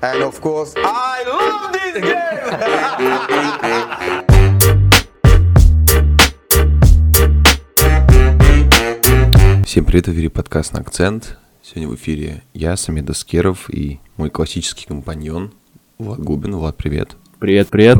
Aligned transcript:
And 0.00 0.22
of 0.22 0.40
course, 0.40 0.74
I 0.76 1.24
love 1.26 1.72
this 1.72 2.00
game! 2.00 2.28
Всем 9.64 9.84
привет, 9.84 10.06
в 10.06 10.12
эфире 10.12 10.30
подкаст 10.30 10.72
на 10.72 10.78
акцент. 10.78 11.36
Сегодня 11.62 11.88
в 11.88 11.96
эфире 11.96 12.44
я, 12.54 12.76
Самед 12.76 13.10
Аскеров 13.10 13.68
и 13.70 13.98
мой 14.16 14.30
классический 14.30 14.86
компаньон 14.86 15.52
Влад 15.98 16.20
Губин. 16.20 16.54
Влад, 16.54 16.76
привет. 16.76 17.16
Привет, 17.40 17.66
привет. 17.68 17.98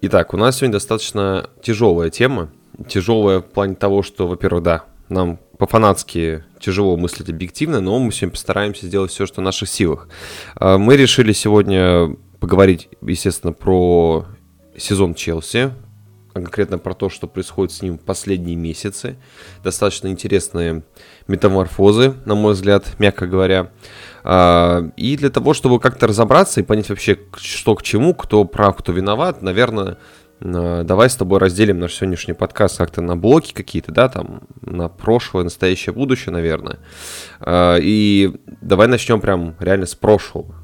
Итак, 0.00 0.32
у 0.32 0.38
нас 0.38 0.56
сегодня 0.56 0.72
достаточно 0.72 1.50
тяжелая 1.62 2.08
тема. 2.08 2.48
Тяжелая 2.88 3.40
в 3.40 3.44
плане 3.44 3.74
того, 3.74 4.02
что, 4.02 4.26
во-первых, 4.26 4.62
да, 4.62 4.84
нам 5.10 5.38
по-фанатски 5.58 6.44
тяжело 6.60 6.96
мыслить 6.96 7.30
объективно, 7.30 7.80
но 7.80 7.98
мы 7.98 8.12
сегодня 8.12 8.32
постараемся 8.32 8.86
сделать 8.86 9.10
все, 9.10 9.26
что 9.26 9.40
в 9.40 9.44
наших 9.44 9.68
силах. 9.68 10.08
А, 10.56 10.78
мы 10.78 10.96
решили 10.96 11.32
сегодня 11.32 12.14
поговорить, 12.40 12.88
естественно, 13.02 13.52
про 13.52 14.26
сезон 14.76 15.14
Челси, 15.14 15.72
а 16.34 16.40
конкретно 16.40 16.78
про 16.78 16.94
то, 16.94 17.08
что 17.08 17.26
происходит 17.26 17.72
с 17.72 17.82
ним 17.82 17.98
в 17.98 18.02
последние 18.02 18.56
месяцы. 18.56 19.16
Достаточно 19.64 20.08
интересные 20.08 20.82
метаморфозы, 21.28 22.14
на 22.26 22.34
мой 22.34 22.52
взгляд, 22.52 22.98
мягко 22.98 23.26
говоря. 23.26 23.70
А, 24.22 24.90
и 24.96 25.16
для 25.16 25.30
того, 25.30 25.54
чтобы 25.54 25.80
как-то 25.80 26.06
разобраться 26.06 26.60
и 26.60 26.64
понять 26.64 26.90
вообще, 26.90 27.18
что 27.36 27.74
к 27.74 27.82
чему, 27.82 28.14
кто 28.14 28.44
прав, 28.44 28.76
кто 28.76 28.92
виноват, 28.92 29.40
наверное, 29.40 29.98
давай 30.40 31.08
с 31.08 31.16
тобой 31.16 31.38
разделим 31.38 31.78
наш 31.78 31.94
сегодняшний 31.94 32.34
подкаст 32.34 32.76
как-то 32.78 33.00
на 33.00 33.16
блоки 33.16 33.52
какие-то, 33.54 33.92
да, 33.92 34.08
там, 34.08 34.42
на 34.60 34.88
прошлое, 34.88 35.44
настоящее, 35.44 35.94
будущее, 35.94 36.32
наверное. 36.32 36.78
А, 37.40 37.76
и 37.80 38.34
давай 38.60 38.86
начнем 38.86 39.20
прям 39.20 39.56
реально 39.60 39.86
с 39.86 39.94
прошлого. 39.94 40.54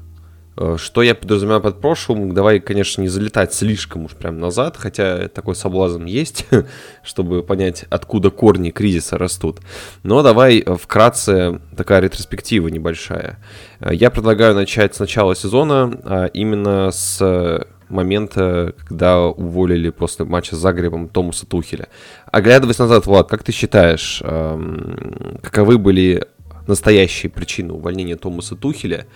А, 0.55 0.77
что 0.77 1.01
я 1.01 1.15
подразумеваю 1.15 1.61
под 1.61 1.81
прошлым? 1.81 2.35
Давай, 2.35 2.59
конечно, 2.59 3.01
не 3.01 3.07
залетать 3.07 3.51
слишком 3.53 4.05
уж 4.05 4.11
прям 4.11 4.39
назад, 4.39 4.77
хотя 4.77 5.27
такой 5.27 5.55
соблазн 5.55 6.05
есть, 6.05 6.45
чтобы 7.03 7.41
понять, 7.41 7.85
откуда 7.89 8.29
корни 8.29 8.69
кризиса 8.69 9.17
растут. 9.17 9.59
Но 10.03 10.21
давай 10.21 10.63
вкратце 10.63 11.61
такая 11.75 12.01
ретроспектива 12.01 12.67
небольшая. 12.67 13.39
А, 13.79 13.91
я 13.91 14.11
предлагаю 14.11 14.53
начать 14.53 14.93
с 14.93 14.99
начала 14.99 15.35
сезона, 15.35 16.29
именно 16.31 16.91
с 16.91 17.65
момента, 17.89 18.73
когда 18.77 19.21
уволили 19.21 19.89
после 19.89 20.25
матча 20.25 20.55
с 20.55 20.59
Загребом 20.59 21.07
Томаса 21.07 21.45
Тухеля. 21.45 21.87
Оглядываясь 22.31 22.79
назад, 22.79 23.05
Влад, 23.05 23.29
как 23.29 23.43
ты 23.43 23.51
считаешь, 23.51 24.21
эм, 24.23 25.39
каковы 25.41 25.77
были 25.77 26.27
настоящие 26.67 27.29
причины 27.29 27.73
увольнения 27.73 28.15
Томаса 28.15 28.55
Тухеля? 28.55 29.07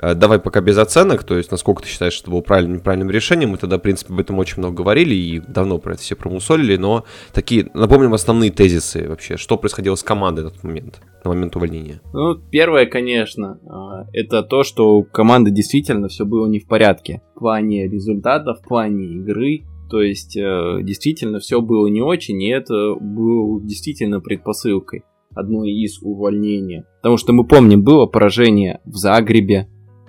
Э, 0.00 0.14
давай 0.14 0.38
пока 0.38 0.60
без 0.60 0.78
оценок, 0.78 1.24
то 1.24 1.36
есть 1.36 1.50
насколько 1.50 1.82
ты 1.82 1.88
считаешь, 1.88 2.12
что 2.12 2.30
было 2.30 2.40
правильным 2.40 2.76
неправильным 2.76 3.10
решением. 3.10 3.50
Мы 3.50 3.58
тогда, 3.58 3.78
в 3.78 3.82
принципе, 3.82 4.12
об 4.12 4.20
этом 4.20 4.38
очень 4.38 4.58
много 4.58 4.76
говорили 4.76 5.14
и 5.14 5.40
давно 5.40 5.78
про 5.78 5.94
это 5.94 6.02
все 6.02 6.16
промусолили, 6.16 6.76
но 6.76 7.04
такие, 7.32 7.70
напомним 7.74 8.14
основные 8.14 8.50
тезисы 8.50 9.08
вообще, 9.08 9.36
что 9.36 9.56
происходило 9.56 9.94
с 9.94 10.02
командой 10.02 10.44
в 10.44 10.48
этот 10.48 10.62
момент, 10.62 11.00
на 11.24 11.30
момент 11.30 11.56
увольнения. 11.56 12.00
Ну, 12.12 12.36
первое, 12.50 12.86
конечно, 12.86 13.58
а, 13.68 14.06
это 14.12 14.42
то, 14.42 14.62
что 14.62 14.96
у 14.96 15.04
команды 15.04 15.50
действительно 15.50 16.08
все 16.08 16.24
было 16.24 16.46
не 16.46 16.60
в 16.60 16.66
порядке. 16.66 17.22
В 17.34 17.40
плане 17.40 17.88
результатов, 17.88 18.60
в 18.60 18.68
плане 18.68 19.06
игры, 19.16 19.64
то 19.90 20.02
есть 20.02 20.36
э, 20.36 20.80
действительно 20.82 21.38
все 21.38 21.60
было 21.60 21.86
не 21.86 22.02
очень, 22.02 22.42
и 22.42 22.50
это 22.50 22.94
было 22.94 23.60
действительно 23.62 24.20
предпосылкой 24.20 25.04
одной 25.34 25.70
из 25.70 26.02
увольнения. 26.02 26.84
Потому 27.00 27.16
что 27.16 27.32
мы 27.32 27.46
помним, 27.46 27.82
было 27.82 28.06
поражение 28.06 28.80
в 28.84 28.96
Загребе, 28.96 29.68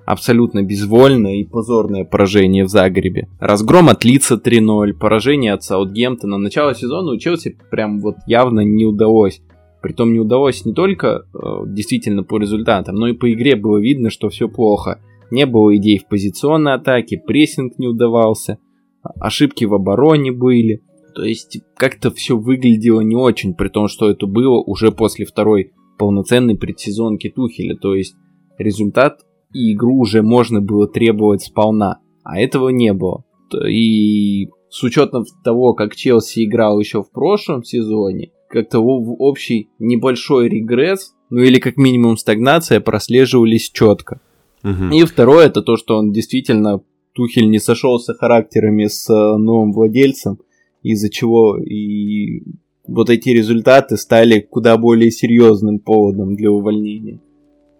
абсолютно 0.09 0.63
безвольное 0.63 1.35
и 1.35 1.43
позорное 1.43 2.03
поражение 2.03 2.63
в 2.63 2.67
Загребе. 2.67 3.27
Разгром 3.39 3.89
от 3.89 4.03
Лица 4.03 4.41
3-0, 4.43 4.93
поражение 4.93 5.53
от 5.53 5.61
Саутгемптона. 5.61 6.39
Начало 6.39 6.73
сезона 6.73 7.11
у 7.11 7.17
Челси 7.17 7.59
прям 7.69 7.99
вот 7.99 8.15
явно 8.25 8.61
не 8.61 8.85
удалось. 8.85 9.39
Притом 9.83 10.11
не 10.11 10.19
удалось 10.19 10.65
не 10.65 10.73
только 10.73 11.07
э, 11.31 11.39
действительно 11.67 12.23
по 12.23 12.39
результатам, 12.39 12.95
но 12.95 13.07
и 13.07 13.13
по 13.13 13.31
игре 13.31 13.55
было 13.55 13.77
видно, 13.77 14.09
что 14.09 14.29
все 14.29 14.49
плохо. 14.49 14.99
Не 15.29 15.45
было 15.45 15.77
идей 15.77 15.99
в 15.99 16.07
позиционной 16.07 16.73
атаке, 16.73 17.21
прессинг 17.23 17.77
не 17.77 17.85
удавался, 17.85 18.57
ошибки 19.03 19.65
в 19.65 19.75
обороне 19.75 20.31
были. 20.31 20.81
То 21.13 21.23
есть 21.23 21.59
как-то 21.75 22.09
все 22.09 22.35
выглядело 22.35 23.01
не 23.01 23.15
очень, 23.15 23.53
при 23.53 23.67
том, 23.67 23.87
что 23.87 24.09
это 24.09 24.25
было 24.25 24.59
уже 24.59 24.91
после 24.91 25.27
второй 25.27 25.71
полноценной 25.99 26.57
предсезонки 26.57 27.29
Тухеля. 27.29 27.75
То 27.75 27.93
есть 27.93 28.15
результат 28.57 29.19
и 29.53 29.73
игру 29.73 29.99
уже 29.99 30.21
можно 30.21 30.61
было 30.61 30.87
требовать 30.87 31.43
сполна, 31.43 31.99
а 32.23 32.39
этого 32.39 32.69
не 32.69 32.93
было. 32.93 33.23
И 33.67 34.49
с 34.69 34.83
учетом 34.83 35.25
того, 35.43 35.73
как 35.73 35.95
Челси 35.95 36.45
играл 36.45 36.79
еще 36.79 37.03
в 37.03 37.11
прошлом 37.11 37.63
сезоне, 37.63 38.31
как-то 38.49 38.79
в 38.79 39.15
общий 39.21 39.69
небольшой 39.79 40.49
регресс, 40.49 41.13
ну 41.29 41.41
или 41.41 41.59
как 41.59 41.77
минимум 41.77 42.17
стагнация 42.17 42.79
прослеживались 42.79 43.69
четко. 43.71 44.21
Угу. 44.63 44.93
И 44.93 45.03
второе, 45.05 45.47
это 45.47 45.61
то, 45.61 45.77
что 45.77 45.97
он 45.97 46.11
действительно, 46.11 46.81
Тухель 47.13 47.49
не 47.49 47.59
сошелся 47.59 48.13
характерами 48.13 48.85
с 48.85 49.09
э, 49.09 49.37
новым 49.37 49.71
владельцем, 49.71 50.39
из-за 50.83 51.09
чего 51.09 51.57
и 51.57 52.43
вот 52.87 53.09
эти 53.09 53.29
результаты 53.29 53.97
стали 53.97 54.39
куда 54.39 54.77
более 54.77 55.11
серьезным 55.11 55.79
поводом 55.79 56.35
для 56.35 56.51
увольнения. 56.51 57.19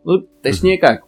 Ну, 0.04 0.22
точнее 0.42 0.78
как, 0.78 1.04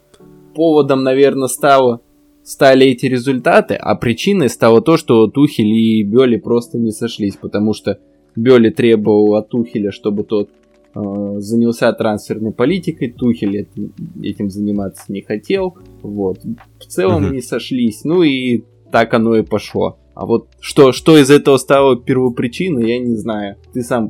поводом, 0.53 1.03
наверное, 1.03 1.47
стало, 1.47 2.01
стали 2.43 2.87
эти 2.87 3.05
результаты, 3.05 3.75
а 3.75 3.95
причиной 3.95 4.49
стало 4.49 4.81
то, 4.81 4.97
что 4.97 5.27
Тухель 5.27 5.73
и 5.73 6.03
Бёли 6.03 6.37
просто 6.37 6.77
не 6.77 6.91
сошлись, 6.91 7.35
потому 7.35 7.73
что 7.73 7.99
Бёли 8.35 8.69
требовал 8.69 9.35
от 9.35 9.49
Тухеля, 9.49 9.91
чтобы 9.91 10.23
тот 10.23 10.49
э, 10.95 10.99
занялся 11.39 11.91
трансферной 11.93 12.53
политикой, 12.53 13.11
Тухель 13.11 13.57
этим, 13.57 13.93
этим 14.21 14.49
заниматься 14.49 15.11
не 15.11 15.21
хотел, 15.21 15.77
вот. 16.01 16.39
В 16.79 16.85
целом 16.85 17.25
угу. 17.25 17.33
не 17.33 17.41
сошлись, 17.41 18.03
ну 18.03 18.23
и 18.23 18.63
так 18.91 19.13
оно 19.13 19.35
и 19.35 19.43
пошло. 19.43 19.97
А 20.13 20.25
вот 20.25 20.49
что, 20.59 20.91
что 20.91 21.17
из 21.17 21.29
этого 21.29 21.57
стало 21.57 21.97
первопричиной, 21.97 22.89
я 22.89 22.99
не 22.99 23.15
знаю. 23.15 23.55
Ты 23.73 23.81
сам 23.81 24.09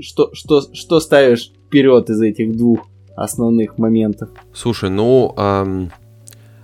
что, 0.00 0.30
что, 0.32 0.62
что 0.72 1.00
ставишь 1.00 1.52
вперед 1.66 2.08
из 2.10 2.20
этих 2.20 2.56
двух 2.56 2.86
основных 3.16 3.78
моментов. 3.78 4.30
Слушай, 4.52 4.90
ну, 4.90 5.34
эм, 5.36 5.90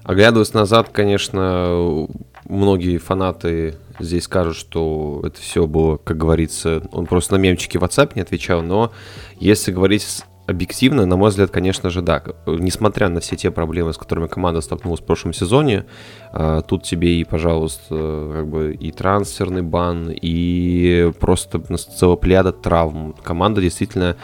оглядываясь 0.02 0.54
назад, 0.54 0.88
конечно, 0.90 2.06
многие 2.48 2.98
фанаты 2.98 3.76
здесь 4.00 4.24
скажут, 4.24 4.56
что 4.56 5.22
это 5.24 5.40
все 5.40 5.66
было, 5.66 5.96
как 5.96 6.16
говорится, 6.16 6.82
он 6.92 7.06
просто 7.06 7.34
на 7.34 7.38
мемчики 7.38 7.78
в 7.78 7.82
WhatsApp 7.82 8.12
не 8.14 8.22
отвечал, 8.22 8.62
но 8.62 8.92
если 9.38 9.72
говорить 9.72 10.22
объективно, 10.48 11.04
на 11.04 11.16
мой 11.16 11.28
взгляд, 11.28 11.50
конечно 11.50 11.90
же, 11.90 12.00
да. 12.00 12.22
Несмотря 12.46 13.10
на 13.10 13.20
все 13.20 13.36
те 13.36 13.50
проблемы, 13.50 13.92
с 13.92 13.98
которыми 13.98 14.28
команда 14.28 14.62
столкнулась 14.62 15.00
в 15.00 15.04
прошлом 15.04 15.34
сезоне, 15.34 15.84
а, 16.32 16.62
тут 16.62 16.84
тебе 16.84 17.20
и, 17.20 17.24
пожалуйста, 17.24 18.30
как 18.32 18.48
бы 18.48 18.72
и 18.72 18.90
трансферный 18.90 19.60
бан, 19.60 20.10
и 20.10 21.12
просто 21.20 21.60
целая 21.76 22.16
плеяда 22.16 22.52
травм. 22.52 23.14
Команда 23.22 23.60
действительно 23.60 24.16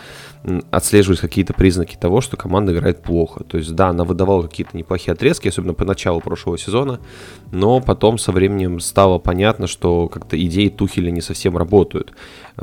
отслеживать 0.71 1.21
какие-то 1.21 1.55
признаки 1.55 1.97
того, 1.97 2.21
что 2.21 2.37
команда 2.37 2.73
играет 2.73 3.03
плохо. 3.03 3.45
То 3.45 3.57
есть, 3.57 3.75
да, 3.75 3.89
она 3.89 4.05
выдавала 4.05 4.43
какие-то 4.43 4.77
неплохие 4.77 5.13
отрезки, 5.13 5.49
особенно 5.49 5.75
по 5.75 5.85
началу 5.85 6.21
прошлого 6.21 6.59
сезона, 6.59 7.01
но 7.51 7.81
потом 7.81 8.19
со 8.19 8.31
временем 8.33 8.81
стало 8.81 9.19
понятно, 9.19 9.67
что 9.67 10.09
как-то 10.09 10.43
идеи 10.43 10.69
Тухеля 10.69 11.11
не 11.11 11.23
совсем 11.23 11.57
работают. 11.57 12.13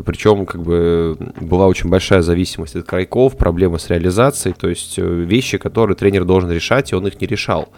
Причем, 0.06 0.46
как 0.46 0.62
бы, 0.62 1.18
была 1.40 1.68
очень 1.68 1.90
большая 1.90 2.22
зависимость 2.22 2.76
от 2.76 2.86
крайков, 2.86 3.36
проблемы 3.36 3.80
с 3.80 3.90
реализацией, 3.90 4.54
то 4.58 4.70
есть 4.70 5.00
э, 5.00 5.04
вещи, 5.04 5.58
которые 5.58 5.98
тренер 5.98 6.26
должен 6.26 6.52
решать, 6.52 6.92
и 6.92 6.96
он 6.96 7.08
их 7.08 7.20
не 7.20 7.28
решал. 7.28 7.70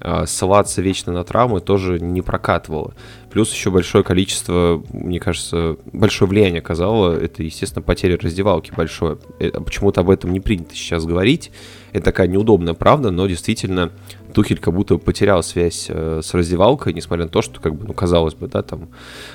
А, 0.00 0.26
ссылаться 0.26 0.80
вечно 0.80 1.12
на 1.12 1.24
травмы 1.24 1.60
тоже 1.60 1.98
не 1.98 2.22
прокатывало. 2.22 2.94
Плюс 3.30 3.52
еще 3.52 3.70
большое 3.70 4.04
количество, 4.04 4.82
мне 4.92 5.18
кажется, 5.18 5.76
большое 5.92 6.28
влияние 6.28 6.60
оказало, 6.60 7.14
это, 7.14 7.42
естественно, 7.42 7.82
потеря 7.82 8.16
раздевалки 8.16 8.72
большое. 8.74 9.18
Э, 9.40 9.50
почему-то 9.50 10.02
об 10.02 10.10
этом 10.10 10.32
не 10.32 10.40
принято 10.40 10.74
сейчас 10.74 11.04
говорить. 11.04 11.50
Это 11.92 12.06
такая 12.06 12.28
неудобная 12.28 12.74
правда, 12.74 13.10
но 13.10 13.26
действительно 13.26 13.90
Тухель 14.34 14.58
как 14.58 14.74
будто 14.74 14.98
потерял 14.98 15.42
связь 15.42 15.86
э, 15.88 16.20
с 16.22 16.32
раздевалкой, 16.32 16.92
несмотря 16.92 17.24
на 17.24 17.30
то, 17.30 17.42
что, 17.42 17.60
как 17.60 17.74
бы, 17.74 17.86
ну, 17.86 17.92
казалось 17.92 18.34
бы, 18.34 18.46
да, 18.46 18.62
там 18.62 18.88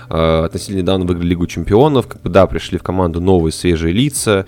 э, 0.10 0.44
относительно 0.46 0.82
недавно 0.82 1.06
выиграли 1.06 1.30
Лигу 1.30 1.48
Чемпионов, 1.48 2.08
как 2.08 2.22
бы, 2.22 2.30
да, 2.30 2.48
пришли 2.48 2.78
в 2.78 2.84
команду 2.84 3.20
новые 3.20 3.52
свежие 3.52 3.94
лица, 3.94 4.46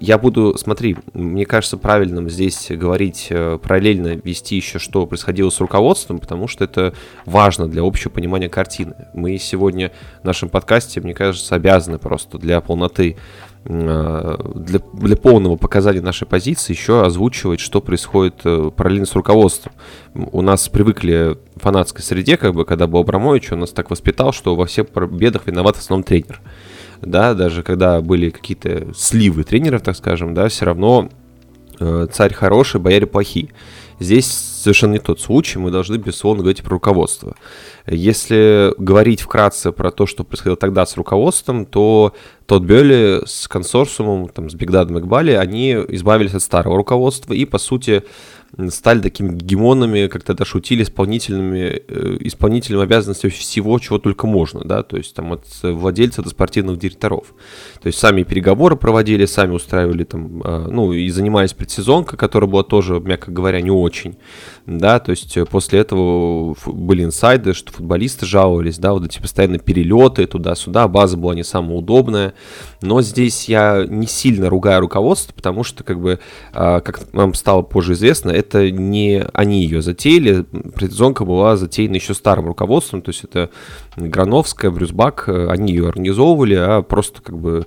я 0.00 0.18
буду, 0.18 0.56
смотри, 0.58 0.96
мне 1.14 1.46
кажется 1.46 1.76
правильным 1.76 2.28
здесь 2.28 2.66
говорить 2.70 3.28
э, 3.30 3.58
параллельно, 3.62 4.20
вести 4.22 4.56
еще, 4.56 4.78
что 4.78 5.06
происходило 5.06 5.50
с 5.50 5.60
руководством, 5.60 6.18
потому 6.18 6.46
что 6.46 6.64
это 6.64 6.94
важно 7.24 7.68
для 7.68 7.82
общего 7.82 8.10
понимания 8.10 8.48
картины. 8.48 8.94
Мы 9.14 9.38
сегодня 9.38 9.92
в 10.22 10.24
нашем 10.24 10.48
подкасте, 10.48 11.00
мне 11.00 11.14
кажется, 11.14 11.54
обязаны 11.54 11.98
просто 11.98 12.38
для 12.38 12.60
полноты 12.60 13.16
для, 13.64 14.80
для 14.94 15.16
полного 15.16 15.56
показания 15.56 16.00
нашей 16.00 16.26
позиции 16.26 16.72
еще 16.72 17.04
озвучивать, 17.04 17.60
что 17.60 17.82
происходит 17.82 18.40
э, 18.44 18.70
параллельно 18.74 19.04
с 19.04 19.14
руководством. 19.14 19.72
У 20.14 20.40
нас 20.40 20.68
привыкли 20.68 21.36
в 21.56 21.60
фанатской 21.60 22.02
среде, 22.02 22.38
как 22.38 22.54
бы, 22.54 22.64
когда 22.64 22.86
был 22.86 23.00
Абрамович, 23.00 23.52
он 23.52 23.60
нас 23.60 23.70
так 23.70 23.90
воспитал, 23.90 24.32
что 24.32 24.56
во 24.56 24.64
всех 24.64 24.86
бедах 25.10 25.46
виноват 25.46 25.76
в 25.76 25.80
основном 25.80 26.04
тренер. 26.04 26.40
Да, 27.02 27.34
даже 27.34 27.62
когда 27.62 28.00
были 28.00 28.30
какие-то 28.30 28.88
сливы 28.94 29.44
тренеров, 29.44 29.82
так 29.82 29.96
скажем, 29.96 30.34
да, 30.34 30.48
все 30.48 30.66
равно 30.66 31.08
э, 31.78 32.06
царь 32.12 32.34
хороший, 32.34 32.80
бояре 32.80 33.06
плохие. 33.06 33.50
Здесь 33.98 34.26
совершенно 34.26 34.92
не 34.92 34.98
тот 34.98 35.20
случай, 35.20 35.58
мы 35.58 35.70
должны, 35.70 35.96
безусловно, 35.96 36.42
говорить 36.42 36.62
про 36.62 36.70
руководство. 36.70 37.36
Если 37.86 38.72
говорить 38.78 39.20
вкратце 39.20 39.72
про 39.72 39.90
то, 39.90 40.06
что 40.06 40.24
происходило 40.24 40.56
тогда 40.56 40.86
с 40.86 40.96
руководством, 40.96 41.66
то 41.66 42.14
тот 42.46 42.62
Бёли 42.62 43.22
с 43.26 43.46
консорциумом, 43.46 44.28
там, 44.28 44.48
с 44.48 44.54
Бигдадом 44.54 44.98
и 44.98 45.00
Гбали, 45.02 45.32
они 45.32 45.72
избавились 45.88 46.34
от 46.34 46.42
старого 46.42 46.76
руководства 46.76 47.34
и, 47.34 47.44
по 47.44 47.58
сути, 47.58 48.02
стали 48.68 49.00
такими 49.00 49.36
гегемонами, 49.36 50.08
как 50.08 50.24
тогда 50.24 50.44
шутили, 50.44 50.82
исполнительными, 50.82 51.82
э, 51.86 52.16
исполнительными 52.20 52.84
обязанностями 52.84 53.30
всего, 53.30 53.78
чего 53.78 53.98
только 53.98 54.26
можно, 54.26 54.60
да, 54.64 54.82
то 54.82 54.96
есть 54.96 55.14
там 55.14 55.32
от 55.32 55.44
владельца 55.62 56.22
до 56.22 56.30
спортивных 56.30 56.78
директоров. 56.78 57.34
То 57.80 57.86
есть 57.86 57.98
сами 57.98 58.22
переговоры 58.24 58.76
проводили, 58.76 59.24
сами 59.26 59.52
устраивали 59.52 60.04
там, 60.04 60.42
э, 60.42 60.66
ну, 60.68 60.92
и 60.92 61.08
занимались 61.10 61.52
предсезонкой, 61.52 62.18
которая 62.18 62.50
была 62.50 62.62
тоже, 62.62 63.00
мягко 63.00 63.30
говоря, 63.30 63.60
не 63.60 63.70
очень, 63.70 64.16
да, 64.66 64.98
то 64.98 65.10
есть 65.10 65.36
после 65.48 65.80
этого 65.80 66.56
были 66.66 67.04
инсайды, 67.04 67.54
что 67.54 67.72
футболисты 67.72 68.26
жаловались, 68.26 68.78
да, 68.78 68.92
вот 68.92 69.04
эти 69.04 69.20
постоянно 69.20 69.58
перелеты 69.58 70.26
туда-сюда, 70.26 70.88
база 70.88 71.16
была 71.16 71.34
не 71.34 71.44
самая 71.44 71.76
удобная, 71.76 72.34
но 72.82 73.00
здесь 73.02 73.48
я 73.48 73.86
не 73.88 74.06
сильно 74.06 74.48
ругаю 74.48 74.80
руководство, 74.80 75.32
потому 75.32 75.62
что, 75.62 75.84
как 75.84 76.00
бы, 76.00 76.18
э, 76.52 76.80
как 76.80 77.12
нам 77.12 77.34
стало 77.34 77.62
позже 77.62 77.92
известно, 77.92 78.39
это 78.40 78.70
не 78.70 79.24
они 79.32 79.62
ее 79.62 79.82
затеяли, 79.82 80.44
предсезонка 80.74 81.24
была 81.24 81.56
затеяна 81.56 81.94
еще 81.94 82.14
старым 82.14 82.46
руководством, 82.46 83.02
то 83.02 83.10
есть 83.10 83.24
это 83.24 83.50
Грановская, 83.96 84.70
Брюсбак, 84.70 85.28
они 85.28 85.72
ее 85.72 85.88
организовывали, 85.88 86.54
а 86.54 86.82
просто 86.82 87.22
как 87.22 87.38
бы 87.38 87.66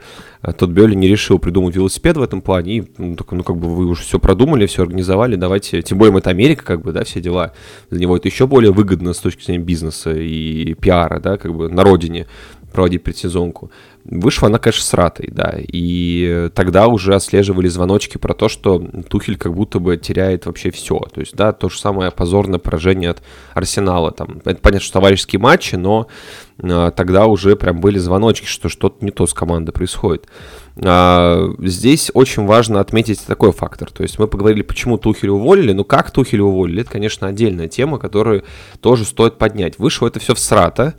тот 0.58 0.70
Бёли 0.70 0.96
не 0.96 1.08
решил 1.08 1.40
придумать 1.40 1.76
велосипед 1.76 2.18
в 2.18 2.22
этом 2.22 2.42
плане, 2.42 2.78
и 2.78 2.84
ну, 2.98 3.16
такой, 3.16 3.38
ну 3.38 3.44
как 3.44 3.58
бы 3.58 3.74
вы 3.74 3.86
уже 3.86 4.04
все 4.04 4.20
продумали, 4.20 4.66
все 4.66 4.84
организовали, 4.84 5.36
давайте, 5.36 5.82
тем 5.82 5.98
более 5.98 6.18
это 6.18 6.30
Америка, 6.30 6.66
как 6.66 6.82
бы, 6.82 6.92
да, 6.92 7.04
все 7.04 7.22
дела, 7.22 7.54
для 7.90 8.02
него 8.02 8.18
это 8.18 8.28
еще 8.28 8.48
более 8.48 8.72
выгодно 8.72 9.14
с 9.14 9.20
точки 9.20 9.44
зрения 9.46 9.64
бизнеса 9.64 10.12
и 10.14 10.74
пиара, 10.74 11.20
да, 11.20 11.38
как 11.38 11.56
бы 11.56 11.70
на 11.70 11.84
родине 11.84 12.28
проводить 12.74 13.04
предсезонку. 13.04 13.72
Вышла 14.04 14.50
она, 14.50 14.58
конечно, 14.58 14.84
с 14.84 14.94
ратой, 14.94 15.30
да, 15.32 15.56
и 15.58 16.50
тогда 16.54 16.88
уже 16.88 17.16
отслеживали 17.16 17.70
звоночки 17.70 18.18
про 18.18 18.34
то, 18.34 18.50
что 18.50 18.80
Тухель 19.10 19.38
как 19.38 19.54
будто 19.54 19.80
бы 19.80 19.96
теряет 19.96 20.46
вообще 20.46 20.72
все, 20.72 21.00
то 21.00 21.22
есть, 21.22 21.36
да, 21.36 21.54
то 21.54 21.70
же 21.70 21.80
самое 21.80 22.12
позорное 22.12 22.60
поражение 22.60 23.12
от 23.12 23.24
Арсенала, 23.54 24.12
там, 24.12 24.42
это 24.44 24.60
понятно, 24.60 24.84
что 24.84 24.94
товарищеские 24.94 25.40
матчи, 25.40 25.76
но 25.76 26.08
а, 26.62 26.92
тогда 26.92 27.28
уже 27.28 27.56
прям 27.56 27.80
были 27.80 27.98
звоночки, 27.98 28.46
что 28.46 28.68
что-то 28.68 29.06
не 29.06 29.12
то 29.12 29.26
с 29.26 29.34
командой 29.34 29.72
происходит. 29.72 30.28
А, 30.76 31.54
здесь 31.60 32.12
очень 32.14 32.46
важно 32.46 32.82
отметить 32.82 33.26
такой 33.26 33.54
фактор, 33.54 33.90
то 33.90 34.04
есть 34.04 34.20
мы 34.20 34.28
поговорили, 34.28 34.64
почему 34.64 34.98
Тухеля 34.98 35.32
уволили, 35.32 35.72
но 35.72 35.86
как 35.86 36.12
Тухеля 36.12 36.44
уволили, 36.44 36.82
это, 36.82 36.92
конечно, 36.92 37.28
отдельная 37.28 37.70
тема, 37.70 38.00
которую 38.00 38.44
тоже 38.82 39.06
стоит 39.06 39.38
поднять. 39.38 39.80
Вышло 39.80 40.08
это 40.08 40.20
все 40.20 40.36
в 40.36 40.40
срата, 40.40 40.96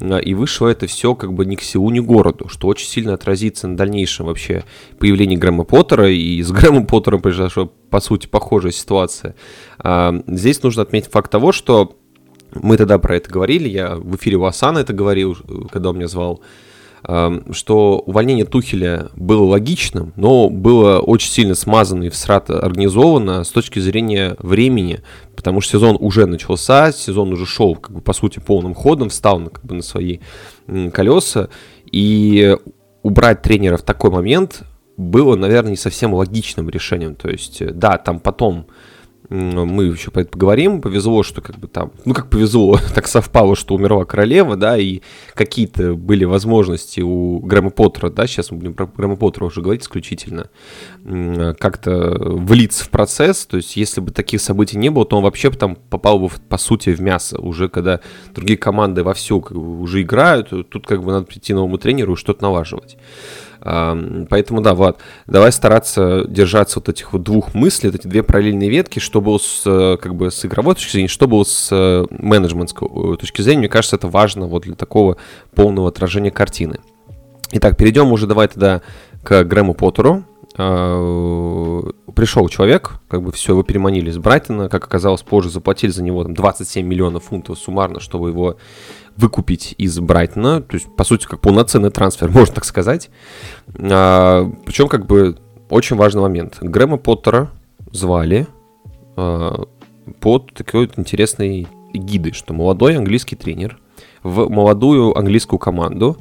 и 0.00 0.34
вышло 0.34 0.68
это 0.68 0.86
все 0.86 1.14
как 1.14 1.32
бы 1.34 1.46
ни 1.46 1.54
к 1.54 1.62
селу, 1.62 1.90
ни 1.90 2.00
к 2.00 2.04
городу, 2.04 2.48
что 2.48 2.66
очень 2.66 2.88
сильно 2.88 3.14
отразится 3.14 3.68
на 3.68 3.76
дальнейшем 3.76 4.26
вообще 4.26 4.64
появлении 4.98 5.36
Грэма 5.36 5.64
Поттера, 5.64 6.10
и 6.10 6.42
с 6.42 6.50
Грэмом 6.50 6.86
Поттером 6.86 7.20
произошла, 7.20 7.68
по 7.90 8.00
сути, 8.00 8.26
похожая 8.26 8.72
ситуация. 8.72 9.36
А, 9.78 10.14
здесь 10.26 10.62
нужно 10.62 10.82
отметить 10.82 11.10
факт 11.10 11.30
того, 11.30 11.52
что 11.52 11.96
мы 12.54 12.76
тогда 12.76 12.98
про 12.98 13.16
это 13.16 13.30
говорили, 13.30 13.68
я 13.68 13.94
в 13.96 14.16
эфире 14.16 14.36
у 14.36 14.44
Асана 14.44 14.78
это 14.78 14.92
говорил, 14.92 15.36
когда 15.70 15.90
он 15.90 15.96
меня 15.96 16.08
звал, 16.08 16.40
что 17.06 17.98
увольнение 18.06 18.46
Тухеля 18.46 19.08
было 19.14 19.44
логичным, 19.44 20.12
но 20.16 20.48
было 20.48 21.00
очень 21.00 21.30
сильно 21.30 21.54
смазано 21.54 22.04
и 22.04 22.08
всрато 22.08 22.60
организовано 22.60 23.44
с 23.44 23.50
точки 23.50 23.78
зрения 23.78 24.36
времени, 24.38 25.00
потому 25.36 25.60
что 25.60 25.72
сезон 25.72 25.98
уже 26.00 26.26
начался, 26.26 26.92
сезон 26.92 27.32
уже 27.32 27.44
шел, 27.44 27.74
как 27.74 27.94
бы, 27.94 28.00
по 28.00 28.14
сути, 28.14 28.38
полным 28.38 28.74
ходом, 28.74 29.10
встал 29.10 29.38
на, 29.38 29.50
как 29.50 29.64
бы, 29.64 29.74
на 29.74 29.82
свои 29.82 30.20
колеса, 30.92 31.50
и 31.92 32.56
убрать 33.02 33.42
тренера 33.42 33.76
в 33.76 33.82
такой 33.82 34.10
момент 34.10 34.62
было, 34.96 35.36
наверное, 35.36 35.70
не 35.70 35.76
совсем 35.76 36.14
логичным 36.14 36.70
решением. 36.70 37.16
То 37.16 37.28
есть, 37.28 37.60
э, 37.60 37.70
да, 37.70 37.98
там 37.98 38.20
потом 38.20 38.66
мы 39.30 39.84
еще 39.84 40.10
про 40.10 40.22
это 40.22 40.30
поговорим. 40.30 40.80
Повезло, 40.80 41.22
что 41.22 41.40
как 41.40 41.58
бы 41.58 41.66
там, 41.66 41.92
ну 42.04 42.14
как 42.14 42.28
повезло, 42.28 42.78
так 42.94 43.06
совпало, 43.06 43.56
что 43.56 43.74
умерла 43.74 44.04
королева, 44.04 44.56
да, 44.56 44.76
и 44.76 45.00
какие-то 45.34 45.94
были 45.94 46.24
возможности 46.24 47.00
у 47.00 47.38
Грэма 47.40 47.70
Поттера, 47.70 48.10
да, 48.10 48.26
сейчас 48.26 48.50
мы 48.50 48.58
будем 48.58 48.74
про 48.74 48.86
Грэма 48.86 49.16
Поттера 49.16 49.46
уже 49.46 49.62
говорить 49.62 49.82
исключительно, 49.82 50.50
как-то 51.58 52.16
влиться 52.18 52.84
в 52.84 52.90
процесс, 52.90 53.46
то 53.46 53.56
есть 53.56 53.76
если 53.76 54.00
бы 54.00 54.12
таких 54.12 54.40
событий 54.40 54.76
не 54.76 54.90
было, 54.90 55.04
то 55.06 55.16
он 55.16 55.24
вообще 55.24 55.50
там 55.50 55.76
попал 55.76 56.18
бы, 56.18 56.28
по 56.48 56.58
сути, 56.58 56.90
в 56.90 57.00
мясо, 57.00 57.40
уже 57.40 57.68
когда 57.68 58.00
другие 58.34 58.58
команды 58.58 59.02
вовсю 59.02 59.40
как 59.40 59.56
бы, 59.56 59.80
уже 59.80 60.02
играют, 60.02 60.50
тут 60.68 60.86
как 60.86 61.02
бы 61.02 61.12
надо 61.12 61.26
прийти 61.26 61.54
новому 61.54 61.78
тренеру 61.78 62.14
и 62.14 62.16
что-то 62.16 62.42
налаживать. 62.42 62.96
Поэтому, 63.64 64.60
да, 64.60 64.74
Влад, 64.74 64.98
давай 65.26 65.50
стараться 65.50 66.24
держаться 66.28 66.80
вот 66.80 66.90
этих 66.90 67.14
вот 67.14 67.22
двух 67.22 67.54
мыслей, 67.54 67.88
вот 67.88 67.98
эти 67.98 68.06
две 68.06 68.22
параллельные 68.22 68.68
ветки, 68.68 68.98
что 68.98 69.22
было 69.22 69.38
с, 69.38 69.62
э, 69.64 69.96
как 69.96 70.14
бы, 70.14 70.30
с 70.30 70.44
игровой 70.44 70.74
точки 70.74 70.92
зрения, 70.92 71.08
что 71.08 71.26
было 71.26 71.44
с 71.44 71.70
э, 71.72 72.04
менеджментской 72.10 72.86
э, 72.86 73.16
точки 73.16 73.40
зрения. 73.40 73.60
Мне 73.60 73.68
кажется, 73.70 73.96
это 73.96 74.08
важно 74.08 74.46
вот 74.46 74.64
для 74.64 74.74
такого 74.74 75.16
полного 75.54 75.88
отражения 75.88 76.30
картины. 76.30 76.78
Итак, 77.52 77.78
перейдем 77.78 78.12
уже 78.12 78.26
давай 78.26 78.48
тогда 78.48 78.82
к 79.22 79.44
Грэму 79.44 79.72
Поттеру. 79.74 80.24
Пришел 82.14 82.48
человек, 82.48 83.00
как 83.08 83.22
бы 83.22 83.32
все, 83.32 83.52
его 83.52 83.62
переманили 83.64 84.10
из 84.10 84.18
Брайтона, 84.18 84.68
как 84.68 84.84
оказалось, 84.84 85.22
позже 85.22 85.50
заплатили 85.50 85.90
за 85.90 86.02
него 86.02 86.22
там, 86.22 86.34
27 86.34 86.86
миллионов 86.86 87.24
фунтов 87.24 87.58
суммарно, 87.58 87.98
чтобы 87.98 88.28
его 88.28 88.56
выкупить 89.16 89.74
из 89.78 89.98
Брайтона, 90.00 90.60
то 90.60 90.74
есть, 90.74 90.94
по 90.96 91.04
сути, 91.04 91.26
как 91.26 91.40
полноценный 91.40 91.90
трансфер, 91.90 92.28
можно 92.32 92.54
так 92.54 92.64
сказать. 92.64 93.10
А, 93.78 94.50
причем, 94.64 94.88
как 94.88 95.06
бы, 95.06 95.36
очень 95.70 95.96
важный 95.96 96.22
момент. 96.22 96.58
Грэма 96.60 96.96
Поттера 96.96 97.50
звали 97.92 98.46
а, 99.16 99.64
под 100.20 100.52
такой 100.54 100.86
вот 100.86 100.98
интересной 100.98 101.66
гидой, 101.92 102.32
что 102.32 102.52
молодой 102.54 102.96
английский 102.96 103.36
тренер 103.36 103.78
в 104.22 104.48
молодую 104.48 105.16
английскую 105.16 105.58
команду, 105.58 106.16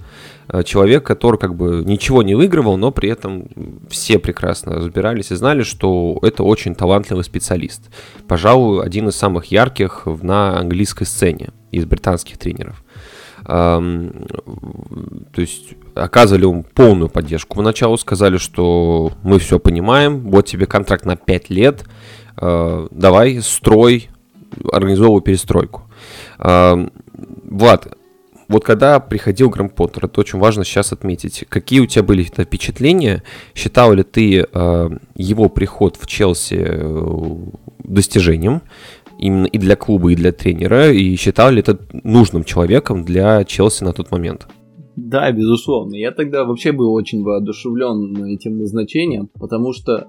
а, 0.47 0.63
человек, 0.63 1.05
который 1.05 1.37
как 1.37 1.55
бы 1.55 1.83
ничего 1.85 2.21
не 2.21 2.35
выигрывал, 2.35 2.77
но 2.77 2.91
при 2.91 3.09
этом 3.09 3.47
все 3.89 4.19
прекрасно 4.19 4.75
разбирались 4.75 5.31
и 5.31 5.35
знали, 5.35 5.63
что 5.63 6.19
это 6.21 6.43
очень 6.43 6.75
талантливый 6.75 7.23
специалист. 7.23 7.89
Пожалуй, 8.27 8.85
один 8.85 9.07
из 9.07 9.15
самых 9.15 9.45
ярких 9.45 10.05
на 10.21 10.59
английской 10.59 11.05
сцене 11.05 11.49
из 11.71 11.85
британских 11.85 12.37
тренеров. 12.37 12.82
То 13.45 13.81
есть 15.35 15.75
оказывали 15.95 16.43
ему 16.43 16.63
полную 16.63 17.09
поддержку 17.09 17.57
поначалу, 17.57 17.97
сказали, 17.97 18.37
что 18.37 19.11
мы 19.23 19.39
все 19.39 19.59
понимаем, 19.59 20.29
вот 20.29 20.45
тебе 20.45 20.65
контракт 20.65 21.05
на 21.05 21.15
5 21.15 21.49
лет, 21.49 21.85
а, 22.37 22.87
давай, 22.91 23.41
строй, 23.41 24.09
организовывай 24.71 25.21
перестройку. 25.21 25.83
Влад, 26.37 27.87
вот 28.47 28.63
когда 28.63 28.99
приходил 28.99 29.49
Грэм 29.49 29.69
Поттер, 29.69 30.05
это 30.05 30.19
очень 30.19 30.39
важно 30.39 30.63
сейчас 30.63 30.91
отметить. 30.91 31.45
Какие 31.49 31.79
у 31.79 31.85
тебя 31.85 32.03
были 32.03 32.23
впечатления? 32.23 33.23
Считал 33.55 33.93
ли 33.93 34.03
ты 34.03 34.45
э, 34.51 34.89
его 35.15 35.49
приход 35.49 35.97
в 35.99 36.05
Челси 36.05 36.57
э, 36.59 37.35
достижением? 37.79 38.61
Именно 39.23 39.45
и 39.45 39.57
для 39.57 39.75
клуба, 39.75 40.11
и 40.11 40.15
для 40.15 40.31
тренера, 40.31 40.91
и 40.91 41.15
считал 41.15 41.51
ли 41.51 41.59
это 41.59 41.79
нужным 42.03 42.43
человеком 42.43 43.03
для 43.03 43.43
Челси 43.43 43.83
на 43.83 43.93
тот 43.93 44.11
момент? 44.11 44.47
Да, 44.95 45.31
безусловно. 45.31 45.95
Я 45.95 46.11
тогда 46.11 46.43
вообще 46.43 46.71
был 46.71 46.93
очень 46.93 47.23
воодушевлен 47.23 48.25
этим 48.25 48.59
назначением, 48.59 49.29
потому 49.39 49.73
что 49.73 50.07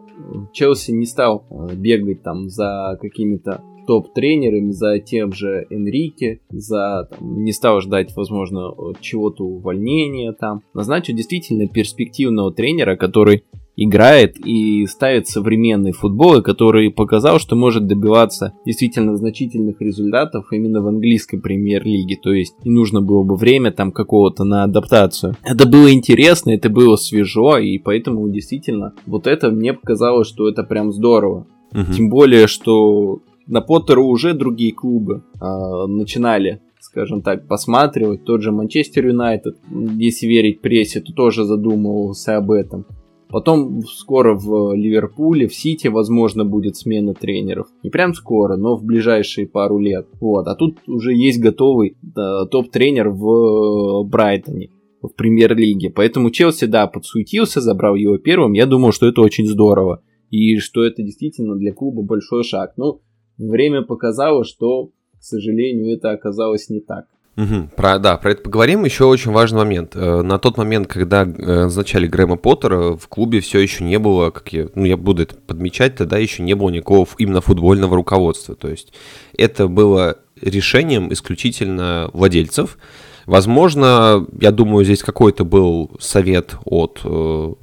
Челси 0.53 0.91
не 0.91 1.07
стал 1.07 1.47
э, 1.51 1.75
бегать 1.75 2.23
там 2.23 2.49
за 2.49 2.99
какими-то 3.01 3.63
топ-тренерами, 3.87 4.71
за 4.71 4.99
тем 4.99 5.33
же 5.33 5.67
Энрике, 5.71 6.41
за 6.51 7.09
там, 7.11 7.45
не 7.45 7.53
стал 7.53 7.81
ждать, 7.81 8.15
возможно, 8.17 8.73
чего-то 9.01 9.45
увольнения 9.45 10.33
там. 10.33 10.63
Назначил 10.75 11.15
действительно 11.15 11.69
перспективного 11.69 12.53
тренера, 12.53 12.97
который 12.97 13.45
играет 13.77 14.37
и 14.45 14.87
ставит 14.87 15.27
современный 15.29 15.93
футбол, 15.93 16.43
который 16.43 16.91
показал, 16.91 17.39
что 17.39 17.57
может 17.57 17.87
добиваться 17.87 18.53
действительно 18.65 19.17
значительных 19.17 19.81
результатов 19.81 20.47
именно 20.53 20.81
в 20.81 20.87
английской 20.87 21.39
премьер-лиге. 21.39 22.17
То 22.23 22.33
есть 22.33 22.55
не 22.65 22.71
нужно 22.71 23.01
было 23.03 23.23
бы 23.23 23.37
время 23.37 23.73
там 23.73 23.93
какого-то 23.93 24.45
на 24.45 24.65
адаптацию. 24.65 25.35
Это 25.43 25.67
было 25.67 25.93
интересно, 25.93 26.51
это 26.51 26.71
было 26.71 26.97
свежо, 26.97 27.59
и 27.59 27.79
поэтому 27.79 28.29
действительно 28.29 28.95
вот 29.07 29.27
это 29.27 29.51
мне 29.51 29.73
показалось, 29.73 30.29
что 30.29 30.49
это 30.49 30.63
прям 30.63 30.93
здорово. 30.93 31.47
Угу. 31.73 31.93
Тем 31.97 32.09
более, 32.09 32.47
что 32.47 33.21
на 33.47 33.61
Поттера 33.61 34.01
уже 34.01 34.35
другие 34.35 34.73
клубы 34.73 35.23
э, 35.41 35.87
начинали 35.87 36.61
скажем 36.85 37.23
так, 37.23 37.49
посматривать. 37.49 38.25
Тот 38.25 38.43
же 38.43 38.53
Манчестер 38.53 39.07
Юнайтед, 39.07 39.57
если 39.97 40.27
верить 40.27 40.61
прессе, 40.61 41.01
то 41.01 41.13
тоже 41.15 41.45
задумывался 41.45 42.37
об 42.37 42.51
этом. 42.51 42.85
Потом 43.29 43.83
скоро 43.83 44.35
в 44.35 44.75
Ливерпуле, 44.75 45.49
в 45.49 45.55
Сити, 45.55 45.89
возможно, 45.89 46.45
будет 46.45 46.77
смена 46.77 47.15
тренеров. 47.15 47.67
Не 47.83 47.91
прям 47.91 48.15
скоро, 48.15 48.57
но 48.57 48.77
в 48.77 48.85
ближайшие 48.85 49.49
пару 49.49 49.79
лет. 49.79 50.07
Вот. 50.21 50.47
А 50.47 50.55
тут 50.55 50.79
уже 50.87 51.15
есть 51.15 51.41
готовый 51.41 51.97
да, 52.01 52.47
топ-тренер 52.47 53.09
в 53.09 54.05
Брайтоне 54.05 54.71
в 55.03 55.09
премьер-лиге. 55.17 55.91
Поэтому 55.91 56.31
Челси, 56.31 56.67
да, 56.67 56.87
подсуетился, 56.87 57.61
забрал 57.61 57.97
его 57.97 58.19
первым. 58.19 58.53
Я 58.53 58.67
думал, 58.67 58.93
что 58.93 59.09
это 59.09 59.21
очень 59.21 59.47
здорово. 59.47 60.03
И 60.31 60.59
что 60.59 60.85
это 60.85 61.03
действительно 61.03 61.57
для 61.57 61.73
клуба 61.73 62.03
большой 62.03 62.45
шаг. 62.45 62.75
Но 62.77 63.01
время 63.39 63.83
показало, 63.83 64.45
что, 64.45 64.87
к 65.19 65.23
сожалению, 65.23 65.97
это 65.97 66.11
оказалось 66.11 66.69
не 66.69 66.81
так. 66.81 67.07
Угу, 67.37 67.71
про, 67.77 67.99
да, 67.99 68.17
про 68.17 68.31
это 68.31 68.43
поговорим. 68.43 68.85
Еще 68.85 69.05
очень 69.05 69.33
важный 69.33 69.59
момент. 69.59 69.97
Э, 69.97 70.23
на 70.23 70.39
тот 70.39 70.57
момент, 70.57 70.87
когда 70.87 71.23
э, 71.23 71.27
назначали 71.27 72.07
Грэма 72.07 72.37
Поттера, 72.37 72.97
в 72.97 73.09
клубе 73.09 73.41
все 73.41 73.59
еще 73.59 73.83
не 73.83 73.99
было, 73.99 74.31
как 74.31 74.53
я, 74.53 74.69
ну, 74.77 74.85
я 74.85 74.97
буду 74.97 75.23
это 75.25 75.35
подмечать, 75.35 75.97
тогда 75.97 76.17
еще 76.19 76.45
не 76.45 76.55
было 76.55 76.71
никакого 76.71 77.09
именно 77.19 77.41
футбольного 77.41 77.97
руководства. 77.97 78.55
То 78.55 78.69
есть 78.69 78.93
это 79.37 79.67
было 79.67 80.19
решением 80.41 81.13
исключительно 81.13 82.09
владельцев. 82.13 82.79
Возможно, 83.27 84.27
я 84.41 84.53
думаю, 84.53 84.85
здесь 84.85 85.03
какой-то 85.03 85.45
был 85.45 85.91
совет 85.99 86.57
от 86.65 87.01
э, 87.05 87.55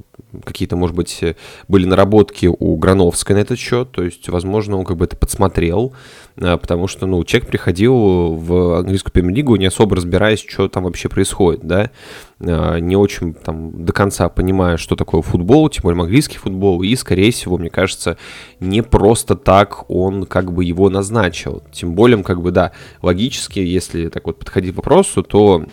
какие-то, 0.43 0.75
может 0.75 0.95
быть, 0.95 1.21
были 1.67 1.85
наработки 1.85 2.47
у 2.47 2.75
Грановской 2.77 3.35
на 3.35 3.39
этот 3.39 3.59
счет, 3.59 3.91
то 3.91 4.03
есть, 4.03 4.29
возможно, 4.29 4.77
он 4.77 4.85
как 4.85 4.97
бы 4.97 5.05
это 5.05 5.15
подсмотрел, 5.17 5.93
а, 6.37 6.57
потому 6.57 6.87
что, 6.87 7.05
ну, 7.05 7.23
человек 7.23 7.49
приходил 7.49 7.93
в 8.35 8.79
английскую 8.79 9.11
премьер-лигу, 9.11 9.55
не 9.55 9.65
особо 9.65 9.95
разбираясь, 9.95 10.39
что 10.39 10.67
там 10.67 10.83
вообще 10.83 11.09
происходит, 11.09 11.65
да, 11.65 11.91
а, 12.39 12.77
не 12.77 12.95
очень 12.95 13.33
там 13.33 13.85
до 13.85 13.93
конца 13.93 14.29
понимая, 14.29 14.77
что 14.77 14.95
такое 14.95 15.21
футбол, 15.21 15.69
тем 15.69 15.83
более 15.83 16.01
английский 16.01 16.37
футбол, 16.37 16.81
и, 16.83 16.95
скорее 16.95 17.31
всего, 17.31 17.57
мне 17.57 17.69
кажется, 17.69 18.17
не 18.59 18.81
просто 18.81 19.35
так 19.35 19.89
он 19.89 20.25
как 20.25 20.53
бы 20.53 20.63
его 20.63 20.89
назначил, 20.89 21.63
тем 21.71 21.93
более, 21.93 22.23
как 22.23 22.41
бы, 22.41 22.51
да, 22.51 22.71
логически, 23.01 23.59
если 23.59 24.09
так 24.09 24.25
вот 24.25 24.39
подходить 24.39 24.73
к 24.73 24.77
вопросу, 24.77 25.23
то 25.23 25.65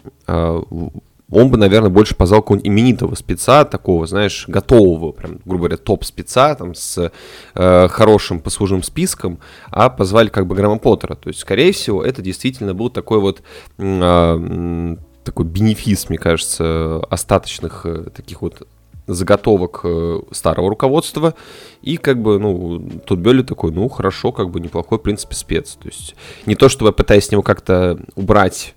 он 1.30 1.50
бы, 1.50 1.58
наверное, 1.58 1.90
больше 1.90 2.14
позвал 2.14 2.40
какого-нибудь 2.40 2.68
именитого 2.68 3.14
спеца, 3.14 3.64
такого, 3.64 4.06
знаешь, 4.06 4.44
готового, 4.48 5.12
прям, 5.12 5.40
грубо 5.44 5.66
говоря, 5.66 5.76
топ-спеца, 5.76 6.54
там, 6.54 6.74
с 6.74 7.12
э, 7.54 7.88
хорошим 7.88 8.40
послужным 8.40 8.82
списком, 8.82 9.38
а 9.70 9.90
позвали 9.90 10.28
как 10.28 10.46
бы 10.46 10.54
Грэма 10.54 10.78
Поттера. 10.78 11.16
То 11.16 11.28
есть, 11.28 11.40
скорее 11.40 11.72
всего, 11.72 12.02
это 12.02 12.22
действительно 12.22 12.72
был 12.72 12.88
такой 12.88 13.20
вот 13.20 13.42
э, 13.76 14.96
такой 15.24 15.44
бенефис, 15.44 16.08
мне 16.08 16.18
кажется, 16.18 17.00
остаточных 17.10 17.84
э, 17.84 18.08
таких 18.14 18.40
вот 18.40 18.66
заготовок 19.06 19.80
э, 19.84 20.20
старого 20.30 20.70
руководства, 20.70 21.34
и 21.82 21.96
как 21.98 22.22
бы, 22.22 22.38
ну, 22.38 22.78
тут 23.04 23.18
Бёли 23.18 23.42
такой, 23.42 23.72
ну, 23.72 23.88
хорошо, 23.88 24.32
как 24.32 24.50
бы 24.50 24.60
неплохой, 24.60 24.98
в 24.98 25.02
принципе, 25.02 25.34
спец. 25.34 25.76
То 25.80 25.88
есть 25.88 26.14
не 26.46 26.54
то, 26.54 26.68
чтобы 26.68 26.92
пытаясь 26.92 27.26
с 27.26 27.30
него 27.32 27.42
как-то 27.42 27.98
убрать 28.16 28.74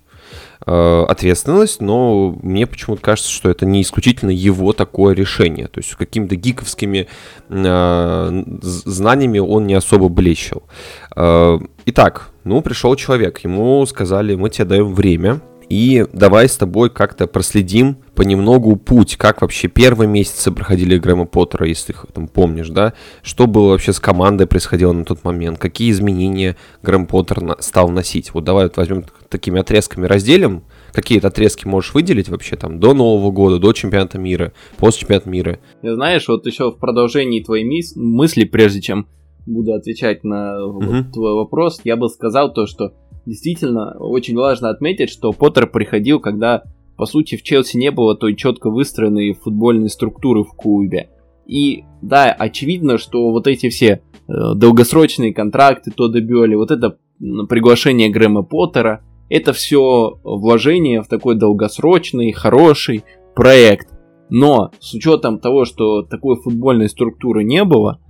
ответственность, 0.64 1.80
но 1.80 2.36
мне 2.42 2.66
почему-то 2.66 3.02
кажется, 3.02 3.30
что 3.30 3.50
это 3.50 3.66
не 3.66 3.82
исключительно 3.82 4.30
его 4.30 4.72
такое 4.72 5.14
решение. 5.14 5.66
То 5.66 5.78
есть 5.78 5.94
какими-то 5.94 6.36
гиковскими 6.36 7.08
э, 7.48 8.44
знаниями 8.62 9.38
он 9.38 9.66
не 9.66 9.74
особо 9.74 10.08
блещил. 10.08 10.62
Э, 11.16 11.58
итак, 11.86 12.30
ну, 12.44 12.60
пришел 12.62 12.94
человек, 12.96 13.38
ему 13.40 13.84
сказали, 13.86 14.34
мы 14.34 14.50
тебе 14.50 14.64
даем 14.64 14.94
время, 14.94 15.40
и 15.72 16.04
давай 16.12 16.50
с 16.50 16.56
тобой 16.58 16.90
как-то 16.90 17.26
проследим 17.26 17.96
понемногу 18.14 18.76
путь, 18.76 19.16
как 19.16 19.40
вообще 19.40 19.68
первые 19.68 20.06
месяцы 20.06 20.52
проходили 20.52 20.98
Грэма 20.98 21.24
Поттера, 21.24 21.66
если 21.66 21.94
ты 21.94 21.98
там 22.12 22.28
помнишь, 22.28 22.68
да, 22.68 22.92
что 23.22 23.46
было 23.46 23.70
вообще 23.70 23.94
с 23.94 23.98
командой 23.98 24.46
происходило 24.46 24.92
на 24.92 25.06
тот 25.06 25.24
момент, 25.24 25.58
какие 25.58 25.90
изменения 25.90 26.58
Грэм 26.82 27.06
Поттер 27.06 27.56
стал 27.60 27.88
носить. 27.88 28.34
Вот 28.34 28.44
давай 28.44 28.64
вот 28.64 28.76
возьмем 28.76 29.06
такими 29.30 29.60
отрезками 29.60 30.04
разделим, 30.04 30.64
какие-то 30.92 31.28
отрезки 31.28 31.66
можешь 31.66 31.94
выделить 31.94 32.28
вообще 32.28 32.56
там 32.56 32.78
до 32.78 32.92
Нового 32.92 33.30
года, 33.30 33.58
до 33.58 33.72
чемпионата 33.72 34.18
мира, 34.18 34.52
после 34.76 35.00
чемпионата 35.00 35.30
мира? 35.30 35.58
Знаешь, 35.82 36.28
вот 36.28 36.44
еще 36.44 36.70
в 36.70 36.76
продолжении 36.76 37.42
твоей 37.42 37.64
мис- 37.64 37.96
мысли, 37.96 38.44
прежде 38.44 38.82
чем 38.82 39.06
буду 39.46 39.72
отвечать 39.72 40.22
на 40.22 40.54
uh-huh. 40.58 40.72
вот 40.72 41.12
твой 41.14 41.32
вопрос, 41.32 41.80
я 41.84 41.96
бы 41.96 42.10
сказал 42.10 42.52
то, 42.52 42.66
что 42.66 42.92
действительно 43.26 43.96
очень 43.98 44.36
важно 44.36 44.70
отметить, 44.70 45.10
что 45.10 45.32
Поттер 45.32 45.66
приходил, 45.66 46.20
когда, 46.20 46.62
по 46.96 47.06
сути, 47.06 47.36
в 47.36 47.42
Челси 47.42 47.76
не 47.76 47.90
было 47.90 48.16
той 48.16 48.34
четко 48.34 48.70
выстроенной 48.70 49.34
футбольной 49.34 49.88
структуры 49.88 50.44
в 50.44 50.52
клубе. 50.52 51.10
И 51.46 51.84
да, 52.00 52.32
очевидно, 52.32 52.98
что 52.98 53.30
вот 53.30 53.46
эти 53.46 53.68
все 53.68 54.02
э, 54.28 54.32
долгосрочные 54.54 55.34
контракты 55.34 55.90
Тодда 55.90 56.20
Бёли, 56.20 56.54
вот 56.54 56.70
это 56.70 56.98
приглашение 57.48 58.10
Грэма 58.10 58.42
Поттера, 58.42 59.02
это 59.28 59.52
все 59.52 60.20
вложение 60.24 61.02
в 61.02 61.08
такой 61.08 61.36
долгосрочный, 61.36 62.32
хороший 62.32 63.04
проект. 63.34 63.88
Но 64.28 64.70
с 64.78 64.94
учетом 64.94 65.38
того, 65.38 65.64
что 65.64 66.02
такой 66.02 66.36
футбольной 66.36 66.88
структуры 66.88 67.44
не 67.44 67.64
было, 67.64 68.00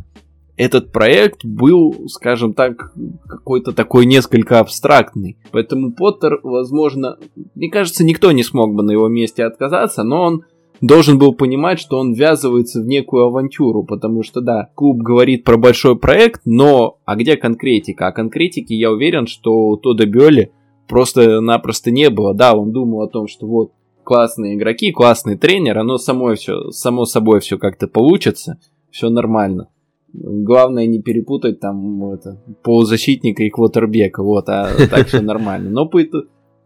этот 0.63 0.93
проект 0.93 1.45
был, 1.45 2.09
скажем 2.09 2.55
так, 2.55 2.93
какой-то 3.27 3.73
такой 3.73 4.07
несколько 4.07 4.61
абстрактный. 4.61 5.37
Поэтому 5.51 5.93
Поттер, 5.93 6.39
возможно, 6.43 7.19
мне 7.55 7.69
кажется, 7.69 8.05
никто 8.05 8.31
не 8.31 8.45
смог 8.45 8.75
бы 8.75 8.83
на 8.83 8.93
его 8.93 9.09
месте 9.09 9.45
отказаться, 9.45 10.05
но 10.05 10.23
он 10.23 10.45
должен 10.81 11.19
был 11.19 11.35
понимать, 11.35 11.81
что 11.81 11.99
он 11.99 12.13
ввязывается 12.13 12.81
в 12.81 12.87
некую 12.87 13.25
авантюру, 13.25 13.83
потому 13.83 14.23
что, 14.23 14.41
да, 14.41 14.71
клуб 14.75 14.99
говорит 14.99 15.43
про 15.43 15.57
большой 15.57 15.99
проект, 15.99 16.43
но 16.45 16.99
а 17.05 17.17
где 17.17 17.37
конкретика? 17.37 18.07
А 18.07 18.13
конкретики 18.13 18.73
я 18.73 18.93
уверен, 18.93 19.27
что 19.27 19.53
у 19.53 19.77
Тода 19.77 20.07
Бёли 20.07 20.53
просто-напросто 20.89 21.91
не 21.91 22.09
было. 22.09 22.35
Да, 22.35 22.55
он 22.55 22.71
думал 22.71 23.03
о 23.03 23.09
том, 23.09 23.27
что 23.27 23.47
вот 23.47 23.73
классные 24.05 24.55
игроки, 24.55 24.93
классный 24.93 25.37
тренер, 25.37 25.79
оно 25.79 25.99
само, 25.99 26.35
все, 26.35 26.71
само 26.71 27.05
собой 27.05 27.41
все 27.41 27.59
как-то 27.59 27.89
получится, 27.89 28.59
все 28.91 29.09
нормально. 29.09 29.69
Главное 30.13 30.87
не 30.87 31.01
перепутать 31.01 31.61
там 31.61 32.13
это, 32.13 32.43
полузащитника 32.63 33.43
и 33.43 33.51
квотербека, 33.51 34.23
вот, 34.23 34.49
а 34.49 34.69
так 34.91 35.09
все 35.09 35.21
нормально. 35.21 35.71
Но 35.71 35.87
по, 35.87 36.01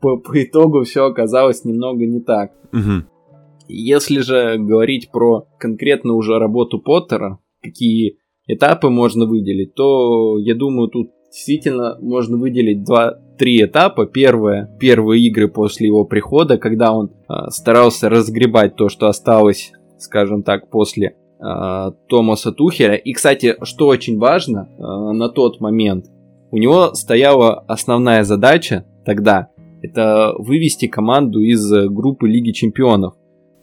по, 0.00 0.16
по 0.16 0.42
итогу 0.42 0.82
все 0.82 1.06
оказалось 1.06 1.64
немного 1.64 2.06
не 2.06 2.20
так. 2.20 2.52
Если 3.68 4.20
же 4.20 4.58
говорить 4.58 5.10
про 5.10 5.48
конкретно 5.58 6.14
уже 6.14 6.38
работу 6.38 6.78
Поттера, 6.78 7.40
какие 7.62 8.18
этапы 8.46 8.90
можно 8.90 9.26
выделить, 9.26 9.74
то 9.74 10.38
я 10.38 10.54
думаю, 10.54 10.88
тут 10.88 11.10
действительно 11.30 11.98
можно 12.00 12.36
выделить 12.36 12.84
два-три 12.84 13.62
этапа. 13.62 14.06
Первое, 14.06 14.74
первые 14.78 15.22
игры 15.26 15.48
после 15.48 15.88
его 15.88 16.04
прихода, 16.04 16.58
когда 16.58 16.92
он 16.92 17.10
э, 17.10 17.50
старался 17.50 18.08
разгребать 18.08 18.76
то, 18.76 18.88
что 18.88 19.08
осталось, 19.08 19.72
скажем 19.98 20.42
так, 20.42 20.70
после 20.70 21.16
Томаса 21.38 22.52
Тухера. 22.52 22.94
И, 22.94 23.12
кстати, 23.12 23.56
что 23.62 23.86
очень 23.88 24.18
важно 24.18 24.68
э, 24.78 24.82
на 24.82 25.28
тот 25.28 25.60
момент, 25.60 26.06
у 26.50 26.58
него 26.58 26.94
стояла 26.94 27.60
основная 27.68 28.24
задача 28.24 28.86
тогда, 29.04 29.48
это 29.82 30.34
вывести 30.38 30.86
команду 30.86 31.40
из 31.40 31.70
группы 31.88 32.28
Лиги 32.28 32.52
Чемпионов. 32.52 33.14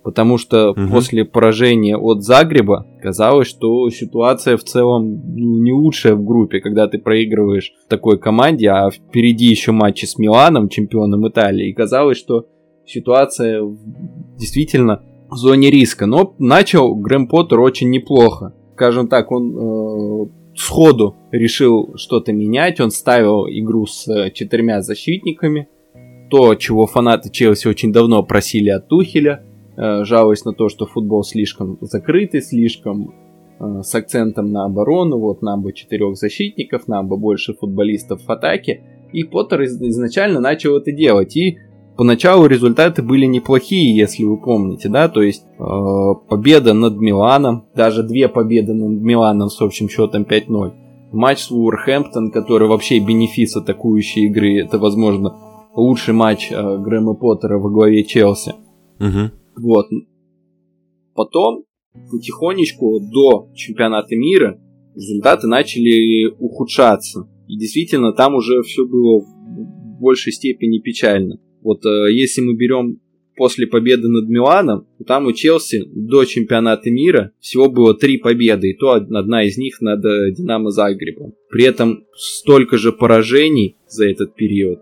Потому 0.04 0.38
что 0.38 0.72
угу. 0.72 0.88
после 0.92 1.24
поражения 1.24 1.98
от 1.98 2.24
Загреба 2.24 2.86
казалось, 3.02 3.48
что 3.48 3.90
ситуация 3.90 4.58
в 4.58 4.64
целом 4.64 5.22
ну, 5.36 5.58
не 5.60 5.72
лучшая 5.72 6.16
в 6.16 6.26
группе, 6.26 6.60
когда 6.60 6.88
ты 6.88 7.00
проигрываешь 7.00 7.72
такой 7.88 8.20
команде, 8.20 8.70
а 8.70 8.92
впереди 8.92 9.46
еще 9.46 9.72
матчи 9.72 10.06
с 10.06 10.18
Миланом, 10.18 10.68
чемпионом 10.68 11.28
Италии. 11.28 11.70
И 11.70 11.74
казалось, 11.74 12.18
что 12.18 12.48
ситуация 12.86 13.64
действительно 14.38 15.02
зоне 15.38 15.70
риска. 15.70 16.06
Но 16.06 16.36
начал 16.40 16.96
Грэм 16.96 17.28
Поттер 17.28 17.60
очень 17.60 17.90
неплохо. 17.90 18.54
Скажем 18.76 19.08
так, 19.08 19.32
он 19.32 19.56
э, 19.56 20.26
сходу 20.56 21.16
решил 21.32 21.94
что-то 21.96 22.34
менять. 22.34 22.80
Он 22.80 22.92
ставил 22.92 23.48
игру 23.48 23.86
с 23.86 24.08
э, 24.08 24.32
четырьмя 24.32 24.82
защитниками. 24.82 25.68
То, 26.30 26.56
чего 26.56 26.88
фанаты 26.88 27.30
Челси 27.30 27.68
очень 27.68 27.94
давно 27.94 28.24
просили 28.24 28.70
от 28.70 28.88
Тухеля 28.88 29.44
э, 29.78 30.04
жалуясь 30.04 30.46
на 30.46 30.54
то, 30.54 30.70
что 30.70 30.86
футбол 30.86 31.24
слишком 31.24 31.78
закрытый, 31.82 32.42
слишком 32.42 33.14
э, 33.60 33.82
с 33.82 33.94
акцентом 33.96 34.52
на 34.52 34.66
оборону, 34.66 35.20
вот 35.20 35.42
нам 35.42 35.62
бы 35.62 35.74
четырех 35.74 36.16
защитников, 36.16 36.88
нам 36.88 37.08
бы 37.08 37.18
больше 37.18 37.54
футболистов 37.54 38.24
в 38.24 38.30
атаке. 38.30 38.84
И 39.12 39.24
Поттер 39.24 39.64
изначально 39.64 40.40
начал 40.40 40.78
это 40.78 40.92
делать. 40.92 41.36
И 41.36 41.60
поначалу 41.98 42.46
результаты 42.46 43.02
были 43.02 43.26
неплохие, 43.26 43.96
если 43.96 44.24
вы 44.24 44.38
помните, 44.38 44.90
да, 44.90 45.10
то 45.10 45.22
есть 45.22 45.46
э, 45.60 45.64
победа 46.30 46.74
над 46.74 46.98
Миланом, 46.98 47.66
даже 47.76 48.04
две 48.04 48.28
победы 48.28 48.74
над 48.74 49.02
Миланом 49.02 49.50
с 49.50 49.62
общим 49.62 49.90
счетом 49.90 50.24
5-0. 50.24 50.74
Матч 51.12 51.40
с 51.40 51.52
Уорхэмптон, 51.52 52.32
который 52.32 52.68
вообще 52.68 53.00
бенефис 53.00 53.56
атакующей 53.56 54.26
игры, 54.26 54.60
это, 54.60 54.80
возможно, 54.80 55.36
лучший 55.76 56.14
матч 56.14 56.52
э, 56.52 56.78
Грэма 56.78 57.14
Поттера 57.14 57.60
во 57.60 57.70
главе 57.70 58.04
Челси. 58.04 58.54
Угу. 59.00 59.32
Вот. 59.58 59.88
Потом, 61.14 61.64
потихонечку, 62.12 63.00
до 63.00 63.50
чемпионата 63.54 64.16
мира, 64.16 64.60
результаты 64.96 65.48
начали 65.48 66.34
ухудшаться. 66.40 67.28
И 67.48 67.58
действительно, 67.58 68.14
там 68.14 68.36
уже 68.36 68.62
все 68.64 68.86
было 68.86 69.20
в 69.20 70.00
большей 70.00 70.32
степени 70.32 70.80
печально. 70.80 71.40
Вот 71.64 71.86
э, 71.86 72.12
если 72.12 72.42
мы 72.42 72.56
берем 72.56 73.00
после 73.36 73.66
победы 73.66 74.10
над 74.10 74.30
Миланом, 74.30 74.88
то 75.00 75.04
там 75.06 75.26
у 75.26 75.34
Челси 75.34 75.86
до 75.88 76.26
чемпионата 76.26 76.92
мира 76.92 77.32
всего 77.40 77.70
было 77.70 77.96
три 77.96 78.18
победы, 78.18 78.70
и 78.70 78.78
то 78.78 78.92
одна 78.92 79.44
из 79.44 79.58
них 79.58 79.82
над 79.82 80.06
э, 80.06 80.32
Динамо 80.32 80.70
Загребом. 80.70 81.34
При 81.50 81.66
этом 81.66 82.06
столько 82.16 82.78
же 82.78 82.92
поражений 82.92 83.78
за 83.88 84.08
этот 84.08 84.36
период 84.36 84.80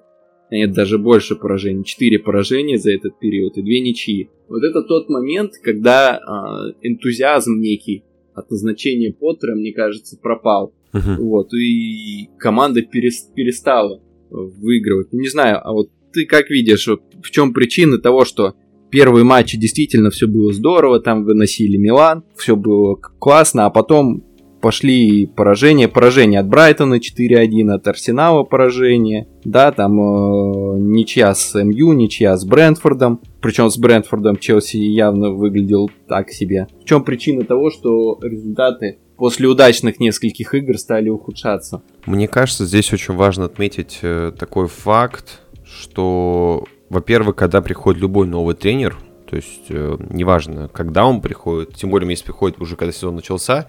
нет, 0.52 0.74
даже 0.74 0.98
больше 0.98 1.36
поражений, 1.36 1.86
4 1.86 2.20
поражения 2.20 2.78
за 2.78 2.92
этот 2.92 3.18
период 3.20 3.58
и 3.58 3.62
2 3.62 3.70
ничьи. 3.70 4.30
Вот 4.50 4.64
это 4.64 4.84
тот 4.84 5.10
момент, 5.10 5.54
когда 5.64 6.18
э, 6.18 6.74
энтузиазм 6.82 7.58
некий 7.60 8.04
от 8.34 8.52
назначения 8.52 9.14
Поттера, 9.14 9.56
мне 9.56 9.72
кажется, 9.72 10.18
пропал. 10.22 10.74
Uh-huh. 10.94 11.16
Вот, 11.20 11.54
и 11.54 12.30
команда 12.38 12.82
перестала 12.82 14.02
выигрывать. 14.30 15.14
Не 15.14 15.30
знаю, 15.30 15.62
а 15.64 15.72
вот 15.72 15.90
ты 16.12 16.26
как 16.26 16.50
видишь, 16.50 16.88
в 16.88 17.32
чем 17.32 17.54
причина 17.54 17.98
того, 17.98 18.26
что 18.26 18.56
первые 18.90 19.24
матчи 19.24 19.58
действительно 19.58 20.10
все 20.10 20.28
было 20.28 20.54
здорово, 20.54 21.00
там 21.00 21.24
выносили 21.24 21.78
Милан, 21.78 22.24
все 22.36 22.56
было 22.56 22.96
классно, 22.96 23.66
а 23.66 23.70
потом 23.70 24.24
пошли 24.62 25.26
поражения. 25.26 25.88
Поражение 25.88 26.40
от 26.40 26.48
Брайтона 26.48 27.00
4-1, 27.00 27.72
от 27.72 27.88
Арсенала 27.88 28.44
поражение. 28.44 29.28
Да, 29.44 29.72
там 29.72 30.00
э, 30.00 30.80
ничья 30.80 31.34
с 31.34 31.62
МЮ, 31.62 31.94
ничья 31.94 32.38
с 32.38 32.46
Брентфордом. 32.46 33.22
Причем 33.42 33.70
с 33.70 33.78
Брентфордом 33.78 34.38
Челси 34.38 34.78
явно 34.78 35.32
выглядел 35.32 35.90
так 36.08 36.30
себе. 36.30 36.68
В 36.82 36.86
чем 36.86 37.04
причина 37.04 37.44
того, 37.44 37.72
что 37.72 38.20
результаты 38.22 39.00
после 39.18 39.48
удачных 39.48 40.00
нескольких 40.00 40.54
игр 40.54 40.78
стали 40.78 41.10
ухудшаться? 41.10 41.82
Мне 42.06 42.28
кажется, 42.28 42.66
здесь 42.66 42.94
очень 42.94 43.16
важно 43.16 43.46
отметить 43.46 44.00
э, 44.04 44.32
такой 44.38 44.68
факт, 44.68 45.41
что, 45.82 46.66
во-первых, 46.90 47.36
когда 47.36 47.62
приходит 47.62 48.02
любой 48.02 48.28
новый 48.28 48.56
тренер, 48.56 48.98
то 49.30 49.36
есть 49.36 49.66
э, 49.70 49.98
неважно, 50.10 50.70
когда 50.70 51.06
он 51.06 51.22
приходит, 51.22 51.76
тем 51.76 51.90
более 51.90 52.10
если 52.10 52.26
приходит 52.26 52.62
уже 52.62 52.76
когда 52.76 52.92
сезон 52.92 53.16
начался, 53.16 53.68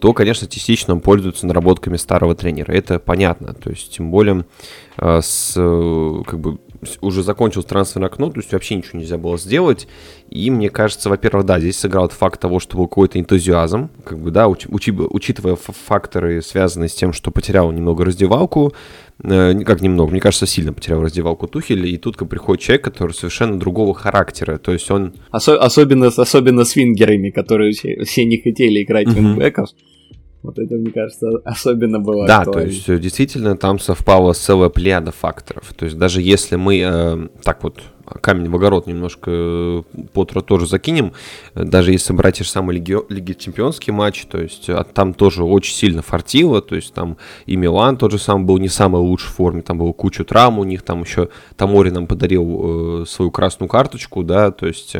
то, 0.00 0.12
конечно, 0.12 0.46
частично 0.46 0.94
он 0.94 1.00
пользуется 1.00 1.46
наработками 1.46 1.96
старого 1.96 2.34
тренера. 2.34 2.72
Это 2.72 2.98
понятно. 2.98 3.54
То 3.54 3.70
есть, 3.70 3.96
тем 3.96 4.10
более, 4.10 4.44
э, 4.98 5.20
с, 5.22 5.54
э, 5.56 6.22
как 6.26 6.40
бы, 6.40 6.58
уже 7.00 7.22
закончилось 7.22 7.66
трансферное 7.66 8.08
окно, 8.08 8.30
то 8.30 8.40
есть 8.40 8.52
вообще 8.52 8.76
ничего 8.76 8.98
нельзя 8.98 9.18
было 9.18 9.38
сделать. 9.38 9.86
И 10.30 10.50
мне 10.50 10.70
кажется, 10.70 11.08
во-первых, 11.08 11.46
да, 11.46 11.60
здесь 11.60 11.78
сыграл 11.78 12.08
факт 12.08 12.40
того, 12.40 12.58
что 12.60 12.76
был 12.76 12.88
какой-то 12.88 13.18
энтузиазм, 13.20 13.90
как 14.04 14.18
бы, 14.18 14.30
да, 14.30 14.48
учи, 14.48 14.68
учитывая 14.68 15.56
факторы, 15.56 16.42
связанные 16.42 16.88
с 16.88 16.94
тем, 16.94 17.12
что 17.12 17.30
потерял 17.30 17.70
немного 17.70 18.04
раздевалку, 18.04 18.72
э, 19.22 19.54
как 19.64 19.80
немного, 19.80 20.10
мне 20.10 20.20
кажется, 20.20 20.46
сильно 20.46 20.72
потерял 20.72 21.02
раздевалку 21.02 21.46
Тухеля, 21.46 21.86
и 21.86 21.96
тут 21.96 22.16
как 22.16 22.28
приходит 22.28 22.62
человек, 22.62 22.84
который 22.84 23.12
совершенно 23.12 23.58
другого 23.58 23.94
характера, 23.94 24.58
то 24.58 24.72
есть 24.72 24.90
он... 24.90 25.14
Осо- 25.32 25.56
особенно, 25.56 26.08
особенно 26.08 26.64
с 26.64 26.74
вингерами, 26.76 27.30
которые 27.30 27.72
все, 27.72 28.04
все 28.04 28.24
не 28.24 28.38
хотели 28.38 28.82
играть 28.82 29.06
mm-hmm. 29.06 29.14
вингбеков. 29.14 29.70
Вот 30.46 30.58
это, 30.58 30.74
мне 30.76 30.92
кажется, 30.92 31.28
особенно 31.44 31.98
было 32.00 32.26
Да, 32.26 32.38
актуально. 32.38 32.62
то 32.62 32.66
есть 32.68 32.88
э, 32.88 32.98
действительно 32.98 33.56
там 33.56 33.78
совпала 33.78 34.32
целая 34.32 34.68
плеяда 34.68 35.10
факторов. 35.12 35.72
То 35.76 35.84
есть 35.86 35.98
даже 35.98 36.22
если 36.22 36.56
мы 36.56 36.80
э, 36.80 37.28
так 37.42 37.62
вот 37.64 37.82
камень 38.20 38.48
в 38.50 38.56
огород 38.56 38.86
немножко 38.86 39.30
э, 39.30 39.82
Поттера 40.12 40.40
тоже 40.40 40.66
закинем. 40.66 41.12
Даже 41.54 41.92
если 41.92 42.12
брать 42.12 42.36
те 42.36 42.44
же 42.44 42.50
самые 42.50 42.78
Лиги, 42.78 42.96
Лиги 43.08 43.32
Чемпионские 43.32 43.94
матчи, 43.94 44.26
то 44.26 44.40
есть 44.40 44.68
а 44.68 44.84
там 44.84 45.14
тоже 45.14 45.44
очень 45.44 45.74
сильно 45.74 46.02
фартило, 46.02 46.62
то 46.62 46.76
есть 46.76 46.94
там 46.94 47.16
и 47.46 47.56
Милан 47.56 47.96
тот 47.96 48.12
же 48.12 48.18
самый 48.18 48.44
был 48.44 48.58
не 48.58 48.68
в 48.68 48.72
самой 48.72 49.00
лучшей 49.00 49.30
форме, 49.30 49.62
там 49.62 49.78
было 49.78 49.92
кучу 49.92 50.24
травм 50.24 50.58
у 50.58 50.64
них, 50.64 50.82
там 50.82 51.02
еще 51.02 51.28
Тамори 51.56 51.90
нам 51.90 52.06
подарил 52.06 53.02
э, 53.02 53.04
свою 53.06 53.30
красную 53.30 53.68
карточку, 53.68 54.22
да, 54.22 54.50
то 54.50 54.66
есть 54.66 54.96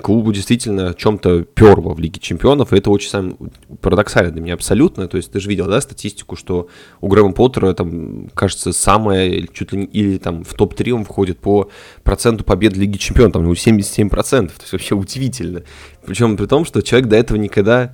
клубу 0.00 0.32
действительно 0.32 0.94
чем-то 0.94 1.42
перло 1.42 1.94
в 1.94 1.98
Лиге 1.98 2.20
Чемпионов, 2.20 2.72
и 2.72 2.78
это 2.78 2.90
очень 2.90 3.10
сам 3.10 3.36
парадоксально 3.80 4.32
для 4.32 4.40
меня 4.40 4.54
абсолютно, 4.54 5.08
то 5.08 5.16
есть 5.16 5.32
ты 5.32 5.40
же 5.40 5.48
видел, 5.48 5.66
да, 5.66 5.80
статистику, 5.80 6.36
что 6.36 6.68
у 7.00 7.08
Грэма 7.08 7.32
Поттера 7.32 7.72
там, 7.74 8.28
кажется, 8.34 8.72
самое, 8.72 9.46
чуть 9.52 9.72
ли 9.72 9.78
не, 9.80 9.86
или 9.86 10.18
там 10.18 10.44
в 10.44 10.54
топ-3 10.54 10.92
он 10.92 11.04
входит 11.04 11.38
по 11.38 11.68
проценту 12.02 12.44
побед 12.46 12.76
Лиги 12.76 12.96
Чемпионов, 12.96 13.34
там 13.34 13.42
у 13.42 13.44
него 13.44 13.54
77%, 13.54 14.46
то 14.46 14.52
есть 14.60 14.72
вообще 14.72 14.94
удивительно. 14.94 15.62
Причем 16.06 16.36
при 16.36 16.46
том, 16.46 16.64
что 16.64 16.82
человек 16.82 17.08
до 17.08 17.16
этого 17.16 17.36
никогда... 17.36 17.92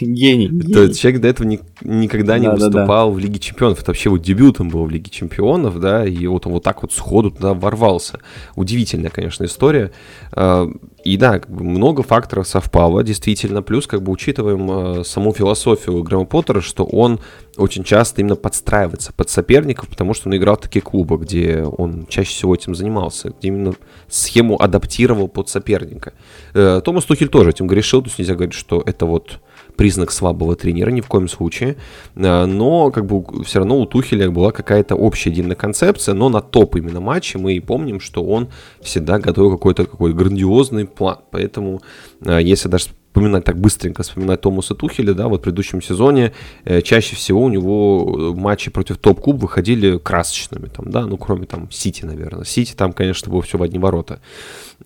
Гений. 0.00 0.48
То 0.72 0.82
есть 0.82 1.00
человек 1.00 1.20
до 1.22 1.28
этого 1.28 1.46
ни, 1.46 1.60
никогда 1.82 2.38
не 2.38 2.46
да, 2.46 2.52
выступал 2.52 3.08
да, 3.08 3.14
да. 3.14 3.16
в 3.16 3.18
Лиге 3.18 3.38
Чемпионов. 3.38 3.80
Это 3.80 3.90
вообще 3.90 4.10
вот 4.10 4.20
дебютом 4.20 4.68
был 4.68 4.84
в 4.84 4.90
Лиге 4.90 5.10
Чемпионов, 5.10 5.80
да, 5.80 6.04
и 6.04 6.26
вот 6.26 6.46
он 6.46 6.52
вот 6.52 6.62
так 6.62 6.82
вот 6.82 6.92
сходу 6.92 7.30
туда 7.30 7.54
ворвался. 7.54 8.20
Удивительная, 8.56 9.10
конечно, 9.10 9.44
история. 9.44 9.92
А, 10.32 10.68
и 11.04 11.16
да, 11.16 11.40
как 11.40 11.50
бы 11.50 11.64
много 11.64 12.02
факторов 12.02 12.46
совпало, 12.46 13.02
действительно. 13.02 13.62
Плюс, 13.62 13.86
как 13.86 14.02
бы, 14.02 14.12
учитываем 14.12 15.00
э, 15.00 15.04
саму 15.04 15.32
философию 15.32 16.02
Грэма 16.02 16.26
Поттера, 16.26 16.60
что 16.60 16.84
он 16.84 17.20
очень 17.56 17.84
часто 17.84 18.20
именно 18.20 18.36
подстраивается 18.36 19.12
под 19.12 19.28
соперников, 19.28 19.88
потому 19.88 20.14
что 20.14 20.28
он 20.28 20.36
играл 20.36 20.56
в 20.56 20.60
такие 20.60 20.80
клубы, 20.80 21.18
где 21.18 21.64
он 21.64 22.06
чаще 22.08 22.30
всего 22.30 22.54
этим 22.54 22.74
занимался, 22.74 23.30
где 23.30 23.48
именно 23.48 23.74
схему 24.08 24.60
адаптировал 24.60 25.28
под 25.28 25.48
соперника. 25.48 26.12
Э, 26.54 26.80
Томас 26.84 27.04
Тухель 27.04 27.28
тоже 27.28 27.51
этим 27.52 27.66
грешил, 27.66 28.02
то 28.02 28.08
есть 28.08 28.18
нельзя 28.18 28.34
говорить, 28.34 28.54
что 28.54 28.82
это 28.84 29.06
вот 29.06 29.40
признак 29.76 30.10
слабого 30.10 30.56
тренера, 30.56 30.90
ни 30.90 31.00
в 31.00 31.06
коем 31.06 31.28
случае. 31.28 31.76
Э, 32.14 32.44
но 32.46 32.90
как 32.90 33.06
бы 33.06 33.44
все 33.44 33.58
равно 33.58 33.78
у 33.78 33.86
Тухеля 33.86 34.30
была 34.30 34.52
какая-то 34.52 34.94
общая 34.94 35.30
единая 35.30 35.56
концепция, 35.56 36.14
но 36.14 36.28
на 36.28 36.40
топ 36.40 36.76
именно 36.76 37.00
матче 37.00 37.38
мы 37.38 37.54
и 37.54 37.60
помним, 37.60 38.00
что 38.00 38.22
он 38.22 38.48
всегда 38.80 39.18
готовил 39.18 39.52
какой-то 39.52 39.86
какой 39.86 40.12
грандиозный 40.12 40.86
план. 40.86 41.18
Поэтому 41.30 41.80
э, 42.24 42.40
если 42.42 42.68
даже 42.68 42.86
вспоминать 43.12 43.44
так 43.44 43.58
быстренько, 43.58 44.02
вспоминать 44.02 44.40
Томаса 44.40 44.74
Тухеля, 44.74 45.12
да, 45.12 45.28
вот 45.28 45.40
в 45.40 45.44
предыдущем 45.44 45.82
сезоне 45.82 46.32
э, 46.64 46.80
чаще 46.80 47.14
всего 47.14 47.42
у 47.42 47.50
него 47.50 48.34
матчи 48.34 48.70
против 48.70 48.96
топ-клуб 48.96 49.42
выходили 49.42 49.98
красочными, 49.98 50.68
там, 50.68 50.90
да, 50.90 51.04
ну, 51.04 51.18
кроме 51.18 51.44
там 51.44 51.70
Сити, 51.70 52.06
наверное. 52.06 52.44
Сити 52.44 52.72
там, 52.74 52.94
конечно, 52.94 53.30
было 53.30 53.42
все 53.42 53.58
в 53.58 53.62
одни 53.62 53.78
ворота. 53.78 54.20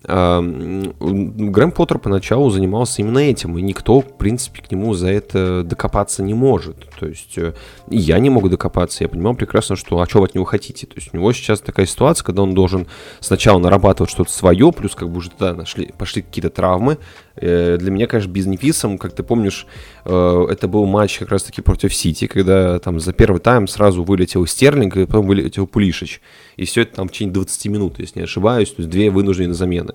Грэм 0.03 1.71
Поттер 1.71 1.99
поначалу 1.99 2.49
занимался 2.49 3.01
именно 3.01 3.19
этим, 3.19 3.57
и 3.57 3.61
никто, 3.61 4.01
в 4.01 4.17
принципе, 4.17 4.61
к 4.61 4.71
нему 4.71 4.93
за 4.93 5.09
это 5.09 5.63
докопаться 5.63 6.21
не 6.21 6.33
может. 6.33 6.87
То 6.99 7.07
есть 7.07 7.37
э, 7.37 7.53
я 7.89 8.19
не 8.19 8.29
могу 8.29 8.49
докопаться, 8.49 9.03
я 9.03 9.09
понимаю 9.09 9.35
прекрасно, 9.35 9.75
что 9.75 9.99
а 9.99 10.07
что 10.07 10.19
вы 10.19 10.25
от 10.25 10.35
него 10.35 10.45
хотите. 10.45 10.85
То 10.85 10.95
есть 10.95 11.13
у 11.13 11.17
него 11.17 11.31
сейчас 11.33 11.61
такая 11.61 11.85
ситуация, 11.85 12.25
когда 12.25 12.43
он 12.43 12.53
должен 12.53 12.87
сначала 13.19 13.59
нарабатывать 13.59 14.11
что-то 14.11 14.31
свое, 14.31 14.71
плюс 14.71 14.95
как 14.95 15.09
бы 15.09 15.17
уже 15.17 15.31
туда 15.31 15.53
нашли, 15.53 15.91
пошли 15.97 16.21
какие-то 16.21 16.49
травмы. 16.49 16.97
Э, 17.35 17.77
для 17.77 17.91
меня, 17.91 18.07
конечно, 18.07 18.16
бенефисом, 18.25 18.97
как 18.97 19.13
ты 19.13 19.23
помнишь, 19.23 19.67
э, 20.05 20.47
это 20.49 20.67
был 20.67 20.85
матч 20.85 21.19
как 21.19 21.29
раз-таки 21.29 21.61
против 21.61 21.93
Сити, 21.93 22.27
когда 22.27 22.79
там 22.79 22.99
за 22.99 23.13
первый 23.13 23.39
тайм 23.39 23.67
сразу 23.67 24.03
вылетел 24.03 24.45
Стерлинг, 24.47 24.97
и 24.97 25.05
потом 25.05 25.27
вылетел 25.27 25.67
Пулишич. 25.67 26.21
И 26.55 26.65
все 26.65 26.81
это 26.81 26.95
там 26.95 27.07
в 27.07 27.11
течение 27.11 27.33
20 27.33 27.65
минут, 27.67 27.99
если 27.99 28.19
не 28.19 28.23
ошибаюсь, 28.23 28.71
то 28.71 28.81
есть 28.81 28.89
две 28.89 29.11
вынужденные 29.11 29.53
замены. 29.53 29.93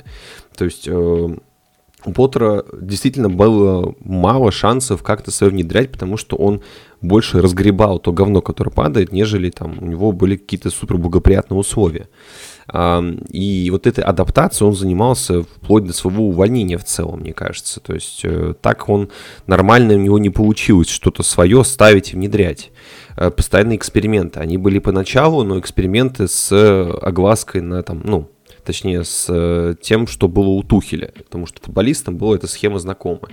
То 0.57 0.65
есть 0.65 0.89
у 2.05 2.13
Поттера 2.13 2.65
действительно 2.73 3.29
было 3.29 3.95
мало 4.01 4.51
шансов 4.51 5.03
как-то 5.03 5.31
свое 5.31 5.53
внедрять, 5.53 5.93
потому 5.93 6.17
что 6.17 6.37
он 6.37 6.63
больше 7.01 7.41
разгребал 7.41 7.99
то 7.99 8.13
говно, 8.13 8.41
которое 8.41 8.71
падает, 8.71 9.13
нежели 9.13 9.51
там 9.51 9.79
у 9.81 9.87
него 9.87 10.13
были 10.13 10.37
какие-то 10.37 10.71
супер 10.71 10.97
благоприятные 10.97 11.59
условия. 11.59 12.09
И 12.73 13.69
вот 13.71 13.87
этой 13.87 14.05
адаптацией 14.05 14.69
он 14.69 14.75
занимался 14.75 15.43
вплоть 15.43 15.85
до 15.85 15.93
своего 15.93 16.29
увольнения 16.29 16.79
в 16.79 16.85
целом, 16.85 17.21
мне 17.21 17.33
кажется. 17.33 17.81
То 17.81 17.95
есть 17.95 18.21
э, 18.25 18.55
так 18.61 18.89
он 18.89 19.11
нормально 19.47 19.95
у 19.95 19.99
него 19.99 20.19
не 20.19 20.31
получилось 20.31 20.89
что-то 20.89 21.23
свое 21.23 21.65
ставить 21.65 22.13
и 22.13 22.17
внедрять. 22.17 22.71
Э, 23.17 23.31
постоянные 23.31 23.77
эксперименты. 23.77 24.41
Они 24.41 24.59
были 24.59 24.79
поначалу, 24.79 25.43
но 25.45 25.59
эксперименты 25.59 26.29
с 26.29 26.53
оглаской 27.03 27.61
на 27.61 27.83
там, 27.83 28.03
ну, 28.05 28.31
точнее, 28.65 29.05
с 29.05 29.27
э, 29.29 29.75
тем, 29.81 30.07
что 30.07 30.29
было 30.29 30.49
у 30.49 30.63
Тухеля, 30.63 31.13
потому 31.17 31.47
что 31.47 31.61
футболистам 31.61 32.17
была 32.17 32.37
эта 32.37 32.47
схема 32.47 32.79
знакома. 32.79 33.29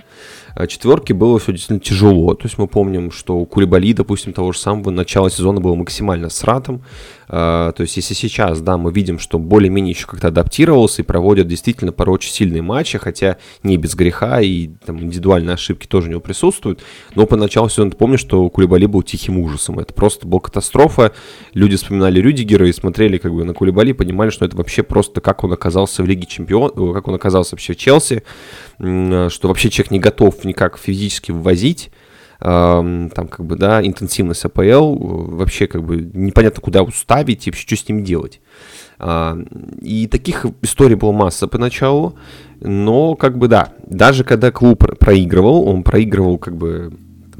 А 0.54 0.66
четверки 0.66 1.12
было 1.12 1.38
все 1.38 1.52
действительно 1.52 1.80
тяжело. 1.80 2.34
То 2.34 2.46
есть 2.46 2.58
мы 2.58 2.66
помним, 2.66 3.10
что 3.10 3.36
у 3.38 3.46
Кулибали, 3.46 3.92
допустим, 3.92 4.32
того 4.32 4.52
же 4.52 4.58
самого 4.58 4.90
начала 4.90 5.30
сезона 5.30 5.60
было 5.60 5.74
максимально 5.74 6.30
сратом. 6.30 6.82
А, 7.32 7.70
то 7.72 7.82
есть 7.82 7.96
если 7.96 8.12
сейчас, 8.12 8.60
да, 8.60 8.76
мы 8.76 8.92
видим, 8.92 9.20
что 9.20 9.38
более-менее 9.38 9.92
еще 9.92 10.06
как-то 10.06 10.28
адаптировался 10.28 11.02
и 11.02 11.04
проводят 11.04 11.46
действительно 11.46 11.92
порой 11.92 12.14
очень 12.16 12.32
сильные 12.32 12.60
матчи, 12.60 12.98
хотя 12.98 13.36
не 13.62 13.76
без 13.76 13.94
греха 13.94 14.40
и 14.40 14.68
там 14.84 15.00
индивидуальные 15.00 15.54
ошибки 15.54 15.86
тоже 15.86 16.08
у 16.08 16.10
него 16.10 16.20
присутствуют, 16.20 16.82
но 17.14 17.26
по 17.26 17.36
началу 17.36 17.68
сезона 17.68 17.92
помнишь, 17.92 18.20
что 18.20 18.48
Кулибали 18.50 18.86
был 18.86 19.04
тихим 19.04 19.38
ужасом. 19.38 19.78
Это 19.78 19.94
просто 19.94 20.26
была 20.26 20.40
катастрофа. 20.40 21.12
Люди 21.54 21.76
вспоминали 21.76 22.20
Рюдигера 22.20 22.68
и 22.68 22.72
смотрели 22.72 23.18
как 23.18 23.32
бы 23.32 23.44
на 23.44 23.54
Кулибали, 23.54 23.92
понимали, 23.92 24.30
что 24.30 24.44
это 24.44 24.56
вообще 24.56 24.82
просто 24.82 25.20
как 25.20 25.44
он 25.44 25.52
оказался 25.52 26.02
в 26.02 26.06
Лиге 26.06 26.26
Чемпионов, 26.26 26.92
как 26.94 27.06
он 27.06 27.14
оказался 27.14 27.52
вообще 27.52 27.74
в 27.74 27.76
Челси, 27.76 28.24
что 28.80 29.48
вообще 29.48 29.70
человек 29.70 29.90
не 29.90 30.00
готов 30.00 30.44
никак 30.44 30.78
физически 30.78 31.32
ввозить, 31.32 31.90
там 32.40 33.10
как 33.10 33.44
бы, 33.44 33.56
да, 33.56 33.86
интенсивность 33.86 34.44
АПЛ, 34.46 34.96
вообще 34.96 35.66
как 35.66 35.84
бы 35.84 36.10
непонятно 36.14 36.62
куда 36.62 36.82
уставить 36.82 37.46
и 37.46 37.50
вообще 37.50 37.66
что 37.66 37.76
с 37.76 37.88
ним 37.88 38.02
делать. 38.02 38.40
А, 38.98 39.38
и 39.80 40.06
таких 40.06 40.46
историй 40.62 40.94
было 40.94 41.12
масса 41.12 41.48
поначалу, 41.48 42.14
но 42.60 43.14
как 43.14 43.36
бы 43.36 43.48
да, 43.48 43.72
даже 43.86 44.24
когда 44.24 44.50
клуб 44.50 44.98
проигрывал, 44.98 45.68
он 45.68 45.82
проигрывал 45.82 46.38
как 46.38 46.56
бы 46.56 46.92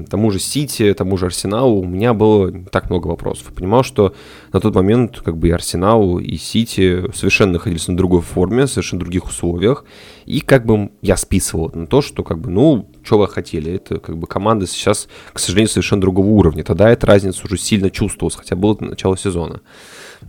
тому 0.04 0.30
же 0.30 0.38
Сити, 0.38 0.94
тому 0.94 1.16
же 1.16 1.26
Арсеналу, 1.26 1.80
у 1.80 1.86
меня 1.86 2.14
было 2.14 2.52
так 2.70 2.90
много 2.90 3.08
вопросов. 3.08 3.52
Понимал, 3.52 3.82
что 3.82 4.14
на 4.52 4.60
тот 4.60 4.74
момент 4.74 5.20
как 5.20 5.36
бы 5.36 5.48
и 5.48 5.50
Арсенал, 5.50 6.18
и 6.18 6.36
Сити 6.36 7.04
совершенно 7.14 7.54
находились 7.54 7.88
на 7.88 7.96
другой 7.96 8.20
форме, 8.20 8.66
совершенно 8.66 9.00
других 9.00 9.26
условиях. 9.26 9.84
И 10.26 10.40
как 10.40 10.66
бы 10.66 10.90
я 11.02 11.16
списывал 11.16 11.70
на 11.74 11.86
то, 11.86 12.02
что 12.02 12.22
как 12.22 12.38
бы, 12.38 12.50
ну, 12.50 12.88
что 13.02 13.18
вы 13.18 13.28
хотели. 13.28 13.72
Это 13.74 13.98
как 13.98 14.18
бы 14.18 14.26
команда 14.26 14.66
сейчас, 14.66 15.08
к 15.32 15.38
сожалению, 15.38 15.70
совершенно 15.70 16.00
другого 16.00 16.26
уровня. 16.26 16.64
Тогда 16.64 16.90
эта 16.90 17.06
разница 17.06 17.44
уже 17.44 17.58
сильно 17.58 17.90
чувствовалась, 17.90 18.36
хотя 18.36 18.56
было 18.56 18.76
начало 18.80 19.16
сезона. 19.16 19.60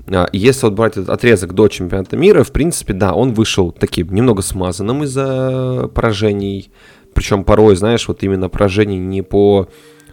А, 0.08 0.28
если 0.32 0.66
вот 0.66 0.74
брать 0.74 0.94
этот 0.94 1.10
отрезок 1.10 1.54
до 1.54 1.68
чемпионата 1.68 2.18
мира, 2.18 2.44
в 2.44 2.52
принципе, 2.52 2.94
да, 2.94 3.14
он 3.14 3.34
вышел 3.34 3.72
таким 3.72 4.14
немного 4.14 4.42
смазанным 4.42 5.04
из-за 5.04 5.90
поражений 5.94 6.72
причем 7.14 7.44
порой, 7.44 7.76
знаешь, 7.76 8.08
вот 8.08 8.24
именно 8.24 8.50
поражение 8.50 9.00
не 9.00 9.22
по 9.22 9.68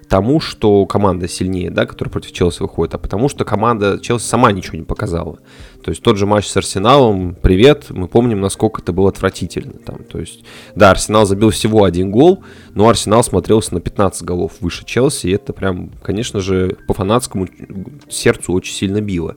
тому, 0.09 0.41
что 0.41 0.87
команда 0.87 1.29
сильнее, 1.29 1.71
да, 1.71 1.87
которая 1.87 2.11
против 2.11 2.33
Челси 2.33 2.63
выходит, 2.63 2.95
а 2.95 2.99
потому 2.99 3.29
что 3.29 3.45
команда 3.45 3.99
Челси 4.01 4.25
сама 4.25 4.53
ничего 4.53 4.79
не 4.79 4.85
показала. 4.85 5.39
То 5.85 5.91
есть 5.91 6.03
тот 6.03 6.17
же 6.17 6.27
матч 6.27 6.47
с 6.49 6.57
Арсеналом, 6.57 7.37
привет, 7.41 7.87
мы 7.91 8.09
помним, 8.09 8.41
насколько 8.41 8.81
это 8.81 8.93
было 8.93 9.11
отвратительно. 9.11 9.75
Там. 9.85 10.05
То 10.05 10.19
есть, 10.19 10.45
да, 10.75 10.91
Арсенал 10.91 11.27
забил 11.27 11.51
всего 11.51 11.85
один 11.85 12.11
гол, 12.11 12.43
но 12.75 12.89
Арсенал 12.89 13.23
смотрелся 13.23 13.75
на 13.75 13.81
15 13.81 14.23
голов 14.23 14.53
выше 14.61 14.85
Челси, 14.85 15.27
и 15.27 15.33
это 15.33 15.53
прям, 15.53 15.91
конечно 16.03 16.41
же, 16.41 16.77
по 16.87 16.95
фанатскому 16.95 17.47
сердцу 18.09 18.53
очень 18.53 18.75
сильно 18.75 19.01
било. 19.01 19.37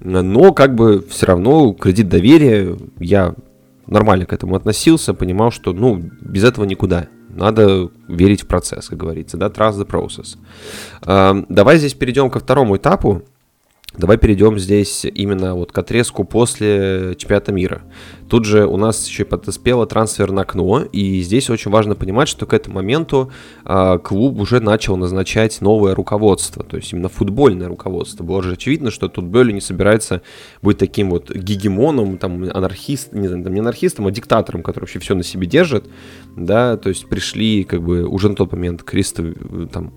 Но 0.00 0.52
как 0.52 0.74
бы 0.74 1.04
все 1.08 1.26
равно 1.26 1.72
кредит 1.72 2.08
доверия 2.08 2.76
я 3.00 3.34
нормально 3.86 4.26
к 4.26 4.32
этому 4.32 4.56
относился, 4.56 5.14
понимал, 5.14 5.50
что, 5.50 5.72
ну, 5.72 5.96
без 6.20 6.44
этого 6.44 6.64
никуда. 6.64 7.08
Надо 7.28 7.90
верить 8.08 8.42
в 8.42 8.46
процесс, 8.46 8.88
как 8.88 8.98
говорится, 8.98 9.36
да, 9.36 9.48
trust 9.48 9.78
the 9.78 9.86
process. 9.86 10.36
Э, 11.04 11.44
давай 11.48 11.78
здесь 11.78 11.94
перейдем 11.94 12.30
ко 12.30 12.38
второму 12.40 12.76
этапу, 12.76 13.22
Давай 13.98 14.18
перейдем 14.18 14.58
здесь 14.58 15.06
именно 15.06 15.54
вот 15.54 15.72
к 15.72 15.78
отрезку 15.78 16.24
после 16.24 17.14
чемпионата 17.16 17.52
мира. 17.52 17.82
Тут 18.28 18.44
же 18.44 18.66
у 18.66 18.76
нас 18.76 19.08
еще 19.08 19.24
подоспело 19.24 19.86
трансферное 19.86 20.42
окно, 20.42 20.82
и 20.82 21.22
здесь 21.22 21.48
очень 21.48 21.70
важно 21.70 21.94
понимать, 21.94 22.28
что 22.28 22.44
к 22.44 22.52
этому 22.52 22.76
моменту 22.76 23.30
э, 23.64 23.98
клуб 24.02 24.38
уже 24.38 24.60
начал 24.60 24.96
назначать 24.96 25.60
новое 25.60 25.94
руководство, 25.94 26.62
то 26.64 26.76
есть 26.76 26.92
именно 26.92 27.08
футбольное 27.08 27.68
руководство. 27.68 28.24
Было 28.24 28.42
же 28.42 28.54
очевидно, 28.54 28.90
что 28.90 29.08
тут 29.08 29.24
Бёли 29.26 29.52
не 29.52 29.60
собирается 29.60 30.22
быть 30.60 30.76
таким 30.76 31.10
вот 31.10 31.30
гегемоном, 31.30 32.18
там, 32.18 32.44
анархист, 32.52 33.12
не 33.12 33.28
знаю, 33.28 33.44
там, 33.44 33.54
не 33.54 33.60
анархистом, 33.60 34.06
а 34.06 34.10
диктатором, 34.10 34.62
который 34.62 34.84
вообще 34.84 34.98
все 34.98 35.14
на 35.14 35.22
себе 35.22 35.46
держит, 35.46 35.88
да, 36.36 36.76
то 36.76 36.88
есть 36.88 37.08
пришли 37.08 37.64
как 37.64 37.82
бы 37.82 38.04
уже 38.04 38.28
на 38.28 38.34
тот 38.34 38.52
момент 38.52 38.82
Кристо, 38.82 39.22
э, 39.22 39.66
там, 39.72 39.94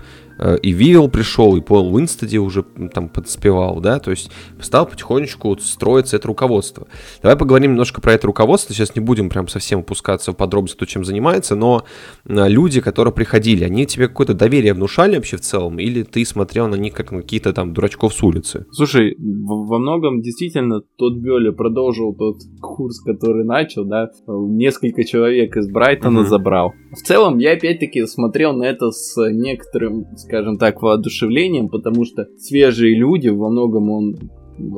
и 0.62 0.71
Вивил 0.71 1.10
пришел, 1.10 1.56
и 1.56 1.62
Пол 1.62 1.93
Уинстеди 1.93 2.38
уже 2.38 2.63
там 2.93 3.10
подспевал, 3.10 3.80
да, 3.80 3.99
то 3.99 4.12
есть 4.12 4.32
стал 4.62 4.86
потихонечку 4.86 5.58
строиться 5.60 6.15
это 6.15 6.28
руководство. 6.28 6.88
Давай 7.21 7.38
поговорим 7.38 7.71
немножко 7.71 8.02
про 8.02 8.13
это 8.13 8.28
руководство, 8.28 8.73
сейчас 8.73 8.95
не 8.95 9.02
будем 9.02 9.30
прям 9.30 9.47
совсем 9.47 9.80
опускаться 9.80 10.32
в 10.32 10.36
подробности, 10.36 10.78
кто 10.78 10.86
чем 10.86 11.04
занимается, 11.04 11.56
но 11.56 11.84
э, 12.25 12.47
люди, 12.47 12.82
которые 12.82 13.13
приходили, 13.13 13.63
они 13.63 13.86
тебе 13.86 14.08
какое-то 14.08 14.34
доверие 14.34 14.73
внушали 14.73 15.15
вообще 15.15 15.38
в 15.38 15.41
целом, 15.41 15.80
или 15.80 16.04
ты 16.04 16.25
смотрел 16.25 16.67
на 16.67 16.75
них 16.75 16.93
как 16.93 17.12
на 17.12 17.21
какие-то 17.21 17.54
там 17.54 17.73
дурачков 17.73 18.13
с 18.13 18.23
улицы? 18.23 18.65
Слушай, 18.71 19.15
во 19.19 19.78
многом 19.80 20.21
действительно 20.21 20.82
тот 20.97 21.17
Бёля 21.17 21.52
продолжил 21.52 22.15
тот 22.15 22.38
курс, 22.62 23.02
который 23.02 23.43
начал, 23.43 23.86
да, 23.86 24.10
несколько 24.28 25.04
человек 25.04 25.56
из 25.58 25.69
Брайтона 25.69 26.19
uh-huh. 26.19 26.25
забрал. 26.25 26.73
В 26.91 27.06
целом, 27.06 27.38
я 27.38 27.54
опять-таки 27.54 28.06
смотрел 28.06 28.54
на 28.54 28.63
это 28.63 28.91
с 28.91 29.15
некоторым, 29.32 30.06
скажем 30.30 30.58
так, 30.58 30.82
воодушевлением, 30.82 31.70
потому 31.70 32.06
что 32.06 32.28
свежие 32.38 32.96
люди, 32.96 33.30
во 33.30 33.50
многом 33.50 33.89
он 33.89 34.15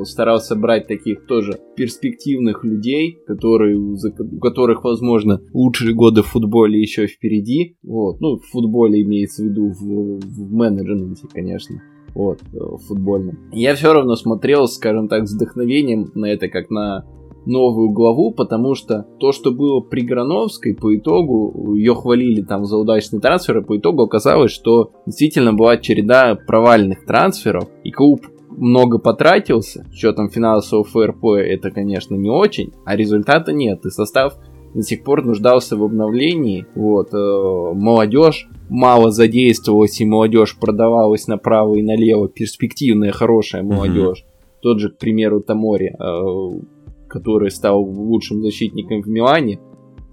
старался 0.05 0.55
брать 0.55 0.87
таких 0.87 1.25
тоже 1.25 1.59
перспективных 1.75 2.63
людей, 2.63 3.17
которые, 3.27 3.77
у 3.77 3.97
которых, 4.39 4.83
возможно, 4.83 5.41
лучшие 5.53 5.93
годы 5.93 6.21
в 6.21 6.27
футболе 6.27 6.79
еще 6.79 7.07
впереди. 7.07 7.75
Вот. 7.83 8.21
Ну, 8.21 8.37
в 8.37 8.45
футболе 8.51 9.01
имеется 9.01 9.43
в 9.43 9.47
виду 9.47 9.69
в, 9.71 10.19
в 10.19 10.53
менеджменте, 10.53 11.27
конечно. 11.33 11.81
Вот, 12.13 12.39
э, 12.53 12.57
в 12.57 12.77
футбольном. 12.87 13.39
Я 13.51 13.73
все 13.75 13.91
равно 13.91 14.15
смотрел, 14.15 14.67
скажем 14.67 15.07
так, 15.07 15.27
с 15.27 15.33
вдохновением 15.33 16.11
на 16.13 16.27
это, 16.27 16.47
как 16.47 16.69
на 16.69 17.05
новую 17.45 17.89
главу, 17.89 18.31
потому 18.31 18.75
что 18.75 19.05
то, 19.19 19.31
что 19.31 19.51
было 19.51 19.79
при 19.79 20.01
Грановской, 20.01 20.75
по 20.75 20.95
итогу, 20.95 21.73
ее 21.75 21.95
хвалили 21.95 22.41
там 22.41 22.65
за 22.65 22.77
удачный 22.77 23.19
трансфер, 23.19 23.59
и 23.59 23.63
по 23.63 23.77
итогу 23.77 24.03
оказалось, 24.03 24.51
что 24.51 24.91
действительно 25.05 25.53
была 25.53 25.77
череда 25.77 26.35
провальных 26.35 27.05
трансферов, 27.05 27.67
и 27.83 27.91
клуб 27.91 28.27
много 28.49 28.99
потратился, 28.99 29.85
с 29.91 29.93
учетом 29.93 30.29
финансового 30.29 30.85
ФРП 30.85 31.25
это, 31.37 31.71
конечно, 31.71 32.15
не 32.15 32.29
очень, 32.29 32.73
а 32.85 32.95
результата 32.95 33.53
нет, 33.53 33.85
и 33.85 33.89
состав 33.89 34.35
до 34.73 34.83
сих 34.83 35.03
пор 35.03 35.25
нуждался 35.25 35.75
в 35.75 35.83
обновлении, 35.83 36.65
вот, 36.75 37.13
э, 37.13 37.73
молодежь 37.73 38.47
мало 38.69 39.11
задействовалась, 39.11 39.99
и 39.99 40.05
молодежь 40.05 40.57
продавалась 40.57 41.27
направо 41.27 41.75
и 41.75 41.81
налево, 41.81 42.29
перспективная, 42.29 43.11
хорошая 43.11 43.63
молодежь, 43.63 44.23
mm-hmm. 44.23 44.59
тот 44.61 44.79
же, 44.79 44.89
к 44.89 44.97
примеру, 44.97 45.41
Тамори, 45.41 45.93
э, 45.97 46.61
который 47.11 47.51
стал 47.51 47.83
лучшим 47.83 48.41
защитником 48.41 49.01
в 49.01 49.07
Милане, 49.07 49.59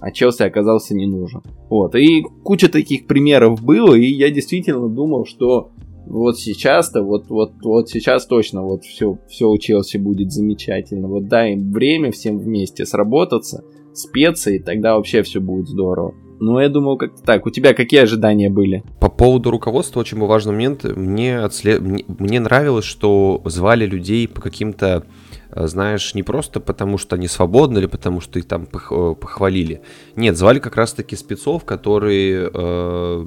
а 0.00 0.10
Челси 0.10 0.42
оказался 0.42 0.94
не 0.94 1.06
нужен. 1.06 1.42
Вот, 1.70 1.94
и 1.94 2.22
куча 2.42 2.68
таких 2.68 3.06
примеров 3.06 3.62
было, 3.62 3.94
и 3.94 4.06
я 4.06 4.30
действительно 4.30 4.88
думал, 4.88 5.24
что 5.24 5.70
вот 6.06 6.38
сейчас-то, 6.38 7.02
вот, 7.02 7.28
вот, 7.28 7.52
вот 7.62 7.88
сейчас 7.88 8.26
точно 8.26 8.62
вот 8.62 8.84
все, 8.84 9.18
все 9.28 9.48
у 9.48 9.58
Челси 9.58 9.98
будет 9.98 10.32
замечательно. 10.32 11.06
Вот 11.08 11.28
дай 11.28 11.52
им 11.52 11.70
время 11.70 12.10
всем 12.10 12.38
вместе 12.38 12.86
сработаться, 12.86 13.64
специи, 13.92 14.58
тогда 14.58 14.96
вообще 14.96 15.22
все 15.22 15.40
будет 15.40 15.68
здорово. 15.68 16.14
Ну, 16.40 16.60
я 16.60 16.68
думал, 16.68 16.96
как-то 16.96 17.22
так. 17.22 17.46
У 17.46 17.50
тебя 17.50 17.74
какие 17.74 18.00
ожидания 18.00 18.48
были? 18.48 18.84
По 19.00 19.08
поводу 19.08 19.50
руководства 19.50 20.00
очень 20.00 20.18
важный 20.18 20.52
момент. 20.52 20.84
Мне, 20.84 21.40
отслед... 21.40 21.80
мне, 21.80 22.40
нравилось, 22.40 22.84
что 22.84 23.42
звали 23.44 23.86
людей 23.86 24.28
по 24.28 24.40
каким-то 24.40 25.04
знаешь, 25.54 26.14
не 26.14 26.22
просто 26.22 26.60
потому, 26.60 26.98
что 26.98 27.16
они 27.16 27.28
свободны 27.28 27.78
или 27.78 27.86
потому, 27.86 28.20
что 28.20 28.38
их 28.38 28.46
там 28.46 28.64
э, 28.64 29.14
похвалили. 29.14 29.82
Нет, 30.16 30.36
звали 30.36 30.58
как 30.58 30.76
раз-таки 30.76 31.16
спецов, 31.16 31.64
которые 31.64 32.50
э, 32.52 33.26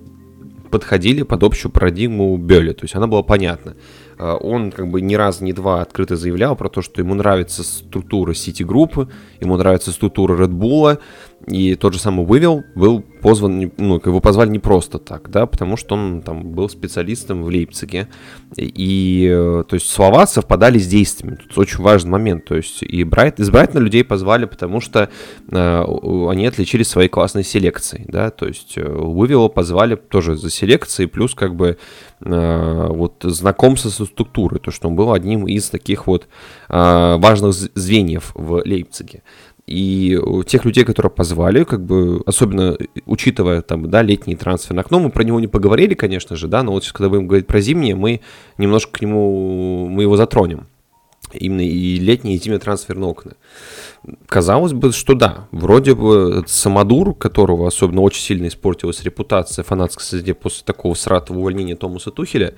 подходили 0.71 1.23
под 1.23 1.43
общую 1.43 1.71
парадигму 1.71 2.37
Бёля, 2.37 2.73
то 2.73 2.83
есть 2.83 2.95
она 2.95 3.07
была 3.07 3.23
понятна. 3.23 3.75
Э, 4.17 4.37
он 4.39 4.71
как 4.71 4.89
бы 4.89 5.01
ни 5.01 5.15
раз, 5.15 5.41
ни 5.41 5.51
два 5.51 5.81
открыто 5.81 6.15
заявлял 6.15 6.55
про 6.55 6.69
то, 6.69 6.81
что 6.81 7.01
ему 7.01 7.13
нравится 7.13 7.63
структура 7.63 8.31
City 8.31 8.65
Group, 8.65 9.09
ему 9.39 9.57
нравится 9.57 9.91
структура 9.91 10.35
Red 10.35 10.51
Bull, 10.51 10.99
и 11.47 11.75
тот 11.75 11.93
же 11.93 11.99
самый 11.99 12.25
Вывел 12.25 12.63
был 12.75 13.03
позван, 13.21 13.71
ну, 13.77 14.01
его 14.03 14.19
позвали 14.19 14.49
не 14.49 14.59
просто 14.59 14.97
так, 14.97 15.29
да, 15.29 15.45
потому 15.45 15.77
что 15.77 15.95
он 15.95 16.21
там 16.21 16.51
был 16.51 16.69
специалистом 16.69 17.43
в 17.43 17.47
Лейпциге. 17.47 18.07
И, 18.57 19.29
э, 19.31 19.63
то 19.67 19.73
есть, 19.75 19.87
слова 19.87 20.27
совпадали 20.27 20.79
с 20.79 20.87
действиями. 20.87 21.35
Тут 21.35 21.57
очень 21.57 21.81
важный 21.81 22.11
момент. 22.11 22.45
То 22.45 22.55
есть, 22.55 22.83
и 22.83 23.03
Брайт, 23.03 23.39
из 23.39 23.49
Брайтона 23.49 23.83
людей 23.83 24.03
позвали, 24.03 24.45
потому 24.45 24.81
что 24.81 25.09
э, 25.49 25.83
они 26.29 26.45
отличились 26.47 26.87
своей 26.87 27.09
классной 27.09 27.43
селекцией, 27.43 28.05
да, 28.07 28.29
то 28.29 28.47
есть, 28.47 28.77
э, 28.77 28.81
Вывела 28.81 29.47
позвали 29.47 29.95
тоже 29.95 30.35
за 30.35 30.49
селекцией, 30.49 31.07
плюс, 31.07 31.33
как 31.35 31.55
бы, 31.55 31.77
э, 32.21 32.87
вот, 32.89 33.23
знакомство 33.23 33.89
со, 33.89 34.05
структуры, 34.05 34.59
то, 34.59 34.71
что 34.71 34.87
он 34.87 34.95
был 34.95 35.13
одним 35.13 35.47
из 35.47 35.69
таких 35.69 36.07
вот 36.07 36.27
э, 36.69 37.15
важных 37.17 37.53
звеньев 37.53 38.31
в 38.35 38.61
Лейпциге. 38.65 39.23
И 39.71 40.19
тех 40.47 40.65
людей, 40.65 40.83
которые 40.83 41.11
позвали, 41.11 41.63
как 41.63 41.85
бы, 41.85 42.21
особенно 42.25 42.77
учитывая 43.05 43.61
там, 43.61 43.89
да, 43.89 44.01
летний 44.01 44.35
трансферное 44.35 44.83
окно, 44.83 44.99
мы 44.99 45.09
про 45.09 45.23
него 45.23 45.39
не 45.39 45.47
поговорили, 45.47 45.93
конечно 45.93 46.35
же, 46.35 46.47
да, 46.47 46.61
но 46.61 46.73
вот 46.73 46.83
сейчас, 46.83 46.91
когда 46.91 47.09
будем 47.09 47.27
говорить 47.27 47.47
про 47.47 47.61
зимнее, 47.61 47.95
мы 47.95 48.19
немножко 48.57 48.91
к 48.91 49.01
нему, 49.01 49.87
мы 49.87 50.03
его 50.03 50.17
затронем. 50.17 50.67
Именно 51.31 51.61
и 51.61 51.95
летние, 51.99 52.35
и 52.35 52.39
зимние 52.39 52.59
трансферные 52.59 53.09
окна. 53.09 53.33
Казалось 54.25 54.73
бы, 54.73 54.91
что 54.91 55.13
да, 55.13 55.47
вроде 55.51 55.95
бы 55.95 56.43
Самодур, 56.47 57.15
которого 57.15 57.67
особенно 57.67 58.01
очень 58.01 58.21
сильно 58.21 58.47
испортилась 58.47 59.03
репутация 59.03 59.63
фанатской 59.63 60.03
среде 60.03 60.33
после 60.33 60.65
такого 60.65 60.95
сратого 60.95 61.39
увольнения 61.39 61.77
Томаса 61.77 62.11
Тухеля, 62.11 62.55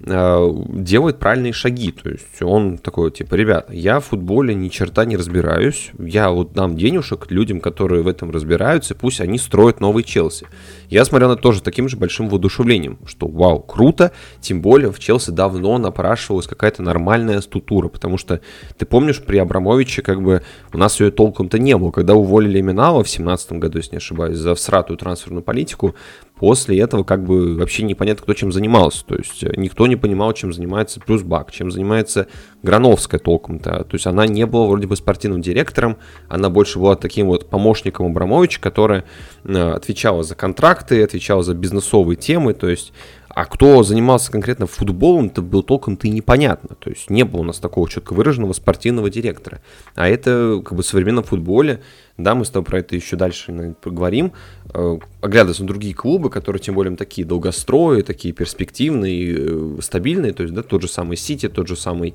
делает 0.00 1.18
правильные 1.18 1.52
шаги. 1.52 1.90
То 1.90 2.08
есть 2.08 2.40
он 2.40 2.78
такой, 2.78 3.10
типа, 3.10 3.34
ребята, 3.34 3.72
я 3.72 3.98
в 3.98 4.06
футболе 4.06 4.54
ни 4.54 4.68
черта 4.68 5.04
не 5.04 5.16
разбираюсь, 5.16 5.90
я 5.98 6.30
вот 6.30 6.52
дам 6.52 6.76
денежек 6.76 7.30
людям, 7.30 7.60
которые 7.60 8.02
в 8.02 8.08
этом 8.08 8.30
разбираются, 8.30 8.94
пусть 8.94 9.20
они 9.20 9.38
строят 9.38 9.80
новый 9.80 10.04
Челси. 10.04 10.46
Я 10.88 11.04
смотрел 11.04 11.28
на 11.30 11.32
это 11.34 11.42
тоже 11.42 11.62
таким 11.62 11.88
же 11.88 11.96
большим 11.96 12.28
воодушевлением, 12.28 12.98
что 13.06 13.26
вау, 13.26 13.60
круто, 13.60 14.12
тем 14.40 14.62
более 14.62 14.92
в 14.92 15.00
Челси 15.00 15.32
давно 15.32 15.78
напрашивалась 15.78 16.46
какая-то 16.46 16.82
нормальная 16.82 17.40
структура, 17.40 17.88
потому 17.88 18.18
что 18.18 18.40
ты 18.76 18.86
помнишь, 18.86 19.20
при 19.20 19.38
Абрамовиче 19.38 20.02
как 20.02 20.22
бы 20.22 20.42
у 20.72 20.78
нас 20.78 21.00
ее 21.00 21.10
толком-то 21.10 21.58
не 21.58 21.76
было. 21.76 21.90
Когда 21.90 22.14
уволили 22.14 22.60
Минала 22.60 23.02
в 23.02 23.08
17 23.08 23.52
году, 23.54 23.78
если 23.78 23.92
не 23.92 23.98
ошибаюсь, 23.98 24.38
за 24.38 24.54
всратую 24.54 24.96
трансферную 24.96 25.42
политику, 25.42 25.94
После 26.38 26.78
этого 26.80 27.02
как 27.02 27.24
бы 27.24 27.56
вообще 27.56 27.82
непонятно, 27.82 28.22
кто 28.22 28.34
чем 28.34 28.52
занимался. 28.52 29.04
То 29.04 29.16
есть 29.16 29.42
э, 29.42 29.52
никто 29.56 29.86
не 29.86 29.96
понимал, 29.96 30.32
чем 30.32 30.52
занимается 30.52 31.00
Плюс 31.00 31.22
Бак, 31.22 31.50
чем 31.50 31.70
занимается 31.70 32.28
Грановская 32.62 33.20
толком-то. 33.20 33.84
То 33.84 33.94
есть 33.94 34.06
она 34.06 34.26
не 34.26 34.46
была 34.46 34.66
вроде 34.66 34.86
бы 34.86 34.96
спортивным 34.96 35.42
директором, 35.42 35.96
она 36.28 36.48
больше 36.48 36.78
была 36.78 36.94
таким 36.96 37.26
вот 37.26 37.48
помощником 37.50 38.06
Абрамовича, 38.06 38.60
которая 38.60 39.04
э, 39.44 39.70
отвечала 39.70 40.22
за 40.22 40.34
контракты, 40.34 41.02
отвечала 41.02 41.42
за 41.42 41.54
бизнесовые 41.54 42.16
темы. 42.16 42.54
То 42.54 42.68
есть 42.68 42.92
а 43.38 43.44
кто 43.44 43.84
занимался 43.84 44.32
конкретно 44.32 44.66
футболом, 44.66 45.26
это 45.26 45.42
был 45.42 45.62
толком-то 45.62 46.08
и 46.08 46.10
непонятно. 46.10 46.74
То 46.76 46.90
есть 46.90 47.08
не 47.08 47.24
было 47.24 47.42
у 47.42 47.44
нас 47.44 47.58
такого 47.58 47.88
четко 47.88 48.12
выраженного 48.12 48.52
спортивного 48.52 49.10
директора. 49.10 49.60
А 49.94 50.08
это 50.08 50.60
как 50.64 50.76
бы 50.76 50.82
в 50.82 50.86
современном 50.86 51.22
футболе, 51.22 51.80
да, 52.18 52.34
мы 52.34 52.44
с 52.44 52.50
тобой 52.50 52.64
про 52.64 52.78
это 52.80 52.96
еще 52.96 53.14
дальше 53.16 53.52
наверное, 53.52 53.76
поговорим, 53.80 54.32
э, 54.74 54.98
оглядываясь 55.20 55.60
на 55.60 55.66
другие 55.68 55.94
клубы, 55.94 56.30
которые 56.30 56.60
тем 56.60 56.74
более 56.74 56.96
такие 56.96 57.24
долгострои, 57.24 58.02
такие 58.02 58.34
перспективные, 58.34 59.36
э, 59.38 59.78
стабильные, 59.80 60.32
то 60.32 60.42
есть, 60.42 60.52
да, 60.52 60.62
тот 60.64 60.82
же 60.82 60.88
самый 60.88 61.16
Сити, 61.16 61.48
тот 61.48 61.68
же 61.68 61.76
самый, 61.76 62.14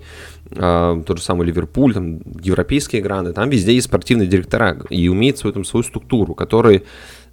э, 0.52 1.04
тот 1.06 1.18
же 1.18 1.24
самый 1.24 1.48
Ливерпуль, 1.48 1.94
там, 1.94 2.20
европейские 2.42 3.02
гранды, 3.02 3.32
там 3.32 3.50
везде 3.50 3.74
есть 3.74 3.88
спортивные 3.88 4.28
директора 4.28 4.78
и 4.90 5.08
умеет 5.08 5.38
свою, 5.38 5.54
там, 5.54 5.64
свою 5.64 5.84
структуру, 5.84 6.36
которые 6.36 6.84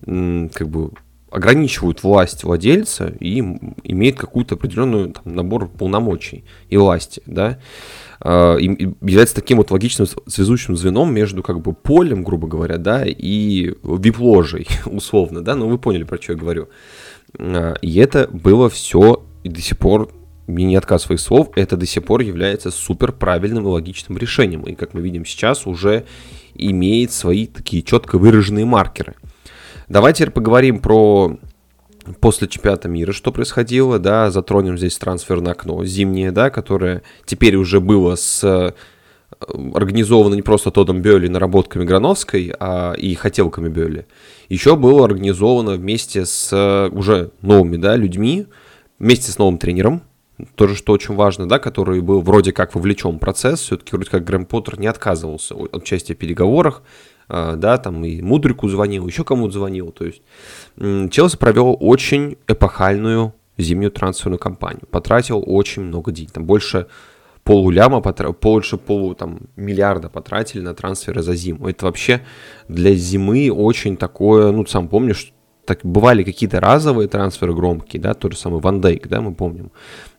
как 0.03 0.69
бы 0.69 0.93
ограничивают 1.31 2.03
власть 2.03 2.43
владельца 2.43 3.13
и 3.21 3.41
имеют 3.85 4.17
какую-то 4.17 4.55
определенную 4.55 5.11
там, 5.11 5.35
набор 5.35 5.69
полномочий 5.69 6.45
и 6.71 6.77
власти, 6.77 7.23
да, 7.27 7.59
является 8.23 9.35
таким 9.35 9.59
вот 9.59 9.71
логичным 9.71 10.07
связующим 10.27 10.77
звеном 10.77 11.13
между 11.13 11.43
как 11.43 11.61
бы 11.61 11.73
полем, 11.73 12.23
грубо 12.23 12.49
говоря, 12.49 12.77
да, 12.77 13.05
и 13.07 13.75
вип-ложей, 13.83 14.67
условно, 14.87 15.43
да, 15.43 15.55
ну 15.55 15.69
вы 15.69 15.79
поняли, 15.79 16.05
про 16.05 16.21
что 16.21 16.33
я 16.35 16.39
говорю. 16.39 16.69
А, 17.39 17.75
и 17.81 17.99
это 17.99 18.29
было 18.33 18.69
все 18.69 19.23
и 19.43 19.49
до 19.49 19.61
сих 19.61 19.79
пор 19.79 20.11
мне 20.47 20.65
не 20.65 20.77
отказ 20.77 21.05
своих 21.05 21.21
слов, 21.21 21.51
это 21.55 21.77
до 21.77 21.87
сих 21.87 22.05
пор 22.05 22.21
является 22.21 22.71
супер 22.71 23.13
правильным 23.13 23.65
и 23.65 23.69
логичным 23.69 24.19
решением. 24.19 24.63
И 24.63 24.75
как 24.75 24.95
мы 24.95 25.01
видим 25.01 25.25
сейчас, 25.25 25.67
уже 25.67 26.05
имеет 26.55 27.13
свои 27.13 27.47
такие 27.47 27.83
четко 27.83 28.19
выраженные 28.19 28.65
маркеры– 28.65 29.15
Давайте 29.91 30.19
теперь 30.19 30.31
поговорим 30.31 30.79
про 30.79 31.37
после 32.21 32.49
чемпионата 32.49 32.89
мира, 32.89 33.13
что 33.13 33.33
происходило, 33.33 33.99
да, 33.99 34.31
затронем 34.31 34.79
здесь 34.79 34.99
трансферное 34.99 35.53
окно 35.53 35.85
зимнее, 35.85 36.33
да, 36.33 36.51
которое 36.51 37.03
теперь 37.25 37.57
уже 37.57 37.81
было 37.81 38.17
с 38.17 38.43
э, 38.45 38.73
организовано 39.75 40.35
не 40.35 40.43
просто 40.43 40.71
Тодом 40.71 41.03
Бёли 41.03 41.29
наработками 41.29 41.85
Грановской 41.85 42.53
а, 42.59 42.93
и 42.93 43.15
хотелками 43.15 43.69
Бёли. 43.69 44.07
Еще 44.49 44.77
было 44.77 45.05
организовано 45.05 45.75
вместе 45.75 46.27
с 46.27 46.51
э, 46.53 46.89
уже 46.93 47.31
новыми 47.43 47.77
да, 47.77 47.97
людьми, 47.97 48.47
вместе 48.99 49.33
с 49.33 49.39
новым 49.39 49.59
тренером, 49.59 50.03
тоже 50.55 50.75
что 50.75 50.93
очень 50.93 51.15
важно, 51.15 51.49
да, 51.49 51.59
который 51.59 52.01
был 52.01 52.21
вроде 52.21 52.53
как 52.53 52.75
вовлечен 52.75 53.17
в 53.17 53.19
процесс, 53.19 53.61
все-таки 53.61 53.91
вроде 53.93 54.11
как 54.11 54.25
Грэм 54.25 54.47
Поттер 54.47 54.79
не 54.79 54.87
отказывался 54.87 55.55
от 55.55 55.75
участия 55.75 56.15
в 56.15 56.19
переговорах, 56.19 56.83
да, 57.31 57.79
там 57.79 58.05
и 58.05 58.21
Мудрику 58.21 58.69
звонил, 58.69 59.07
еще 59.07 59.25
кому-то 59.25 59.53
звонил. 59.53 59.93
То 59.93 60.05
есть 60.05 60.23
Челси 60.77 61.37
провел 61.37 61.77
очень 61.81 62.37
эпохальную 62.49 63.33
зимнюю 63.57 63.91
трансферную 63.91 64.39
кампанию. 64.39 64.83
Потратил 64.91 65.43
очень 65.47 65.83
много 65.83 66.13
денег. 66.13 66.33
Там 66.33 66.45
больше 66.45 66.87
полуляма, 67.45 68.01
больше 68.01 68.77
полу 68.77 69.15
там, 69.15 69.41
миллиарда 69.57 70.09
потратили 70.09 70.61
на 70.61 70.75
трансферы 70.75 71.23
за 71.23 71.35
зиму. 71.35 71.69
Это 71.69 71.87
вообще 71.87 72.21
для 72.69 72.95
зимы 72.95 73.51
очень 73.51 73.97
такое, 73.97 74.53
ну, 74.53 74.67
сам 74.67 74.89
помнишь, 74.89 75.33
так 75.71 75.85
бывали 75.85 76.25
какие-то 76.25 76.59
разовые 76.59 77.07
трансферы 77.07 77.55
громкие, 77.55 78.03
да, 78.03 78.15
тот 78.15 78.33
же 78.33 78.39
самый 78.39 78.61
Ван 78.61 78.81
Дейк, 78.81 79.07
да, 79.07 79.21
мы 79.21 79.33
помним, 79.33 79.71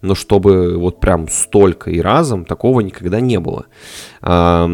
но 0.02 0.16
чтобы 0.16 0.78
вот 0.78 1.02
прям 1.02 1.28
столько 1.28 1.92
и 1.92 2.00
разом, 2.00 2.46
такого 2.46 2.80
никогда 2.80 3.20
не 3.20 3.38
было. 3.38 3.66
А, 4.22 4.66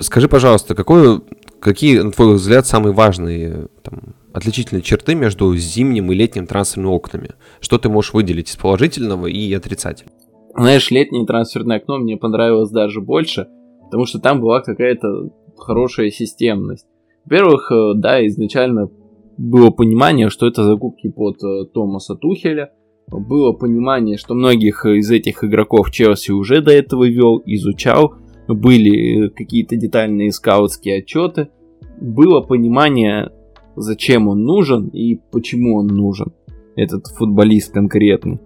скажи, 0.00 0.26
пожалуйста, 0.26 0.74
какой, 0.74 1.20
какие, 1.60 1.98
на 1.98 2.12
твой 2.12 2.36
взгляд, 2.36 2.66
самые 2.66 2.94
важные 2.94 3.66
там, 3.82 4.14
отличительные 4.32 4.80
черты 4.80 5.14
между 5.14 5.54
зимним 5.54 6.10
и 6.12 6.14
летним 6.14 6.46
трансферными 6.46 6.90
окнами? 6.90 7.30
Что 7.60 7.76
ты 7.76 7.90
можешь 7.90 8.14
выделить 8.14 8.48
из 8.48 8.56
положительного 8.56 9.26
и 9.26 9.52
отрицательного? 9.52 10.16
Знаешь, 10.56 10.90
летнее 10.90 11.26
трансферное 11.26 11.76
окно 11.76 11.98
мне 11.98 12.16
понравилось 12.16 12.70
даже 12.70 13.02
больше, 13.02 13.48
потому 13.84 14.06
что 14.06 14.18
там 14.18 14.40
была 14.40 14.62
какая-то 14.62 15.28
хорошая 15.58 16.10
системность. 16.10 16.86
Во-первых, 17.26 17.70
э, 17.70 17.92
да, 17.96 18.26
изначально 18.26 18.88
было 19.38 19.70
понимание, 19.70 20.28
что 20.28 20.46
это 20.46 20.64
закупки 20.64 21.08
под 21.08 21.42
э, 21.44 21.66
Томаса 21.72 22.16
Тухеля. 22.16 22.72
Было 23.06 23.52
понимание, 23.52 24.18
что 24.18 24.34
многих 24.34 24.84
из 24.84 25.10
этих 25.10 25.44
игроков 25.44 25.90
Челси 25.90 26.32
уже 26.32 26.60
до 26.60 26.72
этого 26.72 27.08
вел, 27.08 27.40
изучал. 27.46 28.14
Были 28.48 29.26
э, 29.26 29.30
какие-то 29.30 29.76
детальные 29.76 30.32
скаутские 30.32 30.98
отчеты. 30.98 31.48
Было 32.00 32.40
понимание, 32.40 33.30
зачем 33.76 34.28
он 34.28 34.42
нужен 34.42 34.88
и 34.88 35.20
почему 35.30 35.76
он 35.76 35.86
нужен, 35.86 36.32
этот 36.74 37.06
футболист 37.06 37.72
конкретный. 37.72 38.40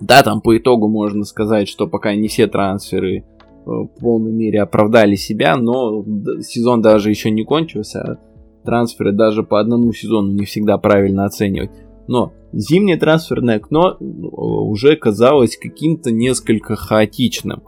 Да, 0.00 0.22
там 0.22 0.40
по 0.40 0.56
итогу 0.56 0.88
можно 0.88 1.24
сказать, 1.24 1.68
что 1.68 1.86
пока 1.86 2.14
не 2.14 2.28
все 2.28 2.46
трансферы 2.46 3.18
э, 3.18 3.22
в 3.66 3.88
полной 4.00 4.32
мере 4.32 4.62
оправдали 4.62 5.16
себя, 5.16 5.56
но 5.56 6.04
сезон 6.42 6.80
даже 6.80 7.10
еще 7.10 7.32
не 7.32 7.42
кончился, 7.42 8.00
а 8.02 8.29
трансферы 8.64 9.12
даже 9.12 9.42
по 9.42 9.60
одному 9.60 9.92
сезону 9.92 10.32
не 10.32 10.44
всегда 10.44 10.78
правильно 10.78 11.24
оценивать. 11.24 11.70
Но 12.06 12.32
зимнее 12.52 12.96
трансферное 12.96 13.56
окно 13.56 13.92
э, 13.92 14.04
уже 14.04 14.96
казалось 14.96 15.56
каким-то 15.56 16.10
несколько 16.10 16.76
хаотичным. 16.76 17.62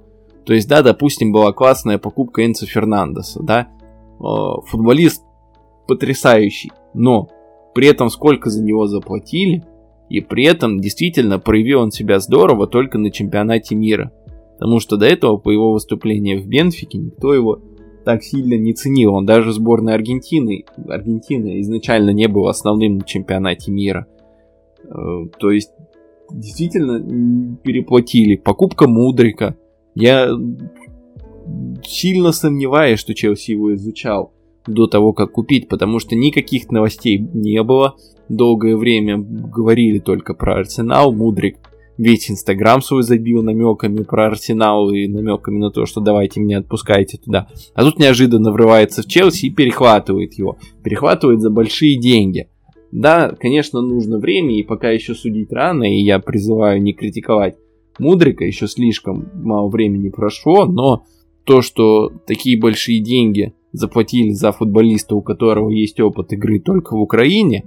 То 0.44 0.54
есть, 0.54 0.68
да, 0.68 0.82
допустим, 0.82 1.32
была 1.32 1.52
классная 1.52 1.98
покупка 1.98 2.44
Энца 2.44 2.66
Фернандеса, 2.66 3.42
да, 3.42 3.68
э, 3.68 4.24
футболист 4.66 5.22
потрясающий, 5.86 6.72
но 6.94 7.28
при 7.74 7.86
этом 7.86 8.10
сколько 8.10 8.50
за 8.50 8.62
него 8.62 8.86
заплатили, 8.86 9.64
и 10.08 10.20
при 10.20 10.44
этом 10.44 10.80
действительно 10.80 11.38
проявил 11.38 11.80
он 11.80 11.90
себя 11.90 12.18
здорово 12.18 12.66
только 12.66 12.98
на 12.98 13.10
чемпионате 13.10 13.74
мира. 13.74 14.12
Потому 14.58 14.78
что 14.78 14.96
до 14.96 15.06
этого, 15.06 15.38
по 15.38 15.50
его 15.50 15.72
выступлению 15.72 16.42
в 16.42 16.46
Бенфике, 16.46 16.98
никто 16.98 17.34
его 17.34 17.60
так 18.04 18.22
сильно 18.22 18.54
не 18.54 18.74
ценил. 18.74 19.14
Он 19.14 19.26
даже 19.26 19.52
сборной 19.52 19.94
Аргентины, 19.94 20.64
Аргентина 20.88 21.60
изначально 21.60 22.10
не 22.10 22.28
был 22.28 22.48
основным 22.48 22.98
на 22.98 23.04
чемпионате 23.04 23.70
мира. 23.70 24.06
Э, 24.84 25.26
то 25.38 25.50
есть, 25.50 25.70
действительно 26.30 27.56
переплатили. 27.62 28.36
Покупка 28.36 28.88
Мудрика. 28.88 29.56
Я 29.94 30.30
сильно 31.84 32.32
сомневаюсь, 32.32 32.98
что 32.98 33.14
Челси 33.14 33.52
его 33.52 33.74
изучал 33.74 34.32
до 34.66 34.86
того, 34.86 35.12
как 35.12 35.32
купить, 35.32 35.68
потому 35.68 35.98
что 35.98 36.14
никаких 36.14 36.70
новостей 36.70 37.18
не 37.18 37.62
было. 37.62 37.96
Долгое 38.28 38.76
время 38.76 39.18
говорили 39.18 39.98
только 39.98 40.34
про 40.34 40.56
Арсенал. 40.60 41.12
Мудрик 41.12 41.58
весь 41.98 42.30
Инстаграм 42.30 42.82
свой 42.82 43.02
забил 43.02 43.42
намеками 43.42 44.02
про 44.02 44.26
Арсенал 44.26 44.90
и 44.90 45.06
намеками 45.06 45.58
на 45.58 45.70
то, 45.70 45.86
что 45.86 46.00
давайте 46.00 46.40
меня 46.40 46.58
отпускайте 46.58 47.18
туда. 47.18 47.48
А 47.74 47.82
тут 47.82 47.98
неожиданно 47.98 48.52
врывается 48.52 49.02
в 49.02 49.06
Челси 49.06 49.46
и 49.46 49.50
перехватывает 49.50 50.34
его. 50.34 50.58
Перехватывает 50.82 51.40
за 51.40 51.50
большие 51.50 51.98
деньги. 51.98 52.48
Да, 52.90 53.34
конечно, 53.40 53.80
нужно 53.80 54.18
время, 54.18 54.54
и 54.54 54.62
пока 54.62 54.90
еще 54.90 55.14
судить 55.14 55.50
рано, 55.50 55.84
и 55.84 56.02
я 56.02 56.18
призываю 56.18 56.82
не 56.82 56.92
критиковать 56.92 57.56
Мудрика, 57.98 58.44
еще 58.44 58.66
слишком 58.66 59.28
мало 59.34 59.68
времени 59.68 60.08
прошло, 60.08 60.64
но 60.64 61.04
то, 61.44 61.60
что 61.60 62.10
такие 62.26 62.58
большие 62.58 63.00
деньги 63.00 63.54
заплатили 63.72 64.30
за 64.30 64.52
футболиста, 64.52 65.14
у 65.14 65.22
которого 65.22 65.70
есть 65.70 66.00
опыт 66.00 66.32
игры 66.32 66.60
только 66.60 66.94
в 66.94 67.00
Украине, 67.00 67.64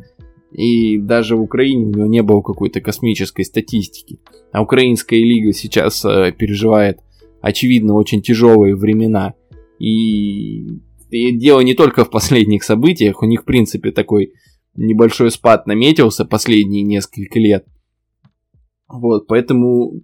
и 0.56 0.98
даже 0.98 1.36
в 1.36 1.41
Украине 1.41 1.86
у 1.86 1.89
него 1.89 2.06
не 2.06 2.24
было 2.24 2.41
какой-то 2.41 2.80
космической 2.80 3.44
статистики. 3.44 4.20
А 4.54 4.62
украинская 4.62 5.20
лига 5.20 5.52
сейчас 5.52 6.06
э, 6.06 6.32
переживает, 6.32 7.00
очевидно, 7.41 7.96
очень 7.96 8.22
тяжелые 8.22 8.76
времена. 8.76 9.34
И, 9.80 10.65
и 11.10 11.32
дело 11.38 11.60
не 11.60 11.74
только 11.74 12.06
в 12.06 12.10
последних 12.10 12.63
событиях, 12.63 13.22
у 13.22 13.26
них, 13.26 13.41
в 13.41 13.46
принципе, 13.46 13.91
такой 13.91 14.32
небольшой 14.76 15.30
спад 15.30 15.68
наметился 15.68 16.24
последние 16.24 16.84
несколько 16.84 17.38
лет. 17.38 17.65
Вот, 18.88 19.28
поэтому 19.28 20.04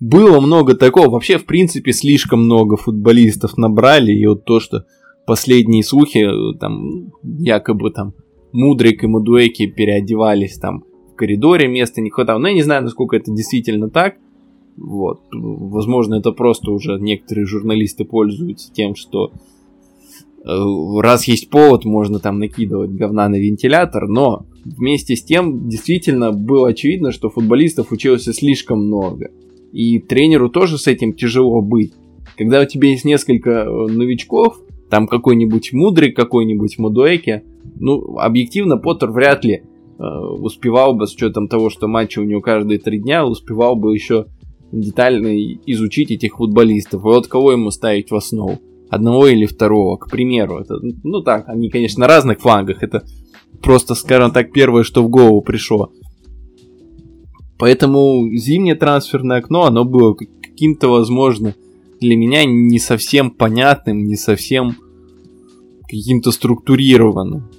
было 0.00 0.40
много 0.40 0.74
такого. 0.74 1.10
Вообще, 1.10 1.38
в 1.38 1.46
принципе, 1.46 1.92
слишком 1.92 2.46
много 2.46 2.76
футболистов 2.76 3.56
набрали. 3.56 4.10
И 4.10 4.26
вот 4.26 4.44
то, 4.46 4.58
что 4.58 4.84
последние 5.26 5.84
слухи, 5.84 6.26
там, 6.58 7.12
якобы 7.22 7.92
там 7.92 8.14
Мудрик 8.52 9.04
и 9.04 9.06
Мудуэки 9.06 9.66
переодевались 9.66 10.58
там 10.58 10.84
в 11.12 11.16
коридоре, 11.16 11.68
места 11.68 12.00
не 12.00 12.10
хватало. 12.10 12.38
Но 12.38 12.48
я 12.48 12.54
не 12.54 12.62
знаю, 12.62 12.82
насколько 12.82 13.16
это 13.16 13.32
действительно 13.32 13.90
так. 13.90 14.16
Вот. 14.76 15.22
Возможно, 15.32 16.16
это 16.16 16.32
просто 16.32 16.70
уже 16.70 16.98
некоторые 16.98 17.46
журналисты 17.46 18.04
пользуются 18.04 18.72
тем, 18.72 18.94
что 18.94 19.32
э, 20.44 21.00
раз 21.00 21.28
есть 21.28 21.50
повод, 21.50 21.84
можно 21.84 22.18
там 22.18 22.38
накидывать 22.38 22.90
говна 22.90 23.28
на 23.28 23.36
вентилятор, 23.36 24.08
но 24.08 24.46
вместе 24.64 25.16
с 25.16 25.22
тем 25.22 25.68
действительно 25.68 26.32
было 26.32 26.68
очевидно, 26.68 27.12
что 27.12 27.28
футболистов 27.28 27.92
училось 27.92 28.24
слишком 28.24 28.86
много. 28.86 29.30
И 29.72 29.98
тренеру 29.98 30.48
тоже 30.48 30.78
с 30.78 30.86
этим 30.86 31.14
тяжело 31.14 31.62
быть. 31.62 31.92
Когда 32.36 32.60
у 32.60 32.64
тебя 32.64 32.88
есть 32.88 33.04
несколько 33.04 33.50
э, 33.50 33.86
новичков, 33.88 34.60
там 34.92 35.06
какой-нибудь 35.06 35.72
мудрый, 35.72 36.12
какой-нибудь 36.12 36.78
Мудуэки, 36.78 37.42
ну, 37.76 38.18
объективно, 38.18 38.76
Поттер 38.78 39.10
вряд 39.10 39.44
ли 39.44 39.62
э, 39.98 40.02
успевал 40.02 40.94
бы, 40.94 41.06
с 41.06 41.14
учетом 41.14 41.48
того, 41.48 41.70
что 41.70 41.88
матчи 41.88 42.18
у 42.18 42.24
него 42.24 42.40
каждые 42.40 42.78
три 42.78 43.00
дня, 43.00 43.26
успевал 43.26 43.76
бы 43.76 43.94
еще 43.94 44.26
детально 44.72 45.36
изучить 45.66 46.10
этих 46.10 46.36
футболистов. 46.36 47.02
И 47.02 47.04
вот 47.04 47.26
кого 47.26 47.52
ему 47.52 47.70
ставить 47.70 48.10
в 48.10 48.14
основу? 48.14 48.58
Одного 48.90 49.26
или 49.26 49.46
второго, 49.46 49.96
к 49.96 50.10
примеру. 50.10 50.58
Это, 50.58 50.74
ну 51.02 51.22
так, 51.22 51.48
они, 51.48 51.70
конечно, 51.70 52.00
на 52.00 52.08
разных 52.08 52.40
флангах. 52.40 52.82
Это 52.82 53.04
просто, 53.62 53.94
скажем 53.94 54.32
так, 54.32 54.52
первое, 54.52 54.82
что 54.82 55.02
в 55.02 55.08
голову 55.08 55.40
пришло. 55.40 55.90
Поэтому 57.58 58.28
зимнее 58.34 58.74
трансферное 58.74 59.38
окно, 59.38 59.64
оно 59.64 59.84
было 59.84 60.14
каким-то, 60.14 60.88
возможно, 60.88 61.54
для 62.00 62.16
меня 62.16 62.44
не 62.44 62.78
совсем 62.78 63.30
понятным, 63.30 64.04
не 64.04 64.16
совсем 64.16 64.76
каким-то 65.92 66.30
структурированным. 66.32 67.50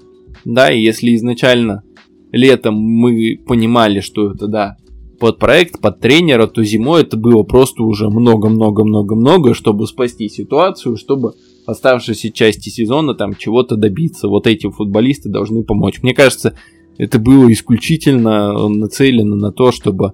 Да, 0.43 0.71
и 0.71 0.81
если 0.81 1.15
изначально 1.15 1.83
летом 2.31 2.75
мы 2.75 3.39
понимали, 3.45 3.99
что 3.99 4.31
это, 4.31 4.47
да, 4.47 4.77
под 5.19 5.39
проект, 5.39 5.79
под 5.79 5.99
тренера, 5.99 6.47
то 6.47 6.63
зимой 6.63 7.03
это 7.03 7.15
было 7.15 7.43
просто 7.43 7.83
уже 7.83 8.09
много-много-много-много, 8.09 9.53
чтобы 9.53 9.87
спасти 9.87 10.27
ситуацию, 10.27 10.97
чтобы 10.97 11.33
оставшейся 11.65 12.31
части 12.31 12.69
сезона 12.69 13.13
там 13.13 13.35
чего-то 13.35 13.77
добиться. 13.77 14.27
Вот 14.27 14.47
эти 14.47 14.69
футболисты 14.69 15.29
должны 15.29 15.63
помочь. 15.63 16.01
Мне 16.01 16.13
кажется, 16.13 16.55
это 16.97 17.19
было 17.19 17.49
исключительно 17.53 18.67
нацелено 18.67 19.35
на 19.35 19.51
то, 19.51 19.71
чтобы 19.71 20.13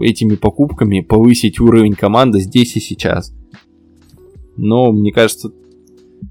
этими 0.00 0.34
покупками 0.36 1.00
повысить 1.00 1.60
уровень 1.60 1.94
команды 1.94 2.40
здесь 2.40 2.76
и 2.76 2.80
сейчас. 2.80 3.32
Но 4.56 4.90
мне 4.90 5.12
кажется, 5.12 5.52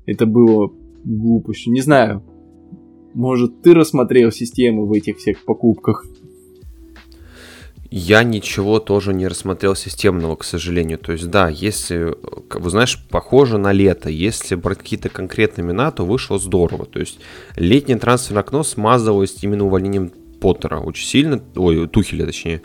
это 0.06 0.26
было 0.26 0.70
глупостью. 1.04 1.74
Не 1.74 1.82
знаю. 1.82 2.24
Может, 3.14 3.62
ты 3.62 3.74
рассмотрел 3.74 4.32
систему 4.32 4.86
в 4.86 4.94
этих 4.94 5.18
всех 5.18 5.44
покупках? 5.44 6.06
Я 7.92 8.22
ничего 8.22 8.80
тоже 8.80 9.14
не 9.16 9.28
рассмотрел 9.28 9.76
системного, 9.76 10.36
к 10.36 10.44
сожалению. 10.44 11.00
То 11.00 11.12
есть, 11.12 11.28
да, 11.32 11.50
если, 11.50 12.16
вы 12.54 12.70
знаешь, 12.70 13.04
похоже 13.10 13.58
на 13.58 13.72
лето. 13.72 14.10
Если 14.10 14.54
брать 14.54 14.78
какие-то 14.78 15.10
конкретные 15.10 15.66
имена, 15.66 15.90
то 15.90 16.06
вышло 16.06 16.38
здорово. 16.38 16.86
То 16.86 17.00
есть, 17.00 17.20
летнее 17.56 17.98
трансферное 17.98 18.44
окно 18.44 18.64
смазывалось 18.64 19.38
именно 19.42 19.66
увольнением 19.66 20.12
Поттера 20.40 20.80
очень 20.80 21.06
сильно, 21.06 21.42
ой, 21.56 21.88
Тухеля 21.88 22.26
точнее. 22.26 22.62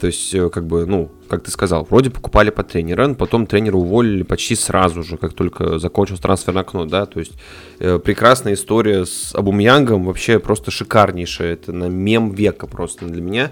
То 0.00 0.06
есть, 0.06 0.34
э, 0.34 0.48
как 0.48 0.66
бы, 0.66 0.86
ну, 0.86 1.10
как 1.28 1.42
ты 1.42 1.50
сказал, 1.50 1.86
вроде 1.88 2.10
покупали 2.10 2.50
по 2.50 2.62
тренера, 2.62 3.14
потом 3.14 3.46
тренера 3.46 3.76
уволили 3.76 4.22
почти 4.22 4.54
сразу 4.54 5.02
же, 5.02 5.16
как 5.16 5.32
только 5.32 5.78
закончилось 5.78 6.20
трансферное 6.20 6.62
окно, 6.62 6.84
да, 6.86 7.06
то 7.06 7.18
есть 7.18 7.32
э, 7.78 7.98
прекрасная 7.98 8.54
история 8.54 9.04
с 9.04 9.34
Абумьянгом, 9.34 10.04
вообще 10.04 10.38
просто 10.38 10.70
шикарнейшая, 10.70 11.54
это 11.54 11.72
на 11.72 11.88
мем 11.88 12.32
века 12.32 12.66
просто 12.66 13.06
для 13.06 13.20
меня. 13.20 13.50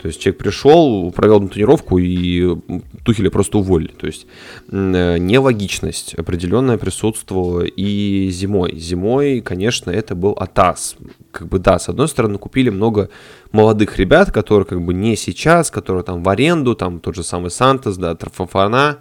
То 0.00 0.08
есть 0.08 0.20
человек 0.20 0.38
пришел, 0.38 1.10
провел 1.10 1.40
на 1.40 1.48
тренировку 1.48 1.98
и 1.98 2.56
Тухеля 3.04 3.30
просто 3.30 3.58
уволили. 3.58 3.92
То 3.92 4.06
есть 4.06 4.26
э, 4.70 5.18
нелогичность 5.18 6.14
определенная 6.14 6.76
присутствовала 6.76 7.62
и 7.62 8.28
зимой. 8.30 8.76
Зимой, 8.76 9.40
конечно, 9.40 9.90
это 9.90 10.14
был 10.14 10.32
Атас. 10.32 10.96
Как 11.32 11.48
бы 11.48 11.58
да, 11.58 11.78
с 11.78 11.88
одной 11.88 12.08
стороны, 12.08 12.38
купили 12.38 12.68
много 12.68 13.08
молодых 13.52 13.98
ребят, 13.98 14.30
которые 14.32 14.66
как 14.66 14.82
бы 14.82 14.92
не 14.92 15.16
сейчас, 15.16 15.70
которые 15.70 16.02
там 16.02 16.22
в 16.22 16.28
аренду, 16.28 16.74
там 16.74 17.00
тот 17.00 17.14
же 17.14 17.22
самый 17.22 17.50
Сантос, 17.50 17.96
да, 17.96 18.14
Трафафана, 18.14 18.98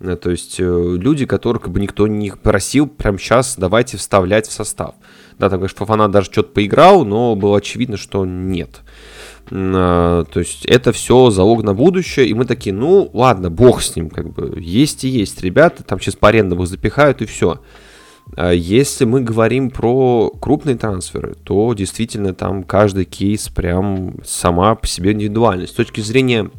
э, 0.00 0.16
то 0.16 0.30
есть 0.30 0.60
э, 0.60 0.96
люди, 0.98 1.24
которых 1.24 1.62
как 1.62 1.72
бы 1.72 1.80
никто 1.80 2.06
не 2.06 2.30
просил 2.30 2.86
прямо 2.86 3.18
сейчас 3.18 3.56
давайте 3.56 3.96
вставлять 3.96 4.46
в 4.46 4.52
состав. 4.52 4.94
Да, 5.38 5.48
там, 5.48 5.58
конечно, 5.58 5.78
Фафана 5.78 6.08
даже 6.08 6.30
что-то 6.30 6.50
поиграл, 6.50 7.04
но 7.04 7.34
было 7.34 7.58
очевидно, 7.58 7.96
что 7.96 8.24
нет. 8.24 8.82
А, 8.82 9.13
то 9.48 10.26
есть 10.34 10.64
это 10.64 10.92
все 10.92 11.30
залог 11.30 11.62
на 11.62 11.74
будущее, 11.74 12.26
и 12.26 12.34
мы 12.34 12.44
такие, 12.44 12.74
ну 12.74 13.10
ладно, 13.12 13.50
бог 13.50 13.82
с 13.82 13.94
ним, 13.94 14.10
как 14.10 14.32
бы 14.32 14.58
есть 14.60 15.04
и 15.04 15.08
есть, 15.08 15.42
ребята, 15.42 15.82
там 15.82 16.00
сейчас 16.00 16.16
по 16.16 16.28
арендам 16.28 16.64
запихают 16.66 17.20
и 17.22 17.26
все. 17.26 17.60
А 18.36 18.52
если 18.52 19.04
мы 19.04 19.20
говорим 19.20 19.70
про 19.70 20.30
крупные 20.30 20.76
трансферы, 20.76 21.36
то 21.44 21.74
действительно 21.74 22.32
там 22.32 22.62
каждый 22.62 23.04
кейс 23.04 23.48
прям 23.48 24.16
сама 24.24 24.74
по 24.74 24.86
себе 24.86 25.12
индивидуальность. 25.12 25.74
С 25.74 25.76
точки 25.76 26.00
зрения 26.00 26.50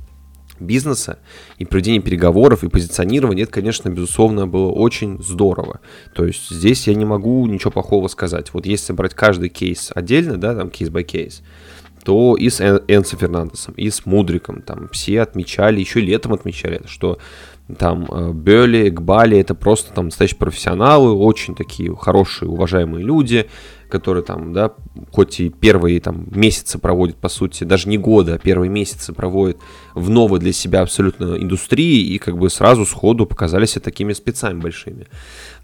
бизнеса 0.59 1.19
и 1.57 1.65
проведения 1.65 1.99
переговоров 1.99 2.63
и 2.63 2.69
позиционирования, 2.69 3.43
это, 3.43 3.51
конечно, 3.51 3.89
безусловно, 3.89 4.47
было 4.47 4.71
очень 4.71 5.21
здорово. 5.21 5.79
То 6.13 6.25
есть 6.25 6.49
здесь 6.49 6.87
я 6.87 6.95
не 6.95 7.03
могу 7.03 7.45
ничего 7.47 7.71
плохого 7.71 8.07
сказать. 8.07 8.53
Вот 8.53 8.65
если 8.65 8.93
брать 8.93 9.15
каждый 9.15 9.49
кейс 9.49 9.91
отдельно, 9.93 10.37
да, 10.37 10.55
там 10.55 10.69
кейс 10.69 10.89
by 10.89 11.03
кейс, 11.03 11.41
то 12.05 12.35
и 12.37 12.49
с 12.49 12.61
Энсо 12.61 13.17
Фернандесом, 13.17 13.73
и 13.73 13.89
с 13.89 14.05
Мудриком, 14.05 14.61
там 14.61 14.87
все 14.89 15.21
отмечали, 15.21 15.79
еще 15.79 15.99
летом 15.99 16.33
отмечали, 16.33 16.81
что 16.85 17.17
там 17.79 18.05
э, 18.11 18.31
Бёли, 18.31 18.89
Гбали, 18.89 19.39
это 19.39 19.55
просто 19.55 19.91
там 19.91 20.05
настоящие 20.05 20.37
профессионалы, 20.37 21.13
очень 21.13 21.55
такие 21.55 21.95
хорошие, 21.95 22.47
уважаемые 22.47 23.03
люди, 23.03 23.47
которые 23.89 24.23
там, 24.23 24.53
да, 24.53 24.73
хоть 25.11 25.39
и 25.39 25.49
первые 25.49 25.99
там 25.99 26.27
месяцы 26.29 26.77
проводят, 26.77 27.15
по 27.15 27.29
сути, 27.29 27.63
даже 27.63 27.89
не 27.89 27.97
годы, 27.97 28.33
а 28.33 28.37
первые 28.37 28.69
месяцы 28.69 29.13
проводят 29.13 29.57
в 29.95 30.09
новой 30.11 30.39
для 30.39 30.53
себя 30.53 30.81
абсолютно 30.81 31.37
индустрии 31.37 32.01
и 32.01 32.19
как 32.19 32.37
бы 32.37 32.51
сразу 32.51 32.85
сходу 32.85 33.25
показали 33.25 33.65
такими 33.65 34.13
спецами 34.13 34.59
большими. 34.59 35.07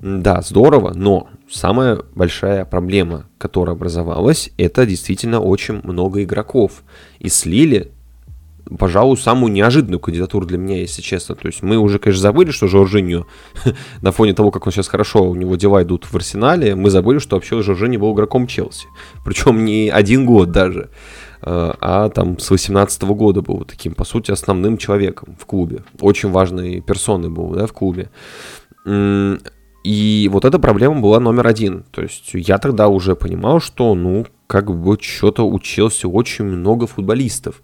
Да, 0.01 0.41
здорово, 0.41 0.93
но 0.95 1.29
самая 1.47 1.99
большая 2.15 2.65
проблема, 2.65 3.27
которая 3.37 3.75
образовалась, 3.75 4.49
это 4.57 4.87
действительно 4.87 5.39
очень 5.39 5.79
много 5.83 6.23
игроков. 6.23 6.83
И 7.19 7.29
слили 7.29 7.91
пожалуй, 8.77 9.17
самую 9.17 9.51
неожиданную 9.51 9.99
кандидатуру 9.99 10.45
для 10.45 10.57
меня, 10.57 10.77
если 10.77 11.01
честно. 11.01 11.35
То 11.35 11.47
есть 11.47 11.61
мы 11.61 11.77
уже, 11.77 11.99
конечно, 11.99 12.21
забыли, 12.21 12.51
что 12.51 12.67
Жоржиньо, 12.67 13.25
на 14.01 14.11
фоне 14.11 14.33
того, 14.33 14.49
как 14.51 14.65
он 14.65 14.71
сейчас 14.71 14.87
хорошо, 14.87 15.29
у 15.29 15.35
него 15.35 15.55
дела 15.55 15.83
идут 15.83 16.05
в 16.05 16.15
арсенале, 16.15 16.75
мы 16.75 16.89
забыли, 16.89 17.19
что 17.19 17.35
вообще 17.35 17.61
Жоржиньо 17.61 17.99
был 17.99 18.13
игроком 18.13 18.47
Челси. 18.47 18.87
Причем 19.25 19.65
не 19.65 19.89
один 19.89 20.25
год 20.25 20.51
даже, 20.51 20.89
э, 21.41 21.73
а 21.79 22.09
там 22.09 22.39
с 22.39 22.49
18 22.49 23.01
года 23.03 23.41
был 23.41 23.65
таким, 23.65 23.93
по 23.93 24.05
сути, 24.05 24.31
основным 24.31 24.77
человеком 24.77 25.35
в 25.39 25.45
клубе. 25.45 25.83
Очень 25.99 26.31
важной 26.31 26.81
персоной 26.81 27.29
был, 27.29 27.49
да, 27.49 27.67
в 27.67 27.73
клубе. 27.73 28.09
И 29.83 30.29
вот 30.31 30.45
эта 30.45 30.59
проблема 30.59 30.99
была 30.99 31.19
номер 31.19 31.47
один. 31.47 31.83
То 31.91 32.01
есть 32.01 32.31
я 32.33 32.57
тогда 32.57 32.87
уже 32.87 33.15
понимал, 33.15 33.59
что, 33.59 33.95
ну, 33.95 34.27
как 34.47 34.75
бы 34.75 34.97
что-то 35.01 35.47
учился 35.47 36.07
очень 36.07 36.45
много 36.45 36.87
футболистов. 36.87 37.61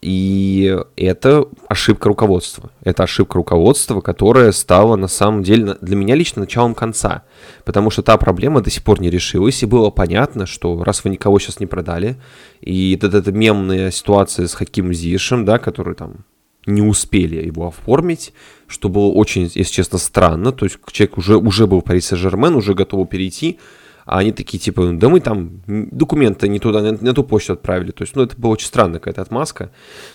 И 0.00 0.78
это 0.96 1.44
ошибка 1.68 2.08
руководства. 2.08 2.70
Это 2.82 3.02
ошибка 3.02 3.36
руководства, 3.36 4.00
которая 4.00 4.52
стала 4.52 4.96
на 4.96 5.08
самом 5.08 5.42
деле 5.42 5.76
для 5.82 5.96
меня 5.96 6.14
лично 6.14 6.40
началом 6.40 6.74
конца. 6.74 7.24
Потому 7.64 7.90
что 7.90 8.02
та 8.02 8.16
проблема 8.16 8.62
до 8.62 8.70
сих 8.70 8.82
пор 8.82 9.00
не 9.00 9.10
решилась, 9.10 9.62
и 9.62 9.66
было 9.66 9.90
понятно, 9.90 10.46
что 10.46 10.82
раз 10.84 11.04
вы 11.04 11.10
никого 11.10 11.38
сейчас 11.38 11.60
не 11.60 11.66
продали, 11.66 12.16
и 12.62 12.98
вот 13.00 13.12
эта 13.12 13.30
мемная 13.30 13.90
ситуация 13.90 14.46
с 14.46 14.54
Хаким 14.54 14.94
Зишем, 14.94 15.44
да, 15.44 15.58
который 15.58 15.94
там 15.94 16.24
не 16.66 16.82
успели 16.82 17.44
его 17.44 17.68
оформить, 17.68 18.32
что 18.70 18.88
было 18.88 19.06
очень, 19.06 19.42
если 19.42 19.72
честно, 19.72 19.98
странно. 19.98 20.52
То 20.52 20.64
есть 20.64 20.78
человек 20.92 21.18
уже, 21.18 21.36
уже 21.36 21.66
был 21.66 21.80
в 21.80 21.84
Пари 21.84 22.00
Сен-Жермен, 22.00 22.54
уже 22.54 22.74
готов 22.74 23.08
перейти, 23.08 23.58
а 24.06 24.18
они 24.18 24.32
такие, 24.32 24.58
типа, 24.58 24.90
да 24.92 25.08
мы 25.08 25.20
там 25.20 25.60
документы 25.66 26.48
не 26.48 26.58
туда, 26.58 26.80
не 26.80 26.92
на 26.92 27.12
ту 27.12 27.24
почту 27.24 27.52
отправили. 27.54 27.90
То 27.90 28.02
есть, 28.02 28.16
ну, 28.16 28.22
это 28.22 28.36
была 28.36 28.54
очень 28.54 28.66
странная 28.66 28.98
какая-то 28.98 29.22
отмазка. 29.22 29.70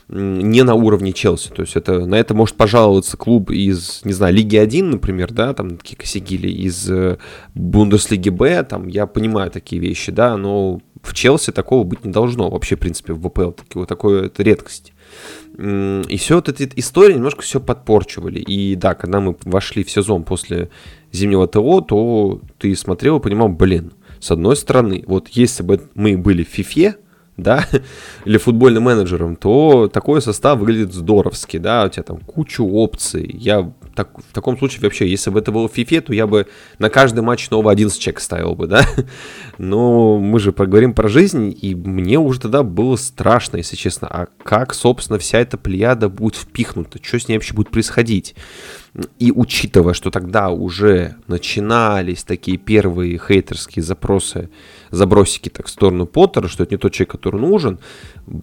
Не 0.07 0.63
на 0.63 0.73
уровне 0.73 1.13
Челси. 1.13 1.49
То 1.49 1.61
есть, 1.61 1.75
это, 1.75 2.05
на 2.05 2.15
это 2.15 2.33
может 2.33 2.55
пожаловаться 2.55 3.17
клуб 3.17 3.51
из, 3.51 4.01
не 4.03 4.13
знаю, 4.13 4.33
Лиги 4.33 4.57
1, 4.57 4.89
например, 4.89 5.31
да, 5.31 5.53
там 5.53 5.77
такие 5.77 5.97
косяки, 5.97 6.35
или 6.35 6.49
из 6.49 6.89
э, 6.89 7.17
Бундеслиги 7.53 8.29
Б, 8.29 8.63
там, 8.63 8.87
я 8.87 9.05
понимаю 9.05 9.51
такие 9.51 9.81
вещи, 9.81 10.11
да, 10.11 10.35
но 10.35 10.81
в 11.01 11.13
Челси 11.13 11.51
такого 11.51 11.83
быть 11.83 12.03
не 12.03 12.11
должно 12.11 12.49
вообще, 12.49 12.75
в 12.75 12.79
принципе, 12.79 13.13
в 13.13 13.29
ВПЛ. 13.29 13.51
Такое, 13.51 13.85
такое 13.85 14.25
это 14.25 14.43
редкость. 14.43 14.93
И 15.57 16.17
все 16.17 16.35
вот 16.35 16.49
эти 16.49 16.69
истории 16.75 17.13
немножко 17.13 17.41
все 17.41 17.59
подпорчивали. 17.59 18.39
И 18.39 18.75
да, 18.75 18.93
когда 18.93 19.19
мы 19.19 19.35
вошли 19.43 19.83
в 19.83 19.91
сезон 19.91 20.23
после 20.23 20.69
зимнего 21.11 21.47
ТО, 21.47 21.81
то 21.81 22.41
ты 22.57 22.75
смотрел 22.75 23.17
и 23.17 23.21
понимал, 23.21 23.49
блин, 23.49 23.93
с 24.19 24.31
одной 24.31 24.55
стороны, 24.55 25.03
вот 25.07 25.29
если 25.29 25.63
бы 25.63 25.81
мы 25.93 26.17
были 26.17 26.43
в 26.43 26.49
ФИФЕ, 26.49 26.97
да, 27.37 27.67
или 28.25 28.37
футбольным 28.37 28.83
менеджером, 28.83 29.35
то 29.35 29.89
такой 29.91 30.21
состав 30.21 30.59
выглядит 30.59 30.93
здоровски, 30.93 31.57
да, 31.57 31.85
у 31.85 31.89
тебя 31.89 32.03
там 32.03 32.17
кучу 32.19 32.65
опций. 32.65 33.29
Я 33.33 33.71
так, 33.95 34.09
в 34.17 34.33
таком 34.33 34.57
случае 34.57 34.81
вообще, 34.81 35.07
если 35.07 35.29
бы 35.29 35.39
это 35.39 35.51
было 35.51 35.67
в 35.67 35.75
FIFA, 35.75 36.01
то 36.01 36.13
я 36.13 36.27
бы 36.27 36.47
на 36.79 36.89
каждый 36.89 37.21
матч 37.21 37.47
снова 37.47 37.71
11 37.71 37.97
чек 37.99 38.19
ставил 38.19 38.55
бы, 38.55 38.67
да. 38.67 38.85
Но 39.57 40.19
мы 40.19 40.39
же 40.39 40.51
поговорим 40.51 40.93
про 40.93 41.07
жизнь, 41.07 41.57
и 41.59 41.75
мне 41.75 42.19
уже 42.19 42.41
тогда 42.41 42.63
было 42.63 42.95
страшно, 42.95 43.57
если 43.57 43.75
честно. 43.75 44.07
А 44.07 44.27
как, 44.43 44.73
собственно, 44.73 45.19
вся 45.19 45.39
эта 45.39 45.57
плеяда 45.57 46.09
будет 46.09 46.35
впихнута? 46.35 46.99
Что 47.01 47.19
с 47.19 47.27
ней 47.27 47.35
вообще 47.35 47.53
будет 47.53 47.69
происходить? 47.69 48.35
И 49.19 49.31
учитывая, 49.31 49.93
что 49.93 50.09
тогда 50.09 50.49
уже 50.49 51.15
начинались 51.27 52.23
такие 52.23 52.57
первые 52.57 53.19
хейтерские 53.19 53.83
запросы, 53.83 54.49
забросики 54.95 55.49
так 55.49 55.67
в 55.67 55.69
сторону 55.69 56.05
Поттера, 56.05 56.47
что 56.47 56.63
это 56.63 56.73
не 56.73 56.77
тот 56.77 56.93
человек, 56.93 57.11
который 57.11 57.39
нужен, 57.39 57.79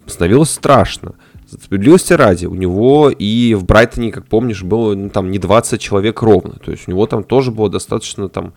становилось 0.06 0.50
страшно. 0.50 1.14
Справедливости 1.46 2.14
ради, 2.14 2.46
у 2.46 2.54
него 2.54 3.10
и 3.10 3.54
в 3.54 3.64
Брайтоне, 3.64 4.10
как 4.10 4.26
помнишь, 4.26 4.62
было 4.62 4.94
ну, 4.94 5.10
там 5.10 5.30
не 5.30 5.38
20 5.38 5.80
человек 5.80 6.22
ровно. 6.22 6.58
То 6.64 6.70
есть 6.70 6.88
у 6.88 6.90
него 6.90 7.06
там 7.06 7.24
тоже 7.24 7.50
было 7.50 7.68
достаточно 7.68 8.28
там 8.28 8.54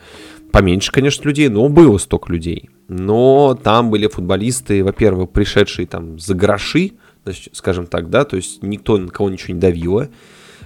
поменьше, 0.51 0.91
конечно, 0.91 1.27
людей, 1.27 1.49
но 1.49 1.67
было 1.67 1.97
столько 1.97 2.31
людей. 2.31 2.69
Но 2.87 3.59
там 3.61 3.89
были 3.89 4.07
футболисты, 4.07 4.83
во-первых, 4.83 5.31
пришедшие 5.31 5.87
там 5.87 6.19
за 6.19 6.35
гроши, 6.35 6.93
скажем 7.51 7.87
так, 7.87 8.09
да, 8.09 8.23
то 8.23 8.35
есть 8.37 8.63
никто 8.63 8.97
на 8.97 9.09
кого 9.09 9.29
ничего 9.29 9.55
не 9.55 9.59
давило. 9.59 10.09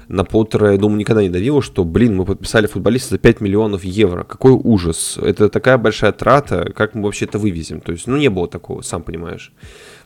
На 0.10 0.24
Поттера, 0.24 0.72
я 0.72 0.78
думаю, 0.80 0.98
никогда 0.98 1.22
не 1.22 1.30
давило, 1.30 1.62
что, 1.62 1.84
блин, 1.84 2.16
мы 2.16 2.26
подписали 2.26 2.66
футболиста 2.66 3.12
за 3.12 3.20
5 3.20 3.42
миллионов 3.42 3.84
евро. 3.84 4.24
Какой 4.24 4.54
ужас. 4.54 5.20
Это 5.22 5.50
такая 5.50 5.78
большая 5.78 6.12
трата, 6.12 6.72
как 6.76 6.96
мы 6.96 7.04
вообще 7.04 7.26
это 7.26 7.38
вывезем? 7.38 7.80
То 7.80 7.92
есть, 7.92 8.08
ну, 8.08 8.18
не 8.18 8.30
было 8.30 8.48
такого, 8.48 8.82
сам 8.82 9.04
понимаешь. 9.04 9.54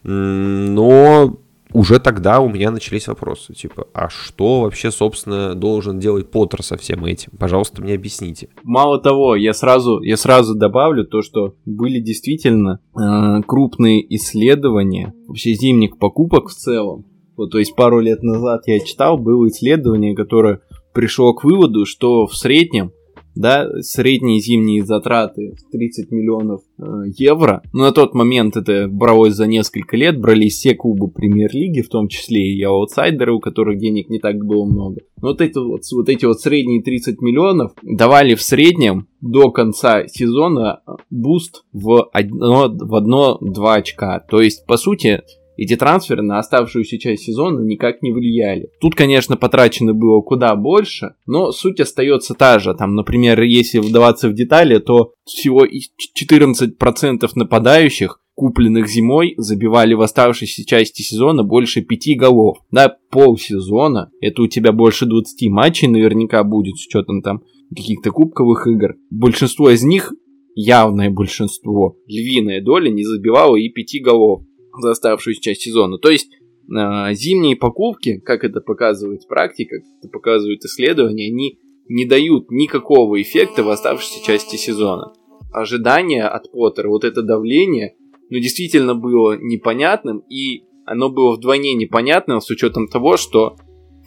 Но 0.03 1.39
уже 1.71 1.99
тогда 1.99 2.41
у 2.41 2.49
меня 2.49 2.69
начались 2.69 3.07
вопросы, 3.07 3.53
типа, 3.53 3.87
а 3.93 4.09
что 4.09 4.61
вообще, 4.61 4.91
собственно, 4.91 5.55
должен 5.55 5.99
делать 5.99 6.29
Поттер 6.29 6.63
со 6.63 6.75
всем 6.75 7.05
этим? 7.05 7.31
Пожалуйста, 7.39 7.81
мне 7.81 7.95
объясните. 7.95 8.49
Мало 8.63 9.01
того, 9.01 9.35
я 9.37 9.53
сразу, 9.53 10.01
я 10.01 10.17
сразу 10.17 10.53
добавлю 10.53 11.05
то, 11.05 11.21
что 11.21 11.55
были 11.65 11.99
действительно 11.99 12.79
э, 12.93 13.41
крупные 13.47 14.05
исследования 14.15 15.13
вообще 15.27 15.53
зимних 15.53 15.97
покупок 15.97 16.49
в 16.49 16.53
целом. 16.53 17.05
Вот, 17.35 17.51
то 17.51 17.59
есть 17.59 17.75
пару 17.75 17.99
лет 17.99 18.23
назад 18.23 18.63
я 18.67 18.79
читал, 18.79 19.17
было 19.17 19.47
исследование, 19.47 20.15
которое 20.15 20.61
пришло 20.93 21.33
к 21.33 21.43
выводу, 21.43 21.85
что 21.85 22.27
в 22.27 22.35
среднем 22.35 22.91
да, 23.35 23.67
средние 23.81 24.39
зимние 24.39 24.85
затраты 24.85 25.55
30 25.71 26.11
миллионов 26.11 26.61
э, 26.77 26.83
евро. 27.17 27.61
Но 27.73 27.85
на 27.85 27.91
тот 27.91 28.13
момент 28.13 28.55
это 28.55 28.87
бралось 28.87 29.33
за 29.33 29.47
несколько 29.47 29.97
лет, 29.97 30.19
брались 30.19 30.53
все 30.53 30.75
клубы 30.75 31.09
премьер-лиги, 31.09 31.81
в 31.81 31.89
том 31.89 32.07
числе 32.07 32.53
и 32.53 32.61
аутсайдеры, 32.61 33.33
у 33.33 33.39
которых 33.39 33.79
денег 33.79 34.09
не 34.09 34.19
так 34.19 34.37
было 34.37 34.65
много. 34.65 35.01
Но 35.21 35.29
вот, 35.29 35.41
это 35.41 35.61
вот, 35.61 35.81
вот 35.91 36.09
эти 36.09 36.25
вот 36.25 36.41
средние 36.41 36.83
30 36.83 37.21
миллионов 37.21 37.71
давали 37.81 38.35
в 38.35 38.41
среднем 38.41 39.07
до 39.21 39.51
конца 39.51 40.07
сезона 40.07 40.81
буст 41.09 41.63
в 41.71 42.09
одно, 42.13 42.69
в 42.69 42.95
одно-два 42.95 43.75
очка. 43.75 44.19
То 44.19 44.41
есть, 44.41 44.65
по 44.65 44.77
сути, 44.77 45.21
эти 45.57 45.75
трансферы 45.75 46.21
на 46.21 46.39
оставшуюся 46.39 46.97
часть 46.97 47.23
сезона 47.23 47.59
никак 47.63 48.01
не 48.01 48.11
влияли. 48.11 48.69
Тут, 48.81 48.95
конечно, 48.95 49.37
потрачено 49.37 49.93
было 49.93 50.21
куда 50.21 50.55
больше, 50.55 51.15
но 51.25 51.51
суть 51.51 51.79
остается 51.79 52.33
та 52.33 52.59
же. 52.59 52.73
Там, 52.73 52.95
например, 52.95 53.41
если 53.41 53.79
вдаваться 53.79 54.29
в 54.29 54.33
детали, 54.33 54.79
то 54.79 55.13
всего 55.25 55.65
14% 55.65 57.29
нападающих 57.35 58.19
купленных 58.35 58.87
зимой, 58.87 59.35
забивали 59.37 59.93
в 59.93 60.01
оставшейся 60.01 60.65
части 60.65 61.01
сезона 61.01 61.43
больше 61.43 61.81
5 61.81 62.17
голов. 62.17 62.57
Да, 62.71 62.95
полсезона, 63.11 64.09
это 64.21 64.41
у 64.41 64.47
тебя 64.47 64.71
больше 64.71 65.05
20 65.05 65.49
матчей 65.49 65.87
наверняка 65.87 66.43
будет 66.43 66.77
с 66.77 66.87
учетом 66.87 67.21
там 67.21 67.43
каких-то 67.69 68.11
кубковых 68.11 68.67
игр. 68.67 68.95
Большинство 69.09 69.69
из 69.69 69.83
них, 69.83 70.11
явное 70.55 71.09
большинство, 71.09 71.95
львиная 72.07 72.61
доля 72.61 72.89
не 72.89 73.03
забивала 73.03 73.55
и 73.55 73.69
5 73.69 74.03
голов 74.03 74.41
за 74.81 74.91
оставшуюся 74.91 75.41
часть 75.41 75.61
сезона. 75.61 75.97
То 75.97 76.09
есть 76.09 76.31
э, 76.31 77.13
зимние 77.13 77.55
покупки, 77.55 78.19
как 78.19 78.43
это 78.43 78.61
показывает 78.61 79.27
практика, 79.27 79.77
как 79.77 79.85
это 79.99 80.09
показывают 80.09 80.63
исследования, 80.63 81.27
они 81.27 81.59
не 81.87 82.05
дают 82.05 82.49
никакого 82.49 83.21
эффекта 83.21 83.63
в 83.63 83.69
оставшейся 83.69 84.23
части 84.25 84.55
сезона. 84.55 85.13
Ожидание 85.51 86.23
от 86.23 86.51
Поттера, 86.51 86.89
вот 86.89 87.03
это 87.03 87.21
давление, 87.21 87.95
ну, 88.29 88.39
действительно 88.39 88.95
было 88.95 89.37
непонятным, 89.37 90.23
и 90.29 90.63
оно 90.85 91.09
было 91.09 91.35
вдвойне 91.35 91.75
непонятным 91.75 92.41
с 92.41 92.49
учетом 92.49 92.87
того, 92.87 93.17
что 93.17 93.57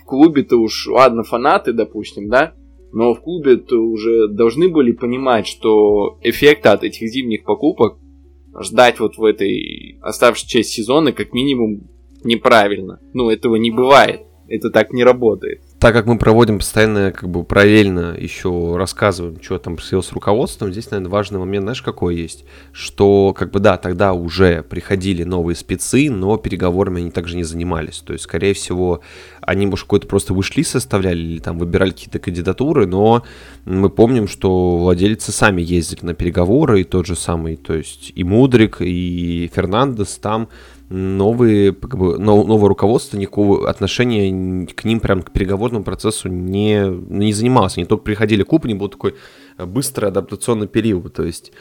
в 0.00 0.04
клубе-то 0.04 0.56
уж, 0.56 0.88
ладно, 0.88 1.22
фанаты, 1.22 1.72
допустим, 1.72 2.28
да, 2.28 2.54
но 2.92 3.14
в 3.14 3.20
клубе-то 3.20 3.76
уже 3.76 4.28
должны 4.28 4.68
были 4.68 4.92
понимать, 4.92 5.46
что 5.46 6.18
эффекта 6.22 6.72
от 6.72 6.82
этих 6.82 7.08
зимних 7.08 7.44
покупок 7.44 7.98
ждать 8.60 9.00
вот 9.00 9.16
в 9.16 9.24
этой 9.24 9.98
оставшей 10.02 10.48
части 10.48 10.80
сезона 10.80 11.12
как 11.12 11.32
минимум 11.32 11.88
неправильно. 12.24 13.00
Ну, 13.12 13.30
этого 13.30 13.56
не 13.56 13.70
бывает. 13.70 14.22
Это 14.48 14.70
так 14.70 14.92
не 14.92 15.04
работает. 15.04 15.62
Так 15.78 15.92
как 15.92 16.06
мы 16.06 16.16
проводим 16.16 16.58
постоянно, 16.58 17.12
как 17.12 17.28
бы 17.28 17.44
параллельно 17.44 18.16
еще 18.18 18.76
рассказываем, 18.78 19.36
что 19.42 19.58
там 19.58 19.76
происходило 19.76 20.00
с 20.00 20.12
руководством, 20.12 20.72
здесь, 20.72 20.90
наверное, 20.90 21.10
важный 21.10 21.38
момент, 21.38 21.64
знаешь, 21.64 21.82
какой 21.82 22.16
есть? 22.16 22.46
Что, 22.72 23.34
как 23.36 23.50
бы, 23.50 23.60
да, 23.60 23.76
тогда 23.76 24.14
уже 24.14 24.62
приходили 24.62 25.22
новые 25.22 25.54
спецы, 25.54 26.10
но 26.10 26.38
переговорами 26.38 27.02
они 27.02 27.10
также 27.10 27.36
не 27.36 27.44
занимались. 27.44 27.98
То 27.98 28.14
есть, 28.14 28.24
скорее 28.24 28.54
всего, 28.54 29.02
они, 29.42 29.66
может, 29.66 29.84
какой-то 29.84 30.06
просто 30.06 30.32
вышли, 30.32 30.62
составляли 30.62 31.18
или 31.18 31.38
там 31.40 31.58
выбирали 31.58 31.90
какие-то 31.90 32.20
кандидатуры, 32.20 32.86
но 32.86 33.22
мы 33.66 33.90
помним, 33.90 34.28
что 34.28 34.78
владельцы 34.78 35.30
сами 35.30 35.60
ездили 35.60 36.06
на 36.06 36.14
переговоры, 36.14 36.80
и 36.80 36.84
тот 36.84 37.04
же 37.04 37.16
самый, 37.16 37.56
то 37.56 37.74
есть 37.74 38.12
и 38.14 38.24
Мудрик, 38.24 38.78
и 38.80 39.50
Фернандес 39.54 40.16
там 40.16 40.48
новые, 40.88 41.72
как 41.72 41.98
бы, 41.98 42.18
новое 42.18 42.68
руководство 42.68 43.16
никакого 43.16 43.68
отношения 43.68 44.66
к 44.66 44.84
ним 44.84 45.00
прям 45.00 45.22
к 45.22 45.32
переговорному 45.32 45.84
процессу 45.84 46.28
не, 46.28 46.86
не 46.88 47.32
занималось. 47.32 47.76
Они 47.76 47.86
только 47.86 48.04
приходили 48.04 48.42
к 48.42 48.64
не 48.64 48.74
был 48.74 48.88
такой 48.88 49.16
быстрый 49.58 50.06
адаптационный 50.06 50.68
период. 50.68 51.12
То 51.14 51.24
есть, 51.24 51.52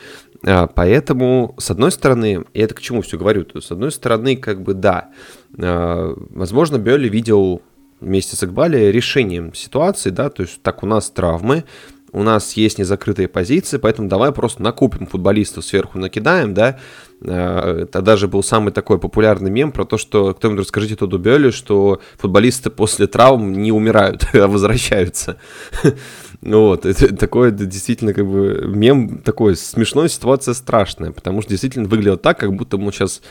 а, 0.43 0.67
поэтому, 0.67 1.55
с 1.57 1.71
одной 1.71 1.91
стороны, 1.91 2.45
и 2.53 2.59
это 2.59 2.75
к 2.75 2.81
чему 2.81 3.01
все 3.01 3.17
говорю, 3.17 3.45
то 3.45 3.57
есть, 3.57 3.67
с 3.67 3.71
одной 3.71 3.91
стороны, 3.91 4.35
как 4.35 4.61
бы, 4.61 4.73
да, 4.73 5.09
а, 5.57 6.13
возможно, 6.29 6.77
Бёли 6.77 7.09
видел 7.09 7.61
вместе 7.99 8.35
с 8.35 8.43
Экбали 8.43 8.91
решением 8.91 9.53
ситуации, 9.53 10.09
да, 10.09 10.29
то 10.29 10.43
есть 10.43 10.61
так 10.61 10.83
у 10.83 10.85
нас 10.85 11.09
травмы, 11.09 11.63
у 12.11 12.23
нас 12.23 12.53
есть 12.53 12.79
незакрытые 12.79 13.27
позиции, 13.27 13.77
поэтому 13.77 14.07
давай 14.07 14.31
просто 14.31 14.61
накупим 14.61 15.05
футболистов 15.05 15.65
сверху, 15.65 15.99
накидаем, 15.99 16.53
да. 16.53 16.79
Э, 17.21 17.83
это 17.83 18.01
даже 18.01 18.27
был 18.27 18.43
самый 18.43 18.71
такой 18.71 18.99
популярный 18.99 19.49
мем 19.49 19.71
про 19.71 19.85
то, 19.85 19.97
что 19.97 20.33
кто-нибудь 20.33 20.61
расскажите 20.61 20.95
Тоду 20.95 21.17
Бёлли, 21.17 21.51
что 21.51 22.01
футболисты 22.17 22.69
после 22.69 23.07
травм 23.07 23.53
не 23.53 23.71
умирают, 23.71 24.27
а 24.33 24.47
возвращаются. 24.47 25.37
Вот, 26.41 26.85
это 26.85 27.15
такое 27.15 27.49
действительно 27.49 28.13
как 28.13 28.27
бы 28.27 28.65
мем 28.67 29.19
такой 29.19 29.55
смешной, 29.55 30.09
ситуация 30.09 30.53
страшная, 30.53 31.11
потому 31.11 31.41
что 31.41 31.49
действительно 31.49 31.87
выглядело 31.87 32.17
так, 32.17 32.37
как 32.37 32.53
будто 32.53 32.77
мы 32.77 32.91
сейчас 32.91 33.23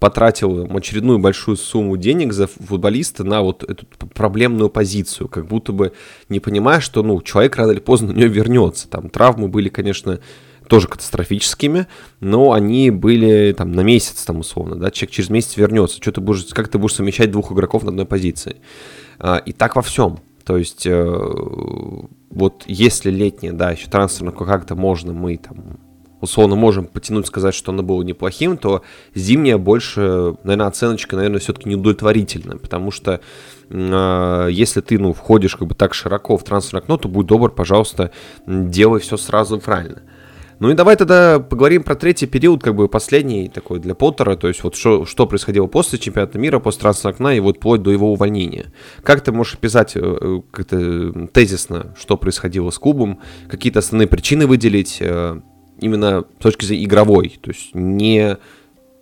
потратил 0.00 0.66
очередную 0.74 1.18
большую 1.18 1.56
сумму 1.56 1.96
денег 1.96 2.32
за 2.32 2.48
футболиста 2.48 3.22
на 3.24 3.42
вот 3.42 3.62
эту 3.62 3.86
проблемную 4.14 4.68
позицию, 4.68 5.28
как 5.28 5.46
будто 5.46 5.72
бы 5.72 5.92
не 6.28 6.40
понимая, 6.40 6.80
что, 6.80 7.02
ну, 7.02 7.20
человек 7.22 7.56
рано 7.56 7.70
или 7.70 7.80
поздно 7.80 8.08
на 8.08 8.16
нее 8.16 8.28
вернется. 8.28 8.88
Там 8.88 9.10
травмы 9.10 9.48
были, 9.48 9.68
конечно, 9.68 10.18
тоже 10.66 10.88
катастрофическими, 10.88 11.86
но 12.20 12.52
они 12.52 12.90
были 12.90 13.54
там 13.56 13.72
на 13.72 13.80
месяц, 13.80 14.24
там 14.24 14.40
условно, 14.40 14.76
да, 14.76 14.90
человек 14.90 15.12
через 15.12 15.30
месяц 15.30 15.56
вернется, 15.56 15.96
что 15.96 16.12
ты 16.12 16.20
будешь, 16.20 16.44
как 16.46 16.68
ты 16.68 16.78
будешь 16.78 16.94
совмещать 16.94 17.30
двух 17.30 17.52
игроков 17.52 17.82
на 17.84 17.90
одной 17.90 18.06
позиции. 18.06 18.56
А, 19.18 19.36
и 19.38 19.52
так 19.52 19.76
во 19.76 19.82
всем. 19.82 20.18
То 20.44 20.56
есть, 20.56 20.86
э, 20.86 21.04
вот 22.30 22.62
если 22.66 23.10
летнее, 23.10 23.52
да, 23.52 23.72
еще 23.72 23.88
трансферно 23.88 24.30
как-то 24.30 24.76
можно, 24.76 25.12
мы 25.12 25.38
там 25.38 25.78
условно 26.20 26.56
можем 26.56 26.86
потянуть, 26.86 27.26
сказать, 27.26 27.54
что 27.54 27.72
оно 27.72 27.82
было 27.82 28.02
неплохим, 28.02 28.56
то 28.56 28.82
зимняя 29.14 29.58
больше, 29.58 30.36
наверное, 30.44 30.68
оценочка, 30.68 31.16
наверное, 31.16 31.40
все-таки 31.40 31.68
неудовлетворительная, 31.68 32.58
потому 32.58 32.90
что 32.90 33.20
э, 33.68 34.48
если 34.50 34.80
ты, 34.80 34.98
ну, 34.98 35.12
входишь 35.12 35.56
как 35.56 35.68
бы 35.68 35.74
так 35.74 35.94
широко 35.94 36.36
в 36.36 36.44
трансферное 36.44 36.82
окно, 36.82 36.96
то 36.96 37.08
будь 37.08 37.26
добр, 37.26 37.50
пожалуйста, 37.50 38.12
делай 38.46 39.00
все 39.00 39.16
сразу 39.16 39.58
правильно. 39.58 40.02
Ну 40.58 40.70
и 40.70 40.74
давай 40.74 40.96
тогда 40.96 41.38
поговорим 41.38 41.82
про 41.82 41.94
третий 41.94 42.26
период, 42.26 42.62
как 42.62 42.74
бы 42.74 42.88
последний 42.88 43.48
такой 43.48 43.78
для 43.78 43.94
Поттера, 43.94 44.36
то 44.36 44.48
есть 44.48 44.64
вот 44.64 44.74
что, 44.74 45.04
что 45.04 45.26
происходило 45.26 45.66
после 45.66 45.98
чемпионата 45.98 46.38
мира, 46.38 46.60
после 46.60 46.80
трансферного 46.82 47.14
окна 47.14 47.34
и 47.34 47.40
вот 47.40 47.58
вплоть 47.58 47.82
до 47.82 47.90
его 47.90 48.12
увольнения. 48.12 48.72
Как 49.02 49.20
ты 49.20 49.32
можешь 49.32 49.54
описать 49.54 49.96
э, 49.96 50.00
э, 50.00 50.40
как-то 50.50 51.28
тезисно, 51.32 51.94
что 51.98 52.16
происходило 52.16 52.70
с 52.70 52.78
клубом, 52.78 53.20
какие-то 53.48 53.80
основные 53.80 54.08
причины 54.08 54.46
выделить 54.46 54.98
э, 55.00 55.40
именно 55.78 56.24
с 56.38 56.42
точки 56.42 56.64
зрения 56.64 56.84
игровой, 56.86 57.38
то 57.40 57.50
есть 57.50 57.74
не 57.74 58.38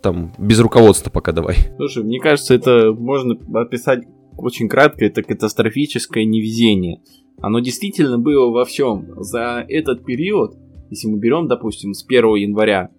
там 0.01 0.33
без 0.37 0.59
руководства 0.59 1.09
пока 1.09 1.31
давай. 1.31 1.55
Слушай, 1.77 2.03
мне 2.03 2.19
кажется, 2.19 2.53
это 2.53 2.91
можно 2.91 3.35
описать 3.59 4.03
очень 4.37 4.67
кратко, 4.67 5.05
это 5.05 5.23
катастрофическое 5.23 6.25
невезение. 6.25 7.01
Оно 7.41 7.59
действительно 7.59 8.19
было 8.19 8.51
во 8.51 8.65
всем. 8.65 9.07
За 9.23 9.65
этот 9.67 10.05
период 10.05 10.57
если 10.89 11.07
мы 11.07 11.17
берем, 11.17 11.47
допустим, 11.47 11.93
с 11.93 12.03
1 12.05 12.35
января, 12.35 12.89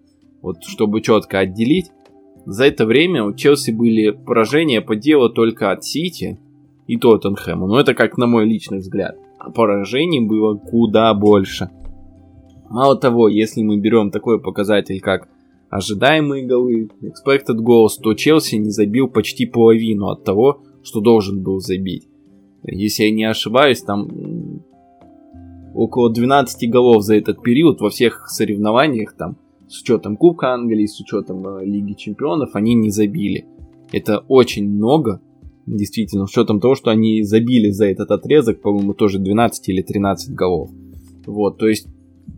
вот 0.41 0.63
чтобы 0.63 1.01
четко 1.01 1.39
отделить, 1.39 1.91
за 2.45 2.65
это 2.65 2.85
время 2.85 3.25
у 3.25 3.33
Челси 3.33 3.71
были 3.71 4.11
поражения 4.11 4.81
по 4.81 4.95
делу 4.95 5.29
только 5.29 5.71
от 5.71 5.83
Сити 5.83 6.39
и 6.87 6.97
Тоттенхэма. 6.97 7.67
Но 7.67 7.79
это 7.79 7.93
как 7.93 8.17
на 8.17 8.25
мой 8.25 8.45
личный 8.45 8.79
взгляд. 8.79 9.17
А 9.37 9.51
поражений 9.51 10.25
было 10.25 10.55
куда 10.55 11.13
больше. 11.13 11.69
Мало 12.69 12.95
того, 12.97 13.27
если 13.27 13.61
мы 13.63 13.77
берем 13.77 14.11
такой 14.11 14.39
показатель, 14.39 15.01
как 15.01 15.27
ожидаемые 15.69 16.45
голы, 16.45 16.89
expected 17.01 17.57
goals, 17.59 18.01
то 18.01 18.13
Челси 18.13 18.55
не 18.55 18.69
забил 18.69 19.09
почти 19.09 19.45
половину 19.45 20.07
от 20.07 20.23
того, 20.23 20.61
что 20.83 21.01
должен 21.01 21.43
был 21.43 21.59
забить. 21.59 22.07
Если 22.63 23.03
я 23.03 23.11
не 23.11 23.25
ошибаюсь, 23.25 23.81
там 23.81 24.07
около 25.77 26.11
12 26.11 26.69
голов 26.71 27.03
за 27.03 27.15
этот 27.15 27.43
период 27.43 27.79
во 27.81 27.89
всех 27.89 28.27
соревнованиях, 28.29 29.13
там, 29.15 29.37
с 29.69 29.81
учетом 29.81 30.17
Кубка 30.17 30.53
Англии, 30.53 30.87
с 30.87 30.99
учетом 30.99 31.47
э, 31.47 31.65
Лиги 31.65 31.93
Чемпионов, 31.93 32.55
они 32.55 32.73
не 32.73 32.89
забили. 32.89 33.45
Это 33.91 34.19
очень 34.27 34.67
много, 34.67 35.21
действительно, 35.67 36.25
с 36.25 36.31
учетом 36.31 36.59
того, 36.59 36.73
что 36.73 36.89
они 36.89 37.21
забили 37.21 37.69
за 37.69 37.85
этот 37.85 38.09
отрезок, 38.09 38.61
по-моему, 38.61 38.93
тоже 38.95 39.19
12 39.19 39.69
или 39.69 39.81
13 39.83 40.33
голов. 40.33 40.71
Вот, 41.27 41.59
то 41.59 41.67
есть 41.67 41.87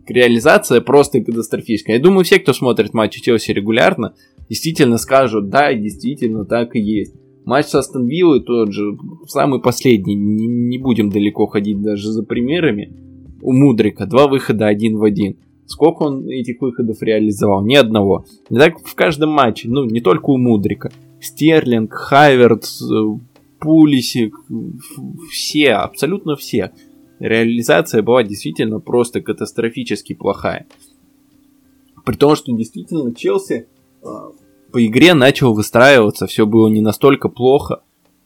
реализация 0.06 0.82
просто 0.82 1.22
катастрофическая. 1.22 1.96
Я 1.96 2.02
думаю, 2.02 2.24
все, 2.24 2.40
кто 2.40 2.52
смотрит 2.52 2.92
матчи 2.92 3.22
Челси 3.22 3.52
регулярно, 3.52 4.14
действительно 4.50 4.98
скажут, 4.98 5.48
да, 5.48 5.72
действительно 5.72 6.44
так 6.44 6.76
и 6.76 6.80
есть. 6.80 7.14
Матч 7.46 7.66
с 7.66 7.74
Астон 7.74 8.06
Виллой 8.06 8.42
тот 8.42 8.72
же, 8.72 8.98
самый 9.26 9.62
последний, 9.62 10.14
не, 10.14 10.46
не 10.46 10.78
будем 10.78 11.08
далеко 11.08 11.46
ходить 11.46 11.80
даже 11.80 12.12
за 12.12 12.22
примерами 12.22 13.09
у 13.42 13.52
Мудрика 13.52 14.06
два 14.06 14.26
выхода 14.26 14.66
один 14.66 14.96
в 14.96 15.04
один. 15.04 15.36
Сколько 15.66 16.02
он 16.02 16.28
этих 16.28 16.60
выходов 16.60 17.00
реализовал? 17.00 17.64
Ни 17.64 17.76
одного. 17.76 18.24
Не 18.48 18.58
так 18.58 18.80
в 18.84 18.94
каждом 18.94 19.30
матче, 19.30 19.68
ну, 19.68 19.84
не 19.84 20.00
только 20.00 20.30
у 20.30 20.36
Мудрика. 20.36 20.90
Стерлинг, 21.20 21.92
Хайверт, 21.92 22.66
Пулисик, 23.60 24.34
все, 25.30 25.72
абсолютно 25.72 26.34
все. 26.34 26.72
Реализация 27.20 28.02
была 28.02 28.22
действительно 28.24 28.80
просто 28.80 29.20
катастрофически 29.20 30.14
плохая. 30.14 30.66
При 32.04 32.16
том, 32.16 32.34
что 32.34 32.52
действительно 32.52 33.14
Челси 33.14 33.66
а, 34.02 34.30
по 34.72 34.84
игре 34.84 35.12
начал 35.12 35.52
выстраиваться, 35.52 36.26
все 36.26 36.46
было 36.46 36.68
не 36.68 36.80
настолько 36.80 37.28
плохо. 37.28 37.82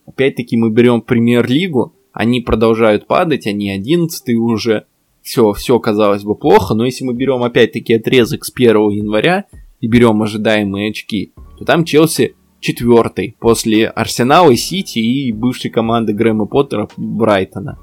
Опять-таки 0.07 0.57
мы 0.57 0.71
берем 0.71 1.01
премьер-лигу, 1.01 1.93
они 2.13 2.41
продолжают 2.41 3.07
падать, 3.07 3.47
они 3.47 3.71
11 3.71 4.35
уже, 4.37 4.87
все, 5.25 5.53
все 5.55 5.81
казалось 5.81 6.23
бы 6.23 6.37
плохо, 6.37 6.75
но 6.75 6.85
если 6.85 7.05
мы 7.05 7.15
берем 7.15 7.43
опять-таки 7.43 7.95
отрезок 7.95 8.45
с 8.45 8.53
1 8.55 8.91
января 8.91 9.47
и 9.81 9.89
берем 9.89 10.23
ожидаемые 10.23 10.91
очки, 10.91 11.33
то 11.59 11.65
там 11.65 11.85
Челси 11.85 12.37
четвертый 12.61 13.35
после 13.41 13.87
Арсенала 13.87 14.51
и 14.51 14.57
Сити 14.57 14.99
и 14.99 15.33
бывшей 15.33 15.71
команды 15.71 16.13
Грэма 16.13 16.45
Поттера 16.45 16.89
Брайтона. 16.99 17.79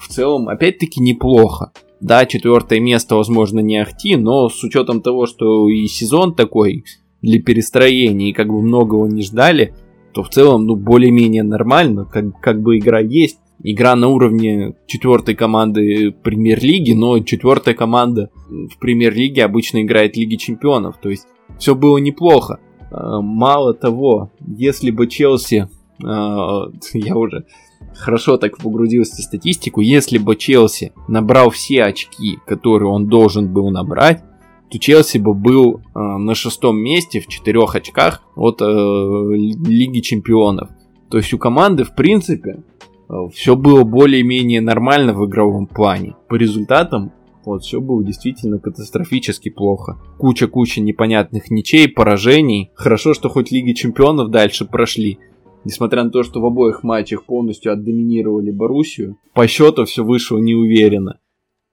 В 0.00 0.08
целом, 0.08 0.48
опять-таки, 0.48 1.00
неплохо. 1.00 1.72
Да, 2.00 2.26
четвертое 2.26 2.78
место, 2.78 3.16
возможно, 3.16 3.58
не 3.58 3.78
ахти, 3.78 4.16
но 4.16 4.48
с 4.48 4.62
учетом 4.62 5.02
того, 5.02 5.26
что 5.26 5.68
и 5.68 5.86
сезон 5.86 6.34
такой 6.34 6.84
для 7.22 7.42
перестроения, 7.42 8.30
и 8.30 8.34
как 8.34 8.48
бы 8.48 8.60
многого 8.60 9.06
не 9.08 9.22
ждали, 9.22 9.74
то 10.12 10.22
в 10.22 10.28
целом, 10.28 10.66
ну, 10.66 10.76
более-менее 10.76 11.42
нормально, 11.42 12.04
как, 12.04 12.40
как 12.40 12.62
бы 12.62 12.78
игра 12.78 13.00
есть 13.00 13.38
игра 13.62 13.94
на 13.96 14.08
уровне 14.08 14.74
четвертой 14.86 15.34
команды 15.34 16.12
премьер-лиги, 16.12 16.92
но 16.92 17.18
четвертая 17.20 17.74
команда 17.74 18.30
в 18.48 18.78
премьер-лиге 18.78 19.44
обычно 19.44 19.82
играет 19.82 20.16
Лиги 20.16 20.36
Чемпионов. 20.36 20.96
То 21.00 21.10
есть 21.10 21.26
все 21.58 21.74
было 21.74 21.98
неплохо. 21.98 22.60
А, 22.90 23.20
мало 23.20 23.74
того, 23.74 24.32
если 24.40 24.90
бы 24.90 25.06
Челси, 25.06 25.68
а, 26.02 26.68
я 26.92 27.16
уже 27.16 27.46
хорошо 27.94 28.36
так 28.38 28.58
погрузился 28.58 29.16
в 29.16 29.24
статистику, 29.24 29.80
если 29.80 30.18
бы 30.18 30.36
Челси 30.36 30.92
набрал 31.08 31.50
все 31.50 31.84
очки, 31.84 32.38
которые 32.46 32.90
он 32.90 33.06
должен 33.06 33.52
был 33.52 33.70
набрать, 33.70 34.22
то 34.70 34.78
Челси 34.78 35.18
бы 35.18 35.34
был 35.34 35.80
а, 35.94 36.18
на 36.18 36.34
шестом 36.34 36.76
месте 36.78 37.20
в 37.20 37.28
четырех 37.28 37.74
очках 37.76 38.22
от 38.34 38.60
Лиги 38.60 40.00
Чемпионов. 40.00 40.70
То 41.08 41.18
есть 41.18 41.32
у 41.32 41.38
команды, 41.38 41.84
в 41.84 41.94
принципе, 41.94 42.56
Э, 42.56 42.93
все 43.32 43.56
было 43.56 43.84
более-менее 43.84 44.60
нормально 44.60 45.12
в 45.12 45.26
игровом 45.26 45.66
плане. 45.66 46.14
По 46.28 46.34
результатам 46.34 47.12
вот, 47.44 47.62
все 47.62 47.80
было 47.80 48.02
действительно 48.02 48.58
катастрофически 48.58 49.50
плохо. 49.50 49.98
Куча-куча 50.18 50.80
непонятных 50.80 51.50
ничей, 51.50 51.88
поражений. 51.88 52.70
Хорошо, 52.74 53.12
что 53.12 53.28
хоть 53.28 53.50
Лиги 53.50 53.72
Чемпионов 53.72 54.30
дальше 54.30 54.64
прошли. 54.64 55.18
Несмотря 55.64 56.04
на 56.04 56.10
то, 56.10 56.22
что 56.22 56.40
в 56.40 56.46
обоих 56.46 56.82
матчах 56.82 57.24
полностью 57.24 57.72
отдоминировали 57.72 58.50
Боруссию, 58.50 59.18
по 59.34 59.46
счету 59.46 59.84
все 59.84 60.04
вышло 60.04 60.38
неуверенно. 60.38 61.20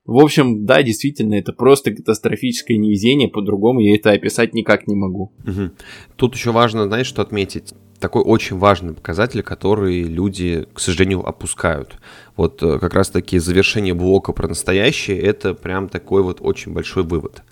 В 0.06 0.18
общем, 0.18 0.66
да, 0.66 0.82
действительно, 0.82 1.36
это 1.36 1.54
просто 1.54 1.92
катастрофическое 1.92 2.78
невезение, 2.78 3.30
по-другому 3.30 3.82
я 3.82 3.96
это 3.96 4.12
описать 4.12 4.54
никак 4.54 4.88
не 4.88 4.96
могу. 4.96 5.32
Угу. 5.46 5.72
Тут 6.16 6.36
еще 6.36 6.52
важно, 6.52 6.86
знаешь, 6.86 7.06
что 7.06 7.22
отметить? 7.22 7.74
Такой 8.02 8.24
очень 8.24 8.58
важный 8.58 8.93
показатель, 8.93 9.43
который 9.43 10.02
люди, 10.04 10.68
к 10.74 10.80
сожалению, 10.80 11.26
опускают. 11.26 11.95
Вот 12.36 12.62
э, 12.64 12.80
как 12.80 12.93
раз-таки 12.93 13.39
завершение 13.39 13.93
блока 13.93 14.34
про 14.34 14.47
настоящее, 14.47 15.20
это 15.20 15.54
прям 15.54 15.88
такой 15.88 16.24
вот 16.24 16.39
очень 16.41 16.74
большой 16.74 17.04
вывод. 17.04 17.43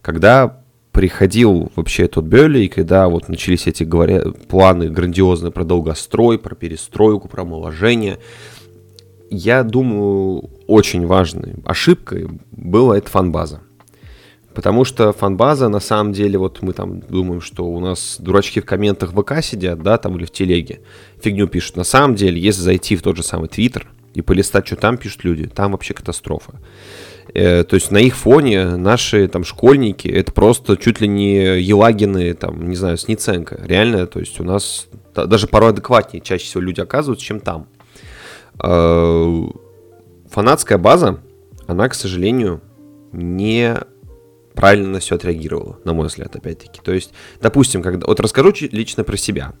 Когда 0.00 0.62
приходил 0.92 1.70
вообще 1.76 2.08
тот 2.08 2.24
Белли, 2.24 2.60
и 2.60 2.68
когда 2.68 3.08
вот 3.08 3.28
начались 3.28 3.66
эти 3.66 3.82
говоря, 3.84 4.22
планы 4.48 4.88
грандиозные 4.88 5.52
про 5.52 5.64
долгострой, 5.64 6.38
про 6.38 6.54
перестройку, 6.54 7.28
про 7.28 7.42
омоложение, 7.42 8.18
я 9.28 9.62
думаю, 9.62 10.48
очень 10.66 11.04
важной 11.04 11.56
ошибкой 11.64 12.28
была 12.52 12.96
эта 12.96 13.10
фанбаза. 13.10 13.60
Потому 14.56 14.86
что 14.86 15.12
фанбаза, 15.12 15.68
на 15.68 15.80
самом 15.80 16.14
деле, 16.14 16.38
вот 16.38 16.62
мы 16.62 16.72
там 16.72 17.00
думаем, 17.00 17.42
что 17.42 17.66
у 17.66 17.78
нас 17.78 18.16
дурачки 18.18 18.62
в 18.62 18.64
комментах 18.64 19.12
ВК 19.12 19.42
сидят, 19.42 19.82
да, 19.82 19.98
там 19.98 20.16
или 20.16 20.24
в 20.24 20.30
телеге, 20.30 20.80
фигню 21.20 21.46
пишут. 21.46 21.76
На 21.76 21.84
самом 21.84 22.14
деле, 22.14 22.40
если 22.40 22.62
зайти 22.62 22.96
в 22.96 23.02
тот 23.02 23.18
же 23.18 23.22
самый 23.22 23.50
Твиттер 23.50 23.86
и 24.14 24.22
полистать, 24.22 24.66
что 24.66 24.76
там 24.76 24.96
пишут 24.96 25.24
люди, 25.24 25.46
там 25.46 25.72
вообще 25.72 25.92
катастрофа. 25.92 26.54
Э, 27.34 27.64
то 27.64 27.74
есть 27.74 27.90
на 27.90 27.98
их 27.98 28.16
фоне 28.16 28.76
наши 28.76 29.28
там 29.28 29.44
школьники, 29.44 30.08
это 30.08 30.32
просто 30.32 30.78
чуть 30.78 31.02
ли 31.02 31.08
не 31.08 31.60
Елагины, 31.60 32.32
там, 32.32 32.66
не 32.66 32.76
знаю, 32.76 32.96
Сниценко. 32.96 33.60
Реально, 33.62 34.06
то 34.06 34.20
есть 34.20 34.40
у 34.40 34.44
нас 34.44 34.86
даже 35.14 35.48
порой 35.48 35.72
адекватнее 35.72 36.22
чаще 36.22 36.46
всего 36.46 36.62
люди 36.62 36.80
оказываются, 36.80 37.26
чем 37.26 37.40
там. 37.40 37.66
Э, 38.64 39.42
фанатская 40.30 40.78
база, 40.78 41.20
она, 41.66 41.90
к 41.90 41.94
сожалению, 41.94 42.62
не 43.12 43.76
правильно 44.56 44.88
на 44.88 44.98
все 45.00 45.14
отреагировала, 45.14 45.78
на 45.84 45.92
мой 45.92 46.08
взгляд, 46.08 46.34
опять-таки. 46.34 46.80
То 46.82 46.92
есть, 46.92 47.12
допустим, 47.40 47.82
когда... 47.82 48.06
Вот 48.06 48.18
расскажу 48.18 48.52
лично 48.72 49.04
про 49.04 49.16
себя. 49.16 49.52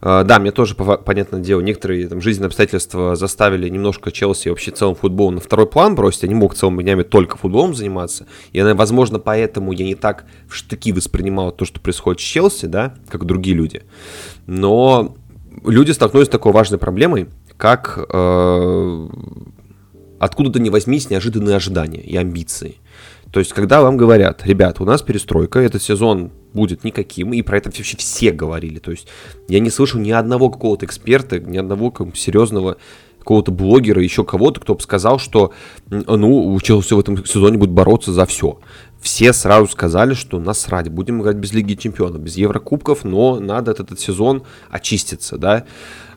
Uh, 0.00 0.24
да, 0.24 0.38
мне 0.38 0.50
тоже, 0.50 0.74
понятное 0.74 1.40
дело, 1.40 1.60
некоторые 1.60 2.08
там, 2.08 2.22
жизненные 2.22 2.46
обстоятельства 2.46 3.16
заставили 3.16 3.68
немножко 3.68 4.10
Челси 4.10 4.48
и 4.48 4.50
вообще 4.50 4.70
целым 4.70 4.94
футбол 4.94 5.30
на 5.30 5.40
второй 5.40 5.66
план 5.66 5.94
бросить. 5.94 6.22
Я 6.22 6.28
не 6.28 6.34
мог 6.34 6.54
целыми 6.54 6.82
днями 6.82 7.02
только 7.02 7.36
футболом 7.36 7.74
заниматься. 7.74 8.26
И, 8.52 8.62
возможно, 8.62 9.18
поэтому 9.18 9.72
я 9.72 9.84
не 9.84 9.94
так 9.94 10.24
в 10.48 10.54
штыки 10.54 10.92
воспринимал 10.92 11.52
то, 11.52 11.66
что 11.66 11.80
происходит 11.80 12.20
с 12.20 12.24
Челси, 12.24 12.66
да, 12.66 12.94
как 13.10 13.26
другие 13.26 13.54
люди. 13.54 13.82
Но 14.46 15.14
люди 15.66 15.90
столкнулись 15.90 16.28
с 16.28 16.30
такой 16.30 16.52
важной 16.52 16.78
проблемой, 16.78 17.28
как 17.58 17.98
э, 18.08 19.08
откуда-то 20.18 20.60
не 20.60 20.70
возьмись 20.70 21.10
неожиданные 21.10 21.56
ожидания 21.56 22.00
и 22.00 22.16
амбиции. 22.16 22.76
То 23.32 23.38
есть, 23.40 23.52
когда 23.52 23.80
вам 23.80 23.96
говорят, 23.96 24.44
ребят, 24.44 24.80
у 24.80 24.84
нас 24.84 25.02
перестройка, 25.02 25.60
этот 25.60 25.82
сезон 25.82 26.32
будет 26.52 26.82
никаким, 26.82 27.32
и 27.32 27.42
про 27.42 27.58
это 27.58 27.68
вообще 27.68 27.96
все 27.96 28.32
говорили. 28.32 28.78
То 28.78 28.90
есть, 28.90 29.06
я 29.48 29.60
не 29.60 29.70
слышал 29.70 30.00
ни 30.00 30.10
одного 30.10 30.50
какого-то 30.50 30.84
эксперта, 30.86 31.38
ни 31.38 31.56
одного 31.56 31.94
серьезного 32.14 32.76
какого-то 33.20 33.52
блогера, 33.52 34.02
еще 34.02 34.24
кого-то, 34.24 34.60
кто 34.60 34.74
бы 34.74 34.80
сказал, 34.80 35.18
что, 35.18 35.52
ну, 35.88 36.58
Челси 36.60 36.94
в 36.94 37.00
этом 37.00 37.24
сезоне 37.24 37.58
будет 37.58 37.70
бороться 37.70 38.12
за 38.12 38.26
все. 38.26 38.58
Все 39.00 39.32
сразу 39.32 39.68
сказали, 39.68 40.14
что 40.14 40.40
насрать, 40.40 40.88
будем 40.88 41.22
играть 41.22 41.36
без 41.36 41.52
Лиги 41.52 41.74
Чемпионов, 41.74 42.20
без 42.20 42.36
Еврокубков, 42.36 43.04
но 43.04 43.38
надо 43.38 43.70
этот 43.72 44.00
сезон 44.00 44.42
очиститься, 44.70 45.38
да. 45.38 45.64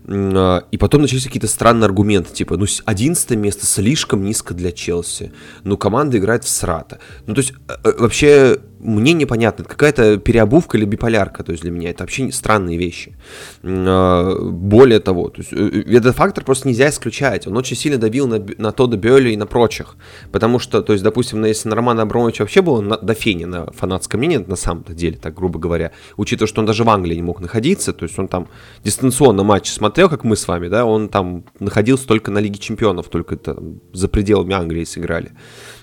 А, 0.08 0.66
и 0.72 0.78
потом 0.78 1.02
начались 1.02 1.24
какие-то 1.24 1.48
странные 1.48 1.86
аргументы, 1.86 2.34
типа, 2.34 2.58
ну, 2.58 2.66
11 2.86 3.32
место 3.32 3.66
слишком 3.66 4.24
низко 4.24 4.54
для 4.54 4.72
Челси, 4.72 5.32
ну, 5.64 5.78
команда 5.78 6.18
играет 6.18 6.44
в 6.44 6.50
срата. 6.50 7.00
Ну, 7.26 7.34
то 7.34 7.42
есть, 7.42 7.54
э, 7.68 7.74
э, 7.84 7.94
вообще, 7.98 8.58
мне 8.84 9.14
непонятно, 9.14 9.64
это 9.64 9.70
какая-то 9.70 10.18
переобувка 10.18 10.78
или 10.78 10.86
биполярка, 10.86 11.44
то 11.44 11.52
есть 11.52 11.64
для 11.64 11.72
меня 11.72 11.90
это 11.90 12.04
вообще 12.04 12.32
странные 12.32 12.78
вещи. 12.78 13.16
А, 13.64 14.36
более 14.40 15.00
того, 15.00 15.30
то 15.30 15.42
есть, 15.42 15.54
э, 15.54 15.84
этот 15.88 16.16
фактор 16.16 16.44
просто 16.44 16.68
нельзя 16.68 16.90
исключать, 16.90 17.48
он 17.48 17.58
очень 17.58 17.78
сильно 17.78 17.98
давил 17.98 18.28
на, 18.28 18.44
на 18.58 18.72
Тодда 18.72 18.98
Бёля 18.98 19.32
и 19.32 19.38
на 19.38 19.46
прочих, 19.46 19.96
потому 20.32 20.60
что, 20.60 20.82
то 20.82 20.94
есть, 20.94 21.04
допустим, 21.04 21.44
если 21.46 21.70
на 21.70 21.76
Романа 21.76 22.04
Абрамовича 22.04 22.44
вообще 22.44 22.62
было 22.62 22.82
на, 22.82 22.98
до 22.98 23.14
фени 23.14 23.46
на 23.46 23.72
фанатском 23.72 24.20
мнении, 24.20 24.38
на 24.38 24.56
самом-то 24.56 24.94
деле, 24.94 25.18
так 25.18 25.34
грубо 25.34 25.60
говоря, 25.60 25.92
учитывая, 26.18 26.48
что 26.48 26.62
он 26.62 26.66
даже 26.66 26.84
в 26.84 26.90
Англии 26.90 27.16
не 27.16 27.22
мог 27.22 27.40
находиться, 27.40 27.94
то 27.94 28.04
есть 28.04 28.18
он 28.20 28.28
там 28.28 28.48
дистанционно 28.84 29.44
матч 29.44 29.70
смотрел, 29.72 30.10
как 30.10 30.24
мы 30.24 30.36
с 30.36 30.48
вами, 30.48 30.68
да, 30.68 30.86
он 30.86 31.10
там 31.10 31.46
находился 31.60 32.08
только 32.08 32.32
на 32.32 32.40
Лиге 32.40 32.60
Чемпионов, 32.60 33.10
только 33.10 33.38
там 33.38 33.80
за 33.94 34.08
пределами 34.08 34.54
Англии 34.54 34.84
сыграли. 34.84 35.32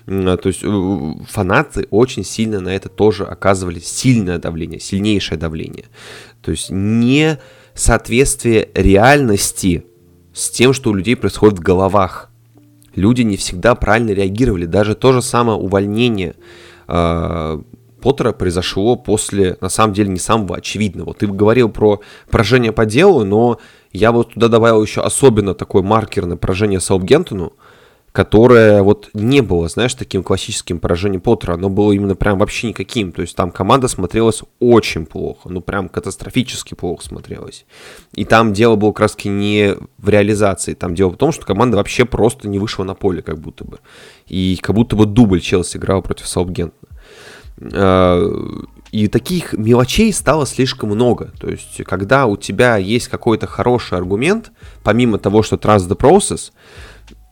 А, 0.07 0.37
то 0.37 0.47
есть 0.47 0.63
фанаты 1.29 1.87
очень 1.91 2.23
сильно 2.23 2.59
на 2.59 2.69
это 2.69 2.89
тоже 2.89 3.25
оказывали 3.25 3.79
сильное 3.79 4.37
давление, 4.37 4.79
сильнейшее 4.79 5.37
давление. 5.37 5.85
То 6.41 6.51
есть 6.51 6.69
не 6.69 7.39
соответствие 7.73 8.69
реальности 8.73 9.85
с 10.33 10.49
тем, 10.49 10.73
что 10.73 10.91
у 10.91 10.93
людей 10.93 11.15
происходит 11.15 11.59
в 11.59 11.61
головах. 11.61 12.29
Люди 12.95 13.21
не 13.21 13.37
всегда 13.37 13.75
правильно 13.75 14.11
реагировали. 14.11 14.65
Даже 14.65 14.95
то 14.95 15.13
же 15.13 15.21
самое 15.21 15.57
увольнение 15.57 16.35
э, 16.87 17.61
Поттера 18.01 18.31
произошло 18.31 18.95
после, 18.95 19.57
на 19.61 19.69
самом 19.69 19.93
деле, 19.93 20.09
не 20.09 20.19
самого 20.19 20.57
очевидного. 20.57 21.13
Ты 21.13 21.27
говорил 21.27 21.69
про 21.69 22.01
поражение 22.29 22.71
по 22.71 22.85
делу, 22.85 23.23
но 23.23 23.59
я 23.93 24.11
вот 24.11 24.33
туда 24.33 24.47
добавил 24.47 24.81
еще 24.81 25.01
особенно 25.01 25.53
такой 25.53 25.83
маркер 25.83 26.35
поражение 26.37 26.79
Саутгемптону, 26.79 27.53
которое 28.11 28.83
вот 28.83 29.09
не 29.13 29.41
было, 29.41 29.69
знаешь, 29.69 29.93
таким 29.93 30.21
классическим 30.21 30.79
поражением 30.79 31.21
Поттера, 31.21 31.53
оно 31.53 31.69
было 31.69 31.93
именно 31.93 32.15
прям 32.15 32.39
вообще 32.39 32.67
никаким, 32.67 33.11
то 33.11 33.21
есть 33.21 33.35
там 33.35 33.51
команда 33.51 33.87
смотрелась 33.87 34.41
очень 34.59 35.05
плохо, 35.05 35.49
ну 35.49 35.61
прям 35.61 35.87
катастрофически 35.87 36.73
плохо 36.73 37.05
смотрелась. 37.05 37.65
И 38.13 38.25
там 38.25 38.51
дело 38.51 38.75
было 38.75 38.91
как 38.91 39.11
не 39.25 39.75
в 39.97 40.09
реализации, 40.09 40.73
там 40.73 40.93
дело 40.93 41.11
в 41.11 41.17
том, 41.17 41.31
что 41.31 41.45
команда 41.45 41.77
вообще 41.77 42.05
просто 42.05 42.49
не 42.49 42.59
вышла 42.59 42.83
на 42.83 42.95
поле 42.95 43.21
как 43.21 43.39
будто 43.39 43.63
бы. 43.63 43.79
И 44.27 44.57
как 44.61 44.75
будто 44.75 44.95
бы 44.95 45.05
дубль 45.05 45.39
Челси 45.39 45.77
играл 45.77 46.01
против 46.01 46.27
Саутгемптона. 46.27 46.91
А, 47.73 48.29
и 48.91 49.07
таких 49.07 49.53
мелочей 49.53 50.11
стало 50.11 50.45
слишком 50.45 50.89
много. 50.89 51.31
То 51.39 51.49
есть, 51.49 51.81
когда 51.85 52.25
у 52.25 52.35
тебя 52.35 52.77
есть 52.77 53.07
какой-то 53.07 53.47
хороший 53.47 53.97
аргумент, 53.97 54.51
помимо 54.83 55.17
того, 55.17 55.43
что 55.43 55.55
trust 55.55 55.87
the 55.87 55.97
process, 55.97 56.51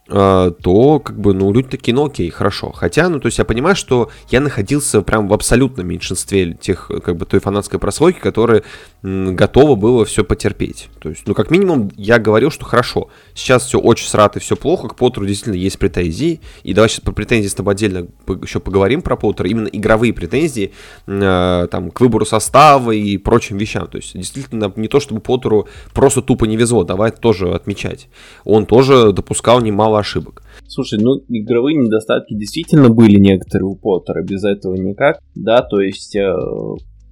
то 0.10 1.00
как 1.00 1.20
бы, 1.20 1.34
ну, 1.34 1.54
люди 1.54 1.70
такие, 1.70 1.94
ну, 1.94 2.06
окей, 2.06 2.30
хорошо. 2.30 2.72
Хотя, 2.72 3.10
ну, 3.10 3.20
то 3.20 3.28
есть 3.28 3.38
я 3.38 3.46
понимаю, 3.46 3.76
что 3.76 4.10
я 4.30 4.40
находился 4.40 5.02
прям 5.02 5.28
в 5.28 5.34
абсолютном 5.34 5.88
меньшинстве 5.88 6.54
тех, 6.54 6.92
как 7.04 7.16
бы, 7.16 7.26
той 7.26 7.40
фанатской 7.40 7.80
прослойки, 7.80 8.20
которая 8.20 8.64
готова 9.04 9.76
было 9.76 10.06
все 10.06 10.24
потерпеть. 10.24 10.90
То 11.00 11.10
есть, 11.10 11.24
ну, 11.28 11.34
как 11.34 11.52
минимум, 11.52 11.92
я 11.96 12.18
говорил, 12.18 12.50
что 12.50 12.66
хорошо, 12.66 13.10
сейчас 13.40 13.66
все 13.66 13.80
очень 13.80 14.08
срато 14.08 14.40
все 14.40 14.56
плохо, 14.56 14.88
к 14.90 14.96
Поттеру 14.96 15.26
действительно 15.26 15.56
есть 15.56 15.80
претензии, 15.80 16.42
и 16.64 16.74
давай 16.74 16.90
сейчас 16.90 17.02
про 17.02 17.12
претензии 17.12 17.48
с 17.48 17.56
тобой 17.56 17.74
отдельно 17.74 18.08
еще 18.42 18.60
поговорим 18.60 19.02
про 19.02 19.16
Поттера, 19.16 19.50
именно 19.50 19.68
игровые 19.68 20.14
претензии, 20.14 20.72
э, 21.08 21.68
там, 21.72 21.92
к 21.92 22.00
выбору 22.02 22.26
состава 22.26 22.92
и 22.92 23.18
прочим 23.18 23.58
вещам. 23.58 23.88
То 23.88 23.98
есть, 23.98 24.14
действительно, 24.14 24.72
не 24.76 24.88
то, 24.88 25.00
чтобы 25.00 25.22
Поттеру 25.22 25.68
просто 25.94 26.22
тупо 26.22 26.46
не 26.46 26.58
везло, 26.58 26.84
давай 26.84 27.10
это 27.10 27.20
тоже 27.20 27.52
отмечать. 27.54 28.10
Он 28.44 28.66
тоже 28.66 29.12
допускал 29.14 29.62
немало 29.62 30.00
ошибок. 30.00 30.44
Слушай, 30.68 31.00
ну 31.02 31.16
игровые 31.30 31.78
недостатки 31.78 32.34
действительно 32.36 32.90
были 32.90 33.20
некоторые 33.20 33.68
у 33.68 33.76
Поттера, 33.76 34.22
без 34.24 34.44
этого 34.44 34.76
никак, 34.76 35.20
да, 35.34 35.62
то 35.62 35.80
есть 35.80 36.16
э, 36.16 36.32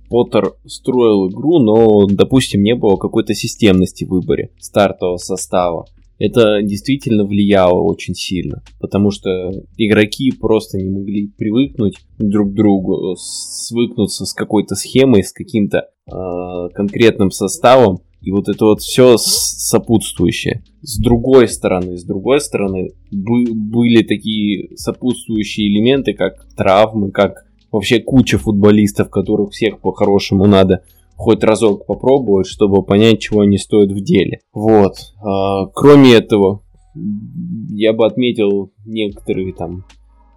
Поттер 0.09 0.53
строил 0.65 1.29
игру, 1.29 1.59
но, 1.59 2.05
допустим, 2.07 2.61
не 2.61 2.75
было 2.75 2.97
какой-то 2.97 3.33
системности 3.33 4.05
в 4.05 4.09
выборе 4.09 4.51
стартового 4.59 5.17
состава. 5.17 5.85
Это 6.19 6.61
действительно 6.63 7.25
влияло 7.25 7.79
очень 7.81 8.15
сильно, 8.15 8.63
потому 8.79 9.11
что 9.11 9.51
игроки 9.77 10.31
просто 10.31 10.77
не 10.77 10.89
могли 10.89 11.27
привыкнуть 11.27 11.97
друг 12.17 12.51
к 12.51 12.55
другу, 12.55 13.15
свыкнуться 13.17 14.25
с 14.25 14.33
какой-то 14.33 14.75
схемой, 14.75 15.23
с 15.23 15.31
каким-то 15.31 15.89
э, 16.07 16.69
конкретным 16.73 17.29
составом, 17.29 17.99
и 18.21 18.31
вот 18.31 18.49
это 18.49 18.65
вот 18.65 18.81
все 18.81 19.15
сопутствующее. 19.17 20.63
С 20.81 20.99
другой 20.99 21.47
стороны, 21.47 21.97
с 21.97 22.03
другой 22.03 22.41
стороны, 22.41 22.89
были 23.11 24.03
такие 24.03 24.75
сопутствующие 24.75 25.67
элементы, 25.67 26.13
как 26.13 26.47
травмы, 26.55 27.11
как 27.11 27.45
вообще 27.71 27.99
куча 27.99 28.37
футболистов, 28.37 29.09
которых 29.09 29.51
всех 29.51 29.79
по-хорошему 29.81 30.45
надо 30.45 30.83
хоть 31.17 31.43
разок 31.43 31.85
попробовать, 31.85 32.47
чтобы 32.47 32.83
понять, 32.83 33.19
чего 33.19 33.41
они 33.41 33.57
стоят 33.57 33.91
в 33.91 34.01
деле. 34.01 34.39
Вот. 34.53 34.93
А, 35.21 35.65
кроме 35.73 36.13
этого, 36.13 36.61
я 37.69 37.93
бы 37.93 38.05
отметил 38.05 38.71
некоторые 38.85 39.53
там 39.53 39.85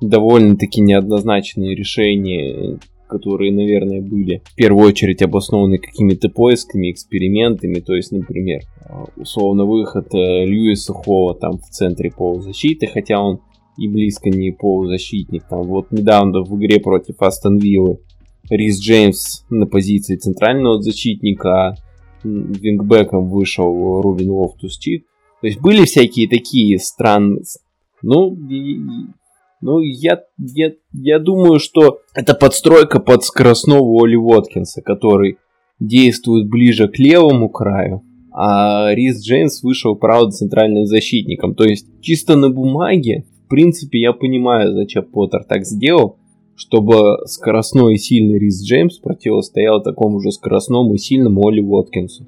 довольно-таки 0.01 0.81
неоднозначные 0.81 1.77
решения 1.77 2.79
которые, 3.11 3.53
наверное, 3.53 4.01
были 4.01 4.41
в 4.45 4.55
первую 4.55 4.87
очередь 4.87 5.21
обоснованы 5.21 5.79
какими-то 5.79 6.29
поисками, 6.29 6.93
экспериментами. 6.93 7.81
То 7.81 7.95
есть, 7.95 8.13
например, 8.13 8.61
условно 9.17 9.65
выход 9.65 10.15
э, 10.15 10.47
Льюиса 10.47 10.93
Холла 10.93 11.35
там 11.35 11.59
в 11.59 11.69
центре 11.71 12.13
полузащиты, 12.17 12.87
хотя 12.87 13.21
он 13.21 13.41
и 13.77 13.89
близко 13.89 14.31
не 14.31 14.53
полузащитник. 14.53 15.43
Там 15.49 15.65
вот 15.65 15.91
недавно 15.91 16.43
в 16.43 16.57
игре 16.57 16.79
против 16.79 17.21
Астон 17.21 17.59
Виллы 17.59 17.99
Рис 18.49 18.81
Джеймс 18.81 19.45
на 19.51 19.67
позиции 19.67 20.17
центрального 20.17 20.81
защитника, 20.83 21.51
а 21.51 21.75
вингбеком 22.25 23.29
вышел 23.29 24.01
Рубен 24.03 24.31
Лофтус-Чик. 24.31 25.05
То 25.41 25.47
есть 25.47 25.61
были 25.61 25.85
всякие 25.85 26.29
такие 26.29 26.79
странные... 26.79 27.43
Ну, 28.03 28.37
ну, 29.61 29.81
я, 29.81 30.21
я, 30.39 30.73
я 30.93 31.19
думаю, 31.19 31.59
что 31.59 32.01
это 32.15 32.35
подстройка 32.35 32.99
под 32.99 33.25
скоростного 33.25 34.03
Оли 34.03 34.17
Уоткинса, 34.17 34.81
который 34.81 35.37
действует 35.79 36.49
ближе 36.49 36.89
к 36.89 36.99
левому 36.99 37.49
краю, 37.51 38.03
а 38.33 38.95
Рис 38.95 39.23
Джеймс 39.23 39.63
вышел, 39.63 39.97
правда, 39.97 40.31
центральным 40.31 40.87
защитником. 40.87 41.55
То 41.55 41.65
есть, 41.65 41.87
чисто 42.01 42.37
на 42.37 42.49
бумаге, 42.49 43.27
в 43.47 43.49
принципе, 43.49 44.01
я 44.01 44.13
понимаю, 44.13 44.75
зачем 44.75 45.05
Поттер 45.05 45.45
так 45.45 45.65
сделал, 45.67 46.20
чтобы 46.61 47.25
скоростной 47.25 47.95
и 47.95 47.97
сильный 47.97 48.39
Рис 48.39 48.63
Джеймс 48.63 48.99
противостоял 48.99 49.83
такому 49.83 50.21
же 50.21 50.31
скоростному 50.31 50.93
и 50.93 50.99
сильному 50.99 51.49
Оли 51.49 51.63
Уоткинсу. 51.63 52.27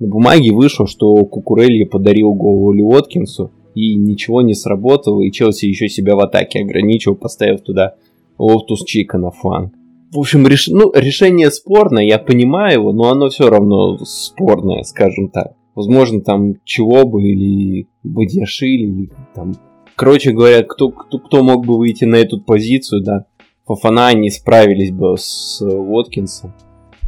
На 0.00 0.08
бумаге 0.08 0.52
вышло, 0.52 0.88
что 0.88 1.14
Кукурелья 1.24 1.86
подарил 1.86 2.34
гол 2.34 2.70
Оли 2.70 2.82
Уоткинсу, 2.82 3.52
и 3.76 3.94
ничего 3.94 4.42
не 4.42 4.54
сработало, 4.54 5.22
и 5.22 5.30
Челси 5.30 5.66
еще 5.66 5.88
себя 5.88 6.16
в 6.16 6.20
атаке 6.20 6.58
ограничил, 6.58 7.14
поставив 7.14 7.60
туда 7.60 7.94
Лофтус-Чика 8.36 9.16
на 9.16 9.30
фланг. 9.30 9.72
В 10.10 10.18
общем, 10.18 10.44
реш... 10.48 10.66
ну, 10.66 10.90
решение 10.92 11.52
спорное, 11.52 12.02
я 12.02 12.18
понимаю 12.18 12.80
его, 12.80 12.92
но 12.92 13.10
оно 13.10 13.28
все 13.28 13.48
равно 13.48 13.96
спорное, 13.98 14.82
скажем 14.82 15.28
так. 15.28 15.52
Возможно, 15.76 16.20
там 16.20 16.54
Чалоба 16.64 17.22
или 17.22 17.86
Бадьяшиль, 18.02 18.86
или 18.86 19.10
там... 19.36 19.54
Короче 19.94 20.32
говоря, 20.32 20.64
кто, 20.64 20.90
кто, 20.90 21.20
кто 21.20 21.44
мог 21.44 21.64
бы 21.64 21.78
выйти 21.78 22.04
на 22.04 22.16
эту 22.16 22.40
позицию, 22.40 23.04
да, 23.04 23.26
Фафана 23.68 24.14
не 24.14 24.30
справились 24.30 24.90
бы 24.90 25.16
с 25.18 25.60
Уоткинсом. 25.60 26.54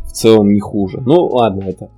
В 0.05 0.13
целом 0.13 0.53
не 0.53 0.61
хуже. 0.61 1.01
Ну, 1.01 1.15
ладно, 1.27 1.65
это, 1.65 1.91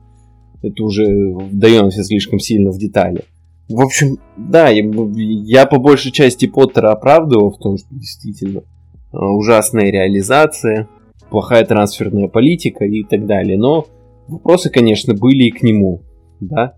это 0.62 0.84
уже 0.84 1.04
вдаемся 1.34 2.04
слишком 2.04 2.38
сильно 2.38 2.70
в 2.70 2.78
детали. 2.78 3.24
В 3.68 3.80
общем, 3.80 4.18
да, 4.36 4.68
я, 4.68 4.84
я 5.14 5.66
по 5.66 5.78
большей 5.78 6.12
части 6.12 6.46
Поттера 6.46 6.92
оправдывал 6.92 7.50
в 7.50 7.58
том, 7.58 7.76
что 7.76 7.88
действительно 7.90 8.60
э, 8.60 9.16
ужасная 9.16 9.90
реализация, 9.90 10.88
плохая 11.28 11.64
трансферная 11.64 12.28
политика 12.28 12.84
и 12.84 13.02
так 13.02 13.26
далее. 13.26 13.58
Но 13.58 13.86
вопросы, 14.28 14.70
конечно, 14.70 15.14
были 15.14 15.44
и 15.44 15.50
к 15.50 15.62
нему, 15.62 16.02
да. 16.38 16.74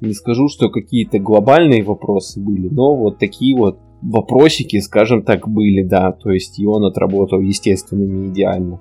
Не 0.00 0.12
скажу, 0.12 0.48
что 0.48 0.70
какие-то 0.70 1.20
глобальные 1.20 1.84
вопросы 1.84 2.40
были, 2.40 2.68
но 2.68 2.96
вот 2.96 3.18
такие 3.18 3.56
вот 3.56 3.78
вопросики, 4.02 4.80
скажем 4.80 5.22
так, 5.22 5.48
были, 5.48 5.82
да. 5.82 6.12
То 6.12 6.30
есть 6.30 6.58
и 6.58 6.66
он 6.66 6.84
отработал, 6.84 7.40
естественно, 7.40 8.04
не 8.04 8.28
идеально. 8.28 8.80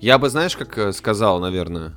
Я 0.00 0.18
бы, 0.18 0.28
знаешь, 0.28 0.56
как 0.56 0.78
э, 0.78 0.92
сказал, 0.92 1.40
наверное, 1.40 1.92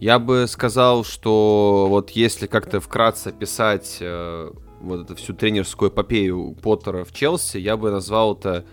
я 0.00 0.18
бы 0.18 0.46
сказал, 0.48 1.04
что 1.04 1.86
вот 1.88 2.10
если 2.10 2.46
как-то 2.46 2.80
вкратце 2.80 3.32
писать 3.32 3.98
э, 4.00 4.50
вот 4.80 5.00
эту 5.00 5.16
всю 5.16 5.34
тренерскую 5.34 5.90
эпопею 5.90 6.56
Поттера 6.62 7.04
в 7.04 7.12
Челси, 7.12 7.58
я 7.58 7.76
бы 7.76 7.90
назвал 7.90 8.36
это 8.36 8.64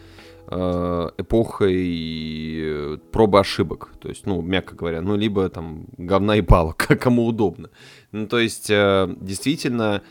э, 0.48 1.10
эпохой 1.18 2.56
э, 2.58 2.98
пробы 3.12 3.40
ошибок. 3.40 3.94
То 4.00 4.10
есть, 4.10 4.26
ну, 4.26 4.42
мягко 4.42 4.76
говоря, 4.76 5.02
ну, 5.02 5.16
либо 5.16 5.50
там 5.50 5.86
говна 5.98 6.36
и 6.38 6.42
палок, 6.42 6.78
кому 7.00 7.26
удобно. 7.26 7.70
Ну, 8.12 8.28
то 8.28 8.40
есть, 8.40 8.70
э, 8.70 9.08
действительно, 9.20 10.04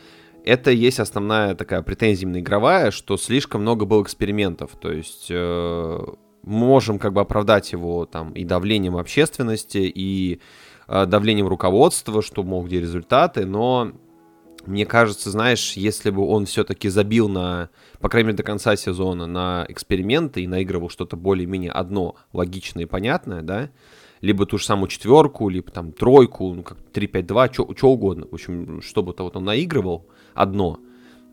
это 0.45 0.71
есть 0.71 0.99
основная 0.99 1.55
такая 1.55 1.81
претензия 1.81 2.23
именно 2.23 2.39
игровая, 2.39 2.91
что 2.91 3.17
слишком 3.17 3.61
много 3.61 3.85
было 3.85 4.03
экспериментов. 4.03 4.71
То 4.79 4.91
есть, 4.91 5.27
э, 5.29 5.99
можем 6.43 6.99
как 6.99 7.13
бы 7.13 7.21
оправдать 7.21 7.71
его 7.71 8.05
там 8.05 8.31
и 8.33 8.45
давлением 8.45 8.95
общественности, 8.97 9.91
и 9.93 10.39
э, 10.87 11.05
давлением 11.05 11.47
руководства, 11.47 12.21
что, 12.21 12.43
мол, 12.43 12.63
где 12.63 12.79
результаты, 12.79 13.45
но 13.45 13.91
мне 14.65 14.85
кажется, 14.85 15.29
знаешь, 15.29 15.73
если 15.73 16.09
бы 16.09 16.25
он 16.25 16.45
все-таки 16.45 16.89
забил 16.89 17.29
на, 17.29 17.69
по 17.99 18.09
крайней 18.09 18.27
мере, 18.27 18.37
до 18.37 18.43
конца 18.43 18.75
сезона 18.75 19.27
на 19.27 19.65
эксперименты 19.69 20.41
и 20.41 20.47
наигрывал 20.47 20.89
что-то 20.89 21.15
более-менее 21.17 21.71
одно 21.71 22.15
логичное 22.33 22.83
и 22.83 22.87
понятное, 22.87 23.41
да, 23.41 23.69
либо 24.21 24.45
ту 24.45 24.57
же 24.57 24.65
самую 24.65 24.87
четверку, 24.87 25.49
либо 25.49 25.71
там 25.71 25.91
тройку, 25.91 26.53
ну 26.53 26.63
как 26.63 26.77
3-5-2, 26.93 27.75
что 27.77 27.89
угодно. 27.89 28.27
В 28.29 28.33
общем, 28.33 28.81
чтобы-то 28.81 29.23
вот 29.23 29.35
он 29.35 29.45
наигрывал 29.45 30.07
одно, 30.35 30.79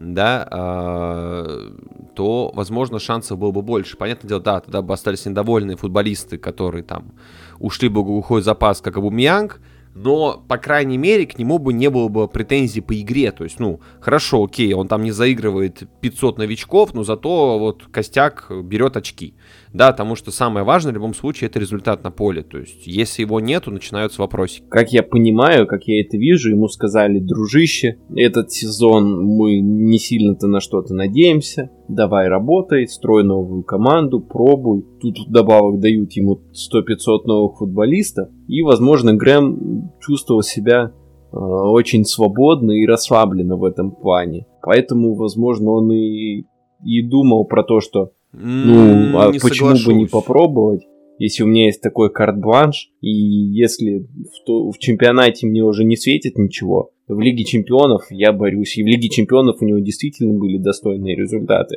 да, 0.01 0.49
э, 0.51 1.71
то, 2.15 2.51
возможно, 2.55 2.99
шансов 2.99 3.39
было 3.39 3.51
бы 3.51 3.63
больше. 3.63 3.97
Понятное 3.97 4.29
дело, 4.29 4.41
да, 4.41 4.61
тогда 4.61 4.83
бы 4.83 4.95
остались 4.95 5.27
недовольные 5.27 5.77
футболисты, 5.77 6.39
которые 6.39 6.83
там 6.83 7.13
ушли 7.59 7.89
бы 7.89 8.03
в 8.03 8.07
глухой 8.07 8.43
запас, 8.43 8.81
как 8.81 8.97
Абумьянг, 8.97 9.61
но, 9.95 10.43
по 10.49 10.57
крайней 10.57 10.97
мере, 10.97 11.27
к 11.27 11.39
нему 11.39 11.59
бы 11.59 11.73
не 11.73 11.91
было 11.91 12.09
бы 12.09 12.27
претензий 12.27 12.81
по 12.81 12.99
игре. 12.99 13.31
То 13.31 13.45
есть, 13.45 13.61
ну, 13.61 13.81
хорошо, 14.01 14.45
окей, 14.45 14.73
он 14.73 14.89
там 14.89 15.03
не 15.03 15.13
заигрывает 15.13 15.83
500 16.01 16.39
новичков, 16.39 16.95
но 16.95 17.05
зато 17.05 17.59
вот 17.59 17.85
костяк 17.91 18.51
берет 18.51 18.97
очки. 18.97 19.35
Да, 19.73 19.91
потому 19.93 20.17
что 20.17 20.31
самое 20.31 20.65
важное 20.67 20.93
в 20.93 20.97
любом 20.97 21.15
случае 21.15 21.49
это 21.49 21.59
результат 21.59 22.05
на 22.05 22.11
поле. 22.11 22.43
То 22.43 22.59
есть, 22.59 22.87
если 22.87 23.23
его 23.23 23.41
нету, 23.41 23.71
начинаются 23.71 24.21
вопросы. 24.21 24.63
Как 24.69 24.93
я 24.93 25.03
понимаю, 25.03 25.67
как 25.67 25.85
я 25.85 26.01
это 26.01 26.19
вижу, 26.19 26.51
ему 26.51 26.69
сказали, 26.69 27.19
дружище, 27.19 27.99
этот 28.15 28.53
сезон 28.53 29.25
мы 29.25 29.61
не 29.61 29.99
сильно-то 29.99 30.47
на 30.47 30.61
что-то 30.61 30.95
надеемся. 30.95 31.71
Давай 31.89 32.29
работай, 32.29 32.87
строй 32.87 33.25
новую 33.25 33.63
команду, 33.63 34.21
пробуй. 34.21 34.85
Тут 35.01 35.17
добавок 35.29 35.81
дают 35.81 36.13
ему 36.13 36.41
100-500 36.53 37.27
новых 37.27 37.59
футболистов. 37.59 38.29
И, 38.49 38.63
возможно, 38.63 39.15
Грэм 39.15 39.91
чувствовал 40.01 40.43
себя 40.43 40.93
э, 41.33 41.37
очень 41.37 42.05
свободно 42.05 42.73
и 42.73 42.87
расслабленно 42.87 43.57
в 43.57 43.65
этом 43.65 43.91
плане. 43.91 44.47
Поэтому, 44.63 45.15
возможно, 45.15 45.71
он 45.71 45.93
и, 45.93 46.45
и 46.85 47.09
думал 47.09 47.47
про 47.47 47.65
то, 47.65 47.81
что 47.81 48.13
ну, 48.33 49.19
а 49.19 49.33
почему 49.33 49.77
соглашусь. 49.77 49.87
бы 49.87 49.95
не 49.95 50.07
попробовать? 50.07 50.83
Если 51.19 51.43
у 51.43 51.47
меня 51.47 51.67
есть 51.67 51.81
такой 51.81 52.11
карт-бланш, 52.11 52.91
и 53.01 53.11
если 53.11 53.99
в, 53.99 54.45
то, 54.47 54.71
в 54.71 54.79
чемпионате 54.79 55.47
мне 55.47 55.63
уже 55.63 55.85
не 55.85 55.97
светит 55.97 56.37
ничего, 56.37 56.91
в 57.07 57.21
Лиге 57.21 57.45
Чемпионов 57.45 58.07
я 58.11 58.33
борюсь. 58.33 58.77
И 58.79 58.83
в 58.83 58.87
Лиге 58.87 59.09
Чемпионов 59.09 59.57
у 59.61 59.65
него 59.65 59.79
действительно 59.79 60.33
были 60.33 60.59
достойные 60.59 61.15
результаты. 61.15 61.77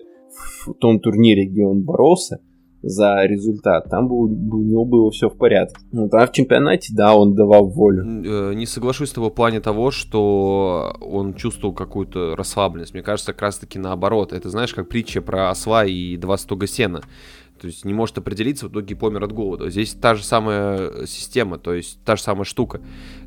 В 0.66 0.74
том 0.74 0.99
турнире, 0.99 1.45
где 1.45 1.64
он 1.64 1.84
боролся, 1.84 2.39
за 2.86 3.25
результат. 3.25 3.89
Там 3.89 4.07
был, 4.07 4.25
у 4.25 4.61
него 4.61 4.86
было 4.86 5.09
все 5.09 5.27
в 5.27 5.38
порядке. 5.38 5.75
Ну, 5.91 6.07
там 6.07 6.27
в 6.27 6.31
чемпионате, 6.31 6.93
да, 6.95 7.15
он 7.15 7.33
давал 7.33 7.67
волю. 7.67 8.03
Э, 8.03 8.53
не 8.53 8.67
соглашусь 8.67 9.09
с 9.09 9.13
тобой 9.13 9.31
в 9.31 9.33
плане 9.33 9.59
того, 9.59 9.89
что 9.89 10.95
он 11.01 11.33
чувствовал 11.33 11.73
какую-то 11.73 12.36
расслабленность. 12.36 12.93
Мне 12.93 13.01
кажется, 13.01 13.33
как 13.33 13.41
раз-таки 13.41 13.79
наоборот. 13.79 14.33
Это, 14.33 14.49
знаешь, 14.49 14.73
как 14.73 14.88
притча 14.88 15.21
про 15.21 15.49
осла 15.49 15.83
и 15.83 16.15
два 16.17 16.38
стога 16.38 16.67
сена. 16.67 17.01
То 17.59 17.67
есть 17.67 17.86
не 17.86 17.93
может 17.93 18.17
определиться, 18.17 18.67
в 18.67 18.71
итоге 18.71 18.95
помер 18.95 19.23
от 19.23 19.31
голода. 19.31 19.69
Здесь 19.69 19.93
та 19.93 20.13
же 20.13 20.23
самая 20.23 21.05
система, 21.07 21.57
то 21.57 21.73
есть 21.73 21.99
та 22.03 22.17
же 22.17 22.21
самая 22.21 22.43
штука. 22.43 22.81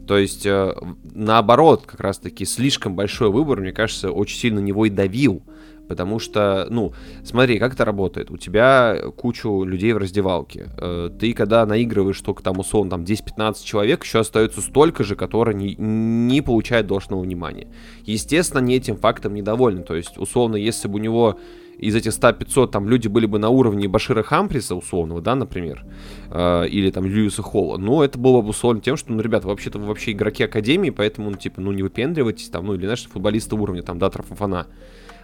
То 0.07 0.19
есть 0.19 0.47
э, 0.47 0.75
наоборот, 1.15 1.85
как 1.87 2.01
раз-таки 2.01 2.45
слишком 2.45 2.95
большой 2.95 3.31
выбор, 3.31 3.61
мне 3.61 3.73
кажется, 3.73 4.13
очень 4.13 4.39
сильно 4.39 4.61
него 4.61 4.87
и 4.87 4.91
давил. 4.91 5.43
Потому 5.89 6.19
что, 6.19 6.67
ну, 6.71 6.93
смотри, 7.25 7.59
как 7.59 7.75
это 7.75 7.85
работает. 7.85 8.31
У 8.31 8.37
тебя 8.37 8.99
кучу 9.17 9.65
людей 9.65 9.93
в 9.93 9.99
раздевалке. 9.99 10.69
Э, 10.77 11.11
ты, 11.19 11.33
когда 11.33 11.65
наигрываешь 11.67 12.21
только 12.21 12.43
там, 12.43 12.59
условно, 12.59 12.91
там 12.91 13.05
10-15 13.05 13.65
человек, 13.65 14.05
еще 14.05 14.21
остается 14.21 14.61
столько 14.61 15.03
же, 15.05 15.17
которые 15.17 15.55
не, 15.55 15.75
не 15.77 16.43
получают 16.43 16.87
должного 16.87 17.23
внимания. 17.23 17.69
Естественно, 18.05 18.61
не 18.61 18.77
этим 18.77 18.97
фактом 18.97 19.35
недовольны. 19.35 19.83
То 19.83 19.95
есть, 19.95 20.19
условно, 20.19 20.57
если 20.57 20.89
бы 20.89 20.97
у 20.97 20.99
него 20.99 21.39
из 21.79 21.95
этих 21.95 22.13
100-500 22.13 22.69
там 22.69 22.89
люди 22.89 23.09
были 23.09 23.27
бы 23.27 23.39
на 23.39 23.49
уровне 23.49 23.89
Башира 23.89 24.23
Хамприса, 24.23 24.75
условного, 24.75 25.21
да, 25.21 25.35
например, 25.35 25.85
э, 26.31 26.67
или 26.69 26.91
там 26.91 27.07
Льюиса 27.07 27.43
Холла, 27.43 27.79
ну, 27.79 28.03
это 28.03 28.19
было 28.19 28.43
бы 28.43 28.51
условно 28.51 28.81
тем, 28.81 28.97
что, 28.97 29.13
ну, 29.13 29.21
ребята, 29.21 29.47
вообще-то 29.47 29.79
вы 29.79 29.87
вообще 29.87 30.13
игроки 30.13 30.43
Академии, 30.43 30.91
поэтому, 30.91 31.31
ну, 31.31 31.37
типа, 31.37 31.61
ну, 31.61 31.73
не 31.73 31.83
выпендривайтесь 31.83 32.49
там, 32.49 32.67
ну, 32.67 32.75
или, 32.75 32.83
знаешь, 32.83 33.09
футболисты 33.09 33.55
уровня, 33.55 33.83
там, 33.83 33.99
Датра 33.99 34.25
Фафана. 34.25 34.67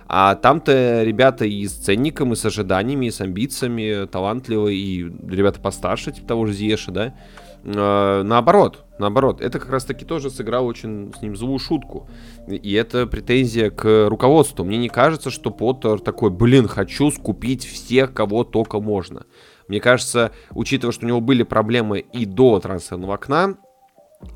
А 0.07 0.35
там-то 0.35 1.03
ребята 1.03 1.45
и 1.45 1.67
с 1.67 1.73
ценником, 1.73 2.33
и 2.33 2.37
с 2.37 2.45
ожиданиями, 2.45 3.07
и 3.07 3.11
с 3.11 3.21
амбициями, 3.21 4.07
талантливые, 4.07 4.77
и 4.77 5.03
ребята 5.03 5.61
постарше, 5.61 6.13
типа 6.13 6.29
того 6.29 6.47
же 6.47 6.53
Зиеша, 6.53 6.93
да. 6.93 7.15
Э, 7.65 8.23
наоборот, 8.23 8.85
наоборот, 8.99 9.41
это 9.41 9.59
как 9.59 9.71
раз-таки 9.71 10.05
тоже 10.05 10.31
сыграло 10.31 10.67
очень 10.67 11.13
с 11.17 11.23
ним 11.23 11.37
злую 11.37 11.59
шутку. 11.59 12.09
И 12.47 12.73
это 12.75 13.07
претензия 13.07 13.71
к 13.71 14.09
руководству. 14.09 14.65
Мне 14.65 14.77
не 14.77 14.89
кажется, 14.89 15.31
что 15.31 15.51
Поттер 15.51 16.01
такой, 16.01 16.31
блин, 16.31 16.69
хочу 16.69 17.11
скупить 17.11 17.65
всех, 17.65 18.13
кого 18.13 18.45
только 18.45 18.81
можно. 18.81 19.25
Мне 19.67 19.81
кажется, 19.81 20.33
учитывая, 20.51 20.93
что 20.93 21.07
у 21.07 21.09
него 21.09 21.23
были 21.23 21.43
проблемы 21.43 22.01
и 22.01 22.27
до 22.27 22.61
трансферного 22.61 23.15
окна, 23.15 23.57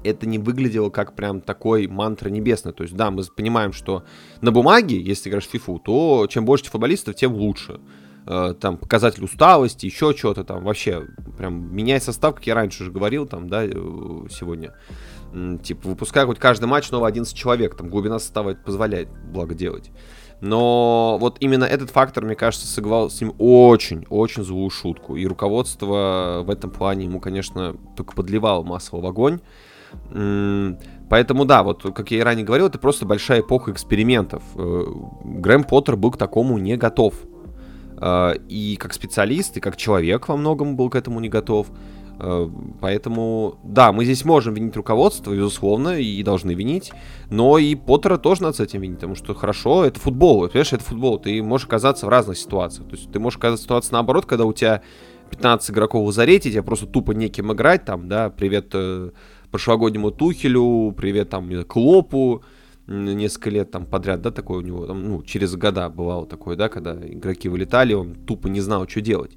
это 0.04 0.26
не 0.26 0.38
выглядело 0.38 0.90
как 0.90 1.14
прям 1.14 1.40
такой 1.40 1.86
мантра 1.86 2.28
небесной. 2.28 2.72
То 2.72 2.82
есть, 2.82 2.94
да, 2.94 3.10
мы 3.10 3.22
понимаем, 3.24 3.72
что 3.72 4.04
на 4.40 4.52
бумаге, 4.52 5.00
если 5.00 5.28
играешь 5.28 5.46
в 5.46 5.54
FIFA, 5.54 5.80
то 5.84 6.26
чем 6.28 6.44
больше 6.44 6.66
футболистов, 6.66 7.14
тем 7.14 7.34
лучше. 7.34 7.80
Э, 8.26 8.54
там 8.60 8.76
показатель 8.76 9.24
усталости, 9.24 9.86
еще 9.86 10.14
что-то 10.14 10.44
там. 10.44 10.64
Вообще, 10.64 11.06
прям 11.38 11.74
меняй 11.74 12.00
состав, 12.00 12.34
как 12.34 12.46
я 12.46 12.54
раньше 12.54 12.82
уже 12.82 12.92
говорил, 12.92 13.26
там, 13.26 13.48
да, 13.48 13.64
э, 13.64 13.70
сегодня. 14.30 14.74
Типа, 15.62 15.88
выпускай 15.88 16.24
хоть 16.26 16.38
каждый 16.38 16.66
матч 16.66 16.90
новый 16.90 17.08
11 17.08 17.34
человек. 17.34 17.76
Там 17.76 17.88
глубина 17.88 18.18
состава 18.18 18.54
позволяет 18.54 19.08
благо 19.32 19.54
делать. 19.54 19.90
Но 20.40 21.18
вот 21.20 21.38
именно 21.40 21.64
этот 21.64 21.90
фактор, 21.90 22.24
мне 22.24 22.36
кажется, 22.36 22.66
сыграл 22.66 23.10
с 23.10 23.20
ним 23.20 23.34
очень-очень 23.38 24.44
злую 24.44 24.70
шутку. 24.70 25.16
И 25.16 25.26
руководство 25.26 26.42
в 26.44 26.50
этом 26.50 26.70
плане 26.70 27.06
ему, 27.06 27.20
конечно, 27.20 27.76
только 27.96 28.14
подливало 28.14 28.62
масло 28.62 28.98
в 28.98 29.06
огонь. 29.06 29.40
Поэтому 31.08 31.44
да, 31.44 31.62
вот 31.62 31.82
как 31.94 32.10
я 32.10 32.18
и 32.18 32.20
ранее 32.20 32.44
говорил, 32.44 32.66
это 32.66 32.78
просто 32.78 33.06
большая 33.06 33.40
эпоха 33.40 33.72
экспериментов. 33.72 34.42
Э, 34.56 34.84
Грэм 35.24 35.64
Поттер 35.64 35.96
был 35.96 36.10
к 36.10 36.18
такому 36.18 36.58
не 36.58 36.76
готов. 36.76 37.14
Э, 38.00 38.34
и 38.48 38.76
как 38.76 38.92
специалист, 38.92 39.56
и 39.56 39.60
как 39.60 39.76
человек 39.76 40.28
во 40.28 40.36
многом 40.36 40.76
был 40.76 40.90
к 40.90 40.96
этому 40.96 41.20
не 41.20 41.30
готов. 41.30 41.68
Э, 42.20 42.48
поэтому, 42.80 43.58
да, 43.64 43.92
мы 43.92 44.04
здесь 44.04 44.24
можем 44.24 44.52
винить 44.52 44.76
руководство, 44.76 45.32
безусловно, 45.32 45.98
и 45.98 46.22
должны 46.22 46.52
винить, 46.52 46.92
но 47.30 47.56
и 47.56 47.74
Поттера 47.74 48.18
тоже 48.18 48.42
надо 48.42 48.56
с 48.56 48.60
этим 48.60 48.82
винить, 48.82 48.96
потому 48.96 49.14
что 49.14 49.34
хорошо, 49.34 49.84
это 49.84 49.98
футбол, 49.98 50.48
понимаешь, 50.48 50.72
это 50.72 50.84
футбол, 50.84 51.18
ты 51.18 51.42
можешь 51.42 51.66
оказаться 51.66 52.06
в 52.06 52.08
разных 52.10 52.36
ситуациях. 52.36 52.88
То 52.88 52.96
есть 52.96 53.10
ты 53.10 53.18
можешь 53.18 53.38
оказаться 53.38 53.62
в 53.62 53.66
ситуации 53.66 53.92
наоборот, 53.92 54.26
когда 54.26 54.44
у 54.44 54.52
тебя 54.52 54.82
15 55.30 55.70
игроков 55.70 56.02
в 56.02 56.06
лазарете, 56.06 56.50
тебе 56.50 56.62
просто 56.62 56.86
тупо 56.86 57.12
неким 57.12 57.52
играть, 57.52 57.84
там, 57.84 58.08
да, 58.08 58.30
привет 58.30 58.74
прошлогоднему 59.50 60.10
Тухелю, 60.10 60.92
привет 60.96 61.30
там 61.30 61.64
Клопу, 61.64 62.42
несколько 62.86 63.50
лет 63.50 63.70
там 63.70 63.86
подряд, 63.86 64.22
да, 64.22 64.30
такое 64.30 64.58
у 64.58 64.62
него, 64.62 64.86
там, 64.86 65.04
ну, 65.04 65.22
через 65.22 65.54
года 65.56 65.88
бывало 65.88 66.26
такое, 66.26 66.56
да, 66.56 66.68
когда 66.68 66.94
игроки 66.94 67.48
вылетали, 67.48 67.92
он 67.92 68.14
тупо 68.14 68.48
не 68.48 68.60
знал, 68.60 68.88
что 68.88 69.00
делать. 69.00 69.36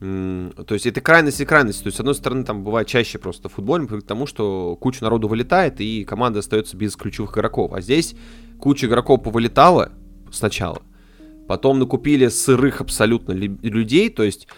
То 0.00 0.64
есть 0.70 0.86
это 0.86 1.02
крайность 1.02 1.40
и 1.42 1.44
крайность. 1.44 1.82
То 1.82 1.88
есть, 1.88 1.98
с 1.98 2.00
одной 2.00 2.14
стороны, 2.14 2.42
там 2.44 2.64
бывает 2.64 2.88
чаще 2.88 3.18
просто 3.18 3.50
футбольный 3.50 3.86
к 3.86 4.02
тому, 4.02 4.26
что 4.26 4.76
куча 4.80 5.04
народу 5.04 5.28
вылетает, 5.28 5.80
и 5.80 6.04
команда 6.04 6.38
остается 6.38 6.76
без 6.76 6.96
ключевых 6.96 7.36
игроков. 7.36 7.74
А 7.74 7.82
здесь 7.82 8.14
куча 8.58 8.86
игроков 8.86 9.22
повылетала 9.22 9.92
сначала, 10.32 10.80
потом 11.46 11.78
накупили 11.78 12.28
сырых 12.28 12.80
абсолютно 12.80 13.32
людей, 13.32 14.08
то 14.08 14.22
есть 14.22 14.48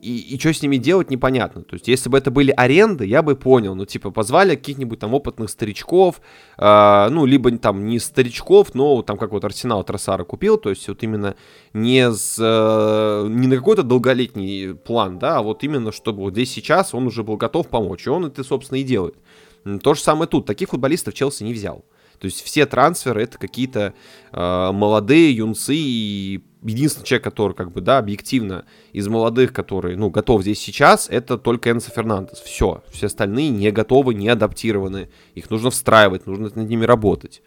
и, 0.00 0.34
и 0.34 0.38
что 0.38 0.52
с 0.52 0.62
ними 0.62 0.76
делать, 0.76 1.10
непонятно. 1.10 1.62
То 1.62 1.74
есть, 1.74 1.88
если 1.88 2.08
бы 2.08 2.18
это 2.18 2.30
были 2.30 2.52
аренды, 2.56 3.06
я 3.06 3.22
бы 3.22 3.36
понял. 3.36 3.74
Ну, 3.74 3.84
типа, 3.84 4.10
позвали 4.10 4.54
каких-нибудь 4.54 4.98
там 4.98 5.14
опытных 5.14 5.50
старичков, 5.50 6.20
э, 6.56 7.08
ну, 7.10 7.26
либо 7.26 7.50
там 7.58 7.86
не 7.86 7.98
старичков, 7.98 8.74
но 8.74 9.02
там 9.02 9.16
как 9.18 9.32
вот 9.32 9.44
Арсенал 9.44 9.84
Тросара 9.84 10.24
купил, 10.24 10.58
то 10.58 10.70
есть 10.70 10.88
вот 10.88 11.02
именно 11.02 11.34
не, 11.72 12.10
с, 12.10 12.36
э, 12.38 13.28
не 13.28 13.46
на 13.46 13.56
какой-то 13.56 13.82
долголетний 13.82 14.74
план, 14.74 15.18
да, 15.18 15.38
а 15.38 15.42
вот 15.42 15.64
именно, 15.64 15.92
чтобы 15.92 16.22
вот 16.22 16.32
здесь 16.32 16.50
сейчас 16.50 16.94
он 16.94 17.06
уже 17.06 17.22
был 17.22 17.36
готов 17.36 17.68
помочь, 17.68 18.06
и 18.06 18.10
он 18.10 18.26
это, 18.26 18.44
собственно, 18.44 18.78
и 18.78 18.82
делает. 18.82 19.16
То 19.82 19.94
же 19.94 20.00
самое 20.00 20.28
тут. 20.28 20.46
Таких 20.46 20.70
футболистов 20.70 21.14
Челси 21.14 21.42
не 21.42 21.52
взял. 21.52 21.84
То 22.18 22.24
есть 22.24 22.42
все 22.42 22.66
трансферы 22.66 23.22
это 23.22 23.38
какие-то 23.38 23.94
э, 24.32 24.72
молодые 24.72 25.36
юнцы 25.36 25.74
и 25.76 26.42
единственный 26.62 27.04
человек, 27.04 27.24
который, 27.24 27.52
как 27.54 27.72
бы, 27.72 27.80
да, 27.80 27.98
объективно 27.98 28.64
из 28.92 29.08
молодых, 29.08 29.52
который, 29.52 29.96
ну, 29.96 30.10
готов 30.10 30.42
здесь 30.42 30.58
сейчас, 30.58 31.08
это 31.08 31.38
только 31.38 31.70
Энсо 31.70 31.90
Фернандес. 31.90 32.38
Все. 32.40 32.82
Все 32.90 33.06
остальные 33.06 33.50
не 33.50 33.70
готовы, 33.70 34.14
не 34.14 34.28
адаптированы. 34.28 35.08
Их 35.34 35.50
нужно 35.50 35.70
встраивать, 35.70 36.26
нужно 36.26 36.50
над 36.54 36.68
ними 36.68 36.84
работать. 36.84 37.42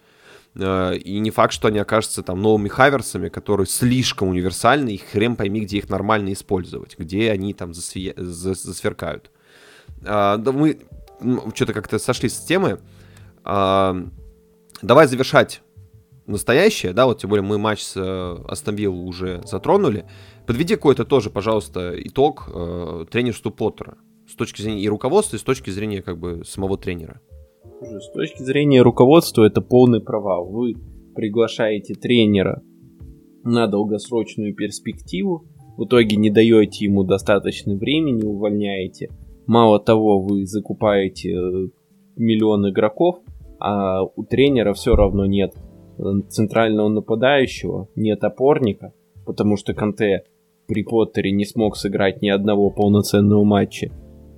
Э, 0.55 0.95
и 0.95 1.19
не 1.19 1.31
факт, 1.31 1.53
что 1.53 1.67
они 1.67 1.79
окажутся 1.79 2.23
там 2.23 2.41
новыми 2.41 2.67
хаверсами, 2.67 3.29
которые 3.29 3.67
слишком 3.67 4.29
универсальны, 4.29 4.95
и 4.95 4.97
хрен 4.97 5.35
пойми, 5.35 5.61
где 5.61 5.77
их 5.77 5.89
нормально 5.89 6.33
использовать, 6.33 6.97
где 6.97 7.31
они 7.31 7.53
там 7.53 7.73
засве... 7.73 8.13
засверкают. 8.17 9.31
А, 10.03 10.37
да 10.37 10.51
мы 10.51 10.79
что-то 11.53 11.73
как-то 11.73 11.99
сошли 11.99 12.29
с 12.29 12.39
темы. 12.39 12.79
А, 13.43 13.95
давай 14.81 15.07
завершать 15.07 15.61
настоящее, 16.27 16.93
да, 16.93 17.05
вот 17.05 17.19
тем 17.19 17.29
более 17.29 17.43
мы 17.43 17.57
матч 17.57 17.81
с 17.81 17.97
э, 17.97 18.43
Астон 18.47 18.75
уже 18.87 19.41
затронули. 19.45 20.05
Подведи 20.47 20.75
какой-то 20.75 21.05
тоже, 21.05 21.29
пожалуйста, 21.29 21.93
итог 21.97 22.49
э, 22.53 23.05
тренерству 23.09 23.51
Поттера 23.51 23.97
с 24.27 24.35
точки 24.35 24.61
зрения 24.61 24.81
и 24.81 24.89
руководства, 24.89 25.35
и 25.35 25.39
с 25.39 25.43
точки 25.43 25.69
зрения 25.69 26.01
как 26.01 26.19
бы 26.19 26.43
самого 26.45 26.77
тренера. 26.77 27.21
С 27.81 28.11
точки 28.11 28.43
зрения 28.43 28.81
руководства 28.81 29.43
это 29.43 29.61
полный 29.61 30.01
провал. 30.01 30.49
Вы 30.49 30.75
приглашаете 31.15 31.95
тренера 31.95 32.61
на 33.43 33.67
долгосрочную 33.67 34.55
перспективу, 34.55 35.47
в 35.77 35.85
итоге 35.85 36.15
не 36.15 36.29
даете 36.29 36.85
ему 36.85 37.03
достаточно 37.03 37.75
времени, 37.75 38.23
увольняете. 38.23 39.09
Мало 39.47 39.79
того, 39.79 40.21
вы 40.21 40.45
закупаете 40.45 41.31
э, 41.31 41.67
миллион 42.15 42.69
игроков, 42.69 43.19
а 43.59 44.03
у 44.03 44.23
тренера 44.23 44.73
все 44.73 44.95
равно 44.95 45.25
нет 45.25 45.55
центрального 46.29 46.89
нападающего, 46.89 47.89
нет 47.95 48.23
опорника, 48.23 48.93
потому 49.25 49.57
что 49.57 49.73
Канте 49.73 50.23
при 50.67 50.83
Поттере 50.83 51.31
не 51.31 51.45
смог 51.45 51.75
сыграть 51.75 52.21
ни 52.21 52.29
одного 52.29 52.69
полноценного 52.69 53.43
матча, 53.43 53.91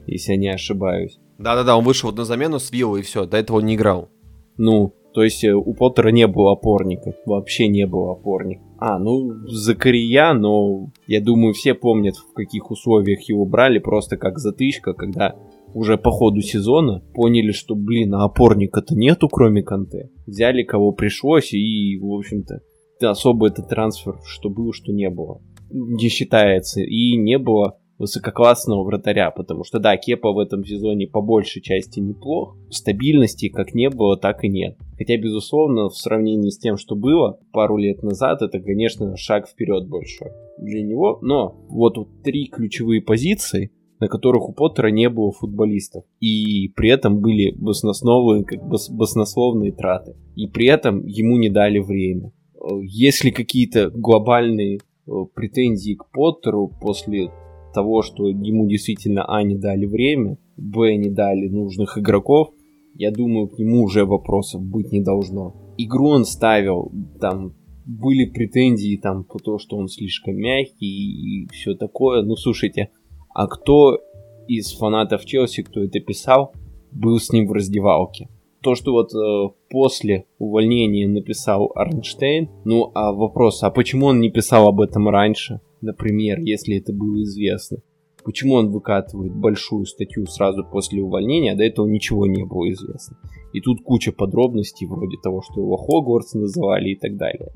если 0.07 0.33
я 0.33 0.37
не 0.37 0.49
ошибаюсь. 0.49 1.19
Да-да-да, 1.37 1.77
он 1.77 1.83
вышел 1.83 2.11
на 2.11 2.25
замену 2.25 2.59
с 2.59 2.71
Виллой 2.71 3.01
и 3.01 3.03
все, 3.03 3.25
до 3.25 3.37
этого 3.37 3.57
он 3.57 3.65
не 3.65 3.75
играл. 3.75 4.09
Ну, 4.57 4.93
то 5.13 5.23
есть 5.23 5.43
э, 5.43 5.53
у 5.53 5.73
Поттера 5.73 6.09
не 6.09 6.27
было 6.27 6.53
опорника, 6.53 7.15
вообще 7.25 7.67
не 7.67 7.85
было 7.85 8.13
опорника. 8.13 8.63
А, 8.79 8.99
ну, 8.99 9.33
Закария, 9.47 10.33
но 10.33 10.89
я 11.07 11.21
думаю, 11.21 11.53
все 11.53 11.73
помнят, 11.73 12.15
в 12.15 12.33
каких 12.33 12.71
условиях 12.71 13.21
его 13.29 13.45
брали, 13.45 13.79
просто 13.79 14.17
как 14.17 14.39
затычка, 14.39 14.93
когда 14.93 15.35
уже 15.73 15.97
по 15.97 16.11
ходу 16.11 16.41
сезона 16.41 17.03
поняли, 17.13 17.51
что, 17.51 17.75
блин, 17.75 18.13
а 18.15 18.25
опорника-то 18.25 18.95
нету, 18.95 19.27
кроме 19.29 19.63
Канте. 19.63 20.09
Взяли, 20.25 20.63
кого 20.63 20.91
пришлось, 20.91 21.53
и, 21.53 21.97
в 21.99 22.11
общем-то, 22.13 22.61
особо 23.01 23.47
этот 23.47 23.69
трансфер, 23.69 24.19
что 24.25 24.49
было, 24.49 24.73
что 24.73 24.91
не 24.91 25.09
было. 25.09 25.41
Не 25.71 26.09
считается. 26.09 26.81
И 26.81 27.17
не 27.17 27.37
было 27.37 27.79
высококлассного 27.97 28.83
вратаря, 28.83 29.31
потому 29.31 29.63
что, 29.63 29.79
да, 29.79 29.95
Кепа 29.97 30.31
в 30.31 30.39
этом 30.39 30.65
сезоне 30.65 31.07
по 31.07 31.21
большей 31.21 31.61
части 31.61 31.99
неплох. 31.99 32.57
Стабильности 32.69 33.49
как 33.49 33.73
не 33.73 33.89
было, 33.89 34.17
так 34.17 34.43
и 34.43 34.49
нет. 34.49 34.77
Хотя, 34.97 35.17
безусловно, 35.17 35.89
в 35.89 35.97
сравнении 35.97 36.49
с 36.49 36.57
тем, 36.57 36.77
что 36.77 36.95
было 36.95 37.39
пару 37.51 37.77
лет 37.77 38.03
назад, 38.03 38.41
это, 38.41 38.59
конечно, 38.59 39.15
шаг 39.15 39.47
вперед 39.47 39.87
большой 39.87 40.29
для 40.57 40.81
него. 40.81 41.19
Но 41.21 41.55
вот, 41.69 41.97
вот 41.97 42.23
три 42.23 42.47
ключевые 42.47 43.01
позиции– 43.01 43.71
на 44.03 44.09
которых 44.09 44.49
у 44.49 44.51
Поттера 44.51 44.89
не 44.89 45.09
было 45.09 45.31
футболистов. 45.31 46.03
И 46.19 46.67
при 46.75 46.89
этом 46.89 47.21
были 47.21 47.55
баснословные, 47.55 48.43
как 48.43 48.67
бас, 48.67 48.89
баснословные 48.89 49.71
траты. 49.71 50.15
И 50.35 50.47
при 50.47 50.67
этом 50.67 51.05
ему 51.05 51.37
не 51.37 51.49
дали 51.49 51.79
время. 51.79 52.33
Если 52.81 53.29
какие-то 53.29 53.89
глобальные 53.91 54.79
э, 54.79 55.11
претензии 55.33 55.95
к 55.95 56.11
Поттеру 56.11 56.69
после 56.81 57.31
того, 57.73 58.01
что 58.01 58.27
ему 58.27 58.67
действительно 58.67 59.23
А 59.25 59.41
не 59.41 59.55
дали 59.55 59.85
время, 59.85 60.37
Б 60.57 60.95
не 60.95 61.09
дали 61.09 61.47
нужных 61.47 61.97
игроков, 61.97 62.49
я 62.95 63.09
думаю, 63.09 63.47
к 63.47 63.57
нему 63.57 63.83
уже 63.83 64.05
вопросов 64.05 64.61
быть 64.61 64.91
не 64.91 65.01
должно. 65.01 65.55
Игру 65.77 66.09
он 66.09 66.25
ставил, 66.25 66.91
там 67.21 67.53
были 67.85 68.25
претензии 68.25 68.97
там 69.01 69.23
по 69.23 69.39
то, 69.39 69.57
что 69.59 69.77
он 69.77 69.87
слишком 69.87 70.35
мягкий 70.35 70.85
и 70.85 71.47
все 71.51 71.73
такое. 71.73 72.21
Ну, 72.21 72.35
слушайте, 72.35 72.89
а 73.33 73.47
кто 73.47 73.99
из 74.47 74.73
фанатов 74.73 75.25
Челси, 75.25 75.63
кто 75.63 75.83
это 75.83 75.99
писал, 75.99 76.53
был 76.91 77.19
с 77.19 77.31
ним 77.31 77.47
в 77.47 77.53
раздевалке. 77.53 78.29
То, 78.61 78.75
что 78.75 78.93
вот 78.93 79.13
э, 79.13 79.53
после 79.69 80.25
увольнения 80.37 81.07
написал 81.07 81.71
Арнштейн, 81.75 82.49
ну 82.63 82.91
а 82.93 83.11
вопрос, 83.11 83.63
а 83.63 83.71
почему 83.71 84.07
он 84.07 84.21
не 84.21 84.29
писал 84.29 84.67
об 84.67 84.79
этом 84.79 85.09
раньше, 85.09 85.59
например, 85.81 86.39
если 86.39 86.77
это 86.77 86.93
было 86.93 87.21
известно? 87.23 87.79
Почему 88.23 88.53
он 88.53 88.71
выкатывает 88.71 89.35
большую 89.35 89.85
статью 89.85 90.25
сразу 90.27 90.63
после 90.63 91.01
увольнения, 91.01 91.51
а 91.51 91.57
до 91.57 91.63
этого 91.63 91.87
ничего 91.87 92.25
не 92.25 92.45
было 92.45 92.71
известно? 92.71 93.17
И 93.51 93.59
тут 93.59 93.83
куча 93.83 94.13
подробностей, 94.13 94.87
вроде 94.87 95.17
того, 95.21 95.41
что 95.41 95.59
его 95.59 95.75
Хогвартс 95.75 96.33
называли 96.35 96.91
и 96.91 96.95
так 96.95 97.17
далее. 97.17 97.51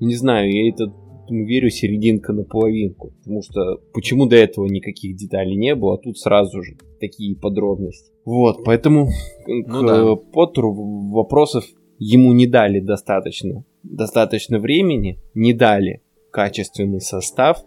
Не 0.00 0.14
знаю, 0.14 0.52
я 0.52 0.68
это 0.68 0.92
поэтому 1.24 1.46
верю 1.46 1.70
серединка 1.70 2.32
на 2.32 2.44
половинку. 2.44 3.12
Потому 3.18 3.42
что 3.42 3.80
почему 3.92 4.26
до 4.26 4.36
этого 4.36 4.66
никаких 4.66 5.16
деталей 5.16 5.56
не 5.56 5.74
было, 5.74 5.94
а 5.94 5.98
тут 5.98 6.18
сразу 6.18 6.62
же 6.62 6.76
такие 7.00 7.36
подробности. 7.36 8.12
Вот, 8.24 8.64
поэтому 8.64 9.08
ну, 9.46 9.62
к 9.64 9.86
да. 9.86 10.16
Поттеру 10.16 10.72
вопросов 11.10 11.64
ему 11.98 12.32
не 12.32 12.46
дали 12.46 12.80
достаточно, 12.80 13.64
достаточно 13.82 14.58
времени, 14.58 15.18
не 15.34 15.52
дали 15.52 16.02
качественный 16.30 17.00
состав, 17.00 17.64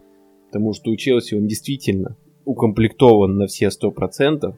потому 0.48 0.74
что 0.74 0.92
у 0.92 0.96
Челси 0.96 1.36
он 1.36 1.48
действительно 1.48 2.18
укомплектован 2.46 3.38
на 3.38 3.48
все 3.48 3.72
сто 3.72 3.92
процентов. 3.92 4.56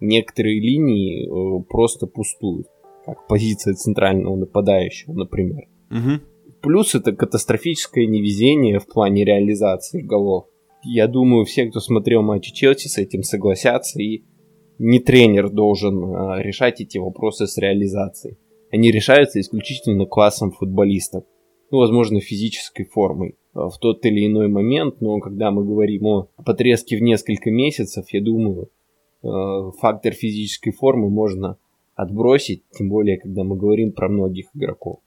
Некоторые 0.00 0.60
линии 0.60 1.26
э, 1.26 1.62
просто 1.68 2.06
пустуют, 2.06 2.66
как 3.06 3.28
позиция 3.28 3.74
центрального 3.74 4.34
нападающего, 4.36 5.12
например. 5.12 5.68
Угу. 5.90 6.31
Плюс 6.62 6.94
это 6.94 7.12
катастрофическое 7.12 8.06
невезение 8.06 8.78
в 8.78 8.86
плане 8.86 9.24
реализации 9.24 10.00
голов. 10.00 10.46
Я 10.84 11.08
думаю, 11.08 11.44
все, 11.44 11.66
кто 11.66 11.80
смотрел 11.80 12.22
матчи 12.22 12.52
Челси, 12.52 12.86
с 12.86 12.98
этим 12.98 13.24
согласятся, 13.24 14.00
и 14.00 14.22
не 14.78 15.00
тренер 15.00 15.50
должен 15.50 16.04
а, 16.14 16.40
решать 16.40 16.80
эти 16.80 16.98
вопросы 16.98 17.48
с 17.48 17.58
реализацией. 17.58 18.38
Они 18.70 18.92
решаются 18.92 19.40
исключительно 19.40 20.06
классом 20.06 20.52
футболистов. 20.52 21.24
Ну, 21.72 21.78
возможно, 21.78 22.20
физической 22.20 22.84
формой 22.84 23.34
а, 23.54 23.68
в 23.68 23.78
тот 23.78 24.06
или 24.06 24.24
иной 24.24 24.46
момент, 24.46 25.00
но 25.00 25.18
когда 25.18 25.50
мы 25.50 25.64
говорим 25.64 26.06
о 26.06 26.28
потреске 26.44 26.96
в 26.96 27.02
несколько 27.02 27.50
месяцев, 27.50 28.06
я 28.10 28.22
думаю, 28.22 28.70
а, 29.24 29.72
фактор 29.80 30.12
физической 30.12 30.70
формы 30.70 31.10
можно 31.10 31.58
отбросить, 31.96 32.62
тем 32.70 32.88
более, 32.88 33.18
когда 33.18 33.42
мы 33.42 33.56
говорим 33.56 33.90
про 33.90 34.08
многих 34.08 34.46
игроков 34.54 35.00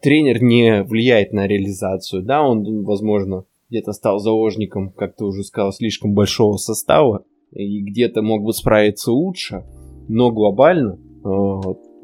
тренер 0.00 0.42
не 0.42 0.82
влияет 0.82 1.32
на 1.32 1.46
реализацию. 1.46 2.22
Да, 2.22 2.42
он, 2.42 2.84
возможно, 2.84 3.44
где-то 3.70 3.92
стал 3.92 4.18
заложником, 4.18 4.90
как 4.90 5.16
ты 5.16 5.24
уже 5.24 5.42
сказал, 5.42 5.72
слишком 5.72 6.14
большого 6.14 6.56
состава, 6.56 7.24
и 7.52 7.80
где-то 7.82 8.22
мог 8.22 8.42
бы 8.42 8.52
справиться 8.52 9.12
лучше, 9.12 9.64
но 10.08 10.30
глобально 10.30 10.98
э, 11.24 11.28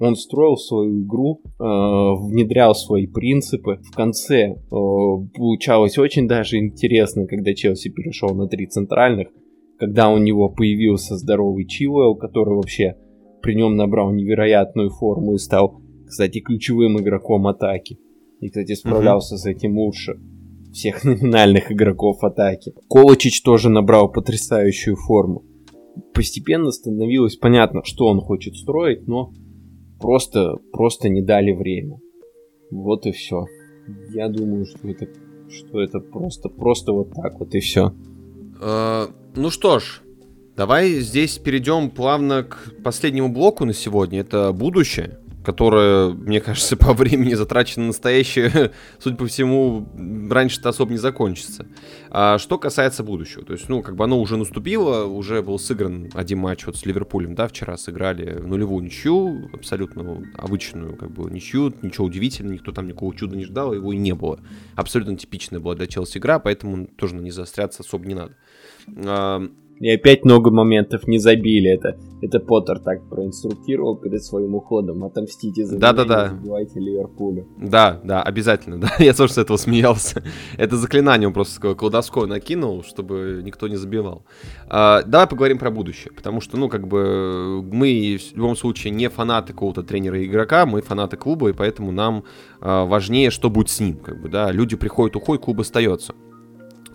он 0.01 0.17
строил 0.17 0.57
свою 0.57 1.03
игру, 1.03 1.41
э, 1.45 1.63
внедрял 1.63 2.75
свои 2.75 3.07
принципы. 3.07 3.81
В 3.83 3.95
конце 3.95 4.47
э, 4.47 4.57
получалось 4.71 5.99
очень 5.99 6.27
даже 6.27 6.59
интересно, 6.59 7.27
когда 7.27 7.53
Челси 7.53 7.91
перешел 7.91 8.35
на 8.35 8.49
три 8.49 8.67
центральных, 8.67 9.29
когда 9.79 10.11
у 10.11 10.19
него 10.19 10.49
появился 10.49 11.17
здоровый 11.17 11.67
Чилуэлл, 11.67 12.17
который 12.17 12.55
вообще 12.55 12.97
при 13.43 13.55
нем 13.55 13.77
набрал 13.77 14.13
невероятную 14.13 14.91
форму 14.91 15.35
и 15.35 15.39
стал 15.39 15.80
кстати, 16.11 16.41
ключевым 16.41 17.01
игроком 17.01 17.47
атаки. 17.47 17.99
И, 18.41 18.49
кстати, 18.49 18.75
справлялся 18.75 19.35
mm-hmm. 19.35 19.39
с 19.39 19.47
этим 19.47 19.79
лучше 19.79 20.21
всех 20.73 21.05
номинальных 21.05 21.73
игроков 21.73 22.23
атаки. 22.23 22.75
Колочич 22.89 23.43
тоже 23.43 23.71
набрал 23.71 24.11
потрясающую 24.11 24.97
форму. 24.97 25.45
Постепенно 26.15 26.71
становилось 26.71 27.37
понятно, 27.37 27.83
что 27.85 28.07
он 28.07 28.21
хочет 28.21 28.57
строить, 28.57 29.07
но 29.07 29.33
просто, 30.01 30.57
просто 30.73 31.09
не 31.09 31.23
дали 31.23 31.53
время. 31.53 32.01
Вот 32.71 33.07
и 33.07 33.13
все. 33.13 33.47
Я 34.15 34.29
думаю, 34.29 34.67
что 34.67 34.89
это, 34.89 35.09
что 35.49 35.81
это 35.81 36.01
просто, 36.01 36.49
просто 36.49 36.93
вот 36.93 37.13
так 37.15 37.39
вот 37.41 37.55
и 37.55 37.61
все. 37.61 37.93
А, 38.63 39.09
Ну 39.35 39.51
что 39.51 39.81
ж, 39.81 40.03
давай 40.57 41.01
здесь 41.01 41.39
перейдем 41.39 41.91
плавно 41.91 42.45
к 42.45 42.75
последнему 42.85 43.33
блоку 43.33 43.65
на 43.65 43.73
сегодня. 43.73 44.21
Это 44.21 44.53
будущее 44.53 45.19
которая, 45.45 46.11
мне 46.11 46.41
кажется, 46.41 46.77
по 46.79 46.93
времени 46.93 47.35
затрачена 47.35 47.85
на 47.85 47.87
настоящее, 47.89 48.73
судя 48.99 49.17
по 49.17 49.27
всему, 49.27 49.89
раньше-то 50.31 50.69
особо 50.69 50.93
не 50.93 50.99
закончится. 50.99 51.67
А 52.11 52.39
что 52.39 52.59
касается 52.59 53.03
будущего, 53.03 53.45
то 53.45 53.53
есть, 53.53 53.69
ну, 53.69 53.83
как 53.83 53.97
бы 53.97 54.05
оно 54.05 54.21
уже 54.21 54.37
наступило, 54.37 55.05
уже 55.05 55.43
был 55.43 55.59
сыгран 55.59 56.11
один 56.15 56.39
матч 56.39 56.67
вот 56.67 56.77
с 56.77 56.85
Ливерпулем, 56.85 57.35
да, 57.35 57.49
вчера 57.49 57.77
сыграли 57.77 58.39
нулевую 58.41 58.85
ничью, 58.85 59.51
абсолютно 59.53 60.23
обычную, 60.37 60.97
как 60.97 61.11
бы, 61.11 61.31
ничью, 61.31 61.73
ничего 61.83 62.07
удивительного, 62.07 62.55
никто 62.55 62.73
там 62.73 62.87
никакого 62.87 63.15
чуда 63.15 63.37
не 63.37 63.45
ждал, 63.45 63.73
его 63.73 63.93
и 63.93 63.97
не 63.97 64.15
было. 64.15 64.41
Абсолютно 64.75 65.17
типичная 65.17 65.61
была 65.61 65.75
для 65.75 65.87
Челси 65.87 66.19
игра, 66.19 66.39
поэтому 66.39 66.87
тоже 66.87 67.15
не 67.15 67.31
заостряться 67.31 67.83
особо 67.83 68.07
не 68.07 68.15
надо. 68.15 68.37
И 69.81 69.89
опять 69.89 70.27
много 70.27 70.51
моментов 70.51 71.09
не 71.09 71.19
забили. 71.19 71.71
Это, 71.71 71.97
это 72.21 72.39
Поттер 72.39 72.81
так 72.81 73.09
проинструктировал 73.09 73.97
перед 73.97 74.23
своим 74.23 74.55
уходом. 74.55 75.03
Отомстите 75.05 75.65
за 75.65 75.79
да, 75.79 75.95
да, 75.95 76.05
да. 76.05 76.29
забивайте 76.29 76.79
Ливерпулю. 76.79 77.49
Да, 77.57 77.99
да, 78.05 78.23
обязательно. 78.23 78.79
Да. 78.79 78.91
Я 78.99 79.15
тоже 79.15 79.33
с 79.33 79.39
этого 79.39 79.57
смеялся. 79.57 80.23
Это 80.59 80.77
заклинание 80.77 81.27
он 81.29 81.33
просто 81.33 81.75
колдовское 81.75 82.27
накинул, 82.27 82.85
чтобы 82.85 83.41
никто 83.43 83.69
не 83.69 83.77
забивал. 83.77 84.27
А, 84.69 85.03
давай 85.03 85.27
поговорим 85.27 85.59
про 85.59 85.71
будущее. 85.71 86.13
Потому 86.15 86.43
что, 86.43 86.59
ну, 86.59 86.69
как 86.69 86.87
бы, 86.87 87.63
мы 87.63 88.19
в 88.19 88.37
любом 88.37 88.57
случае 88.57 88.91
не 88.91 89.09
фанаты 89.09 89.55
какого-то 89.55 89.83
тренера 89.83 90.21
и 90.21 90.27
игрока, 90.27 90.67
мы 90.67 90.83
фанаты 90.83 91.17
клуба, 91.17 91.49
и 91.49 91.53
поэтому 91.55 91.91
нам 91.91 92.25
а, 92.61 92.85
важнее, 92.85 93.31
что 93.31 93.49
будет 93.49 93.71
с 93.71 93.81
ним. 93.81 93.97
Как 93.97 94.21
бы, 94.21 94.29
да. 94.29 94.53
Люди 94.53 94.77
приходят, 94.77 95.17
уходят, 95.17 95.43
клуб 95.43 95.61
остается. 95.61 96.15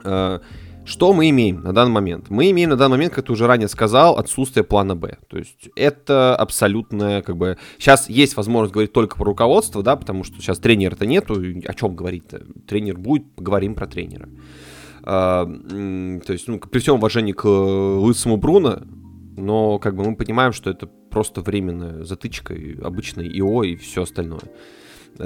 А, 0.04 0.42
что 0.86 1.14
мы 1.14 1.30
имеем 1.30 1.62
на 1.62 1.74
данный 1.74 1.92
момент? 1.92 2.30
Мы 2.30 2.52
имеем 2.52 2.70
на 2.70 2.78
данный 2.78 2.98
момент, 2.98 3.14
как 3.14 3.26
ты 3.26 3.32
уже 3.32 3.48
ранее 3.48 3.68
сказал, 3.68 4.18
отсутствие 4.18 4.64
плана 4.64 4.96
Б. 4.96 5.18
То 5.28 5.38
есть 5.38 5.70
это 5.76 6.36
абсолютно 6.36 7.22
как 7.22 7.38
бы... 7.38 7.58
Сейчас 7.78 8.10
есть 8.10 8.38
возможность 8.38 8.74
говорить 8.74 8.94
только 8.94 9.18
про 9.18 9.26
руководство, 9.26 9.84
да, 9.84 9.96
потому 9.96 10.24
что 10.24 10.40
сейчас 10.42 10.60
тренера-то 10.60 11.06
нету, 11.06 11.34
о 11.34 11.74
чем 11.74 11.96
говорить-то? 11.96 12.46
Тренер 12.68 12.98
будет, 12.98 13.36
поговорим 13.36 13.76
про 13.76 13.88
тренера. 13.88 14.30
А, 15.04 15.46
то 15.46 16.34
есть, 16.34 16.48
ну, 16.48 16.60
при 16.60 16.80
всем 16.80 16.96
уважении 16.96 17.34
к 17.34 17.46
лысому 17.46 18.38
Бруно, 18.38 18.82
но 19.38 19.80
как 19.80 19.96
бы 19.96 20.04
мы 20.04 20.16
понимаем, 20.16 20.54
что 20.54 20.70
это 20.70 20.88
просто 20.88 21.42
временная 21.42 22.04
затычка, 22.04 22.56
обычный 22.82 23.28
ИО 23.28 23.64
и 23.64 23.76
все 23.76 24.04
остальное. 24.04 24.42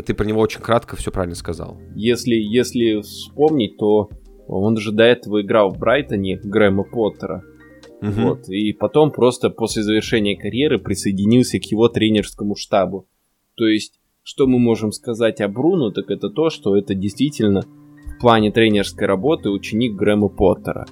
Ты 0.06 0.14
про 0.14 0.26
него 0.26 0.40
очень 0.42 0.62
кратко 0.62 0.96
все 0.96 1.12
правильно 1.12 1.36
сказал. 1.36 1.80
Если, 1.96 2.36
если 2.36 3.02
вспомнить, 3.02 3.78
то 3.78 4.10
он 4.50 4.78
же 4.78 4.92
до 4.92 5.04
этого 5.04 5.42
играл 5.42 5.72
в 5.72 5.78
Брайтоне 5.78 6.40
Грэма 6.44 6.84
Поттера. 6.84 7.44
Угу. 8.02 8.12
Вот, 8.12 8.50
и 8.50 8.74
потом 8.74 9.12
просто 9.12 9.50
после 9.50 9.84
завершения 9.84 10.38
карьеры 10.38 10.80
присоединился 10.80 11.60
к 11.60 11.66
его 11.66 11.90
тренерскому 11.90 12.56
штабу. 12.56 13.08
То 13.56 13.68
есть, 13.68 14.00
что 14.24 14.48
мы 14.48 14.58
можем 14.58 14.92
сказать 14.92 15.42
о 15.42 15.50
Бруно, 15.50 15.92
так 15.92 16.10
это 16.10 16.30
то, 16.30 16.50
что 16.50 16.78
это 16.78 16.96
действительно 16.96 17.62
в 17.62 18.22
плане 18.22 18.52
тренерской 18.52 19.06
работы 19.06 19.50
ученик 19.50 19.96
Грэма 19.96 20.30
Поттера. 20.30 20.86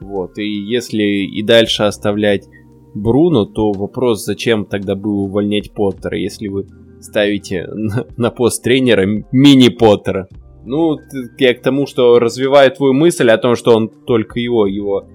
Вот, 0.00 0.38
и 0.38 0.44
если 0.44 1.02
и 1.02 1.42
дальше 1.42 1.84
оставлять 1.84 2.46
Бруно, 2.94 3.44
то 3.44 3.72
вопрос, 3.72 4.24
зачем 4.24 4.64
тогда 4.64 4.94
было 4.96 5.20
увольнять 5.20 5.72
Поттера, 5.72 6.18
если 6.18 6.48
вы 6.48 6.66
ставите 7.00 7.66
на, 7.72 8.06
на 8.16 8.30
пост 8.30 8.62
тренера 8.62 9.06
мини-Поттера. 9.30 10.28
Ну, 10.64 10.98
я 11.38 11.54
к 11.54 11.62
тому, 11.62 11.86
что 11.86 12.18
развиваю 12.18 12.70
твою 12.70 12.92
мысль 12.92 13.30
о 13.30 13.38
том, 13.38 13.56
что 13.56 13.74
он 13.74 13.88
только 13.88 14.38
его, 14.38 14.66
его 14.66 15.08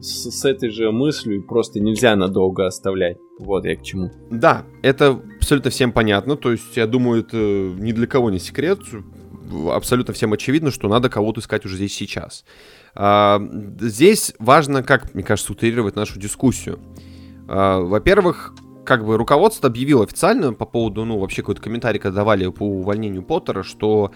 с, 0.00 0.30
с 0.30 0.44
этой 0.44 0.70
же 0.70 0.90
мыслью 0.90 1.42
просто 1.42 1.80
нельзя 1.80 2.16
надолго 2.16 2.66
оставлять. 2.66 3.18
Вот 3.38 3.64
я 3.64 3.76
к 3.76 3.82
чему. 3.82 4.10
Да, 4.30 4.64
это 4.82 5.20
абсолютно 5.38 5.70
всем 5.70 5.92
понятно. 5.92 6.36
То 6.36 6.52
есть, 6.52 6.76
я 6.76 6.86
думаю, 6.86 7.22
это 7.22 7.36
ни 7.36 7.92
для 7.92 8.06
кого 8.06 8.30
не 8.30 8.38
секрет. 8.38 8.80
Абсолютно 9.70 10.14
всем 10.14 10.32
очевидно, 10.32 10.70
что 10.70 10.88
надо 10.88 11.08
кого-то 11.08 11.40
искать 11.40 11.64
уже 11.64 11.76
здесь 11.76 11.94
сейчас. 11.94 12.44
А, 12.94 13.40
здесь 13.80 14.34
важно, 14.38 14.82
как, 14.82 15.14
мне 15.14 15.24
кажется, 15.24 15.52
утрировать 15.52 15.96
нашу 15.96 16.18
дискуссию. 16.18 16.78
А, 17.48 17.80
во-первых, 17.80 18.54
как 18.84 19.04
бы 19.04 19.16
руководство 19.16 19.68
объявило 19.68 20.04
официально 20.04 20.52
по 20.52 20.66
поводу, 20.66 21.04
ну, 21.04 21.18
вообще 21.18 21.42
какой-то 21.42 21.62
комментарий, 21.62 21.98
когда 21.98 22.16
давали 22.16 22.48
по 22.48 22.64
увольнению 22.64 23.22
Поттера, 23.22 23.62
что 23.62 24.12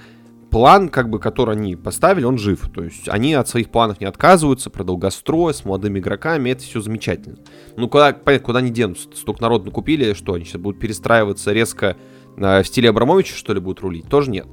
план, 0.55 0.89
как 0.89 1.11
бы, 1.11 1.19
который 1.19 1.57
они 1.57 1.75
поставили, 1.75 2.25
он 2.25 2.39
жив. 2.39 2.71
То 2.73 2.85
есть 2.85 3.09
они 3.09 3.35
от 3.35 3.49
своих 3.49 3.71
планов 3.71 3.99
не 4.01 4.07
отказываются, 4.07 4.71
про 4.71 4.85
долгострой, 4.85 5.53
с 5.53 5.65
молодыми 5.65 5.99
игроками, 5.99 6.51
это 6.51 6.63
все 6.63 6.81
замечательно. 6.81 7.39
Ну, 7.77 7.89
куда, 7.89 8.13
понятно, 8.13 8.47
куда 8.47 8.59
они 8.61 8.71
денутся? 8.71 9.09
Столько 9.17 9.43
народу 9.43 9.65
накупили, 9.65 10.13
что 10.13 10.35
они 10.35 10.45
сейчас 10.45 10.61
будут 10.61 10.81
перестраиваться 10.81 11.53
резко 11.53 11.97
э, 12.37 12.63
в 12.63 12.67
стиле 12.69 12.91
Абрамовича, 12.91 13.35
что 13.35 13.53
ли, 13.53 13.59
будут 13.59 13.81
рулить? 13.81 14.09
Тоже 14.09 14.31
нет. 14.31 14.47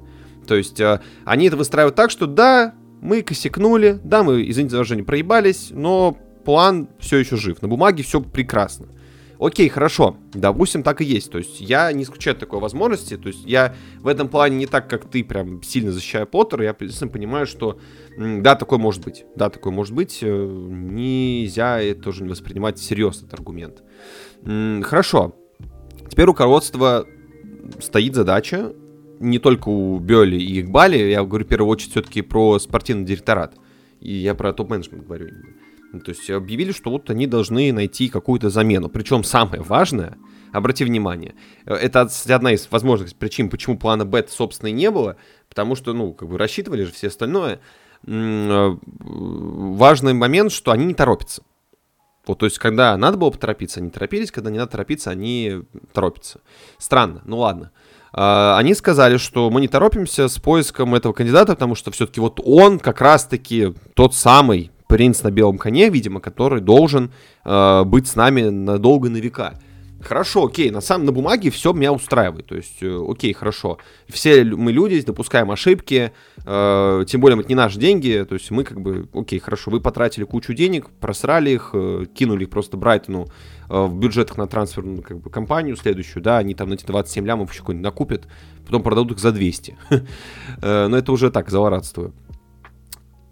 То 0.48 0.56
есть 0.56 0.80
э, 0.80 1.02
они 1.24 1.46
это 1.46 1.56
выстраивают 1.56 1.96
так, 1.96 2.10
что 2.10 2.26
да, 2.26 2.74
мы 3.00 3.22
косякнули, 3.22 4.00
да, 4.04 4.24
мы, 4.24 4.42
извините 4.42 4.72
за 4.72 4.78
выражение, 4.78 5.06
проебались, 5.06 5.68
но 5.70 6.18
план 6.44 6.90
все 6.98 7.18
еще 7.18 7.36
жив. 7.36 7.62
На 7.62 7.68
бумаге 7.68 8.02
все 8.02 8.22
прекрасно. 8.22 8.88
Окей, 9.42 9.70
хорошо, 9.70 10.18
допустим, 10.34 10.84
так 10.84 11.02
и 11.02 11.06
есть. 11.06 11.32
То 11.32 11.40
есть 11.40 11.62
я 11.62 11.92
не 11.92 12.04
исключаю 12.04 12.36
такой 12.36 12.60
возможности. 12.60 13.18
То 13.18 13.28
есть 13.28 13.44
я 13.44 13.74
в 14.00 14.08
этом 14.08 14.30
плане 14.30 14.56
не 14.56 14.68
так, 14.68 14.88
как 14.88 15.10
ты, 15.10 15.24
прям 15.24 15.64
сильно 15.64 15.92
защищаю 15.92 16.28
Поттера. 16.28 16.64
Я, 16.64 16.76
естественно, 16.80 17.10
понимаю, 17.10 17.48
что 17.48 17.80
да, 18.16 18.56
такое 18.56 18.78
может 18.78 19.04
быть. 19.04 19.26
Да, 19.36 19.50
такое 19.50 19.74
может 19.74 19.96
быть. 19.96 20.20
Э, 20.22 20.28
нельзя 20.28 21.82
это 21.82 22.04
тоже 22.04 22.22
не 22.22 22.30
воспринимать 22.30 22.78
всерьез, 22.78 23.18
этот 23.18 23.34
аргумент. 23.34 23.82
Хорошо. 24.84 25.34
Теперь 26.08 26.26
у 26.26 26.28
руководства 26.28 27.08
стоит 27.80 28.14
задача 28.14 28.74
не 29.20 29.40
только 29.40 29.70
у 29.70 29.98
Бёли 29.98 30.36
и 30.36 30.62
Игбали, 30.62 30.98
я 30.98 31.24
говорю 31.24 31.46
в 31.46 31.48
первую 31.48 31.72
очередь 31.72 31.92
все-таки 31.92 32.22
про 32.22 32.60
спортивный 32.60 33.06
директорат. 33.06 33.56
И 34.00 34.14
я 34.14 34.36
про 34.36 34.54
топ-менеджмент 34.54 35.06
говорю 35.06 35.28
именно. 35.28 35.46
То 36.00 36.12
есть 36.12 36.30
объявили, 36.30 36.72
что 36.72 36.90
вот 36.90 37.10
они 37.10 37.28
должны 37.28 37.74
найти 37.74 38.08
какую-то 38.08 38.50
замену. 38.50 38.90
Причем 38.90 39.24
самое 39.24 39.62
важное, 39.62 40.18
обрати 40.54 40.86
внимание, 40.86 41.36
э, 41.66 41.74
это 41.74 42.10
одна 42.30 42.54
из 42.54 42.68
возможных 42.72 43.14
причин, 43.16 43.50
почему 43.50 43.78
плана 43.78 44.06
Б, 44.06 44.26
собственно, 44.30 44.70
и 44.70 44.74
не 44.74 44.90
было, 44.90 45.18
потому 45.50 45.76
что, 45.76 45.94
ну, 45.94 46.14
как 46.14 46.30
бы 46.30 46.38
рассчитывали 46.38 46.84
же 46.86 46.92
все 46.92 47.08
остальное. 47.08 47.60
Э, 48.08 48.78
важный 48.88 50.14
момент, 50.14 50.52
что 50.52 50.72
они 50.72 50.86
не 50.86 50.94
торопятся. 50.94 51.44
Вот, 52.28 52.40
то 52.40 52.46
есть, 52.46 52.60
когда 52.60 52.96
надо 52.98 53.18
было 53.18 53.32
поторопиться, 53.32 53.80
они 53.80 53.90
торопились, 53.90 54.32
когда 54.32 54.52
не 54.52 54.60
надо 54.60 54.72
торопиться, 54.72 55.10
они 55.10 55.64
торопятся. 55.92 56.40
Странно, 56.78 57.22
ну 57.26 57.40
ладно. 57.40 57.72
А, 58.14 58.58
они 58.58 58.74
сказали, 58.76 59.18
что 59.18 59.50
мы 59.50 59.62
не 59.62 59.68
торопимся 59.68 60.28
с 60.28 60.38
поиском 60.38 60.94
этого 60.94 61.14
кандидата, 61.14 61.54
потому 61.54 61.76
что 61.76 61.92
все-таки 61.92 62.20
вот 62.20 62.40
он 62.44 62.80
как 62.80 63.02
раз-таки 63.02 63.74
тот 63.96 64.14
самый 64.14 64.72
принц 64.92 65.24
на 65.24 65.32
белом 65.32 65.58
коне, 65.58 65.90
видимо, 65.90 66.20
который 66.20 66.60
должен 66.60 67.12
э, 67.46 67.84
быть 67.86 68.08
с 68.08 68.16
нами 68.18 68.42
надолго 68.50 69.10
на 69.10 69.18
века. 69.18 69.54
Хорошо, 70.02 70.48
окей, 70.48 70.70
на 70.70 70.82
самом 70.82 71.06
на 71.06 71.12
бумаге 71.14 71.50
все 71.50 71.72
меня 71.72 71.94
устраивает. 71.94 72.48
То 72.48 72.56
есть, 72.56 72.84
э, 72.84 73.02
окей, 73.08 73.32
хорошо. 73.32 73.78
Все 74.10 74.44
мы 74.44 74.74
люди, 74.74 75.00
допускаем 75.02 75.50
ошибки, 75.50 76.12
э, 76.46 77.06
тем 77.08 77.22
более 77.22 77.40
это 77.40 77.48
не 77.48 77.56
наши 77.56 77.80
деньги. 77.80 78.26
То 78.28 78.36
есть 78.36 78.52
мы 78.52 78.66
как 78.66 78.82
бы, 78.82 79.08
окей, 79.14 79.40
хорошо, 79.40 79.72
вы 79.72 79.80
потратили 79.80 80.26
кучу 80.26 80.54
денег, 80.54 80.90
просрали 81.00 81.52
их, 81.52 81.70
э, 81.72 82.06
кинули 82.14 82.44
их 82.44 82.50
просто 82.50 82.76
Брайтону 82.76 83.28
э, 83.70 83.86
в 83.86 83.96
бюджетах 83.96 84.38
на 84.38 84.46
трансферную 84.46 85.04
как 85.04 85.20
бы, 85.22 85.30
компанию 85.30 85.78
следующую, 85.78 86.22
да, 86.22 86.40
они 86.40 86.54
там 86.54 86.68
на 86.68 86.74
эти 86.74 86.86
27 86.86 87.26
лямов 87.26 87.50
еще 87.52 87.62
какой-нибудь 87.62 87.86
накупят, 87.86 88.28
потом 88.66 88.84
продадут 88.84 89.14
их 89.14 89.20
за 89.20 89.32
200. 89.32 89.78
Э, 90.62 90.88
но 90.88 90.98
это 90.98 91.14
уже 91.14 91.32
так, 91.32 91.50
злорадствую. 91.50 92.14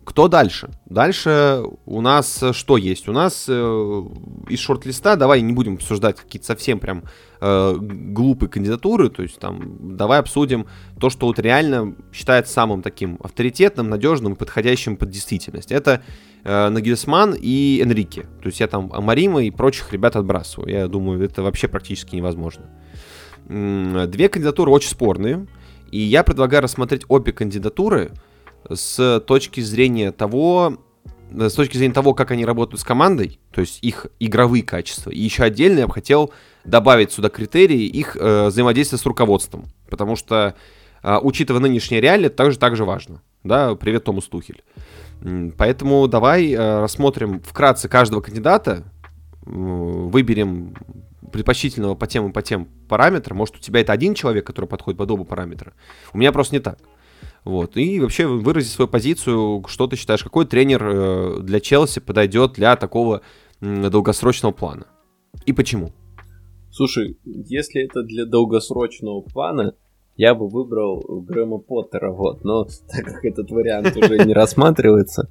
Кто 0.09 0.27
дальше? 0.27 0.69
Дальше 0.87 1.61
у 1.85 2.01
нас 2.01 2.41
э, 2.41 2.51
что 2.51 2.77
есть? 2.77 3.07
У 3.07 3.11
нас 3.11 3.45
э, 3.47 4.03
из 4.49 4.59
шорт-листа, 4.59 5.15
давай 5.15 5.39
не 5.41 5.53
будем 5.53 5.75
обсуждать 5.75 6.15
какие-то 6.15 6.47
совсем 6.47 6.79
прям 6.79 7.03
э, 7.39 7.75
глупые 7.79 8.49
кандидатуры, 8.49 9.11
то 9.11 9.21
есть 9.21 9.37
там 9.37 9.95
давай 9.95 10.19
обсудим 10.19 10.65
то, 10.99 11.11
что 11.11 11.27
вот 11.27 11.37
реально 11.37 11.95
считается 12.11 12.51
самым 12.51 12.81
таким 12.81 13.19
авторитетным, 13.23 13.87
надежным 13.87 14.35
подходящим 14.35 14.97
под 14.97 15.11
действительность. 15.11 15.71
Это 15.71 16.01
э, 16.43 16.69
Нагельсман 16.69 17.35
и 17.39 17.79
Энрике. 17.79 18.23
То 18.41 18.47
есть 18.47 18.61
я 18.61 18.67
там 18.67 18.91
Амарима 18.91 19.43
и 19.43 19.51
прочих 19.51 19.93
ребят 19.93 20.15
отбрасываю. 20.15 20.71
Я 20.71 20.87
думаю, 20.87 21.23
это 21.23 21.43
вообще 21.43 21.67
практически 21.67 22.15
невозможно. 22.15 22.65
Две 23.47 24.27
кандидатуры 24.27 24.71
очень 24.71 24.89
спорные, 24.89 25.45
и 25.91 25.99
я 25.99 26.23
предлагаю 26.23 26.63
рассмотреть 26.63 27.03
обе 27.07 27.31
кандидатуры– 27.31 28.09
с 28.69 29.19
точки 29.21 29.61
зрения 29.61 30.11
того, 30.11 30.77
с 31.31 31.53
точки 31.53 31.77
зрения 31.77 31.93
того, 31.93 32.13
как 32.13 32.31
они 32.31 32.45
работают 32.45 32.81
с 32.81 32.83
командой, 32.83 33.39
то 33.51 33.61
есть 33.61 33.79
их 33.83 34.07
игровые 34.19 34.63
качества. 34.63 35.11
И 35.11 35.19
еще 35.19 35.43
отдельно 35.43 35.79
я 35.79 35.87
бы 35.87 35.93
хотел 35.93 36.33
добавить 36.65 37.11
сюда 37.11 37.29
критерии 37.29 37.85
их 37.85 38.17
э, 38.19 38.47
взаимодействия 38.47 38.97
с 38.97 39.05
руководством, 39.05 39.65
потому 39.89 40.15
что, 40.15 40.55
э, 41.03 41.17
учитывая 41.21 41.61
нынешние 41.61 42.01
реалии, 42.01 42.27
это 42.27 42.35
также, 42.35 42.57
также 42.57 42.85
важно. 42.85 43.21
Да, 43.43 43.75
привет, 43.75 44.03
Томас 44.03 44.25
Тухель. 44.25 44.63
Поэтому 45.57 46.07
давай 46.07 46.51
э, 46.51 46.81
рассмотрим 46.81 47.41
вкратце 47.41 47.87
каждого 47.89 48.21
кандидата, 48.21 48.83
выберем 49.41 50.75
предпочтительного 51.31 51.95
по 51.95 52.07
тем 52.07 52.29
и 52.29 52.31
по 52.31 52.41
тем 52.41 52.67
параметрам. 52.87 53.37
Может, 53.37 53.57
у 53.57 53.59
тебя 53.59 53.81
это 53.81 53.93
один 53.93 54.13
человек, 54.13 54.45
который 54.45 54.65
подходит 54.65 54.97
под 54.97 55.11
оба 55.11 55.23
параметра. 55.23 55.73
У 56.13 56.17
меня 56.17 56.31
просто 56.31 56.55
не 56.55 56.59
так. 56.59 56.79
Вот. 57.45 57.77
И 57.77 57.99
вообще 57.99 58.27
выразить 58.27 58.71
свою 58.71 58.87
позицию, 58.87 59.63
что 59.67 59.87
ты 59.87 59.95
считаешь, 59.95 60.23
какой 60.23 60.45
тренер 60.45 60.83
э, 60.83 61.39
для 61.41 61.59
Челси 61.59 61.99
подойдет 61.99 62.53
для 62.53 62.75
такого 62.75 63.21
долгосрочного 63.61 64.53
плана. 64.53 64.87
И 65.45 65.53
почему? 65.53 65.91
Слушай, 66.71 67.17
если 67.25 67.83
это 67.83 68.03
для 68.03 68.25
долгосрочного 68.25 69.21
плана, 69.21 69.75
я 70.15 70.35
бы 70.35 70.47
выбрал 70.47 71.03
Грэма 71.27 71.59
Поттера, 71.59 72.11
вот, 72.11 72.43
но 72.43 72.65
так 72.91 73.05
как 73.05 73.25
этот 73.25 73.51
вариант 73.51 73.95
уже 73.97 74.17
не 74.25 74.33
рассматривается, 74.33 75.29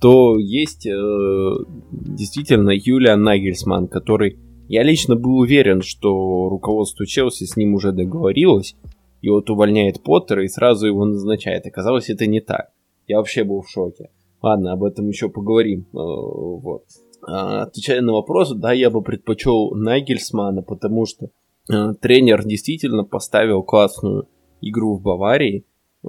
то 0.00 0.38
есть 0.38 0.86
э, 0.86 1.52
действительно 1.90 2.70
Юлиан 2.70 3.22
Нагельсман, 3.22 3.88
который 3.88 4.38
я 4.68 4.82
лично 4.82 5.16
был 5.16 5.38
уверен, 5.38 5.82
что 5.82 6.48
руководство 6.48 7.06
Челси 7.06 7.44
с 7.44 7.56
ним 7.56 7.74
уже 7.74 7.92
договорилось, 7.92 8.76
и 9.20 9.28
вот 9.28 9.50
увольняет 9.50 10.02
Поттера 10.02 10.44
и 10.44 10.48
сразу 10.48 10.86
его 10.86 11.04
назначает. 11.04 11.66
Оказалось, 11.66 12.10
это 12.10 12.26
не 12.26 12.40
так. 12.40 12.70
Я 13.06 13.18
вообще 13.18 13.44
был 13.44 13.62
в 13.62 13.70
шоке. 13.70 14.10
Ладно, 14.42 14.72
об 14.72 14.84
этом 14.84 15.08
еще 15.08 15.28
поговорим. 15.28 15.86
Э, 15.92 15.96
вот. 15.96 16.84
А, 17.26 17.62
отвечая 17.62 18.00
на 18.00 18.12
вопрос, 18.12 18.52
да, 18.52 18.72
я 18.72 18.90
бы 18.90 19.02
предпочел 19.02 19.74
Нагельсмана, 19.74 20.62
потому 20.62 21.06
что 21.06 21.30
э, 21.70 21.94
тренер 22.00 22.44
действительно 22.44 23.04
поставил 23.04 23.62
классную 23.62 24.28
игру 24.60 24.96
в 24.96 25.02
Баварии. 25.02 25.64
Э, 26.04 26.08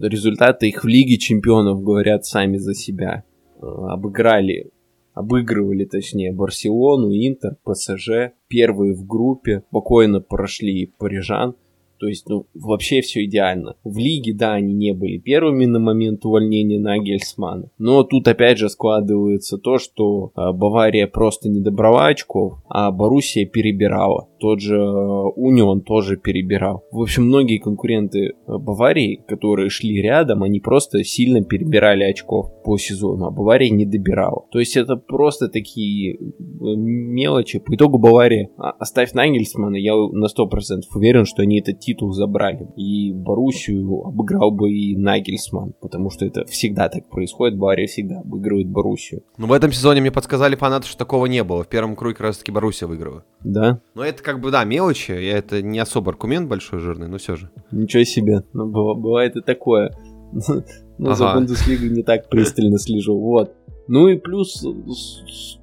результаты 0.00 0.68
их 0.68 0.84
в 0.84 0.86
Лиге 0.86 1.18
Чемпионов 1.18 1.82
говорят 1.82 2.24
сами 2.24 2.56
за 2.56 2.74
себя. 2.74 3.24
Обыграли 3.60 4.70
обыгрывали, 5.16 5.86
точнее, 5.86 6.30
Барселону, 6.30 7.10
Интер, 7.10 7.56
ПСЖ, 7.64 8.34
первые 8.48 8.94
в 8.94 9.06
группе, 9.06 9.62
спокойно 9.70 10.20
прошли 10.20 10.92
парижан. 10.98 11.56
То 11.98 12.06
есть, 12.06 12.28
ну, 12.28 12.46
вообще 12.54 13.00
все 13.00 13.24
идеально. 13.24 13.76
В 13.84 13.98
лиге, 13.98 14.34
да, 14.34 14.54
они 14.54 14.72
не 14.74 14.92
были 14.92 15.18
первыми 15.18 15.66
на 15.66 15.78
момент 15.78 16.24
увольнения 16.24 16.78
Нагельсмана. 16.78 17.70
Но 17.78 18.02
тут 18.04 18.28
опять 18.28 18.58
же 18.58 18.68
складывается 18.68 19.58
то, 19.58 19.78
что 19.78 20.32
э, 20.36 20.52
Бавария 20.52 21.06
просто 21.06 21.48
не 21.48 21.60
добрала 21.60 22.06
очков, 22.06 22.54
а 22.68 22.90
Боруссия 22.90 23.46
перебирала. 23.46 24.28
Тот 24.46 24.60
же 24.60 24.76
э, 24.76 24.78
Унион 24.78 25.80
тоже 25.80 26.16
перебирал. 26.16 26.84
В 26.92 27.02
общем, 27.02 27.24
многие 27.24 27.58
конкуренты 27.58 28.26
э, 28.26 28.32
Баварии, 28.46 29.24
которые 29.26 29.70
шли 29.70 30.00
рядом, 30.00 30.44
они 30.44 30.60
просто 30.60 31.02
сильно 31.02 31.42
перебирали 31.42 32.04
очков 32.04 32.52
по 32.62 32.78
сезону, 32.78 33.26
а 33.26 33.30
Бавария 33.32 33.70
не 33.70 33.84
добирала. 33.84 34.44
То 34.52 34.60
есть 34.60 34.76
это 34.76 34.94
просто 34.94 35.48
такие 35.48 36.16
мелочи. 36.60 37.58
По 37.58 37.74
итогу 37.74 37.98
Бавария, 37.98 38.50
а, 38.56 38.70
оставь 38.78 39.14
Нагельсмана, 39.14 39.74
я 39.74 39.96
на 39.96 40.26
100% 40.26 40.82
уверен, 40.94 41.24
что 41.24 41.42
они 41.42 41.58
этот 41.58 41.80
титул 41.80 42.12
забрали. 42.12 42.68
И 42.76 43.12
Боруссию 43.12 44.06
обыграл 44.06 44.52
бы 44.52 44.70
и 44.70 44.96
Нагельсман, 44.96 45.74
потому 45.80 46.10
что 46.10 46.24
это 46.24 46.44
всегда 46.46 46.88
так 46.88 47.08
происходит. 47.08 47.58
Бавария 47.58 47.88
всегда 47.88 48.20
обыгрывает 48.20 48.68
Боруссию. 48.68 49.24
Ну, 49.38 49.48
в 49.48 49.52
этом 49.52 49.72
сезоне 49.72 50.02
мне 50.02 50.12
подсказали 50.12 50.54
фанаты, 50.54 50.86
что 50.86 50.98
такого 50.98 51.26
не 51.26 51.42
было. 51.42 51.64
В 51.64 51.68
первом 51.68 51.96
круге 51.96 52.14
как 52.14 52.26
раз 52.28 52.38
таки 52.38 52.52
Боруссия 52.52 52.86
выиграла. 52.86 53.24
Да? 53.42 53.80
Но 53.96 54.04
это 54.04 54.22
как 54.22 54.35
бы, 54.40 54.50
да, 54.50 54.64
мелочи. 54.64 55.12
Я 55.12 55.38
Это 55.38 55.62
не 55.62 55.78
особо 55.78 56.12
аргумент 56.12 56.48
большой, 56.48 56.80
жирный, 56.80 57.08
но 57.08 57.18
все 57.18 57.36
же. 57.36 57.50
Ничего 57.70 58.04
себе. 58.04 58.42
Ну, 58.52 58.66
бывает 58.66 59.36
и 59.36 59.42
такое. 59.42 59.92
Но 60.98 61.14
за 61.14 61.34
Бундеслигу 61.34 61.94
не 61.94 62.02
так 62.02 62.28
пристально 62.28 62.78
слежу. 62.78 63.18
Вот. 63.18 63.54
Ну 63.88 64.08
и 64.08 64.16
плюс, 64.16 64.64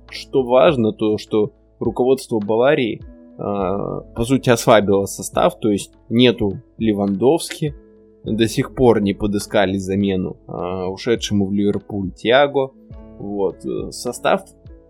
что 0.09 0.43
важно, 0.43 0.93
то, 0.93 1.17
что 1.17 1.51
руководство 1.79 2.39
Баварии 2.39 3.01
а, 3.37 4.01
по 4.15 4.23
сути, 4.23 4.49
ослабила 4.49 5.05
состав, 5.05 5.59
то 5.59 5.69
есть 5.69 5.91
нету 6.09 6.61
Левандовски, 6.77 7.75
до 8.23 8.47
сих 8.47 8.75
пор 8.75 9.01
не 9.01 9.13
подыскали 9.13 9.77
замену 9.77 10.37
а, 10.47 10.87
ушедшему 10.87 11.47
в 11.47 11.53
Ливерпуль 11.53 12.11
Тиаго. 12.11 12.71
Вот. 13.19 13.65
Э, 13.65 13.91
состав 13.91 14.43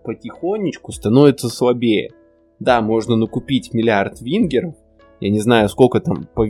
потихонечку 0.04 0.92
становится 0.92 1.50
слабее. 1.50 2.12
Да, 2.64 2.82
можно 2.82 3.16
накупить 3.16 3.74
миллиард 3.74 4.22
вингеров. 4.22 4.76
Я 5.20 5.30
не 5.30 5.40
знаю, 5.40 5.70
сколько 5.70 6.00
там 6.00 6.28
по 6.34 6.46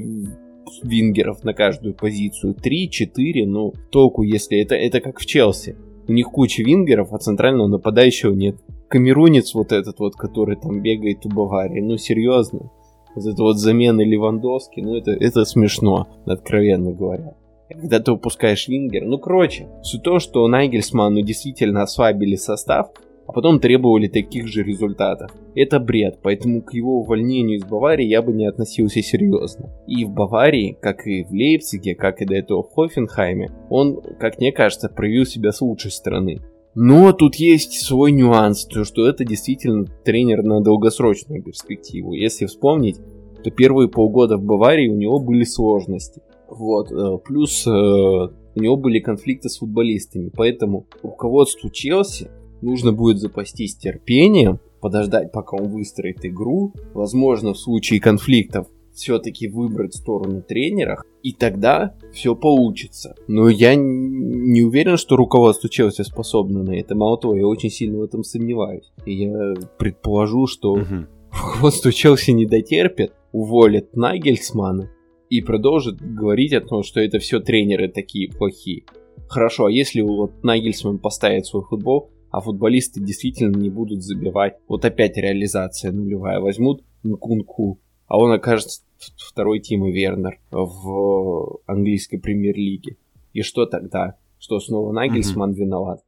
вингеров 0.83 1.43
на 1.43 1.53
каждую 1.53 1.93
позицию. 1.95 2.55
3-4, 2.55 3.45
ну, 3.45 3.73
толку, 3.91 4.23
если 4.23 4.61
это, 4.61 4.75
это 4.75 5.01
как 5.01 5.19
в 5.19 5.25
Челси. 5.25 5.75
У 6.07 6.11
них 6.11 6.27
куча 6.27 6.63
вингеров, 6.63 7.13
а 7.13 7.17
центрального 7.17 7.67
нападающего 7.67 8.33
нет 8.33 8.57
камерунец 8.93 9.55
вот 9.55 9.71
этот 9.71 9.97
вот, 9.97 10.15
который 10.15 10.55
там 10.55 10.83
бегает 10.83 11.25
у 11.25 11.29
Баварии, 11.29 11.81
ну 11.81 11.97
серьезно. 11.97 12.69
Вот 13.15 13.25
это 13.25 13.41
вот 13.41 13.57
замена 13.57 14.01
Левандовски, 14.01 14.81
ну 14.81 14.95
это, 14.95 15.09
это 15.11 15.45
смешно, 15.45 16.07
откровенно 16.27 16.91
говоря. 16.91 17.33
Когда 17.69 17.99
ты 17.99 18.11
упускаешь 18.11 18.67
Вингер, 18.67 19.05
ну 19.05 19.17
короче, 19.17 19.67
суть 19.81 20.01
в 20.01 20.03
том, 20.03 20.19
что 20.19 20.47
Найгельсману 20.47 21.23
действительно 21.23 21.81
ослабили 21.81 22.35
состав, 22.35 22.91
а 23.27 23.31
потом 23.31 23.59
требовали 23.59 24.07
таких 24.07 24.47
же 24.47 24.63
результатов. 24.63 25.31
Это 25.55 25.79
бред, 25.79 26.19
поэтому 26.21 26.61
к 26.61 26.73
его 26.73 26.99
увольнению 26.99 27.57
из 27.57 27.63
Баварии 27.63 28.05
я 28.05 28.21
бы 28.21 28.33
не 28.33 28.45
относился 28.45 29.01
серьезно. 29.01 29.71
И 29.87 30.05
в 30.05 30.11
Баварии, 30.11 30.77
как 30.81 31.07
и 31.07 31.23
в 31.23 31.31
Лейпциге, 31.31 31.95
как 31.95 32.21
и 32.21 32.25
до 32.25 32.35
этого 32.35 32.63
в 32.63 32.73
Хофенхайме, 32.73 33.49
он, 33.69 34.01
как 34.19 34.39
мне 34.39 34.51
кажется, 34.51 34.89
проявил 34.89 35.25
себя 35.25 35.51
с 35.51 35.61
лучшей 35.61 35.91
стороны. 35.91 36.41
Но 36.75 37.13
тут 37.13 37.35
есть 37.35 37.85
свой 37.85 38.11
нюанс, 38.11 38.65
то 38.65 38.83
что 38.83 39.07
это 39.07 39.23
действительно 39.23 39.85
тренер 40.03 40.41
на 40.43 40.61
долгосрочную 40.61 41.43
перспективу. 41.43 42.13
Если 42.13 42.47
вспомнить, 42.47 42.97
то 43.43 43.51
первые 43.51 43.89
полгода 43.89 44.37
в 44.37 44.43
Баварии 44.43 44.87
у 44.87 44.95
него 44.95 45.19
были 45.19 45.43
сложности. 45.43 46.21
Вот, 46.49 46.91
э, 46.91 47.17
плюс 47.23 47.65
э, 47.67 47.69
у 47.69 48.59
него 48.59 48.75
были 48.75 48.99
конфликты 48.99 49.49
с 49.49 49.57
футболистами, 49.57 50.31
поэтому 50.35 50.87
руководству 51.03 51.69
Челси 51.69 52.29
нужно 52.63 52.91
будет 52.91 53.19
запастись 53.19 53.75
терпением, 53.75 54.59
подождать, 54.81 55.31
пока 55.31 55.57
он 55.57 55.69
выстроит 55.69 56.25
игру, 56.25 56.73
возможно, 56.93 57.53
в 57.53 57.59
случае 57.59 57.99
конфликтов 57.99 58.67
все-таки 58.93 59.47
выбрать 59.47 59.95
сторону 59.95 60.41
тренера, 60.41 61.01
и 61.23 61.31
тогда 61.31 61.95
все 62.13 62.35
получится. 62.35 63.15
Но 63.27 63.49
я 63.49 63.75
не 63.75 64.61
уверен, 64.61 64.97
что 64.97 65.15
руководство 65.15 65.69
Челси 65.69 66.03
способно 66.03 66.63
на 66.63 66.77
это. 66.77 66.95
Мало 66.95 67.17
того, 67.17 67.35
я 67.35 67.47
очень 67.47 67.69
сильно 67.69 67.99
в 67.99 68.03
этом 68.03 68.23
сомневаюсь. 68.23 68.91
И 69.05 69.13
я 69.13 69.53
предположу, 69.77 70.47
что 70.47 70.73
угу. 70.73 71.07
руководство 71.31 71.91
Челси 71.91 72.31
не 72.31 72.45
дотерпит, 72.45 73.13
уволит 73.31 73.95
Нагельсмана 73.95 74.91
и 75.29 75.41
продолжит 75.41 75.99
говорить 75.99 76.53
о 76.53 76.61
том, 76.61 76.83
что 76.83 76.99
это 76.99 77.19
все 77.19 77.39
тренеры 77.39 77.87
такие 77.87 78.29
плохие. 78.29 78.83
Хорошо, 79.27 79.65
а 79.65 79.71
если 79.71 80.01
вот 80.01 80.43
Нагельсман 80.43 80.99
поставит 80.99 81.47
свой 81.47 81.63
футбол, 81.63 82.11
а 82.33 82.41
футболисты 82.41 82.99
действительно 82.99 83.55
не 83.55 83.69
будут 83.69 84.01
забивать, 84.01 84.55
вот 84.67 84.83
опять 84.85 85.17
реализация 85.17 85.91
нулевая, 85.91 86.39
возьмут 86.39 86.83
Нкунку, 87.03 87.79
а 88.07 88.17
он 88.17 88.31
окажется 88.31 88.81
второй 89.17 89.59
Тима 89.59 89.91
Вернер 89.91 90.39
в 90.49 91.59
английской 91.67 92.17
премьер-лиге. 92.17 92.97
И 93.33 93.43
что 93.43 93.67
тогда? 93.67 94.15
Что 94.39 94.59
снова 94.59 94.91
Нагельсман 94.91 95.51
mm-hmm. 95.51 95.55
виноват? 95.55 95.99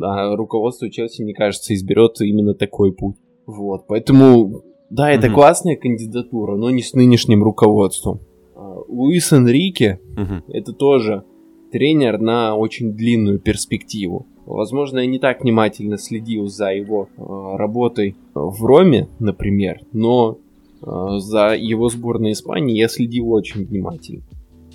А 0.00 0.36
руководство 0.36 0.88
Челси, 0.88 1.22
мне 1.22 1.34
кажется, 1.34 1.74
изберет 1.74 2.20
именно 2.20 2.54
такой 2.54 2.92
путь. 2.92 3.16
Вот, 3.44 3.88
поэтому, 3.88 4.62
да, 4.90 5.10
это 5.10 5.26
mm-hmm. 5.26 5.34
классная 5.34 5.76
кандидатура, 5.76 6.56
но 6.56 6.70
не 6.70 6.82
с 6.82 6.92
нынешним 6.92 7.42
руководством. 7.42 8.20
А, 8.54 8.76
Луис 8.86 9.32
Энрике 9.32 9.98
mm-hmm. 10.14 10.42
это 10.52 10.72
тоже 10.72 11.24
тренер 11.72 12.20
на 12.20 12.54
очень 12.54 12.92
длинную 12.92 13.40
перспективу. 13.40 14.28
Возможно, 14.46 14.98
я 14.98 15.06
не 15.06 15.18
так 15.18 15.42
внимательно 15.42 15.98
следил 15.98 16.48
за 16.48 16.72
его 16.72 17.08
э, 17.16 17.56
работой 17.56 18.16
в 18.34 18.64
Роме, 18.64 19.08
например, 19.18 19.80
но 19.92 20.38
Э, 20.84 21.18
за 21.18 21.54
его 21.54 21.88
сборной 21.88 22.32
Испании 22.32 22.76
я 22.76 22.88
следил 22.88 23.30
очень 23.32 23.64
внимательно. 23.64 24.22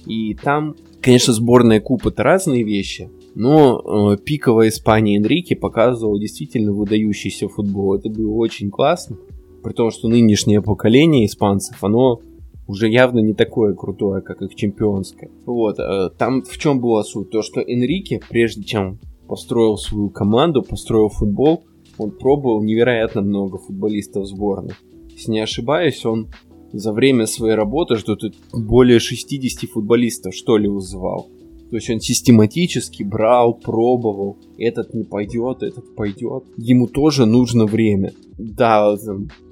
И 0.06 0.34
там, 0.34 0.76
конечно, 1.02 1.34
сборная 1.34 1.82
Куб 1.82 2.08
это 2.08 2.24
разные 2.24 2.64
вещи, 2.64 3.10
но 3.36 4.14
э, 4.14 4.18
пиковая 4.18 4.70
Испания 4.70 5.18
Энрике 5.18 5.56
показывала 5.56 6.20
действительно 6.20 6.72
выдающийся 6.72 7.48
футбол. 7.48 7.96
Это 7.96 8.10
было 8.10 8.34
очень 8.34 8.70
классно. 8.70 9.18
При 9.64 9.74
том, 9.74 9.92
что 9.92 10.08
нынешнее 10.08 10.62
поколение 10.62 11.26
испанцев, 11.26 11.84
оно 11.84 12.22
уже 12.66 12.88
явно 12.88 13.20
не 13.20 13.34
такое 13.34 13.74
крутое, 13.74 14.22
как 14.22 14.42
их 14.42 14.56
чемпионское. 14.56 15.30
Вот, 15.46 15.80
э, 15.80 16.10
там 16.18 16.44
в 16.44 16.58
чем 16.58 16.80
была 16.80 17.04
суть? 17.04 17.30
То, 17.30 17.42
что 17.42 17.62
Энрике, 17.62 18.22
прежде 18.30 18.64
чем 18.64 19.00
построил 19.30 19.78
свою 19.78 20.10
команду, 20.10 20.64
построил 20.64 21.10
футбол, 21.10 21.64
он 21.98 22.12
пробовал 22.12 22.64
невероятно 22.64 23.22
много 23.22 23.60
футболистов 23.60 24.26
сборной. 24.26 24.74
Если 25.12 25.32
не 25.32 25.40
ошибаюсь, 25.40 26.06
он 26.06 26.30
за 26.74 26.94
время 26.94 27.28
своей 27.28 27.56
работы 27.56 27.96
что-то 27.96 28.32
более 28.54 29.00
60 29.00 29.70
футболистов, 29.70 30.34
что 30.34 30.58
ли, 30.58 30.68
вызывал. 30.68 31.30
То 31.70 31.76
есть 31.76 31.90
он 31.90 32.00
систематически 32.00 33.04
брал, 33.04 33.54
пробовал. 33.54 34.38
Этот 34.58 34.94
не 34.94 35.04
пойдет, 35.04 35.62
этот 35.62 35.96
пойдет. 35.96 36.46
Ему 36.58 36.88
тоже 36.88 37.26
нужно 37.26 37.66
время. 37.66 38.14
Да, 38.38 38.98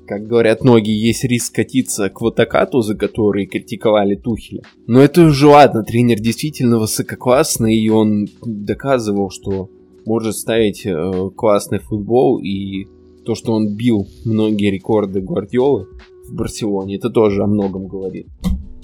как 0.08 0.26
говорят 0.26 0.64
многие, 0.64 0.98
есть 0.98 1.24
риск 1.26 1.54
катиться 1.56 2.10
к 2.10 2.22
Ватакату, 2.22 2.82
за 2.82 2.96
который 2.96 3.46
критиковали 3.46 4.16
Тухеля. 4.16 4.62
Но 4.88 5.02
это 5.02 5.24
уже 5.24 5.48
ладно, 5.48 5.84
тренер 5.84 6.20
действительно 6.20 6.80
высококлассный, 6.80 7.76
и 7.76 7.90
он 7.90 8.28
доказывал, 8.44 9.30
что 9.30 9.70
может 10.06 10.38
ставить 10.38 10.86
э, 10.86 11.30
классный 11.36 11.80
футбол, 11.80 12.40
и 12.40 12.86
то, 13.26 13.36
что 13.36 13.52
он 13.52 13.76
бил 13.76 14.08
многие 14.24 14.72
рекорды 14.72 15.20
Гвардиолы 15.20 15.88
в 16.30 16.34
Барселоне, 16.34 16.96
это 16.96 17.10
тоже 17.10 17.44
о 17.44 17.48
многом 17.48 17.88
говорит. 17.88 18.28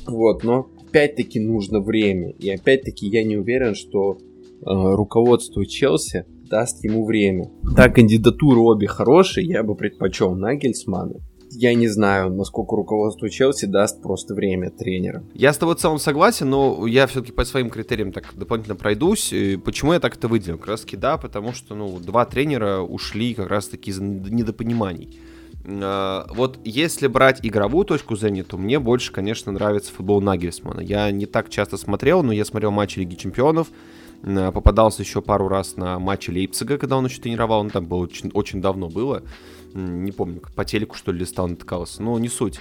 Вот, 0.05 0.43
но 0.43 0.67
опять-таки 0.89 1.39
нужно 1.39 1.79
время, 1.79 2.31
и 2.31 2.49
опять-таки 2.49 3.07
я 3.07 3.23
не 3.23 3.37
уверен, 3.37 3.73
что 3.73 4.17
э, 4.17 4.17
руководство 4.65 5.65
Челси 5.65 6.25
даст 6.53 6.83
ему 6.83 7.03
время. 7.03 7.49
Да, 7.75 7.89
кандидатуры 7.89 8.59
обе 8.59 8.85
хорошие, 8.85 9.47
я 9.47 9.63
бы 9.63 9.75
предпочел 9.75 10.35
Нагельсмана. 10.35 11.15
Я 11.49 11.73
не 11.73 11.87
знаю, 11.87 12.31
насколько 12.31 12.75
руководство 12.75 13.27
Челси 13.27 13.65
даст 13.65 14.03
просто 14.03 14.35
время 14.35 14.69
тренера. 14.69 15.23
Я 15.33 15.51
с 15.51 15.57
тобой 15.57 15.75
в 15.75 15.79
целом 15.79 15.97
согласен, 15.97 16.49
но 16.49 16.85
я 16.85 17.07
все-таки 17.07 17.31
по 17.31 17.43
своим 17.43 17.71
критериям 17.71 18.11
так 18.11 18.33
дополнительно 18.35 18.75
пройдусь. 18.75 19.33
Почему 19.65 19.93
я 19.93 19.99
так 19.99 20.15
это 20.15 20.27
выделил? 20.27 20.57
Как 20.59 20.67
раз 20.67 20.81
таки 20.81 20.97
да, 20.97 21.17
потому 21.17 21.53
что 21.53 21.73
ну, 21.73 21.99
два 21.99 22.25
тренера 22.25 22.81
ушли 22.81 23.33
как 23.33 23.49
раз 23.49 23.67
таки 23.67 23.89
из 23.89 23.99
недопониманий. 23.99 25.19
А, 25.65 26.27
вот 26.29 26.59
если 26.63 27.07
брать 27.07 27.39
игровую 27.43 27.85
точку 27.85 28.15
зрения, 28.15 28.43
то 28.43 28.57
мне 28.57 28.79
больше, 28.79 29.11
конечно, 29.11 29.51
нравится 29.51 29.91
футбол 29.91 30.21
Нагельсмана. 30.21 30.81
Я 30.81 31.09
не 31.11 31.25
так 31.25 31.49
часто 31.49 31.77
смотрел, 31.77 32.21
но 32.21 32.31
я 32.31 32.45
смотрел 32.45 32.71
матчи 32.71 32.99
Лиги 32.99 33.15
Чемпионов, 33.15 33.67
попадался 34.23 35.01
еще 35.01 35.21
пару 35.21 35.47
раз 35.47 35.75
на 35.75 35.99
матче 35.99 36.31
Лейпцига, 36.31 36.77
когда 36.77 36.97
он 36.97 37.05
еще 37.05 37.21
тренировал, 37.21 37.63
ну 37.63 37.69
там 37.69 37.85
было 37.85 37.99
очень, 37.99 38.31
очень 38.33 38.61
давно 38.61 38.89
было, 38.89 39.23
не 39.73 40.11
помню, 40.11 40.41
по 40.55 40.65
телеку 40.65 40.95
что 40.95 41.11
ли 41.11 41.19
листал, 41.19 41.47
натыкался, 41.47 42.01
но 42.01 42.17
не 42.19 42.29
суть. 42.29 42.59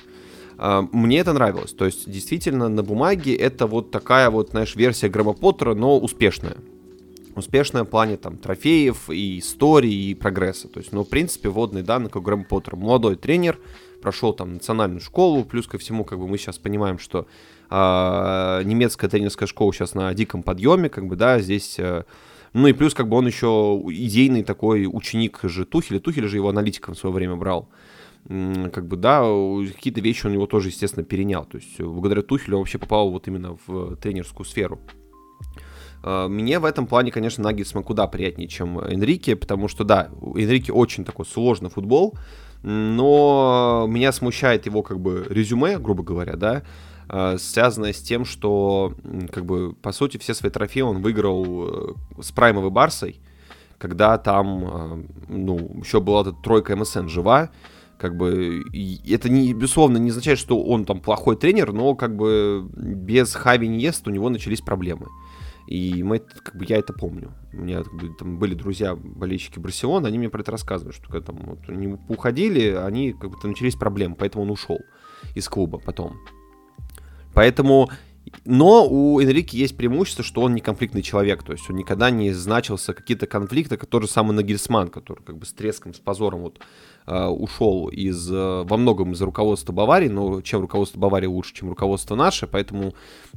А, 0.59 0.83
мне 0.93 1.19
это 1.19 1.33
нравилось, 1.33 1.73
то 1.73 1.85
есть 1.85 2.11
действительно 2.11 2.69
на 2.69 2.83
бумаге 2.83 3.35
это 3.35 3.67
вот 3.67 3.91
такая 3.91 4.31
вот, 4.31 4.51
знаешь, 4.51 4.75
версия 4.77 5.09
Грэма 5.09 5.35
Поттера, 5.35 5.75
но 5.75 5.99
успешная. 5.99 6.57
Успешная 7.35 7.85
в 7.85 7.87
плане 7.87 8.19
там 8.19 8.37
трофеев 8.37 9.09
и 9.09 9.39
истории 9.39 10.11
и 10.11 10.15
прогресса. 10.15 10.69
То 10.69 10.81
есть, 10.81 10.93
ну, 10.93 11.03
в 11.03 11.09
принципе, 11.09 11.49
водные 11.49 11.83
данные, 11.83 12.11
как 12.11 12.23
Грэм 12.23 12.45
Поттер. 12.45 12.77
Молодой 12.77 13.17
тренер, 13.17 13.59
прошел 14.03 14.35
там 14.35 14.55
национальную 14.55 15.01
школу, 15.01 15.43
плюс 15.45 15.67
ко 15.67 15.79
всему, 15.79 16.05
как 16.05 16.19
бы 16.19 16.29
мы 16.29 16.37
сейчас 16.37 16.59
понимаем, 16.59 16.99
что 16.99 17.27
э, 17.73 18.63
немецкая 18.65 19.09
тренерская 19.09 19.47
школа 19.47 19.73
сейчас 19.73 19.95
на 19.95 20.13
диком 20.15 20.43
подъеме, 20.43 20.89
как 20.89 21.07
бы, 21.07 21.17
да, 21.17 21.41
здесь... 21.41 21.79
Э, 21.79 22.05
ну 22.53 22.67
и 22.67 22.75
плюс, 22.75 22.93
как 22.93 23.09
бы 23.09 23.17
он 23.17 23.27
еще 23.27 23.83
идейный 23.89 24.43
такой 24.43 24.87
ученик 24.87 25.41
же 25.45 25.65
Тухеля. 25.65 26.01
Тухель 26.01 26.29
же 26.29 26.37
его 26.37 26.51
аналитиком 26.51 26.95
в 26.95 26.99
свое 26.99 27.15
время 27.15 27.37
брал. 27.37 27.71
Как 28.29 28.87
бы, 28.87 28.97
да, 28.97 29.23
какие-то 29.75 30.03
вещи 30.03 30.27
он 30.27 30.35
его 30.35 30.47
тоже, 30.47 30.69
естественно, 30.69 31.03
перенял. 31.03 31.47
То 31.47 31.57
есть 31.57 31.81
благодаря 31.81 32.21
Тухелю 32.21 32.57
он 32.57 32.63
вообще 32.63 32.79
попал 32.79 33.11
вот 33.11 33.27
именно 33.27 33.57
в 33.67 33.97
тренерскую 33.97 34.45
сферу. 34.45 34.81
А, 36.03 36.29
мне 36.29 36.59
в 36.59 36.65
этом 36.65 36.87
плане, 36.87 37.11
конечно, 37.11 37.43
Наггетсман 37.45 37.85
куда 37.85 38.07
приятнее, 38.07 38.49
чем 38.49 38.79
Энрике, 38.79 39.37
потому 39.37 39.69
что, 39.69 39.85
да, 39.85 40.11
Энрике 40.37 40.73
очень 40.73 41.05
такой 41.05 41.27
сложный 41.27 41.71
футбол, 41.71 42.19
но 42.63 43.87
меня 43.89 44.13
смущает 44.13 44.67
его, 44.67 44.83
как 44.83 45.01
бы, 45.01 45.27
резюме, 45.29 45.79
грубо 45.79 46.03
говоря, 46.03 46.37
да, 46.37 46.63
а, 47.15 47.37
связанное 47.37 47.93
с 47.93 48.01
тем, 48.01 48.25
что, 48.25 48.95
как 49.31 49.45
бы, 49.45 49.75
по 49.75 49.93
сути, 49.93 50.17
все 50.17 50.33
свои 50.33 50.51
трофеи 50.51 50.81
он 50.81 51.03
выиграл 51.03 51.45
э, 51.69 52.23
с 52.23 52.33
праймовой 52.33 52.71
Барсой, 52.71 53.21
когда 53.77 54.17
там, 54.17 54.65
а, 54.65 55.05
ну, 55.29 55.83
еще 55.85 56.01
была 56.01 56.23
эта 56.23 56.33
тройка 56.33 56.75
МСН 56.75 57.09
жива, 57.09 57.51
как 57.99 58.17
бы, 58.17 58.63
это, 59.07 59.29
не, 59.29 59.53
безусловно, 59.53 59.99
не 59.99 60.09
означает, 60.09 60.39
что 60.39 60.63
он 60.65 60.87
там 60.87 61.01
плохой 61.01 61.37
тренер, 61.37 61.75
но, 61.75 61.95
как 61.95 62.17
бы, 62.17 62.67
без 62.75 63.35
Хави 63.35 63.69
Ниест 63.69 64.09
у 64.09 64.11
него 64.11 64.31
начались 64.31 64.63
проблемы. 64.63 65.09
И 65.67 66.03
мы, 66.03 66.19
как 66.19 66.57
бы, 66.57 66.65
я 66.67 66.79
это 66.79 66.95
помню. 66.95 67.33
У 67.53 67.59
меня 67.59 67.83
как 67.83 67.93
бы, 67.93 68.09
там 68.19 68.39
были 68.39 68.55
друзья, 68.55 68.97
болельщики 68.97 69.59
Барселоны, 69.59 70.07
они 70.07 70.17
мне 70.17 70.31
про 70.31 70.41
это 70.41 70.51
рассказывали, 70.51 70.95
что 70.95 71.09
когда 71.11 71.27
там 71.27 71.37
вот, 71.45 71.59
они 71.69 71.99
уходили, 72.09 72.71
они 72.71 73.13
как 73.13 73.31
бы 73.33 73.37
начались 73.47 73.75
проблемы, 73.75 74.17
поэтому 74.19 74.45
он 74.45 74.51
ушел 74.51 74.79
из 75.35 75.47
клуба 75.51 75.79
потом. 75.79 76.17
Поэтому 77.35 77.91
но 78.45 78.87
у 78.89 79.21
Энрике 79.21 79.59
есть 79.59 79.77
преимущество, 79.77 80.25
что 80.25 80.43
он 80.43 80.55
не 80.55 80.61
конфликтный 80.61 81.03
человек, 81.03 81.43
то 81.43 81.53
есть 81.53 81.69
он 81.69 81.77
никогда 81.77 82.11
не 82.11 82.33
значился 82.33 82.95
какие-то 82.95 83.27
конфликты, 83.27 83.77
который 83.77 84.09
самый 84.09 84.33
Нагельсман, 84.33 84.89
который 84.89 85.23
как 85.23 85.39
бы 85.39 85.47
с 85.47 85.53
треском, 85.53 85.95
с 85.95 85.99
позором 85.99 86.43
вот 86.43 86.61
э, 87.07 87.25
ушел 87.27 87.89
из, 87.89 88.31
э, 88.31 88.63
во 88.65 88.77
многом 88.77 89.13
из 89.13 89.23
руководства 89.23 89.73
Баварии, 89.73 90.09
но 90.09 90.41
чем 90.41 90.61
руководство 90.61 90.99
Баварии 90.99 91.27
лучше, 91.27 91.55
чем 91.55 91.69
руководство 91.69 92.15
наше, 92.15 92.47
поэтому 92.47 92.95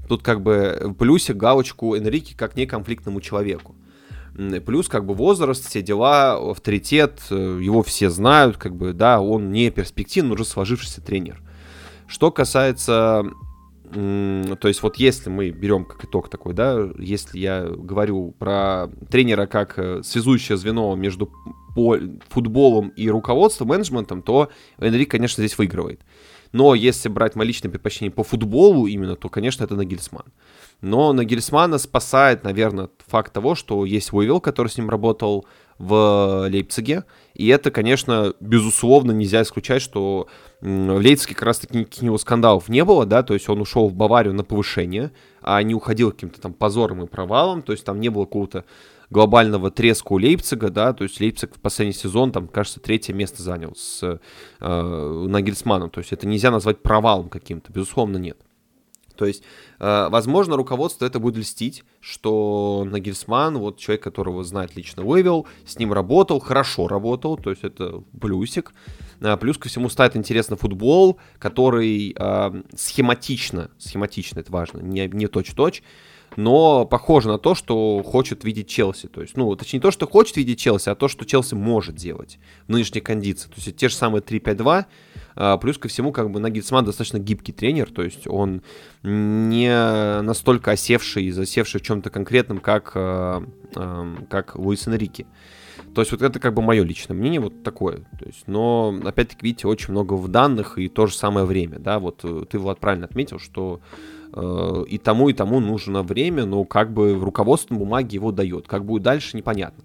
тут 0.07 0.23
как 0.23 0.41
бы 0.41 0.79
в 0.81 0.93
плюсе 0.93 1.33
галочку 1.33 1.95
Энрике 1.95 2.35
как 2.35 2.55
неконфликтному 2.55 3.21
человеку. 3.21 3.75
Плюс 4.65 4.89
как 4.89 5.05
бы 5.05 5.13
возраст, 5.13 5.65
все 5.65 5.81
дела, 5.81 6.33
авторитет, 6.51 7.21
э, 7.29 7.59
его 7.61 7.83
все 7.83 8.09
знают, 8.09 8.57
как 8.57 8.75
бы, 8.75 8.93
да, 8.93 9.21
он 9.21 9.51
не 9.51 9.69
перспективный, 9.71 10.33
уже 10.33 10.45
сложившийся 10.45 11.01
тренер. 11.01 11.41
Что 12.07 12.31
касается 12.31 13.31
то 13.91 14.67
есть 14.67 14.83
вот 14.83 14.97
если 14.97 15.29
мы 15.29 15.49
берем 15.49 15.85
как 15.85 16.03
итог 16.05 16.29
такой, 16.29 16.53
да, 16.53 16.89
если 16.97 17.39
я 17.39 17.63
говорю 17.63 18.31
про 18.37 18.87
тренера 19.09 19.45
как 19.45 19.77
э, 19.77 20.01
связующее 20.03 20.57
звено 20.57 20.95
между 20.95 21.31
футболом 22.29 22.89
и 22.89 23.09
руководством, 23.09 23.67
менеджментом, 23.69 24.21
то 24.21 24.49
Энрик, 24.79 25.11
конечно, 25.11 25.41
здесь 25.41 25.57
выигрывает. 25.57 26.01
Но 26.51 26.73
если 26.73 27.09
брать 27.09 27.35
мои 27.35 27.47
личные 27.47 27.69
предпочтения 27.69 28.11
по 28.11 28.23
футболу 28.23 28.87
именно, 28.87 29.17
то, 29.17 29.27
конечно, 29.27 29.65
это 29.65 29.75
Нагельсман. 29.75 30.25
Но 30.79 31.11
Нагельсмана 31.11 31.77
спасает, 31.77 32.43
наверное, 32.45 32.89
факт 33.07 33.33
того, 33.33 33.55
что 33.55 33.83
есть 33.83 34.13
Уивил, 34.13 34.39
который 34.39 34.69
с 34.69 34.77
ним 34.77 34.89
работал 34.89 35.45
в 35.77 36.47
Лейпциге. 36.49 37.03
И 37.33 37.47
это, 37.47 37.69
конечно, 37.69 38.33
безусловно, 38.39 39.11
нельзя 39.11 39.41
исключать, 39.41 39.81
что 39.81 40.27
в 40.61 40.97
Лейпциге 40.97 41.35
как 41.35 41.43
раз-таки 41.43 41.77
никаких 41.79 42.01
него 42.01 42.17
скандалов 42.17 42.69
не 42.69 42.83
было, 42.85 43.05
да, 43.05 43.23
то 43.23 43.33
есть 43.33 43.49
он 43.49 43.61
ушел 43.61 43.89
в 43.89 43.93
Баварию 43.93 44.33
на 44.33 44.43
повышение, 44.43 45.11
а 45.41 45.61
не 45.61 45.75
уходил 45.75 46.11
каким-то 46.11 46.39
там 46.39 46.53
позором 46.53 47.03
и 47.03 47.07
провалом, 47.07 47.61
то 47.61 47.73
есть 47.73 47.83
там 47.83 47.99
не 47.99 48.09
было 48.09 48.25
какого-то 48.25 48.63
глобального 49.09 49.69
треска 49.69 50.13
у 50.13 50.17
Лейпцига, 50.17 50.69
да, 50.69 50.93
то 50.93 51.03
есть 51.03 51.19
Лейпциг 51.19 51.55
в 51.55 51.59
последний 51.59 51.93
сезон, 51.93 52.31
там, 52.31 52.47
кажется, 52.47 52.79
третье 52.79 53.13
место 53.13 53.43
занял 53.43 53.75
с 53.75 54.19
э, 54.59 55.25
Нагельсманом, 55.27 55.89
то 55.89 55.99
есть 55.99 56.13
это 56.13 56.25
нельзя 56.25 56.51
назвать 56.51 56.81
провалом 56.81 57.29
каким-то, 57.29 57.71
безусловно, 57.71 58.17
нет. 58.17 58.37
То 59.15 59.25
есть, 59.25 59.43
э, 59.79 60.07
возможно, 60.09 60.55
руководство 60.55 61.05
это 61.05 61.19
будет 61.19 61.37
льстить, 61.37 61.83
что 61.99 62.85
Нагельсман, 62.89 63.57
вот 63.57 63.77
человек, 63.77 64.03
которого 64.03 64.43
знает 64.43 64.75
лично 64.75 65.03
Уэвилл, 65.03 65.47
с 65.65 65.79
ним 65.79 65.93
работал, 65.93 66.39
хорошо 66.39 66.87
работал, 66.87 67.37
то 67.37 67.49
есть 67.49 67.63
это 67.63 68.03
плюсик. 68.19 68.73
А, 69.21 69.37
плюс 69.37 69.57
ко 69.57 69.69
всему 69.69 69.89
ставит 69.89 70.15
интересно 70.15 70.55
футбол, 70.55 71.17
который 71.39 72.15
э, 72.17 72.61
схематично, 72.75 73.71
схематично, 73.77 74.39
это 74.39 74.51
важно, 74.51 74.79
не, 74.79 75.07
не 75.07 75.27
точь-точь, 75.27 75.81
но 76.35 76.85
похоже 76.85 77.29
на 77.29 77.37
то, 77.37 77.55
что 77.55 78.03
хочет 78.03 78.43
видеть 78.43 78.67
Челси. 78.67 79.07
То 79.07 79.21
есть, 79.21 79.37
ну, 79.37 79.55
точнее, 79.55 79.77
не 79.77 79.81
то, 79.81 79.91
что 79.91 80.07
хочет 80.07 80.37
видеть 80.37 80.59
Челси, 80.59 80.89
а 80.89 80.95
то, 80.95 81.07
что 81.07 81.25
Челси 81.25 81.55
может 81.55 81.95
делать 81.95 82.39
в 82.67 82.71
нынешней 82.71 83.01
кондиции. 83.01 83.47
То 83.47 83.55
есть, 83.57 83.75
те 83.77 83.89
же 83.89 83.95
самые 83.95 84.21
3-5-2, 84.21 84.65
а, 84.67 84.85
плюс 85.61 85.77
ко 85.77 85.87
всему, 85.87 86.11
как 86.11 86.31
бы, 86.31 86.39
Нагельсман 86.39 86.85
достаточно 86.85 87.19
гибкий 87.19 87.51
тренер, 87.51 87.91
то 87.91 88.03
есть, 88.03 88.27
он 88.27 88.61
не 89.03 89.69
настолько 90.21 90.71
осевший 90.71 91.25
и 91.25 91.31
засевший 91.31 91.81
в 91.81 91.83
чем-то 91.83 92.09
конкретном, 92.09 92.59
как, 92.59 92.91
а, 92.95 93.43
как 94.29 94.55
Луис 94.55 94.87
Энрике. 94.87 95.25
То 95.93 96.01
есть 96.01 96.11
вот 96.11 96.21
это 96.21 96.39
как 96.39 96.53
бы 96.53 96.61
мое 96.61 96.83
личное 96.83 97.15
мнение, 97.15 97.39
вот 97.39 97.63
такое. 97.63 97.99
То 98.19 98.25
есть, 98.25 98.47
но, 98.47 98.97
опять-таки, 99.03 99.45
видите, 99.45 99.67
очень 99.67 99.91
много 99.91 100.13
в 100.13 100.27
данных 100.27 100.77
и 100.77 100.89
то 100.89 101.07
же 101.07 101.15
самое 101.15 101.45
время, 101.45 101.79
да, 101.79 101.99
вот 101.99 102.19
э, 102.23 102.43
ты, 102.49 102.59
Влад, 102.59 102.79
правильно 102.79 103.05
отметил, 103.05 103.39
что 103.39 103.79
Э, 104.35 104.83
и 104.87 104.97
тому, 104.97 105.29
и 105.29 105.33
тому 105.33 105.61
нужно 105.61 106.03
время, 106.03 106.45
но 106.45 106.65
как 106.65 106.91
бы 106.91 107.13
руководство 107.13 107.75
бумаги 107.75 108.15
его 108.15 108.31
дает. 108.31 108.67
Как 108.67 108.83
будет 108.83 109.03
дальше, 109.03 109.37
непонятно. 109.37 109.83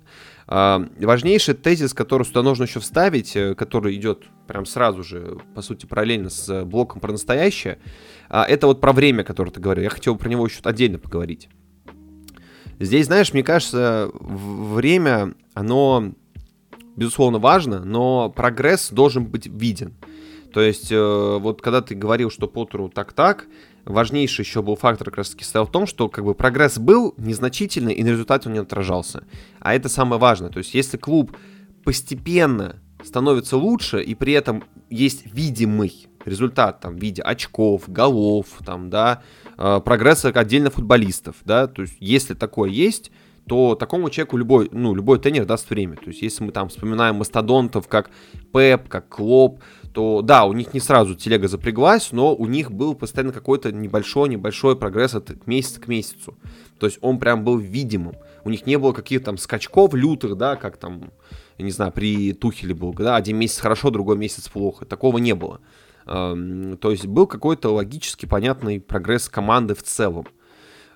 Важнейший 0.51 1.55
тезис, 1.55 1.94
который 1.94 2.24
сюда 2.24 2.43
нужно 2.43 2.64
еще 2.64 2.81
вставить, 2.81 3.36
э, 3.36 3.55
который 3.55 3.94
идет 3.94 4.24
прям 4.48 4.66
сразу 4.66 5.05
же, 5.05 5.39
по 5.55 5.62
сути, 5.62 5.86
параллельно 5.86 6.28
с 6.28 6.64
блоком 6.64 7.01
про 7.01 7.12
настоящее, 7.12 7.78
а, 8.28 8.44
это 8.44 8.66
вот 8.66 8.81
про 8.81 8.93
время, 8.93 9.22
которое 9.22 9.52
ты 9.52 9.60
говорил. 9.60 9.85
Я 9.85 9.90
хотел 9.90 10.16
про 10.16 10.28
него 10.28 10.44
еще 10.44 10.59
отдельно 10.64 10.98
поговорить. 10.98 11.48
Здесь, 12.81 13.06
знаешь, 13.06 13.32
мне 13.32 13.44
кажется, 13.44 14.10
время, 14.14 15.35
оно, 15.55 16.14
безусловно, 16.97 17.39
важно, 17.39 17.85
но 17.85 18.28
прогресс 18.28 18.90
должен 18.90 19.27
быть 19.27 19.47
виден. 19.47 19.94
То 20.52 20.60
есть, 20.60 20.90
э, 20.90 21.39
вот 21.40 21.62
когда 21.62 21.81
ты 21.81 21.94
говорил, 21.94 22.28
что 22.28 22.48
Поттеру 22.48 22.89
так-так, 22.89 23.47
важнейший 23.93 24.45
еще 24.45 24.62
был 24.62 24.77
фактор 24.77 25.07
как 25.07 25.19
раз 25.19 25.31
таки 25.31 25.45
стоял 25.45 25.67
в 25.67 25.71
том, 25.71 25.87
что 25.87 26.09
как 26.09 26.25
бы 26.25 26.35
прогресс 26.35 26.79
был 26.79 27.15
незначительный, 27.17 27.95
и 27.95 28.03
на 28.03 28.09
результате 28.09 28.49
он 28.49 28.55
не 28.55 28.61
отражался. 28.61 29.25
А 29.61 29.75
это 29.75 29.89
самое 29.89 30.21
важное. 30.21 30.51
То 30.51 30.59
есть, 30.59 30.75
если 30.75 30.97
клуб 30.97 31.37
постепенно 31.85 32.77
становится 33.03 33.57
лучше, 33.57 34.03
и 34.03 34.15
при 34.15 34.33
этом 34.33 34.65
есть 34.89 35.33
видимый 35.33 36.09
результат 36.25 36.81
там, 36.81 36.97
в 36.97 37.01
виде 37.01 37.23
очков, 37.23 37.89
голов, 37.89 38.47
там, 38.65 38.91
да, 38.91 39.23
э, 39.57 39.81
прогресса 39.85 40.29
отдельно 40.29 40.71
футболистов, 40.71 41.37
да, 41.45 41.67
то 41.67 41.83
есть 41.83 41.97
если 41.99 42.35
такое 42.35 42.71
есть, 42.71 43.11
то 43.47 43.75
такому 43.75 44.11
человеку 44.11 44.37
любой, 44.37 44.69
ну, 44.71 44.95
любой 44.95 45.19
тренер 45.19 45.45
даст 45.45 45.71
время. 45.71 45.97
То 45.97 46.09
есть, 46.09 46.23
если 46.23 46.45
мы 46.45 46.53
там 46.53 46.69
вспоминаем 46.69 47.17
мастодонтов, 47.17 47.89
как 47.89 48.11
Пеп, 48.53 48.89
как 48.89 49.09
Клоп, 49.09 49.61
то 49.93 50.23
да, 50.23 50.45
у 50.45 50.53
них 50.53 50.73
не 50.75 50.81
сразу 50.81 51.15
телега 51.15 51.49
запряглась, 51.49 52.12
но 52.12 52.35
у 52.35 52.47
них 52.47 52.71
был 52.71 52.95
постоянно 52.95 53.33
какой-то 53.33 53.73
небольшой-небольшой 53.73 54.77
прогресс 54.77 55.15
от 55.15 55.47
месяца 55.47 55.81
к 55.81 55.89
месяцу. 55.89 56.37
То 56.79 56.87
есть 56.87 56.99
он 57.01 57.19
прям 57.19 57.45
был 57.45 57.59
видимым. 57.59 58.15
У 58.45 58.51
них 58.51 58.67
не 58.67 58.79
было 58.79 58.93
каких-то 58.93 59.27
там 59.27 59.39
скачков 59.39 59.95
лютых, 59.95 60.37
да, 60.37 60.57
как 60.57 60.77
там, 60.77 61.11
я 61.59 61.65
не 61.65 61.71
знаю, 61.71 61.93
при 61.93 62.33
Тухеле 62.33 62.75
был, 62.75 62.95
да, 62.95 63.17
один 63.17 63.37
месяц 63.37 63.59
хорошо, 63.59 63.91
другой 63.91 64.17
месяц 64.17 64.49
плохо. 64.49 64.85
Такого 64.87 65.19
не 65.19 65.35
было. 65.35 65.61
Эм, 66.07 66.77
то 66.79 66.91
есть 66.91 67.07
был 67.07 67.27
какой-то 67.27 67.71
логически 67.71 68.27
понятный 68.27 68.81
прогресс 68.81 69.29
команды 69.29 69.75
в 69.75 69.83
целом. 69.83 70.27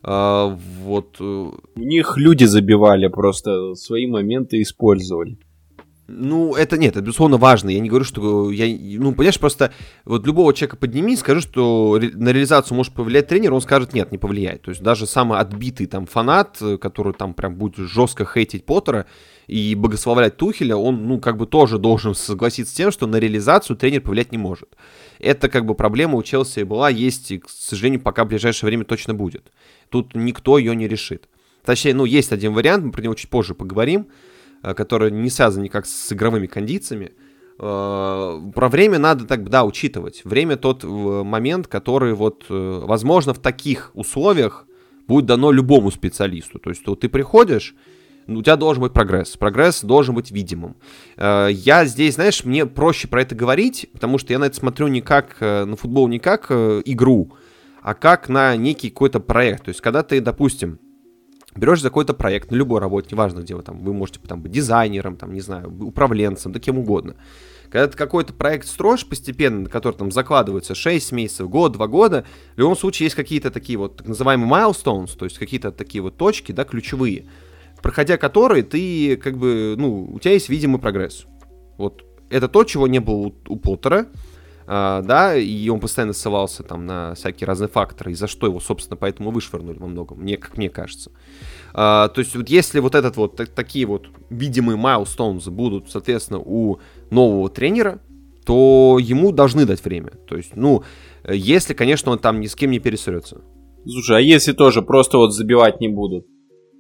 Э, 0.03 0.57
вот. 0.83 1.17
Э, 1.21 1.23
у 1.23 1.81
них 1.81 2.17
люди 2.17 2.45
забивали, 2.45 3.09
просто 3.09 3.75
свои 3.75 4.07
моменты 4.07 4.61
использовали. 4.63 5.39
Ну, 6.07 6.55
это 6.55 6.77
нет, 6.77 6.93
это 6.93 7.01
безусловно 7.01 7.39
важно. 7.39 7.71
Я 7.71 7.81
не 7.81 7.89
говорю, 7.89 8.05
что 8.05 8.51
я, 8.51 8.67
ну, 8.99 9.13
понимаешь, 9.13 9.41
просто 9.41 9.73
вот 10.05 10.27
любого 10.27 10.53
человека 10.53 10.77
подними, 10.77 11.17
скажи, 11.17 11.41
что 11.41 11.99
на 11.99 12.29
реализацию 12.29 12.77
может 12.77 12.93
повлиять 12.93 13.29
тренер, 13.29 13.55
он 13.55 13.63
скажет, 13.63 13.95
нет, 13.95 14.13
не 14.13 14.19
повлияет. 14.19 14.63
То 14.63 14.71
есть 14.71 14.83
даже 14.83 15.07
самый 15.07 15.39
отбитый 15.39 15.87
там 15.87 16.05
фанат, 16.05 16.61
который 16.81 17.15
там 17.15 17.33
прям 17.33 17.55
будет 17.55 17.77
жестко 17.89 18.27
хейтить 18.27 18.67
Поттера 18.67 19.07
и 19.47 19.75
богословлять 19.75 20.37
Тухеля, 20.37 20.77
он, 20.77 21.07
ну, 21.09 21.21
как 21.21 21.39
бы 21.39 21.47
тоже 21.47 21.79
должен 21.79 22.15
согласиться 22.15 22.75
с 22.75 22.77
тем, 22.77 22.91
что 22.91 23.07
на 23.07 23.17
реализацию 23.17 23.75
тренер 23.75 24.03
повлиять 24.03 24.31
не 24.31 24.39
может. 24.39 24.69
Это 25.21 25.49
как 25.49 25.65
бы 25.65 25.75
проблема 25.75 26.17
у 26.17 26.23
Челси 26.23 26.65
была, 26.65 26.91
есть 26.91 27.31
и, 27.31 27.39
к 27.39 27.49
сожалению, 27.49 28.01
пока 28.01 28.25
в 28.25 28.29
ближайшее 28.29 28.69
время 28.69 28.85
точно 28.85 29.15
будет. 29.15 29.51
Тут 29.89 30.15
никто 30.15 30.59
ее 30.59 30.77
не 30.77 30.87
решит. 30.87 31.31
Точнее, 31.65 31.95
ну, 31.95 32.05
есть 32.05 32.31
один 32.31 32.53
вариант, 32.53 32.85
мы 32.85 32.93
про 32.93 33.01
него 33.01 33.15
чуть 33.15 33.31
позже 33.31 33.55
поговорим, 33.55 34.09
Э, 34.65 34.73
который 34.75 35.11
не 35.11 35.29
связан 35.29 35.63
никак 35.63 35.85
с 35.85 36.13
игровыми 36.13 36.47
кондициями, 36.47 37.13
э, 37.59 38.41
про 38.55 38.69
время 38.69 38.99
надо 38.99 39.27
так, 39.27 39.49
да, 39.51 39.65
учитывать. 39.65 40.23
Время 40.25 40.57
тот 40.57 40.85
момент, 40.85 41.67
который 41.67 42.15
вот, 42.15 42.47
э, 42.49 42.81
возможно, 42.85 43.35
в 43.35 43.39
таких 43.39 43.91
условиях 43.93 44.67
будет 45.07 45.27
дано 45.27 45.53
любому 45.53 45.91
специалисту. 45.91 46.59
То 46.59 46.71
есть 46.71 46.87
вот 46.87 47.01
ты 47.01 47.11
приходишь, 47.11 47.75
у 48.27 48.41
тебя 48.41 48.57
должен 48.57 48.83
быть 48.83 48.95
прогресс. 48.95 49.37
Прогресс 49.37 49.83
должен 49.83 50.15
быть 50.15 50.31
видимым. 50.31 50.77
Я 51.19 51.85
здесь, 51.85 52.15
знаешь, 52.15 52.43
мне 52.43 52.65
проще 52.65 53.07
про 53.07 53.21
это 53.21 53.35
говорить, 53.35 53.91
потому 53.93 54.17
что 54.17 54.33
я 54.33 54.39
на 54.39 54.45
это 54.45 54.57
смотрю 54.57 54.89
не 54.89 55.03
как 55.03 55.43
на 55.43 55.77
футбол, 55.77 56.09
не 56.09 56.19
как 56.19 56.51
игру, 56.51 57.33
а 57.83 57.93
как 57.93 58.31
на 58.31 58.57
некий 58.57 58.89
какой-то 58.89 59.21
проект. 59.21 59.65
То 59.65 59.69
есть, 59.69 59.83
когда 59.83 60.03
ты, 60.03 60.23
допустим, 60.23 60.79
берешь 61.57 61.81
за 61.81 61.89
какой-то 61.89 62.15
проект, 62.15 62.51
на 62.51 62.57
любой 62.57 62.81
работе, 62.81 63.09
неважно 63.13 63.41
где 63.41 63.55
вы 63.55 63.63
там, 63.63 63.81
вы 63.81 63.93
можете 63.93 64.21
там 64.21 64.41
быть 64.41 64.53
дизайнером, 64.53 65.17
там, 65.17 65.33
не 65.33 65.41
знаю, 65.41 65.73
управленцем, 65.81 66.53
да 66.53 66.61
кем 66.61 66.79
угодно. 66.79 67.17
Когда 67.71 67.89
ты 67.89 67.97
какой-то 67.97 68.33
проект 68.33 68.69
строишь 68.69 69.07
постепенно, 69.07 69.63
на 69.63 69.69
который 69.69 69.95
там 69.95 70.13
закладывается 70.13 70.75
6 70.75 71.13
месяцев, 71.13 71.49
год, 71.49 71.73
2 71.73 71.87
года, 71.89 72.25
в 72.55 72.59
любом 72.59 72.77
случае 72.77 73.07
есть 73.07 73.17
какие-то 73.17 73.51
такие 73.51 73.79
вот 73.79 73.97
так 73.97 74.07
называемые 74.07 74.49
milestones, 74.49 75.17
то 75.17 75.25
есть 75.25 75.39
какие-то 75.39 75.73
такие 75.73 76.03
вот 76.03 76.17
точки, 76.17 76.53
да, 76.53 76.65
ключевые, 76.65 77.27
проходя 77.83 78.17
которые 78.17 78.63
ты 78.63 79.17
как 79.17 79.37
бы, 79.37 79.75
ну, 79.77 80.05
у 80.15 80.19
тебя 80.19 80.35
есть 80.35 80.49
видимый 80.49 80.81
прогресс. 80.81 81.27
Вот 81.77 82.05
это 82.31 82.49
то, 82.49 82.65
чего 82.65 82.87
не 82.87 83.01
было 83.01 83.17
у, 83.17 83.35
у 83.49 83.57
Поттера, 83.57 84.07
Uh, 84.67 85.03
да, 85.03 85.37
и 85.37 85.69
он 85.69 85.79
постоянно 85.79 86.15
ссылался 86.15 86.63
там 86.63 86.87
на 86.87 87.15
всякие 87.15 87.47
разные 87.47 87.69
факторы, 87.69 88.13
и 88.13 88.15
за 88.15 88.27
что 88.27 88.47
его, 88.47 88.61
собственно, 88.61 88.97
поэтому 88.97 89.31
вышвырнули 89.31 89.77
во 89.79 89.87
многом, 89.87 90.21
мне, 90.21 90.39
как 90.39 90.57
мне 90.57 90.71
кажется. 90.71 91.11
Uh, 91.75 92.09
то 92.09 92.21
есть 92.21 92.35
вот 92.35 92.49
если 92.49 92.81
вот 92.81 92.95
этот 92.95 93.19
вот, 93.19 93.37
так, 93.37 93.51
такие 93.51 93.85
вот 93.85 94.07
видимые 94.31 94.79
milestones 94.79 95.51
будут, 95.51 95.91
соответственно, 95.91 96.41
у 96.41 96.79
нового 97.11 97.51
тренера, 97.51 98.01
то 98.47 98.99
ему 98.99 99.33
должны 99.33 99.67
дать 99.67 99.85
время. 99.85 100.13
То 100.27 100.37
есть, 100.37 100.57
ну, 100.57 100.83
если, 101.29 101.75
конечно, 101.75 102.13
он 102.13 102.19
там 102.19 102.41
ни 102.41 102.47
с 102.47 102.55
кем 102.55 102.71
не 102.71 102.79
пересрется. 102.79 103.43
Слушай, 103.87 104.17
а 104.17 104.21
если 104.21 104.53
тоже 104.53 104.81
просто 104.81 105.19
вот 105.19 105.33
забивать 105.33 105.81
не 105.81 105.89
будут? 105.89 106.27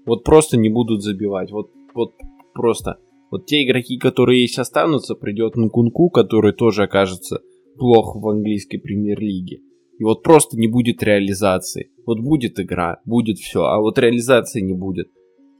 Вот 0.06 0.24
просто 0.24 0.56
не 0.56 0.70
будут 0.70 1.02
забивать. 1.02 1.50
Вот, 1.50 1.70
вот 1.94 2.14
просто. 2.54 2.96
Вот 3.30 3.46
те 3.46 3.64
игроки, 3.64 3.98
которые 3.98 4.42
есть 4.42 4.58
останутся, 4.58 5.14
придет 5.14 5.56
Нкунку, 5.56 6.08
который 6.08 6.52
тоже 6.52 6.84
окажется 6.84 7.40
плохо 7.76 8.18
в 8.18 8.28
английской 8.28 8.78
премьер-лиге. 8.78 9.60
И 9.98 10.04
вот 10.04 10.22
просто 10.22 10.58
не 10.58 10.66
будет 10.68 11.02
реализации. 11.02 11.90
Вот 12.06 12.20
будет 12.20 12.58
игра, 12.58 13.00
будет 13.04 13.38
все, 13.38 13.62
а 13.64 13.78
вот 13.78 13.98
реализации 13.98 14.60
не 14.60 14.74
будет. 14.74 15.08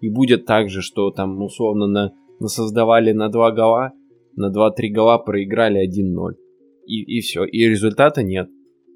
И 0.01 0.09
будет 0.09 0.45
так 0.45 0.69
же, 0.69 0.83
что 0.83 1.11
там 1.11 1.41
условно 1.43 1.87
на, 1.87 2.13
на 2.41 2.49
создавали 2.49 3.13
на 3.13 3.29
2 3.29 3.53
гола, 3.53 3.93
на 4.37 4.51
2-3 4.51 4.89
гола 4.93 5.19
проиграли 5.19 5.81
1-0. 5.89 6.35
И, 6.87 7.19
и 7.19 7.21
все, 7.21 7.45
и 7.45 7.67
результата 7.69 8.23
нет. 8.23 8.49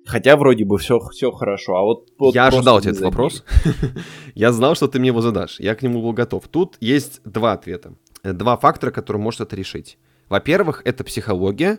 Хотя 0.05 0.37
вроде 0.37 0.65
бы 0.65 0.79
все, 0.79 0.99
все 1.13 1.31
хорошо, 1.31 1.77
а 1.77 1.83
вот... 1.83 2.09
вот 2.19 2.35
Я 2.35 2.47
ожидал 2.47 2.81
тебя 2.81 2.93
этот 2.93 3.05
вопрос. 3.05 3.45
Я 4.35 4.53
знал, 4.53 4.75
что 4.75 4.89
ты 4.89 4.99
мне 4.99 5.09
его 5.09 5.21
задашь. 5.21 5.61
Я 5.61 5.75
к 5.75 5.83
нему 5.83 6.03
был 6.03 6.13
готов. 6.13 6.49
Тут 6.49 6.77
есть 6.81 7.21
два 7.25 7.53
ответа. 7.53 7.95
Два 8.25 8.57
фактора, 8.57 8.91
которые 8.91 9.23
может 9.23 9.41
это 9.41 9.55
решить. 9.55 9.99
Во-первых, 10.29 10.83
это 10.85 11.05
психология. 11.05 11.79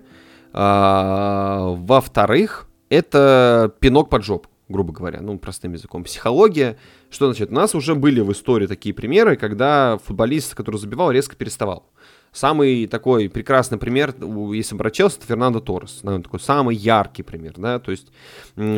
А, 0.53 1.75
во-вторых, 1.77 2.67
это 2.89 3.73
пинок 3.79 4.09
под 4.09 4.23
жопу, 4.23 4.49
грубо 4.67 4.93
говоря, 4.93 5.21
ну, 5.21 5.37
простым 5.37 5.73
языком. 5.73 6.03
Психология. 6.03 6.77
Что 7.09 7.25
значит? 7.25 7.51
У 7.51 7.53
нас 7.53 7.75
уже 7.75 7.95
были 7.95 8.19
в 8.21 8.31
истории 8.31 8.67
такие 8.67 8.93
примеры, 8.93 9.35
когда 9.35 9.99
футболист, 10.03 10.55
который 10.55 10.77
забивал, 10.77 11.11
резко 11.11 11.35
переставал. 11.35 11.85
Самый 12.31 12.85
такой 12.85 13.27
прекрасный 13.27 13.79
пример, 13.79 14.13
если 14.53 14.75
обращался, 14.75 15.17
это 15.17 15.27
Фернандо 15.27 15.59
Торрес. 15.59 16.03
Наверное, 16.03 16.23
такой 16.23 16.39
самый 16.39 16.75
яркий 16.75 17.23
пример, 17.23 17.53
да, 17.57 17.79
то 17.79 17.91
есть 17.91 18.11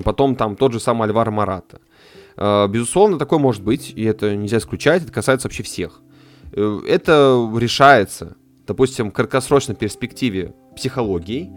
потом 0.06 0.36
там 0.36 0.56
тот 0.56 0.72
же 0.72 0.80
самый 0.80 1.08
Альвар 1.08 1.32
Марата. 1.32 1.82
А, 2.38 2.68
безусловно, 2.68 3.20
такое 3.20 3.40
может 3.40 3.62
быть, 3.62 3.92
и 3.94 4.04
это 4.04 4.36
нельзя 4.36 4.60
исключать, 4.60 5.04
это 5.04 5.12
касается 5.12 5.48
вообще 5.48 5.64
всех. 5.64 6.02
Э, 6.54 6.80
это 6.88 7.52
решается, 7.58 8.38
допустим, 8.68 9.12
краткосрочной 9.12 9.76
перспективе 9.76 10.54
психологией, 10.76 11.52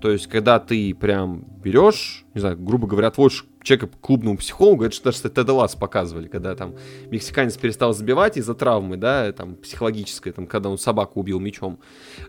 то 0.00 0.10
есть, 0.10 0.26
когда 0.28 0.58
ты 0.58 0.94
прям 0.94 1.59
берешь, 1.62 2.24
не 2.34 2.40
знаю, 2.40 2.56
грубо 2.58 2.86
говоря, 2.86 3.08
отводишь 3.08 3.46
человека 3.62 3.88
к 3.88 4.00
клубному 4.00 4.36
психологу, 4.38 4.84
это 4.84 4.94
что 4.94 5.04
даже 5.04 5.18
Теда 5.18 5.52
Лас 5.52 5.74
показывали, 5.74 6.28
когда 6.28 6.54
там 6.54 6.74
мексиканец 7.10 7.56
перестал 7.56 7.92
забивать 7.92 8.36
из-за 8.36 8.54
травмы, 8.54 8.96
да, 8.96 9.32
там, 9.32 9.54
психологической, 9.56 10.32
там, 10.32 10.46
когда 10.46 10.70
он 10.70 10.78
собаку 10.78 11.20
убил 11.20 11.40
мечом. 11.40 11.78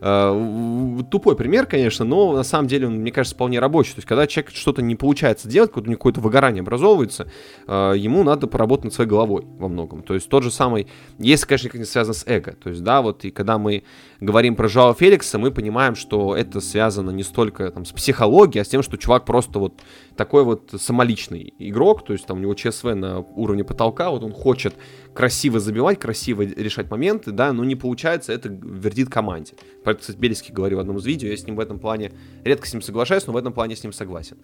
Э, 0.01 0.99
тупой 1.09 1.35
пример, 1.35 1.65
конечно, 1.65 2.03
но 2.03 2.33
на 2.33 2.43
самом 2.43 2.67
деле 2.67 2.87
он, 2.87 2.95
мне 2.95 3.11
кажется, 3.11 3.35
вполне 3.35 3.59
рабочий. 3.59 3.91
То 3.91 3.99
есть, 3.99 4.07
когда 4.07 4.27
человек 4.27 4.51
что-то 4.51 4.81
не 4.81 4.95
получается 4.95 5.47
делать, 5.47 5.69
какое-то 5.69 5.87
у 5.87 5.91
него 5.91 5.99
какое-то 5.99 6.21
выгорание 6.21 6.61
образовывается, 6.61 7.31
э, 7.67 7.93
ему 7.97 8.23
надо 8.23 8.47
поработать 8.47 8.85
над 8.85 8.93
своей 8.93 9.09
головой 9.09 9.45
во 9.57 9.69
многом. 9.69 10.03
То 10.03 10.13
есть, 10.13 10.27
тот 10.27 10.43
же 10.43 10.51
самый, 10.51 10.87
если, 11.17 11.45
конечно, 11.45 11.67
никак 11.67 11.79
не 11.79 11.85
связано 11.85 12.13
с 12.13 12.25
эго. 12.27 12.53
То 12.53 12.69
есть, 12.69 12.83
да, 12.83 13.01
вот, 13.01 13.23
и 13.23 13.31
когда 13.31 13.57
мы 13.57 13.83
говорим 14.19 14.55
про 14.55 14.67
Жао 14.67 14.93
Феликса, 14.93 15.37
мы 15.37 15.51
понимаем, 15.51 15.95
что 15.95 16.35
это 16.35 16.59
связано 16.59 17.11
не 17.11 17.23
столько 17.23 17.71
там 17.71 17.85
с 17.85 17.91
психологией, 17.91 18.61
а 18.61 18.65
с 18.65 18.67
тем, 18.67 18.83
что 18.83 18.97
чувак 18.97 19.20
просто 19.25 19.59
вот 19.59 19.81
такой 20.15 20.43
вот 20.43 20.73
самоличный 20.77 21.53
игрок, 21.59 22.03
то 22.05 22.13
есть 22.13 22.25
там 22.25 22.37
у 22.37 22.41
него 22.41 22.53
ЧСВ 22.53 22.93
на 22.95 23.19
уровне 23.19 23.63
потолка, 23.63 24.09
вот 24.09 24.23
он 24.23 24.33
хочет 24.33 24.75
красиво 25.13 25.59
забивать, 25.59 25.99
красиво 25.99 26.41
решать 26.41 26.89
моменты, 26.91 27.31
да, 27.31 27.53
но 27.53 27.63
не 27.63 27.75
получается, 27.75 28.33
это 28.33 28.49
вердит 28.49 29.09
команде. 29.09 29.53
Про 29.83 29.93
это, 29.93 30.01
кстати, 30.01 30.17
Бельский 30.17 30.53
говорил 30.53 30.77
в 30.77 30.81
одном 30.81 30.97
из 30.97 31.05
видео, 31.05 31.29
я 31.29 31.37
с 31.37 31.45
ним 31.45 31.55
в 31.55 31.59
этом 31.59 31.79
плане, 31.79 32.11
редко 32.43 32.67
с 32.67 32.73
ним 32.73 32.81
соглашаюсь, 32.81 33.25
но 33.27 33.33
в 33.33 33.37
этом 33.37 33.53
плане 33.53 33.75
с 33.75 33.83
ним 33.83 33.93
согласен. 33.93 34.37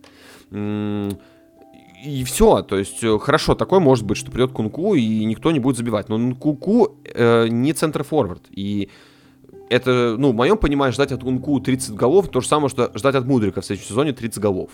И 2.04 2.24
все, 2.26 2.62
то 2.62 2.78
есть 2.78 3.04
э, 3.04 3.18
хорошо, 3.18 3.56
такое 3.56 3.80
может 3.80 4.06
быть, 4.06 4.18
что 4.18 4.30
придет 4.30 4.52
Кунку 4.52 4.94
и 4.94 5.26
никто 5.26 5.52
не 5.52 5.60
будет 5.60 5.78
забивать, 5.78 6.10
но 6.10 6.36
Кунку 6.36 7.00
э, 7.04 7.48
не 7.48 7.74
центр-форвард, 7.74 8.44
и 8.52 8.90
это, 9.70 10.16
ну, 10.18 10.32
в 10.32 10.36
моем 10.36 10.58
понимании, 10.58 10.94
ждать 10.94 11.12
от 11.12 11.24
Кунку 11.24 11.60
30 11.60 11.96
голов, 11.96 12.30
то 12.30 12.42
же 12.42 12.48
самое, 12.48 12.70
что 12.70 12.92
ждать 12.96 13.16
от 13.16 13.26
Мудрика 13.26 13.62
в 13.62 13.66
следующем 13.66 13.90
сезоне 13.90 14.14
30 14.14 14.40
голов 14.42 14.72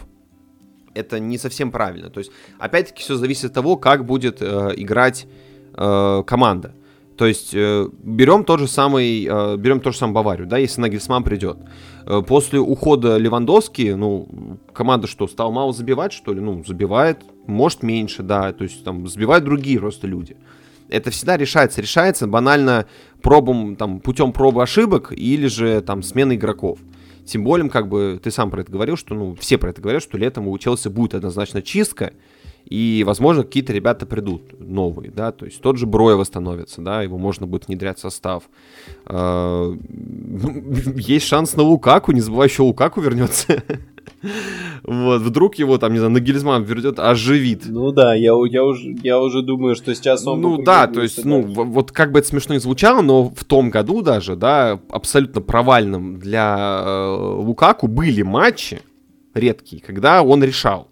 это 0.95 1.19
не 1.19 1.37
совсем 1.37 1.71
правильно. 1.71 2.09
То 2.09 2.19
есть, 2.19 2.31
опять-таки, 2.59 3.01
все 3.01 3.15
зависит 3.15 3.45
от 3.45 3.53
того, 3.53 3.77
как 3.77 4.05
будет 4.05 4.41
э, 4.41 4.73
играть 4.75 5.27
э, 5.75 6.23
команда. 6.25 6.73
То 7.17 7.25
есть 7.27 7.53
э, 7.53 7.87
берем 8.03 8.43
тот 8.43 8.59
же 8.59 8.67
самый, 8.67 9.25
э, 9.25 9.57
берем 9.57 9.79
тот 9.79 9.93
же 9.93 9.99
самый 9.99 10.13
Баварию, 10.13 10.47
да, 10.47 10.57
если 10.57 10.81
Нагельсман 10.81 11.23
придет. 11.23 11.57
Э, 12.05 12.21
после 12.25 12.59
ухода 12.59 13.17
Левандовски, 13.17 13.93
ну, 13.95 14.57
команда 14.73 15.07
что, 15.07 15.27
стала 15.27 15.51
мало 15.51 15.73
забивать, 15.73 16.11
что 16.11 16.33
ли? 16.33 16.41
Ну, 16.41 16.63
забивает, 16.65 17.19
может 17.45 17.83
меньше, 17.83 18.23
да, 18.23 18.51
то 18.51 18.63
есть 18.63 18.83
там 18.83 19.07
забивают 19.07 19.45
другие 19.45 19.79
просто 19.79 20.07
люди. 20.07 20.37
Это 20.93 21.09
всегда 21.09 21.37
решается, 21.37 21.81
решается 21.81 22.27
банально 22.27 22.85
пробом, 23.23 23.75
там, 23.75 23.99
путем 23.99 24.31
пробы 24.31 24.61
ошибок 24.61 25.11
или 25.11 25.47
же 25.47 25.81
там 25.81 26.03
смены 26.03 26.35
игроков. 26.35 26.77
Тем 27.25 27.43
более, 27.43 27.67
как 27.69 27.87
бы, 27.87 28.19
ты 28.21 28.29
сам 28.29 28.51
про 28.51 28.61
это 28.61 28.71
говорил, 28.71 28.95
что, 28.95 29.15
ну, 29.15 29.35
все 29.35 29.57
про 29.57 29.71
это 29.71 29.81
говорят, 29.81 30.03
что 30.03 30.19
летом 30.19 30.47
у 30.47 30.55
Челси 30.55 30.89
будет 30.89 31.15
однозначно 31.15 31.63
чистка, 31.63 32.13
и, 32.65 33.03
возможно, 33.07 33.43
какие-то 33.43 33.73
ребята 33.73 34.05
придут 34.05 34.59
новые, 34.59 35.09
да, 35.09 35.31
то 35.31 35.45
есть 35.45 35.61
тот 35.61 35.77
же 35.77 35.87
Броя 35.87 36.15
восстановится, 36.15 36.81
да, 36.81 37.01
его 37.01 37.17
можно 37.17 37.47
будет 37.47 37.67
внедрять 37.67 37.97
в 37.97 38.01
состав. 38.01 38.43
А, 39.05 39.73
есть 40.95 41.25
шанс 41.25 41.55
на 41.55 41.63
Лукаку, 41.63 42.11
не 42.11 42.21
забывай, 42.21 42.47
еще 42.47 42.61
Лукаку 42.61 43.01
вернется. 43.01 43.63
Вот, 44.83 45.21
вдруг 45.21 45.55
его 45.55 45.77
там, 45.77 45.93
не 45.93 45.99
знаю, 45.99 46.13
Нагельзман 46.13 46.63
вернет, 46.63 46.99
оживит. 46.99 47.63
Ну 47.67 47.91
да, 47.91 48.13
я, 48.13 48.33
я, 48.49 48.63
уже, 48.63 48.95
я 49.03 49.19
уже 49.19 49.41
думаю, 49.41 49.75
что 49.75 49.93
сейчас 49.95 50.25
он... 50.27 50.41
Ну 50.41 50.61
да, 50.61 50.87
то 50.87 51.01
есть, 51.01 51.23
ну, 51.25 51.41
вот 51.41 51.91
как 51.91 52.11
бы 52.11 52.19
это 52.19 52.27
смешно 52.27 52.53
не 52.53 52.59
звучало, 52.59 53.01
но 53.01 53.29
в 53.29 53.43
том 53.43 53.69
году 53.69 54.01
даже, 54.01 54.35
да, 54.35 54.79
абсолютно 54.89 55.41
провальным 55.41 56.19
для 56.19 56.81
э, 56.85 57.35
Лукаку 57.37 57.87
были 57.87 58.21
матчи 58.21 58.81
редкие, 59.33 59.81
когда 59.81 60.23
он 60.23 60.43
решал 60.43 60.87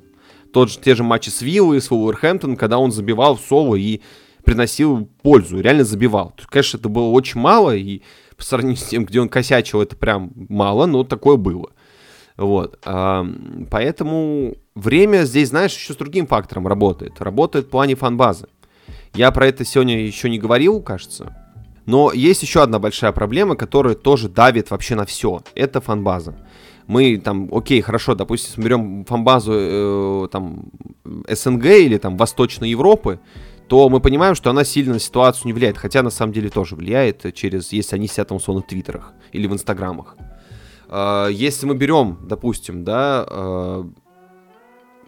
тот 0.51 0.69
же, 0.69 0.79
те 0.79 0.95
же 0.95 1.03
матчи 1.03 1.29
с 1.29 1.41
Виллой, 1.41 1.81
с 1.81 1.89
Вулверхэмптон, 1.89 2.55
когда 2.55 2.77
он 2.77 2.91
забивал 2.91 3.35
в 3.35 3.41
соло 3.41 3.75
и 3.75 4.01
приносил 4.43 5.07
пользу, 5.21 5.59
реально 5.59 5.83
забивал. 5.83 6.33
То 6.35 6.43
конечно, 6.47 6.77
это 6.77 6.89
было 6.89 7.07
очень 7.07 7.39
мало, 7.39 7.75
и 7.75 8.01
по 8.35 8.43
сравнению 8.43 8.77
с 8.77 8.83
тем, 8.83 9.05
где 9.05 9.21
он 9.21 9.29
косячил, 9.29 9.81
это 9.81 9.95
прям 9.95 10.31
мало, 10.49 10.85
но 10.85 11.03
такое 11.03 11.37
было. 11.37 11.69
Вот. 12.41 12.79
Поэтому 12.83 14.55
время 14.73 15.23
здесь, 15.23 15.49
знаешь, 15.49 15.75
еще 15.75 15.93
с 15.93 15.97
другим 15.97 16.25
фактором 16.25 16.67
работает. 16.67 17.21
Работает 17.21 17.67
в 17.67 17.69
плане 17.69 17.95
фан-базы. 17.95 18.47
Я 19.13 19.31
про 19.31 19.47
это 19.47 19.63
сегодня 19.63 20.03
еще 20.03 20.29
не 20.29 20.39
говорил, 20.39 20.81
кажется. 20.81 21.37
Но 21.85 22.11
есть 22.11 22.41
еще 22.41 22.63
одна 22.63 22.79
большая 22.79 23.11
проблема, 23.11 23.55
которая 23.55 23.95
тоже 23.95 24.27
давит 24.29 24.71
вообще 24.71 24.95
на 24.95 25.05
все. 25.05 25.41
Это 25.55 25.81
фан-база 25.81 26.35
мы 26.87 27.17
там, 27.17 27.49
окей, 27.53 27.79
хорошо, 27.81 28.15
допустим, 28.15 28.63
берем 28.63 29.05
фанбазу 29.05 29.53
э, 29.55 30.27
там 30.29 30.65
СНГ 31.29 31.65
или 31.65 31.97
там 31.97 32.17
Восточной 32.17 32.69
Европы, 32.69 33.19
то 33.67 33.87
мы 33.87 34.01
понимаем, 34.01 34.35
что 34.35 34.49
она 34.49 34.65
сильно 34.65 34.93
на 34.93 34.99
ситуацию 34.99 35.45
не 35.45 35.53
влияет, 35.53 35.77
хотя 35.77 36.03
на 36.03 36.09
самом 36.09 36.33
деле 36.33 36.49
тоже 36.49 36.75
влияет 36.75 37.33
через, 37.33 37.71
если 37.71 37.95
они 37.95 38.07
сидят 38.07 38.27
там 38.27 38.37
условно 38.37 38.61
в 38.61 38.67
твиттерах 38.67 39.13
или 39.31 39.47
в 39.47 39.53
инстаграмах. 39.53 40.17
Э, 40.91 41.29
если 41.31 41.65
мы 41.65 41.75
берем, 41.75 42.19
допустим, 42.21 42.83
да, 42.83 43.25
э, 43.27 43.83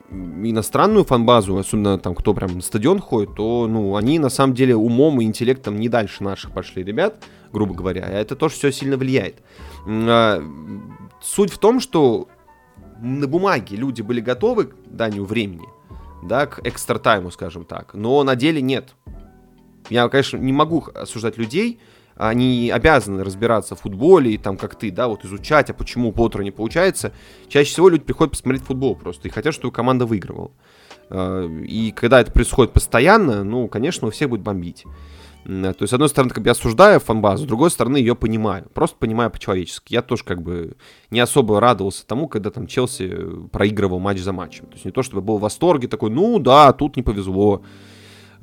иностранную 0.10 1.04
фанбазу, 1.06 1.58
особенно 1.58 1.98
там, 1.98 2.16
кто 2.16 2.34
прям 2.34 2.56
на 2.56 2.62
стадион 2.62 3.00
ходит, 3.00 3.36
то, 3.36 3.68
ну, 3.68 3.96
они 3.96 4.20
на 4.20 4.30
самом 4.30 4.54
деле 4.54 4.76
умом 4.76 5.22
и 5.22 5.26
интеллектом 5.26 5.80
не 5.80 5.90
дальше 5.90 6.24
наших 6.24 6.52
пошли 6.52 6.84
ребят, 6.84 7.24
грубо 7.52 7.74
говоря, 7.74 8.06
а 8.06 8.12
это 8.12 8.36
тоже 8.36 8.56
все 8.56 8.72
сильно 8.72 8.98
влияет. 8.98 9.42
А, 9.88 10.42
суть 11.22 11.52
в 11.52 11.58
том, 11.58 11.80
что 11.80 12.28
на 13.00 13.28
бумаге 13.28 13.76
люди 13.76 14.02
были 14.02 14.22
готовы 14.22 14.66
к 14.66 14.76
данию 14.86 15.26
времени, 15.26 15.68
да, 16.24 16.46
к 16.46 16.66
экстра 16.66 17.00
тайму, 17.00 17.32
скажем 17.32 17.66
так, 17.66 17.94
но 17.94 18.24
на 18.24 18.36
деле 18.36 18.62
нет. 18.62 18.96
Я, 19.90 20.08
конечно, 20.10 20.38
не 20.38 20.54
могу 20.54 20.86
осуждать 20.94 21.38
людей, 21.38 21.80
они 22.16 22.72
обязаны 22.74 23.24
разбираться 23.24 23.76
в 23.76 23.82
футболе 23.82 24.34
и 24.34 24.38
там 24.38 24.58
как 24.58 24.76
ты, 24.76 24.92
да, 24.92 25.08
вот 25.08 25.26
изучать, 25.26 25.70
а 25.70 25.74
почему 25.74 26.12
Поттеру 26.12 26.44
не 26.44 26.52
получается. 26.52 27.12
Чаще 27.48 27.72
всего 27.72 27.90
люди 27.90 28.04
приходят 28.04 28.32
посмотреть 28.32 28.64
футбол 28.64 28.96
просто 28.96 29.28
и 29.28 29.32
хотят, 29.32 29.54
чтобы 29.54 29.74
команда 29.74 30.06
выигрывала. 30.06 30.52
А, 31.10 31.46
и 31.46 31.92
когда 31.92 32.22
это 32.22 32.32
происходит 32.32 32.74
постоянно, 32.74 33.44
ну, 33.44 33.68
конечно, 33.68 34.08
у 34.08 34.12
всех 34.12 34.30
будет 34.30 34.42
бомбить. 34.42 34.86
То 35.46 35.76
есть, 35.78 35.90
с 35.90 35.94
одной 35.94 36.08
стороны, 36.08 36.30
как 36.34 36.42
бы 36.42 36.48
я 36.48 36.54
осуждаю 36.54 37.02
фанбазу, 37.02 37.44
с 37.44 37.48
другой 37.48 37.70
стороны, 37.70 37.98
ее 37.98 38.16
понимаю. 38.16 38.66
Просто 38.74 38.96
понимаю 38.98 39.30
по-человечески. 39.30 39.94
Я 39.94 40.02
тоже 40.02 40.24
как 40.24 40.42
бы 40.42 40.78
не 41.12 41.20
особо 41.20 41.60
радовался 41.60 42.08
тому, 42.08 42.30
когда 42.30 42.50
там 42.50 42.66
Челси 42.66 43.50
проигрывал 43.52 44.00
матч 44.00 44.20
за 44.20 44.32
матчем. 44.32 44.68
То 44.68 44.74
есть 44.74 44.86
не 44.86 44.92
то, 44.92 45.04
чтобы 45.04 45.22
был 45.22 45.40
в 45.40 45.42
восторге, 45.42 45.90
такой, 45.90 46.12
ну 46.12 46.40
да, 46.40 46.72
тут 46.72 46.96
не 46.96 47.04
повезло. 47.04 47.62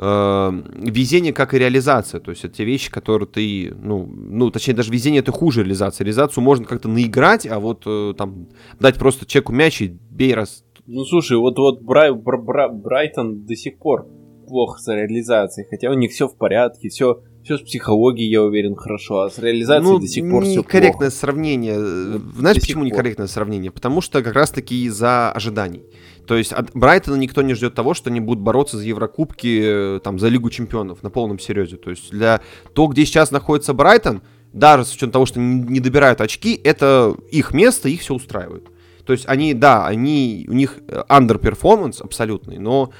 Э, 0.02 0.50
везение 0.76 1.34
как 1.34 1.52
и 1.52 1.58
реализация. 1.58 2.20
То 2.20 2.30
есть 2.30 2.42
это 2.42 2.54
те 2.54 2.64
вещи, 2.64 2.90
которые 2.90 3.28
ты, 3.28 3.74
ну, 3.82 4.06
ну, 4.06 4.50
точнее, 4.50 4.72
даже 4.72 4.90
везение 4.90 5.20
это 5.20 5.30
хуже 5.30 5.60
реализации. 5.60 6.04
Реализацию 6.04 6.42
можно 6.42 6.64
как-то 6.64 6.88
наиграть, 6.88 7.46
а 7.46 7.58
вот 7.58 7.82
э, 7.84 8.14
там 8.16 8.48
дать 8.78 8.96
просто 8.96 9.26
чеку 9.26 9.52
мяч 9.52 9.82
и 9.82 9.88
бей 10.10 10.32
раз. 10.32 10.64
Ну 10.86 11.04
слушай, 11.04 11.36
вот 11.36 11.58
вот 11.58 11.82
Брай, 11.82 12.14
Бра, 12.14 12.38
Бра, 12.38 12.68
Брайтон 12.70 13.44
до 13.44 13.54
сих 13.54 13.78
пор 13.78 14.08
плохо 14.48 14.80
с 14.80 14.88
реализацией, 14.88 15.66
хотя 15.68 15.90
у 15.90 15.94
них 15.94 16.12
все 16.12 16.28
в 16.28 16.36
порядке, 16.36 16.88
все, 16.88 17.20
все 17.44 17.58
с 17.58 17.60
психологией, 17.60 18.30
я 18.30 18.42
уверен, 18.42 18.76
хорошо, 18.76 19.20
а 19.20 19.30
с 19.30 19.38
реализацией 19.38 19.92
ну, 19.92 19.98
до 19.98 20.06
сих 20.06 20.30
пор 20.30 20.44
все 20.44 20.62
корректное 20.62 21.10
плохо. 21.10 21.10
сравнение. 21.10 21.78
Знаешь, 21.78 22.56
до 22.56 22.60
почему 22.62 22.84
некорректное 22.84 23.26
сравнение? 23.26 23.70
Потому 23.70 24.00
что 24.00 24.22
как 24.22 24.32
раз-таки 24.32 24.84
из-за 24.84 25.30
ожиданий. 25.30 25.84
То 26.26 26.36
есть 26.36 26.52
от 26.52 26.70
Брайтона 26.74 27.16
никто 27.16 27.42
не 27.42 27.54
ждет 27.54 27.74
того, 27.74 27.94
что 27.94 28.10
они 28.10 28.20
будут 28.20 28.42
бороться 28.42 28.76
за 28.76 28.84
Еврокубки, 28.84 30.00
там, 30.04 30.18
за 30.18 30.28
Лигу 30.28 30.50
Чемпионов 30.50 31.02
на 31.02 31.10
полном 31.10 31.38
серьезе. 31.38 31.76
То 31.76 31.90
есть 31.90 32.10
для 32.10 32.40
того, 32.74 32.88
где 32.88 33.04
сейчас 33.04 33.30
находится 33.30 33.74
Брайтон, 33.74 34.22
даже 34.52 34.84
с 34.84 34.92
учетом 34.92 35.12
того, 35.12 35.26
что 35.26 35.40
не 35.40 35.80
добирают 35.80 36.20
очки, 36.20 36.60
это 36.62 37.14
их 37.30 37.52
место, 37.52 37.88
их 37.88 38.00
все 38.00 38.14
устраивает. 38.14 38.68
То 39.04 39.12
есть 39.12 39.24
они, 39.28 39.54
да, 39.54 39.86
они, 39.86 40.46
у 40.48 40.52
них 40.52 40.78
э, 40.86 41.02
underperformance 41.08 42.02
абсолютный, 42.02 42.58
но 42.58 42.92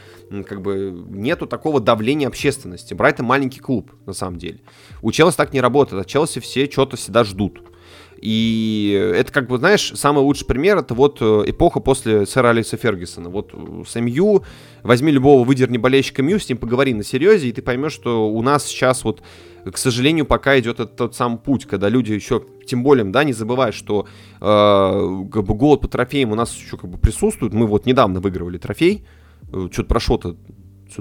как 0.47 0.61
бы 0.63 1.05
нету 1.09 1.47
такого 1.47 1.81
давления 1.81 2.27
общественности. 2.27 2.95
Брайтон 2.95 3.27
маленький 3.27 3.61
клуб, 3.61 3.93
на 4.07 4.13
самом 4.13 4.39
деле. 4.39 4.61
У 5.03 5.13
Челси 5.13 5.37
так 5.37 5.53
не 5.53 5.61
работает, 5.61 6.05
а 6.05 6.09
Челси 6.09 6.41
все 6.41 6.71
что-то 6.71 6.97
всегда 6.97 7.25
ждут. 7.25 7.63
И 8.21 9.13
это, 9.17 9.33
как 9.33 9.49
бы, 9.49 9.59
знаешь, 9.59 9.93
самый 9.95 10.21
лучший 10.21 10.47
пример 10.47 10.79
это 10.79 10.95
вот 10.95 11.19
э, 11.21 11.45
эпоха 11.47 11.81
после 11.81 12.27
сэра 12.27 12.49
Алиса 12.51 12.77
Фергюсона. 12.77 13.31
Вот 13.31 13.55
с 13.89 13.99
МЮ, 13.99 14.43
возьми 14.83 15.11
любого 15.11 15.45
выдерни 15.45 15.79
болельщика 15.79 16.23
МЮ, 16.23 16.39
с 16.39 16.49
ним 16.49 16.59
поговори 16.59 16.93
на 16.93 17.03
серьезе, 17.03 17.49
и 17.49 17.53
ты 17.53 17.63
поймешь, 17.63 17.93
что 17.93 18.31
у 18.31 18.43
нас 18.43 18.67
сейчас 18.67 19.05
вот 19.05 19.23
к 19.71 19.77
сожалению, 19.77 20.25
пока 20.27 20.59
идет 20.59 20.81
этот 20.81 20.97
тот 20.97 21.15
сам 21.15 21.39
путь, 21.39 21.67
когда 21.67 21.89
люди 21.89 22.13
еще, 22.13 22.45
тем 22.67 22.83
более, 22.83 23.05
да, 23.05 23.25
не 23.25 23.33
забывай, 23.33 23.73
что 23.73 24.07
э, 24.41 24.41
как 24.41 25.45
бы 25.45 25.55
голод 25.55 25.83
по 25.83 25.89
трофеям 25.89 26.33
у 26.33 26.35
нас 26.35 26.55
еще 26.55 26.77
как 26.77 26.89
бы 26.89 26.99
присутствует. 26.99 27.53
Мы 27.53 27.67
вот 27.67 27.85
недавно 27.85 28.21
выигрывали 28.21 28.59
трофей, 28.59 29.05
э, 29.53 29.69
что-то 29.71 29.89
прошло-то 29.89 30.37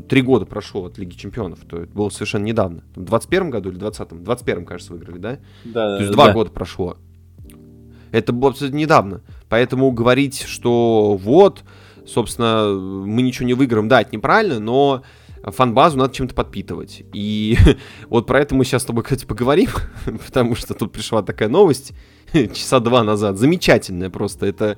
три 0.07 0.21
года 0.21 0.45
прошло 0.45 0.85
от 0.85 0.97
Лиги 0.97 1.15
Чемпионов, 1.15 1.59
то 1.67 1.77
это 1.77 1.91
было 1.91 2.09
совершенно 2.09 2.43
недавно. 2.43 2.83
В 2.95 3.03
21 3.03 3.49
году 3.49 3.71
или 3.71 3.79
20-м? 3.79 4.19
В 4.19 4.23
21 4.23 4.65
кажется, 4.65 4.93
выиграли, 4.93 5.17
да? 5.17 5.39
Да, 5.63 5.97
То 5.97 6.03
есть 6.03 6.09
да, 6.09 6.13
два 6.13 6.27
да. 6.27 6.33
года 6.33 6.51
прошло. 6.51 6.97
Это 8.11 8.33
было 8.33 8.51
абсолютно 8.51 8.77
недавно. 8.77 9.21
Поэтому 9.49 9.91
говорить, 9.91 10.43
что 10.43 11.17
вот, 11.21 11.63
собственно, 12.05 12.67
мы 12.69 13.21
ничего 13.21 13.45
не 13.47 13.53
выиграем, 13.53 13.87
да, 13.87 14.01
это 14.01 14.15
неправильно, 14.15 14.59
но 14.59 15.03
фан-базу 15.43 15.97
надо 15.97 16.13
чем-то 16.13 16.33
подпитывать. 16.35 17.03
И 17.13 17.57
вот 18.09 18.27
про 18.27 18.39
это 18.39 18.55
мы 18.55 18.65
сейчас 18.65 18.83
с 18.83 18.85
тобой, 18.85 19.03
кстати, 19.03 19.25
поговорим, 19.25 19.69
потому 20.25 20.55
что 20.55 20.73
тут 20.73 20.91
пришла 20.91 21.21
такая 21.21 21.49
новость 21.49 21.93
часа 22.53 22.79
два 22.79 23.03
назад. 23.03 23.37
Замечательная 23.37 24.09
просто. 24.09 24.45
Это, 24.45 24.77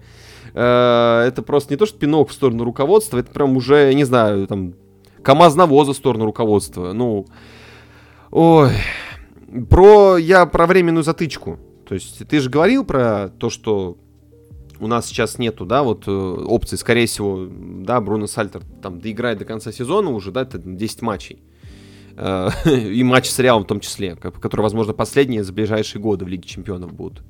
э, 0.54 1.26
это 1.28 1.42
просто 1.42 1.74
не 1.74 1.78
то, 1.78 1.86
что 1.86 1.98
пинок 1.98 2.30
в 2.30 2.34
сторону 2.34 2.64
руководства, 2.64 3.18
это 3.18 3.32
прям 3.32 3.58
уже, 3.58 3.94
не 3.94 4.04
знаю, 4.04 4.48
там, 4.48 4.74
КАМАЗ-навоза 5.24 5.94
в 5.94 5.98
сторону 5.98 6.26
руководства. 6.26 6.94
Ну, 6.94 7.28
ой. 8.32 8.72
Про, 9.70 10.18
я 10.18 10.46
про 10.46 10.66
временную 10.66 11.04
затычку. 11.04 11.60
То 11.92 11.96
есть 11.96 12.26
ты 12.26 12.40
же 12.40 12.50
говорил 12.50 12.86
про 12.86 13.28
то, 13.38 13.50
что 13.50 13.98
у 14.80 14.88
нас 14.88 15.08
сейчас 15.08 15.38
нету, 15.38 15.66
да, 15.66 15.84
вот 15.84 16.08
э, 16.08 16.10
опции, 16.10 16.78
скорее 16.78 17.06
всего, 17.06 17.50
да, 17.52 18.00
Бруно 18.00 18.28
Сальтер 18.28 18.62
там 18.82 19.02
доиграет 19.02 19.40
до 19.40 19.44
конца 19.44 19.74
сезона 19.74 20.10
уже, 20.12 20.32
да, 20.32 20.44
это 20.44 20.58
10 20.58 21.02
матчей. 21.02 21.44
Э, 22.16 22.48
и 22.66 23.04
матч 23.04 23.28
с 23.30 23.38
Реалом 23.40 23.66
в 23.66 23.68
том 23.68 23.82
числе, 23.82 24.16
которые, 24.16 24.64
возможно, 24.64 24.94
последние 24.94 25.44
за 25.44 25.52
ближайшие 25.52 26.02
годы 26.02 26.24
в 26.24 26.30
Лиге 26.30 26.48
Чемпионов 26.48 26.94
будут. 26.94 27.24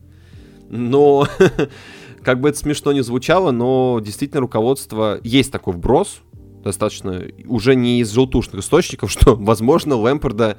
Но, 0.70 1.26
как 2.24 2.40
бы 2.40 2.50
это 2.50 2.60
смешно 2.60 2.92
не 2.92 3.02
звучало, 3.02 3.50
но 3.50 4.00
действительно 4.00 4.42
руководство, 4.42 5.20
есть 5.24 5.52
такой 5.52 5.74
вброс, 5.74 6.22
достаточно, 6.64 7.20
уже 7.48 7.74
не 7.74 8.00
из 8.02 8.12
желтушных 8.12 8.64
источников, 8.64 9.10
что, 9.20 9.36
возможно, 9.36 9.96
Лэмпорда 9.96 10.58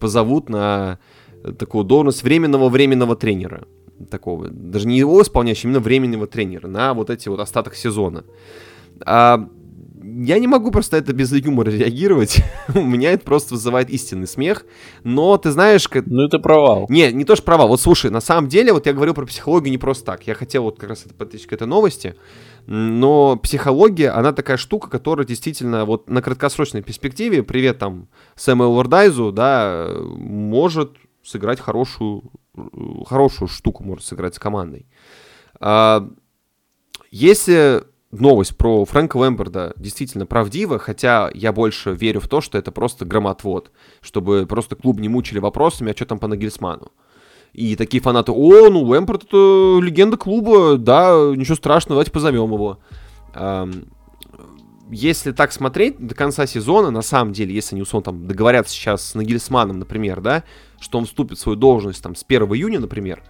позовут 0.00 0.48
на 0.48 0.98
такую 1.52 1.84
должность 1.84 2.22
временного-временного 2.22 3.16
тренера 3.16 3.66
такого, 4.10 4.48
даже 4.48 4.86
не 4.86 4.98
его 4.98 5.22
исполняющего, 5.22 5.68
именно 5.70 5.80
временного 5.80 6.26
тренера 6.26 6.66
на 6.66 6.94
вот 6.94 7.10
эти 7.10 7.28
вот 7.28 7.40
остаток 7.40 7.74
сезона. 7.74 8.24
А, 9.06 9.48
я 10.04 10.38
не 10.38 10.46
могу 10.46 10.70
просто 10.70 10.96
это 10.96 11.12
без 11.12 11.32
юмора 11.32 11.70
реагировать. 11.70 12.42
У 12.74 12.82
меня 12.82 13.12
это 13.12 13.24
просто 13.24 13.54
вызывает 13.54 13.90
истинный 13.90 14.26
смех. 14.26 14.66
Но 15.02 15.36
ты 15.38 15.50
знаешь, 15.50 15.88
как... 15.88 16.06
Ну 16.06 16.22
это 16.22 16.38
провал. 16.38 16.86
Не, 16.88 17.10
не 17.12 17.24
то 17.24 17.34
что 17.36 17.44
провал. 17.44 17.68
Вот 17.68 17.80
слушай, 17.80 18.10
на 18.10 18.20
самом 18.20 18.48
деле, 18.48 18.72
вот 18.72 18.86
я 18.86 18.92
говорил 18.92 19.14
про 19.14 19.26
психологию 19.26 19.70
не 19.70 19.78
просто 19.78 20.04
так. 20.04 20.26
Я 20.26 20.34
хотел 20.34 20.64
вот 20.64 20.78
как 20.78 20.90
раз 20.90 21.06
это 21.06 21.14
подтечь 21.14 21.46
к 21.46 21.52
этой 21.52 21.66
новости. 21.66 22.16
Но 22.66 23.36
психология, 23.36 24.10
она 24.10 24.32
такая 24.32 24.56
штука, 24.56 24.88
которая 24.88 25.26
действительно 25.26 25.84
вот 25.84 26.08
на 26.08 26.22
краткосрочной 26.22 26.82
перспективе, 26.82 27.42
привет 27.42 27.78
там 27.78 28.08
Сэму 28.36 28.64
Уордайзу, 28.64 29.32
да, 29.32 29.88
может 30.16 30.92
сыграть 31.24 31.60
хорошую, 31.60 32.30
хорошую 33.06 33.48
штуку, 33.48 33.82
может 33.82 34.04
сыграть 34.04 34.34
с 34.34 34.38
командой. 34.38 34.86
А, 35.60 36.08
если 37.10 37.84
новость 38.10 38.56
про 38.56 38.84
Фрэнка 38.84 39.16
Лэмберда 39.16 39.74
действительно 39.76 40.26
правдива, 40.26 40.78
хотя 40.78 41.30
я 41.34 41.52
больше 41.52 41.92
верю 41.92 42.20
в 42.20 42.28
то, 42.28 42.40
что 42.40 42.58
это 42.58 42.72
просто 42.72 43.04
громотвод, 43.04 43.70
чтобы 44.00 44.46
просто 44.46 44.76
клуб 44.76 45.00
не 45.00 45.08
мучили 45.08 45.38
вопросами, 45.38 45.92
а 45.92 45.96
что 45.96 46.06
там 46.06 46.18
по 46.18 46.28
Нагельсману. 46.28 46.92
И 47.52 47.76
такие 47.76 48.02
фанаты, 48.02 48.32
о, 48.32 48.68
ну 48.68 48.82
Лэмпорт 48.82 49.24
это 49.24 49.78
легенда 49.80 50.16
клуба, 50.16 50.76
да, 50.76 51.32
ничего 51.36 51.54
страшного, 51.54 51.94
давайте 51.94 52.10
позовем 52.10 52.52
его. 52.52 52.80
Если 54.90 55.32
так 55.32 55.52
смотреть 55.52 56.04
до 56.04 56.14
конца 56.14 56.46
сезона, 56.46 56.90
на 56.90 57.02
самом 57.02 57.32
деле, 57.32 57.54
если 57.54 57.74
они 57.74 57.82
условно 57.82 58.04
там 58.04 58.26
договорятся 58.26 58.74
сейчас 58.74 59.08
с 59.08 59.14
Нагельсманом, 59.14 59.78
например, 59.78 60.20
да, 60.20 60.44
что 60.84 60.98
он 60.98 61.06
вступит 61.06 61.38
в 61.38 61.40
свою 61.40 61.56
должность 61.56 62.02
там 62.02 62.14
с 62.14 62.24
1 62.26 62.42
июня, 62.54 62.78
например, 62.78 63.22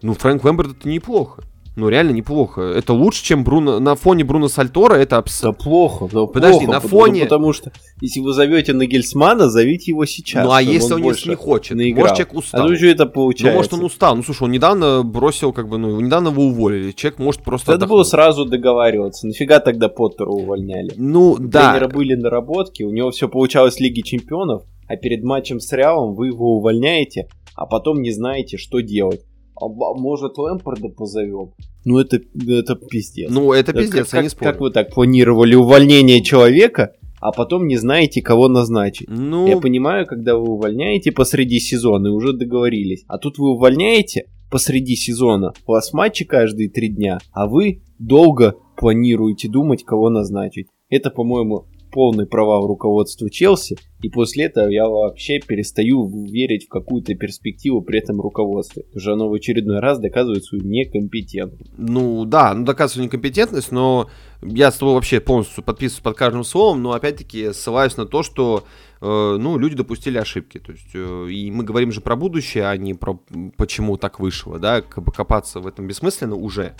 ну, 0.00 0.14
Фрэнк 0.14 0.44
Лэмберт 0.44 0.78
это 0.78 0.88
неплохо 0.88 1.42
ну 1.78 1.88
реально 1.88 2.10
неплохо. 2.10 2.60
Это 2.60 2.92
лучше, 2.92 3.24
чем 3.24 3.44
Бруно 3.44 3.78
на 3.78 3.94
фоне 3.94 4.24
Бруно 4.24 4.48
Сальтора. 4.48 4.94
Это 4.96 5.18
абс... 5.18 5.40
Да 5.40 5.52
плохо, 5.52 6.08
да 6.12 6.26
Подожди, 6.26 6.66
плохо, 6.66 6.72
на 6.72 6.80
фоне. 6.80 7.22
Потому, 7.22 7.52
потому 7.52 7.52
что 7.52 7.72
если 8.00 8.20
вы 8.20 8.32
зовете 8.32 8.72
на 8.72 8.86
Гельсмана, 8.86 9.48
зовите 9.48 9.92
его 9.92 10.04
сейчас. 10.04 10.44
Ну 10.44 10.52
а 10.52 10.60
если 10.60 10.94
он, 10.94 11.04
он 11.04 11.14
не 11.24 11.34
хочет, 11.36 11.76
наиграл. 11.76 12.08
может 12.08 12.16
человек 12.16 12.34
устал. 12.34 12.60
А 12.60 12.68
ну 12.68 12.76
что 12.76 12.86
это 12.86 13.06
получается? 13.06 13.52
Ну 13.52 13.56
может 13.56 13.72
он 13.74 13.84
устал. 13.84 14.16
Ну 14.16 14.22
слушай, 14.24 14.42
он 14.42 14.50
недавно 14.50 15.02
бросил, 15.04 15.52
как 15.52 15.68
бы, 15.68 15.78
ну 15.78 16.00
недавно 16.00 16.28
его 16.28 16.46
уволили. 16.46 16.90
Человек 16.92 17.20
может 17.20 17.42
просто. 17.42 17.70
Надо 17.70 17.86
было 17.86 18.02
сразу 18.02 18.44
договариваться. 18.44 19.26
Нафига 19.28 19.60
тогда 19.60 19.88
Поттера 19.88 20.30
увольняли? 20.30 20.94
Ну 20.96 21.32
у 21.32 21.38
да. 21.38 21.72
Тренера 21.72 21.88
были 21.88 22.14
наработки, 22.14 22.82
у 22.82 22.90
него 22.90 23.12
все 23.12 23.28
получалось 23.28 23.76
в 23.76 23.80
Лиге 23.80 24.02
Чемпионов, 24.02 24.64
а 24.88 24.96
перед 24.96 25.22
матчем 25.22 25.60
с 25.60 25.72
Реалом 25.72 26.14
вы 26.14 26.28
его 26.28 26.56
увольняете, 26.56 27.28
а 27.54 27.66
потом 27.66 28.02
не 28.02 28.10
знаете, 28.10 28.56
что 28.56 28.80
делать. 28.80 29.20
А, 29.60 29.66
может 29.68 30.38
Лэмпорда 30.38 30.88
позовем? 30.88 31.52
Ну 31.84 31.98
это, 31.98 32.20
это 32.48 32.74
пиздец. 32.76 33.30
Ну 33.30 33.52
это 33.52 33.72
пиздец, 33.72 34.10
как, 34.10 34.18
я 34.18 34.22
не 34.22 34.28
спорю. 34.28 34.50
Как 34.50 34.60
вы 34.60 34.70
так 34.70 34.94
планировали 34.94 35.54
увольнение 35.54 36.22
человека, 36.22 36.92
а 37.20 37.32
потом 37.32 37.66
не 37.66 37.76
знаете, 37.76 38.22
кого 38.22 38.48
назначить? 38.48 39.08
Ну... 39.08 39.46
Я 39.46 39.58
понимаю, 39.58 40.06
когда 40.06 40.36
вы 40.36 40.52
увольняете 40.52 41.12
посреди 41.12 41.58
сезона 41.58 42.08
и 42.08 42.10
уже 42.10 42.32
договорились. 42.32 43.04
А 43.08 43.18
тут 43.18 43.38
вы 43.38 43.50
увольняете 43.50 44.26
посреди 44.50 44.96
сезона. 44.96 45.52
У 45.66 45.72
вас 45.72 45.92
матчи 45.92 46.24
каждые 46.24 46.70
три 46.70 46.88
дня, 46.88 47.18
а 47.32 47.46
вы 47.46 47.82
долго 47.98 48.54
планируете 48.76 49.48
думать, 49.48 49.84
кого 49.84 50.08
назначить. 50.10 50.68
Это, 50.88 51.10
по-моему, 51.10 51.66
полный 51.90 52.26
провал 52.26 52.66
руководства 52.66 53.30
Челси, 53.30 53.76
и 54.02 54.08
после 54.08 54.44
этого 54.44 54.68
я 54.68 54.88
вообще 54.88 55.40
перестаю 55.40 56.08
верить 56.26 56.66
в 56.66 56.68
какую-то 56.68 57.14
перспективу 57.14 57.82
при 57.82 57.98
этом 57.98 58.20
руководстве. 58.20 58.84
Что 58.96 59.14
оно 59.14 59.28
в 59.28 59.34
очередной 59.34 59.80
раз 59.80 59.98
доказывает 59.98 60.44
свою 60.44 60.64
некомпетентность. 60.64 61.72
Ну 61.76 62.24
да, 62.24 62.54
ну 62.54 62.64
доказывает 62.64 63.06
некомпетентность, 63.06 63.72
но 63.72 64.08
я 64.42 64.70
с 64.70 64.76
тобой 64.76 64.94
вообще 64.94 65.20
полностью 65.20 65.64
подписываюсь 65.64 66.02
под 66.02 66.16
каждым 66.16 66.44
словом, 66.44 66.82
но 66.82 66.92
опять-таки 66.92 67.52
ссылаюсь 67.52 67.96
на 67.96 68.06
то, 68.06 68.22
что 68.22 68.64
э, 69.00 69.36
ну, 69.40 69.58
люди 69.58 69.74
допустили 69.74 70.16
ошибки. 70.18 70.58
То 70.58 70.72
есть, 70.72 70.90
э, 70.94 71.28
и 71.28 71.50
мы 71.50 71.64
говорим 71.64 71.90
же 71.90 72.00
про 72.00 72.14
будущее, 72.14 72.68
а 72.68 72.76
не 72.76 72.94
про 72.94 73.20
почему 73.56 73.96
так 73.96 74.20
вышло, 74.20 74.60
да, 74.60 74.80
копаться 74.80 75.58
в 75.58 75.66
этом 75.66 75.88
бессмысленно 75.88 76.36
уже. 76.36 76.74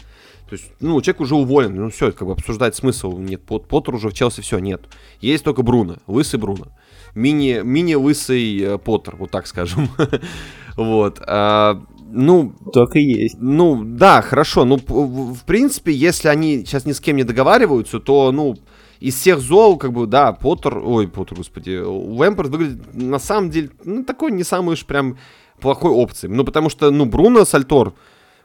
То 0.48 0.54
есть, 0.54 0.72
ну, 0.80 1.00
человек 1.02 1.20
уже 1.20 1.34
уволен, 1.34 1.76
ну 1.76 1.90
все, 1.90 2.10
как 2.10 2.26
бы 2.26 2.32
обсуждать 2.32 2.74
смысл 2.74 3.18
нет. 3.18 3.42
Пот, 3.42 3.68
Поттер 3.68 3.94
уже 3.94 4.08
в 4.08 4.14
Челси 4.14 4.40
все, 4.40 4.58
нет. 4.58 4.82
Есть 5.20 5.44
только 5.44 5.62
Бруно, 5.62 5.96
лысый 6.06 6.40
Бруно. 6.40 6.68
Мини, 7.14 7.60
мини-лысый 7.62 8.58
э, 8.60 8.78
Поттер, 8.78 9.16
вот 9.16 9.30
так 9.30 9.46
скажем. 9.46 9.88
вот. 10.76 11.20
А, 11.26 11.82
ну... 12.10 12.54
И 12.94 13.00
есть. 13.00 13.36
Ну, 13.38 13.82
да, 13.84 14.22
хорошо. 14.22 14.64
Ну, 14.64 14.78
в 14.86 15.44
принципе, 15.44 15.92
если 15.92 16.28
они 16.28 16.64
сейчас 16.64 16.86
ни 16.86 16.92
с 16.92 17.00
кем 17.00 17.16
не 17.16 17.24
договариваются, 17.24 18.00
то, 18.00 18.32
ну, 18.32 18.56
из 19.00 19.16
всех 19.16 19.40
зол, 19.40 19.76
как 19.76 19.92
бы, 19.92 20.06
да, 20.06 20.32
Поттер, 20.32 20.78
ой, 20.78 21.08
Поттер, 21.08 21.36
господи, 21.36 21.78
Лэмпорт 21.78 22.48
выглядит, 22.48 22.94
на 22.94 23.18
самом 23.18 23.50
деле, 23.50 23.70
ну, 23.84 24.02
такой 24.04 24.32
не 24.32 24.44
самый 24.44 24.72
уж 24.72 24.86
прям 24.86 25.18
плохой 25.60 25.90
опцией. 25.90 26.32
Ну, 26.32 26.44
потому 26.44 26.70
что, 26.70 26.90
ну, 26.90 27.04
Бруно 27.04 27.44
Сальтор, 27.44 27.94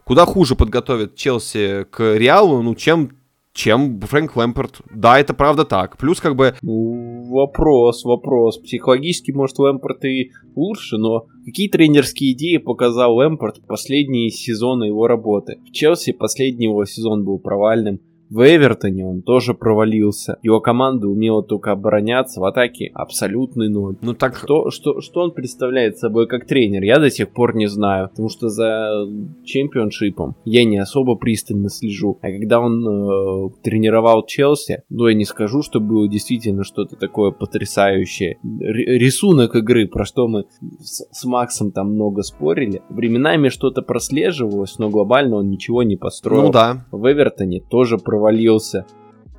куда 0.05 0.25
хуже 0.25 0.55
подготовит 0.55 1.15
Челси 1.15 1.85
к 1.89 2.15
Реалу, 2.17 2.61
ну, 2.61 2.75
чем 2.75 3.11
чем 3.53 4.01
Фрэнк 4.01 4.35
Лэмпорт. 4.35 4.81
Да, 4.93 5.19
это 5.19 5.33
правда 5.33 5.63
так. 5.63 5.97
Плюс 5.97 6.19
как 6.19 6.35
бы... 6.35 6.55
Ну, 6.61 7.23
вопрос, 7.29 8.03
вопрос. 8.03 8.57
Психологически, 8.57 9.31
может, 9.31 9.59
Лэмпорт 9.59 10.03
и 10.05 10.31
лучше, 10.55 10.97
но 10.97 11.27
какие 11.45 11.69
тренерские 11.69 12.33
идеи 12.33 12.57
показал 12.57 13.15
Лэмпорт 13.15 13.59
в 13.59 13.67
последние 13.67 14.29
сезоны 14.31 14.85
его 14.85 15.07
работы? 15.07 15.59
В 15.67 15.71
Челси 15.71 16.13
последний 16.13 16.65
его 16.65 16.83
сезон 16.85 17.23
был 17.23 17.37
провальным. 17.37 17.99
В 18.29 18.41
Эвертоне 18.41 19.05
он 19.05 19.21
тоже 19.21 19.53
провалился. 19.53 20.37
Его 20.41 20.59
команда 20.59 21.07
умела 21.07 21.43
только 21.43 21.71
обороняться 21.71 22.39
в 22.39 22.45
атаке 22.45 22.89
абсолютный 22.93 23.69
ноль. 23.69 23.97
Ну 24.01 24.13
так... 24.13 24.35
Что, 24.35 24.71
что, 24.71 25.01
что 25.01 25.21
он 25.21 25.33
представляет 25.33 25.97
собой 25.97 26.27
как 26.27 26.47
тренер, 26.47 26.83
я 26.83 26.99
до 26.99 27.11
сих 27.11 27.31
пор 27.31 27.55
не 27.55 27.67
знаю. 27.67 28.09
Потому 28.09 28.29
что 28.29 28.49
за 28.49 29.07
чемпионшипом 29.43 30.35
я 30.45 30.65
не 30.65 30.77
особо 30.77 31.15
пристально 31.15 31.69
слежу. 31.69 32.17
А 32.21 32.31
когда 32.31 32.59
он 32.59 32.85
э, 32.87 33.49
тренировал 33.61 34.25
Челси, 34.25 34.83
ну 34.89 35.07
я 35.07 35.13
не 35.13 35.25
скажу, 35.25 35.61
что 35.61 35.79
было 35.79 36.07
действительно 36.07 36.63
что-то 36.63 36.95
такое 36.95 37.31
потрясающее. 37.31 38.39
Р- 38.43 38.99
рисунок 38.99 39.55
игры, 39.55 39.87
про 39.87 40.05
что 40.05 40.27
мы 40.27 40.45
с, 40.79 41.05
с 41.11 41.25
Максом 41.25 41.71
там 41.71 41.93
много 41.93 42.23
спорили. 42.23 42.81
Временами 42.89 43.49
что-то 43.49 43.81
прослеживалось, 43.81 44.79
но 44.79 44.89
глобально 44.89 45.35
он 45.35 45.49
ничего 45.49 45.83
не 45.83 45.97
построил. 45.97 46.43
Ну 46.43 46.51
да. 46.51 46.85
В 46.91 47.11
Эвертоне 47.11 47.61
тоже 47.61 47.97
провалился 47.97 48.12
провалился. 48.13 48.85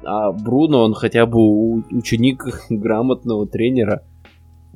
А 0.02 0.32
Бруно, 0.32 0.84
он 0.84 0.94
хотя 0.94 1.26
бы 1.26 1.38
ученик 1.90 2.44
грамотного 2.68 3.46
тренера, 3.46 4.02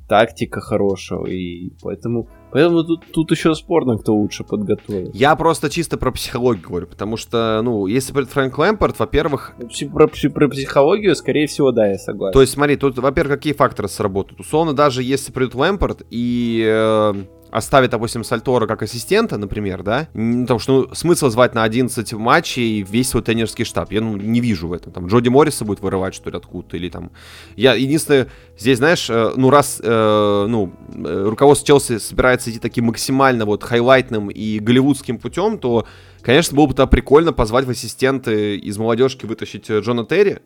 тактика 0.09 0.61
хорошего, 0.61 1.27
и 1.27 1.71
поэтому, 1.83 2.29
поэтому 2.51 2.85
тут, 2.85 3.05
тут 3.13 3.31
еще 3.31 3.55
спорно, 3.55 3.99
кто 3.99 4.15
лучше 4.15 4.45
подготовил. 4.45 5.11
Я 5.13 5.37
просто 5.37 5.69
чисто 5.69 5.99
про 5.99 6.13
психологию 6.13 6.67
говорю, 6.67 6.87
потому 6.87 7.19
что, 7.19 7.61
ну, 7.63 7.87
если 7.87 8.15
придет 8.15 8.31
Фрэнк 8.31 8.57
Лэмпорт, 8.57 8.99
во-первых... 8.99 9.55
Про, 9.93 10.07
про 10.07 10.49
психологию, 10.49 11.15
скорее 11.15 11.47
всего, 11.47 11.73
да, 11.73 11.89
я 11.89 11.99
согласен. 11.99 12.33
То 12.33 12.41
есть, 12.41 12.55
смотри, 12.55 12.77
тут, 12.77 12.97
во-первых, 12.99 13.35
какие 13.35 13.53
факторы 13.53 13.89
сработают? 13.89 14.41
Условно, 14.41 14.73
даже 14.73 15.03
если 15.03 15.33
придет 15.33 15.55
Лэмпорт 15.55 16.07
и... 16.11 16.65
Э 16.67 17.15
оставит, 17.51 17.91
допустим, 17.91 18.25
Сальтора 18.25 18.67
как 18.67 18.83
ассистента, 18.83 19.39
например, 19.39 19.83
да, 19.83 20.09
потому 20.13 20.59
что 20.59 20.87
ну, 20.89 20.95
смысл 20.95 21.31
звать 21.31 21.55
на 21.55 21.63
11 21.63 22.13
матчей 22.15 22.83
весь 22.83 23.09
свой 23.09 23.23
тренерский 23.23 23.65
штаб, 23.65 23.93
я 23.93 24.01
ну, 24.01 24.17
не 24.17 24.41
вижу 24.41 24.69
в 24.69 24.73
этом. 24.73 24.93
Там 24.93 25.07
Джоди 25.07 25.29
Морриса 25.29 25.65
будет 25.65 25.81
вырывать, 25.81 26.15
что 26.15 26.31
ли, 26.31 26.37
откуда-то, 26.37 26.77
или 26.77 26.89
там... 26.89 27.11
Я 27.57 27.75
единственное, 27.75 28.29
здесь, 28.59 28.79
знаешь, 28.79 29.09
э, 29.09 29.33
ну, 29.37 29.51
раз, 29.51 29.81
э, 29.83 30.47
ну, 30.49 30.73
э, 30.95 31.25
руководство 31.29 31.67
Челси 31.67 31.99
собирается 31.99 32.51
идти 32.51 32.59
таким 32.59 32.87
максимально 32.87 33.45
вот 33.45 33.65
хайлайтным 33.65 34.31
и 34.31 34.59
голливудским 34.59 35.19
путем, 35.19 35.59
то, 35.59 35.87
конечно, 36.23 36.57
было 36.57 36.67
бы 36.67 36.75
тогда 36.75 36.87
прикольно 36.87 37.33
позвать 37.33 37.65
в 37.65 37.71
ассистенты 37.71 38.57
из 38.57 38.79
молодежки 38.79 39.27
вытащить 39.27 39.71
э, 39.71 39.81
Джона 39.81 40.05
Терри, 40.05 40.41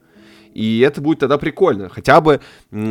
и 0.55 0.81
это 0.81 1.01
будет 1.01 1.21
тогда 1.21 1.39
прикольно. 1.39 1.89
Хотя 1.89 2.21
бы 2.21 2.41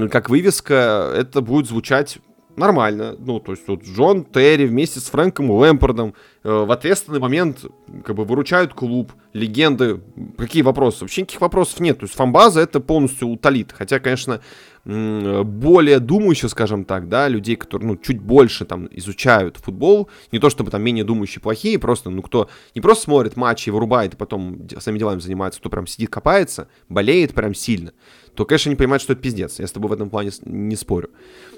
как 0.09 0.29
вывеска 0.29 1.13
это 1.15 1.41
будет 1.41 1.67
звучать 1.67 2.17
нормально. 2.55 3.15
Ну, 3.17 3.39
то 3.39 3.51
есть 3.51 3.67
вот 3.67 3.83
Джон 3.83 4.25
Терри 4.25 4.65
вместе 4.65 4.99
с 4.99 5.09
Фрэнком 5.09 5.51
Лэмпордом 5.51 6.13
э, 6.43 6.49
в 6.51 6.71
ответственный 6.71 7.19
момент 7.19 7.65
как 8.05 8.15
бы 8.15 8.25
выручают 8.25 8.73
клуб, 8.73 9.13
легенды. 9.33 10.01
Какие 10.37 10.61
вопросы? 10.61 11.01
Вообще 11.01 11.21
никаких 11.21 11.41
вопросов 11.41 11.79
нет. 11.79 11.99
То 11.99 12.05
есть 12.05 12.15
фанбаза 12.15 12.61
это 12.61 12.79
полностью 12.79 13.29
утолит. 13.29 13.73
Хотя, 13.73 13.99
конечно, 13.99 14.41
более 14.83 15.99
думающие, 15.99 16.49
скажем 16.49 16.85
так, 16.85 17.07
да, 17.07 17.27
людей, 17.27 17.55
которые, 17.55 17.89
ну, 17.89 17.97
чуть 17.97 18.19
больше 18.19 18.65
там 18.65 18.87
изучают 18.91 19.57
футбол, 19.57 20.09
не 20.31 20.39
то 20.39 20.49
чтобы 20.49 20.71
там 20.71 20.81
менее 20.81 21.03
думающие 21.03 21.39
плохие, 21.39 21.77
просто, 21.77 22.09
ну, 22.09 22.23
кто 22.23 22.49
не 22.73 22.81
просто 22.81 23.03
смотрит 23.03 23.35
матчи 23.35 23.69
вырубает, 23.69 24.15
и 24.15 24.17
потом 24.17 24.67
своими 24.79 24.97
делами 24.97 25.19
занимается, 25.19 25.59
кто 25.59 25.69
прям 25.69 25.85
сидит, 25.85 26.09
копается, 26.09 26.67
болеет 26.89 27.33
прям 27.33 27.53
сильно, 27.53 27.93
то, 28.35 28.45
конечно, 28.45 28.69
не 28.69 28.75
понимает, 28.75 29.01
что 29.01 29.13
это 29.13 29.21
пиздец. 29.21 29.59
Я 29.59 29.67
с 29.67 29.71
тобой 29.71 29.89
в 29.89 29.93
этом 29.93 30.09
плане 30.09 30.31
не 30.45 30.75
спорю. 30.75 31.09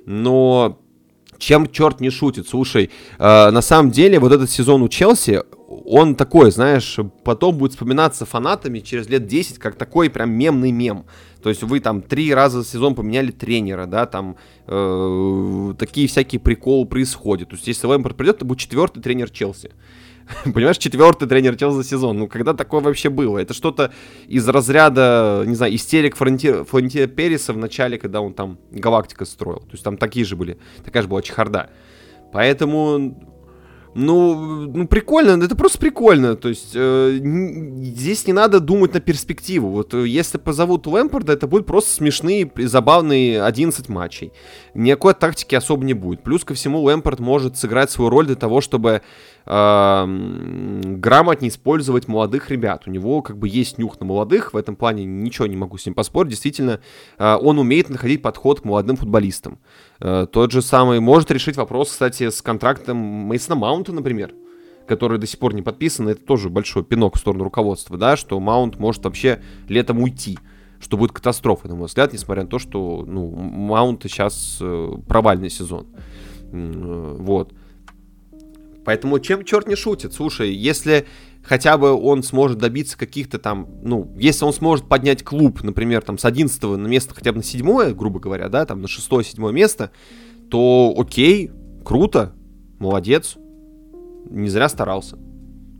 Но 0.05 0.79
чем 1.37 1.69
черт 1.69 1.99
не 1.99 2.09
шутит. 2.09 2.47
Слушай, 2.47 2.89
э, 3.19 3.49
на 3.51 3.61
самом 3.61 3.91
деле 3.91 4.19
вот 4.19 4.31
этот 4.31 4.49
сезон 4.49 4.81
у 4.81 4.89
Челси, 4.89 5.41
он 5.85 6.15
такой, 6.15 6.51
знаешь, 6.51 6.97
потом 7.23 7.57
будет 7.57 7.73
вспоминаться 7.73 8.25
фанатами 8.25 8.79
через 8.79 9.09
лет 9.09 9.27
10 9.27 9.59
как 9.59 9.75
такой 9.75 10.09
прям 10.09 10.31
мемный 10.31 10.71
мем. 10.71 11.05
То 11.41 11.49
есть 11.49 11.63
вы 11.63 11.79
там 11.79 12.01
три 12.01 12.33
раза 12.33 12.61
за 12.61 12.67
сезон 12.67 12.95
поменяли 12.95 13.31
тренера, 13.31 13.85
да, 13.85 14.05
там 14.05 14.37
э, 14.67 15.73
такие 15.77 16.07
всякие 16.07 16.39
приколы 16.39 16.85
происходят. 16.85 17.49
То 17.49 17.55
есть 17.55 17.67
если 17.67 17.87
Лэмпард 17.87 18.15
придет, 18.15 18.37
это 18.37 18.45
будет 18.45 18.59
четвертый 18.59 19.01
тренер 19.01 19.29
Челси. 19.29 19.71
Понимаешь, 20.53 20.77
четвертый 20.77 21.27
тренер 21.27 21.55
Челси 21.55 21.75
за 21.75 21.83
сезон. 21.83 22.19
Ну, 22.19 22.27
когда 22.27 22.53
такое 22.53 22.81
вообще 22.81 23.09
было? 23.09 23.37
Это 23.37 23.53
что-то 23.53 23.91
из 24.27 24.47
разряда, 24.47 25.43
не 25.45 25.55
знаю, 25.55 25.75
истерик 25.75 26.15
Флорентино, 26.15 26.63
Флорентино 26.63 27.07
Переса 27.07 27.53
в 27.53 27.57
начале, 27.57 27.97
когда 27.97 28.21
он 28.21 28.33
там 28.33 28.59
Галактикос 28.71 29.25
строил. 29.25 29.59
То 29.59 29.71
есть 29.71 29.83
там 29.83 29.97
такие 29.97 30.25
же 30.25 30.35
были, 30.35 30.57
такая 30.83 31.03
же 31.03 31.09
была 31.09 31.21
чехарда. 31.21 31.69
Поэтому 32.31 33.15
ну, 33.95 34.65
ну, 34.73 34.87
прикольно, 34.87 35.43
это 35.43 35.55
просто 35.55 35.77
прикольно. 35.77 36.35
То 36.35 36.49
есть 36.49 36.71
э, 36.73 37.19
здесь 37.21 38.25
не 38.25 38.33
надо 38.33 38.59
думать 38.59 38.93
на 38.93 38.99
перспективу. 38.99 39.69
Вот 39.69 39.93
э, 39.93 40.07
если 40.07 40.39
позовут 40.39 40.87
Лэмпорда, 40.87 41.33
это 41.33 41.45
будет 41.45 41.67
просто 41.67 41.91
смешные, 41.91 42.51
забавные 42.57 43.43
11 43.43 43.89
матчей. 43.89 44.31
Никакой 44.73 45.13
тактики 45.13 45.53
особо 45.53 45.85
не 45.85 45.93
будет. 45.93 46.23
Плюс 46.23 46.43
ко 46.43 46.55
всему 46.55 46.81
Лэмпорд 46.81 47.19
может 47.19 47.57
сыграть 47.57 47.91
свою 47.91 48.09
роль 48.09 48.25
для 48.25 48.35
того, 48.35 48.61
чтобы 48.61 49.03
грамотнее 49.45 51.49
использовать 51.49 52.07
молодых 52.07 52.49
ребят. 52.49 52.83
У 52.85 52.91
него 52.91 53.21
как 53.21 53.37
бы 53.37 53.49
есть 53.49 53.77
нюх 53.77 53.99
на 53.99 54.05
молодых, 54.05 54.53
в 54.53 54.57
этом 54.57 54.75
плане 54.75 55.03
ничего 55.03 55.47
не 55.47 55.57
могу 55.57 55.77
с 55.77 55.85
ним 55.85 55.95
поспорить. 55.95 56.29
Действительно, 56.29 56.79
э, 57.17 57.35
он 57.35 57.59
умеет 57.59 57.89
находить 57.89 58.21
подход 58.21 58.61
к 58.61 58.63
молодым 58.63 58.95
футболистам. 58.95 59.59
Э, 59.99 60.27
тот 60.31 60.51
же 60.51 60.61
самый 60.61 61.01
может 61.01 61.29
решить 61.31 61.57
вопрос, 61.57 61.91
кстати, 61.91 62.29
с 62.29 62.41
контрактом 62.41 62.97
Мейсона 62.97 63.55
Маунта, 63.55 63.91
например 63.91 64.33
который 64.85 65.17
до 65.17 65.25
сих 65.25 65.39
пор 65.39 65.53
не 65.53 65.61
подписан, 65.61 66.09
это 66.09 66.23
тоже 66.23 66.49
большой 66.49 66.83
пинок 66.83 67.15
в 67.15 67.19
сторону 67.19 67.45
руководства, 67.45 67.97
да, 67.97 68.17
что 68.17 68.39
Маунт 68.39 68.79
может 68.79 69.03
вообще 69.05 69.41
летом 69.69 70.01
уйти, 70.01 70.37
что 70.79 70.97
будет 70.97 71.13
катастрофой, 71.13 71.69
на 71.69 71.75
мой 71.75 71.87
взгляд, 71.87 72.13
несмотря 72.13 72.43
на 72.43 72.49
то, 72.49 72.59
что, 72.59 73.03
ну, 73.07 73.29
Маунта 73.29 74.09
сейчас 74.09 74.57
э, 74.61 74.93
провальный 75.07 75.49
сезон. 75.49 75.87
Э, 76.51 77.15
вот. 77.17 77.53
Поэтому 78.85 79.19
чем 79.19 79.45
черт 79.45 79.67
не 79.67 79.75
шутит? 79.75 80.13
Слушай, 80.13 80.53
если 80.53 81.05
хотя 81.43 81.77
бы 81.77 81.93
он 81.93 82.23
сможет 82.23 82.57
добиться 82.57 82.97
каких-то 82.97 83.39
там, 83.39 83.67
ну, 83.81 84.13
если 84.17 84.45
он 84.45 84.53
сможет 84.53 84.87
поднять 84.87 85.23
клуб, 85.23 85.63
например, 85.63 86.01
там 86.01 86.17
с 86.17 86.25
11 86.25 86.61
на 86.61 86.87
место 86.87 87.13
хотя 87.13 87.31
бы 87.31 87.37
на 87.37 87.43
7, 87.43 87.93
грубо 87.93 88.19
говоря, 88.19 88.49
да, 88.49 88.65
там 88.65 88.81
на 88.81 88.87
6-7 88.87 89.51
место, 89.51 89.91
то 90.49 90.93
окей, 90.97 91.51
круто, 91.85 92.33
молодец, 92.79 93.35
не 94.29 94.49
зря 94.49 94.69
старался. 94.69 95.17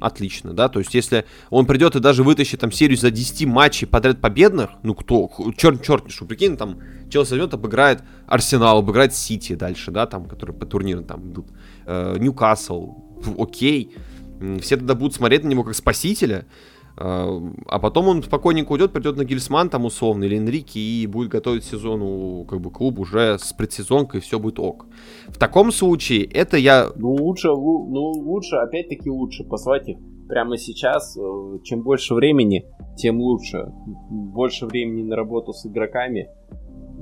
Отлично, 0.01 0.51
да, 0.51 0.67
то 0.67 0.79
есть 0.79 0.93
если 0.93 1.23
он 1.49 1.65
придет 1.65 1.95
и 1.95 2.01
даже 2.01 2.23
вытащит 2.23 2.59
там 2.59 2.73
серию 2.73 2.97
за 2.97 3.09
10 3.09 3.47
матчей 3.47 3.87
подряд 3.87 4.19
победных, 4.19 4.71
ну 4.83 4.95
кто, 4.95 5.31
черт, 5.55 5.81
черт, 5.81 6.11
что 6.11 6.25
прикинь, 6.25 6.57
там 6.57 6.79
Челси 7.09 7.31
возьмет, 7.31 7.53
обыграет 7.53 8.03
Арсенал, 8.27 8.79
обыграет 8.79 9.13
Сити 9.13 9.55
дальше, 9.55 9.91
да, 9.91 10.05
там, 10.05 10.25
которые 10.25 10.57
по 10.57 10.65
турниру 10.65 11.03
там 11.03 11.31
идут, 11.31 11.47
Ньюкасл, 11.87 12.95
окей, 13.37 13.95
все 14.59 14.77
тогда 14.77 14.95
будут 14.95 15.15
смотреть 15.15 15.43
на 15.43 15.49
него 15.49 15.63
как 15.63 15.75
спасителя, 15.75 16.45
а, 16.95 17.41
а 17.67 17.79
потом 17.79 18.07
он 18.07 18.23
спокойненько 18.23 18.71
уйдет, 18.71 18.91
придет 18.91 19.17
на 19.17 19.25
Гильсман 19.25 19.69
там 19.69 19.85
условно 19.85 20.25
или 20.25 20.37
Энрике 20.37 20.79
и 20.79 21.07
будет 21.07 21.29
готовить 21.29 21.63
сезону 21.63 22.45
как 22.45 22.61
бы 22.61 22.69
клуб 22.71 22.99
уже 22.99 23.37
с 23.39 23.53
предсезонкой, 23.53 24.21
все 24.21 24.39
будет 24.39 24.59
ок. 24.59 24.85
В 25.27 25.37
таком 25.37 25.71
случае 25.71 26.25
это 26.25 26.57
я... 26.57 26.89
Ну 26.95 27.15
лучше, 27.15 27.47
ну 27.47 28.11
лучше, 28.11 28.57
опять-таки 28.57 29.09
лучше 29.09 29.43
послать 29.43 29.89
их 29.89 29.97
прямо 30.27 30.57
сейчас. 30.57 31.17
Э, 31.17 31.57
чем 31.63 31.81
больше 31.81 32.13
времени, 32.13 32.65
тем 32.95 33.19
лучше. 33.19 33.71
Больше 34.09 34.67
времени 34.67 35.03
на 35.03 35.15
работу 35.15 35.53
с 35.53 35.65
игроками, 35.65 36.29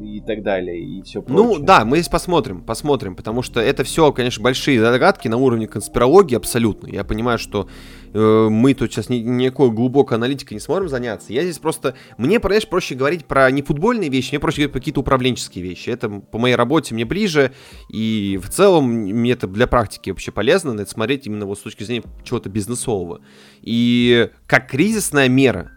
и 0.03 0.21
так 0.21 0.43
далее, 0.43 0.79
и 0.79 1.01
все 1.03 1.19
ну 1.19 1.25
прочее. 1.25 1.59
Ну 1.59 1.65
да, 1.65 1.85
мы 1.85 1.97
здесь 1.97 2.09
посмотрим, 2.09 2.61
посмотрим, 2.61 3.15
потому 3.15 3.41
что 3.41 3.59
это 3.59 3.83
все, 3.83 4.11
конечно, 4.11 4.43
большие 4.43 4.81
догадки 4.81 5.27
на 5.27 5.37
уровне 5.37 5.67
конспирологии 5.67 6.35
абсолютно. 6.35 6.87
Я 6.87 7.03
понимаю, 7.03 7.37
что 7.37 7.67
э, 8.13 8.47
мы 8.49 8.73
тут 8.73 8.91
сейчас 8.91 9.09
ни, 9.09 9.17
никакой 9.17 9.71
глубокой 9.71 10.17
аналитикой 10.17 10.55
не 10.55 10.59
сможем 10.59 10.89
заняться. 10.89 11.33
Я 11.33 11.43
здесь 11.43 11.59
просто... 11.59 11.95
Мне, 12.17 12.39
понимаешь, 12.39 12.67
проще 12.67 12.95
говорить 12.95 13.25
про 13.25 13.49
не 13.51 13.61
футбольные 13.61 14.09
вещи, 14.09 14.31
мне 14.31 14.39
проще 14.39 14.57
говорить 14.57 14.73
про 14.73 14.79
какие-то 14.79 15.01
управленческие 15.01 15.63
вещи. 15.63 15.89
Это 15.89 16.09
по 16.09 16.37
моей 16.37 16.55
работе 16.55 16.93
мне 16.93 17.05
ближе, 17.05 17.51
и 17.89 18.39
в 18.41 18.49
целом 18.49 18.85
мне 18.85 19.31
это 19.31 19.47
для 19.47 19.67
практики 19.67 20.09
вообще 20.09 20.31
полезно, 20.31 20.73
на 20.73 20.81
это 20.81 20.91
смотреть 20.91 21.27
именно 21.27 21.45
вот 21.45 21.59
с 21.59 21.61
точки 21.61 21.83
зрения 21.83 22.03
чего-то 22.23 22.49
бизнесового. 22.49 23.21
И 23.61 24.29
как 24.47 24.69
кризисная 24.69 25.29
мера, 25.29 25.71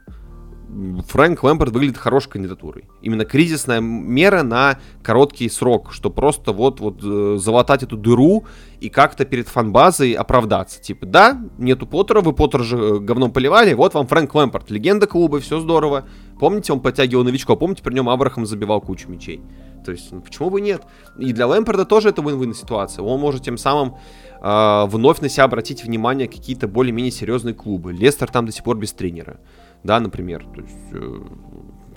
Фрэнк 1.09 1.43
Лэмпорт 1.43 1.73
выглядит 1.73 1.99
хорошей 1.99 2.31
кандидатурой. 2.31 2.85
Именно 3.01 3.25
кризисная 3.25 3.81
мера 3.81 4.43
на 4.43 4.79
короткий 5.03 5.49
срок, 5.49 5.93
что 5.93 6.11
просто 6.11 6.53
вот, 6.53 6.81
вот 6.81 7.01
э, 7.03 7.37
залатать 7.39 7.85
эту 7.85 7.97
дыру 7.97 8.45
и 8.81 8.89
как-то 8.89 9.25
перед 9.25 9.47
фанбазой 9.47 10.13
оправдаться. 10.13 10.83
Типа, 10.83 11.07
да, 11.07 11.41
нету 11.59 11.87
Поттера, 11.87 12.21
вы 12.21 12.33
Поттер 12.33 12.65
же 12.65 12.77
э, 12.77 12.99
говном 12.99 13.33
поливали, 13.33 13.73
вот 13.75 13.95
вам 13.95 14.07
Фрэнк 14.07 14.35
Лэмпорт, 14.35 14.71
легенда 14.71 15.07
клуба, 15.07 15.41
все 15.41 15.61
здорово. 15.61 16.07
Помните, 16.41 16.73
он 16.73 16.81
подтягивал 16.81 17.23
новичков, 17.23 17.59
помните, 17.61 17.83
при 17.83 17.95
нем 17.95 18.09
Абрахам 18.09 18.45
забивал 18.45 18.81
кучу 18.81 19.09
мячей. 19.09 19.43
То 19.85 19.93
есть, 19.93 20.11
ну, 20.11 20.23
почему 20.23 20.51
бы 20.51 20.61
нет? 20.61 20.83
И 21.19 21.33
для 21.33 21.47
Лэмпорда 21.47 21.85
тоже 21.85 22.09
это 22.09 22.23
вин-вин 22.23 22.55
ситуация. 22.55 23.05
Он 23.05 23.21
может 23.21 23.43
тем 23.43 23.59
самым 23.59 23.95
э, 24.43 24.87
вновь 24.87 25.21
на 25.21 25.29
себя 25.29 25.45
обратить 25.45 25.85
внимание 25.85 26.27
какие-то 26.27 26.67
более-менее 26.67 27.13
серьезные 27.13 27.55
клубы. 27.55 27.93
Лестер 27.93 28.29
там 28.29 28.47
до 28.47 28.53
сих 28.53 28.65
пор 28.65 28.77
без 28.77 28.93
тренера 28.93 29.39
да, 29.85 30.01
например. 30.01 30.45
То 30.55 30.61
есть, 30.63 30.93
э, 30.93 31.21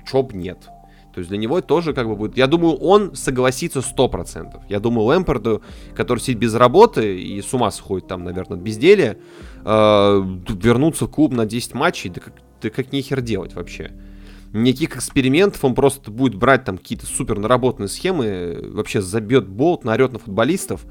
Чоп 0.06 0.34
нет. 0.34 0.70
То 1.14 1.20
есть 1.20 1.30
для 1.30 1.40
него 1.40 1.62
тоже 1.62 1.94
как 1.94 2.08
бы 2.08 2.16
будет... 2.16 2.38
Я 2.38 2.46
думаю, 2.46 2.76
он 2.76 3.16
согласится 3.16 3.80
100%. 3.80 4.62
Я 4.70 4.80
думаю, 4.80 5.06
Лэмпорду, 5.06 5.64
который 5.96 6.20
сидит 6.20 6.38
без 6.38 6.54
работы 6.54 7.20
и 7.20 7.42
с 7.42 7.52
ума 7.56 7.72
сходит 7.72 8.08
там, 8.08 8.24
наверное, 8.24 8.58
от 8.58 8.64
безделия, 8.64 9.18
э, 9.66 10.38
вернуться 10.50 11.06
в 11.06 11.10
клуб 11.10 11.34
на 11.34 11.48
10 11.48 11.74
матчей, 11.74 12.12
да 12.12 12.22
как, 12.22 12.34
да 12.62 12.70
как 12.70 12.92
нехер 12.92 13.22
делать 13.22 13.56
вообще. 13.56 13.94
Никаких 14.54 14.98
экспериментов, 14.98 15.64
он 15.66 15.74
просто 15.74 16.12
будет 16.12 16.36
брать 16.36 16.66
там 16.66 16.78
какие-то 16.78 17.06
супер 17.06 17.40
наработанные 17.40 17.90
схемы, 17.90 18.70
вообще 18.74 19.02
забьет 19.02 19.48
болт, 19.48 19.84
наорет 19.86 20.14
на 20.14 20.20
футболистов, 20.20 20.86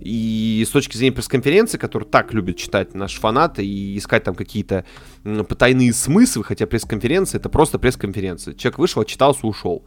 и 0.00 0.64
с 0.66 0.70
точки 0.70 0.96
зрения 0.96 1.12
пресс-конференции, 1.12 1.78
которую 1.78 2.08
так 2.08 2.32
любят 2.32 2.56
читать 2.56 2.94
наши 2.94 3.20
фанаты 3.20 3.64
и 3.64 3.98
искать 3.98 4.24
там 4.24 4.34
какие-то 4.34 4.84
потайные 5.22 5.92
смыслы, 5.92 6.44
хотя 6.44 6.66
пресс-конференция 6.66 7.38
это 7.38 7.48
просто 7.48 7.78
пресс-конференция. 7.78 8.54
Человек 8.54 8.78
вышел, 8.78 9.02
отчитался, 9.02 9.46
ушел. 9.46 9.84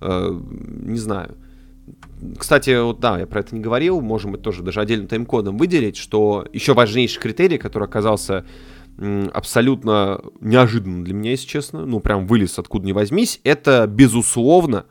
Э, 0.00 0.30
не 0.30 0.98
знаю. 0.98 1.36
Кстати, 2.38 2.80
вот 2.82 3.00
да, 3.00 3.18
я 3.18 3.26
про 3.26 3.40
это 3.40 3.54
не 3.54 3.60
говорил, 3.60 4.00
можем 4.00 4.34
это 4.34 4.44
тоже 4.44 4.62
даже 4.62 4.80
отдельным 4.80 5.08
тайм-кодом 5.08 5.56
выделить, 5.56 5.96
что 5.96 6.46
еще 6.52 6.74
важнейший 6.74 7.20
критерий, 7.20 7.58
который 7.58 7.84
оказался 7.84 8.44
абсолютно 9.32 10.20
неожиданно 10.40 11.04
для 11.04 11.14
меня, 11.14 11.30
если 11.30 11.46
честно, 11.46 11.86
ну 11.86 12.00
прям 12.00 12.26
вылез 12.26 12.58
откуда 12.58 12.86
ни 12.86 12.92
возьмись, 12.92 13.40
это 13.44 13.86
безусловно 13.86 14.84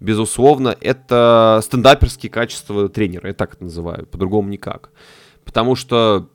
безусловно, 0.00 0.76
это 0.80 1.60
стендаперские 1.62 2.30
качества 2.30 2.88
тренера, 2.88 3.28
я 3.28 3.34
так 3.34 3.54
это 3.54 3.64
называю, 3.64 4.06
по-другому 4.06 4.48
никак. 4.48 4.90
Потому 5.44 5.74
что, 5.76 6.28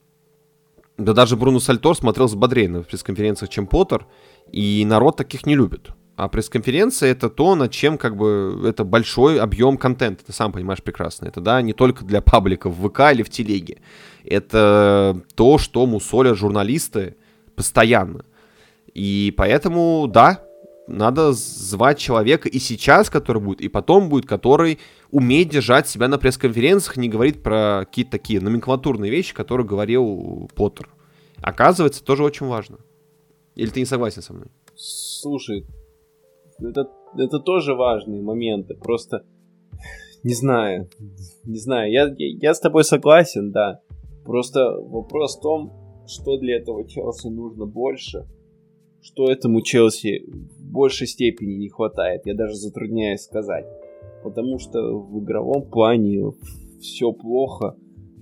да 0.98 1.14
даже 1.14 1.36
Бруно 1.36 1.60
Сальтор 1.60 1.96
смотрелся 1.96 2.38
бодрее 2.38 2.70
на 2.70 2.84
пресс-конференциях, 2.84 3.50
чем 3.50 3.68
Поттер, 3.68 4.06
и 4.52 4.86
народ 4.86 5.18
таких 5.18 5.46
не 5.46 5.56
любит. 5.56 5.90
А 6.16 6.30
пресс-конференция 6.30 7.12
это 7.12 7.30
то, 7.30 7.56
над 7.56 7.72
чем 7.72 7.98
как 7.98 8.16
бы 8.16 8.62
это 8.66 8.86
большой 8.86 9.38
объем 9.38 9.78
контента, 9.78 10.24
ты 10.24 10.32
сам 10.32 10.54
понимаешь 10.54 10.82
прекрасно. 10.82 11.28
Это, 11.28 11.42
да, 11.42 11.62
не 11.62 11.74
только 11.74 12.06
для 12.06 12.22
пабликов 12.22 12.74
в 12.74 12.90
ВК 12.90 13.12
или 13.12 13.22
в 13.22 13.30
телеге. 13.30 13.80
Это 14.24 15.22
то, 15.36 15.58
что 15.58 15.86
мусолят 15.86 16.38
журналисты 16.38 17.18
постоянно. 17.56 18.24
И 18.94 19.34
поэтому, 19.36 20.08
да, 20.08 20.46
надо 20.88 21.34
звать 21.34 21.98
человека 21.98 22.48
и 22.48 22.60
сейчас, 22.60 23.10
который 23.10 23.41
будет, 23.41 23.62
и 23.62 23.68
потом 23.68 24.10
будет, 24.10 24.26
который 24.26 24.80
умеет 25.12 25.49
держать 25.49 25.88
себя 25.88 26.07
на 26.07 26.18
пресс-конференциях, 26.18 26.98
не 26.98 27.10
говорит 27.10 27.41
про 27.41 27.86
какие-то 27.86 28.12
такие 28.12 28.40
номенклатурные 28.40 29.12
вещи, 29.12 29.34
которые 29.34 29.66
говорил 29.66 30.49
Поттер. 30.56 30.90
Оказывается, 31.41 32.03
тоже 32.03 32.24
очень 32.24 32.45
важно. 32.45 32.78
Или 33.56 33.70
ты 33.70 33.80
не 33.80 33.86
согласен 33.86 34.22
со 34.22 34.34
мной? 34.34 34.48
Слушай, 34.76 35.66
это, 36.60 36.90
это 37.18 37.40
тоже 37.40 37.74
важные 37.74 38.22
моменты. 38.22 38.76
Просто 38.76 39.26
не 40.24 40.34
знаю. 40.34 40.90
Не 41.44 41.57
знаю. 41.60 41.91
Я, 41.91 42.14
я, 42.18 42.38
я 42.41 42.53
с 42.53 42.60
тобой 42.60 42.84
согласен, 42.84 43.52
да. 43.52 43.82
Просто 44.24 44.72
вопрос 44.82 45.38
в 45.38 45.41
том, 45.41 45.74
что 46.07 46.38
для 46.38 46.57
этого 46.57 46.88
Челси 46.88 47.28
нужно 47.28 47.66
больше, 47.66 48.26
что 49.06 49.32
этому 49.32 49.61
Челси 49.61 50.26
большей 50.60 51.06
степени 51.06 51.53
не 51.53 51.69
хватает. 51.69 52.23
Я 52.26 52.34
даже 52.34 52.56
затрудняюсь 52.56 53.22
сказать. 53.22 53.65
Потому 54.23 54.57
что 54.57 54.98
в 54.98 55.23
игровом 55.23 55.69
плане, 55.69 56.32
все 56.82 57.11
плохо 57.11 57.76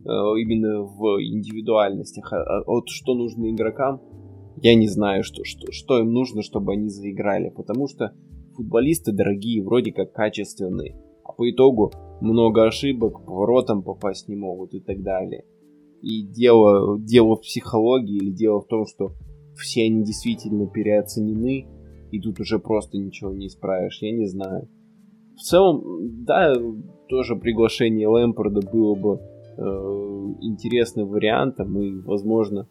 э, 0.04 0.10
именно 0.10 0.84
в 0.84 1.22
индивидуальностях. 1.22 2.34
А, 2.34 2.44
а 2.44 2.64
вот 2.66 2.90
что 2.90 3.16
нужно 3.16 3.50
игрокам, 3.50 4.02
я 4.58 4.76
не 4.76 4.88
знаю, 4.88 5.24
что, 5.24 5.46
что, 5.46 5.72
что 5.72 6.00
им 6.00 6.12
нужно, 6.12 6.42
чтобы 6.42 6.74
они 6.74 6.90
заиграли. 6.90 7.50
Потому 7.50 7.88
что 7.88 8.14
футболисты 8.54 9.14
дорогие, 9.14 9.64
вроде 9.64 9.94
как 9.94 10.12
качественные. 10.12 10.98
А 11.24 11.32
по 11.32 11.50
итогу 11.50 11.94
много 12.20 12.66
ошибок, 12.66 13.26
поворотом 13.26 13.84
попасть 13.84 14.28
не 14.28 14.36
могут 14.36 14.74
и 14.74 14.82
так 14.82 15.02
далее. 15.02 15.46
И 16.02 16.24
дело, 16.24 17.00
дело 17.00 17.38
в 17.38 17.42
психологии 17.42 18.18
или 18.18 18.32
дело 18.32 18.60
в 18.60 18.68
том, 18.68 18.86
что 18.86 19.14
все 19.56 19.84
они 19.84 20.04
действительно 20.04 20.68
переоценены, 20.68 21.68
и 22.12 22.20
тут 22.20 22.40
уже 22.40 22.60
просто 22.60 22.98
ничего 22.98 23.32
не 23.34 23.48
исправишь, 23.48 24.02
я 24.02 24.12
не 24.12 24.26
знаю. 24.28 24.68
В 25.36 25.42
целом, 25.42 25.84
да, 26.26 26.54
тоже 27.10 27.36
приглашение 27.36 28.08
Лэмпорда 28.08 28.62
было 28.62 28.96
бы 28.96 29.20
э, 29.58 29.62
интересным 30.42 31.08
вариантом, 31.08 31.80
и, 31.80 32.02
возможно, 32.02 32.68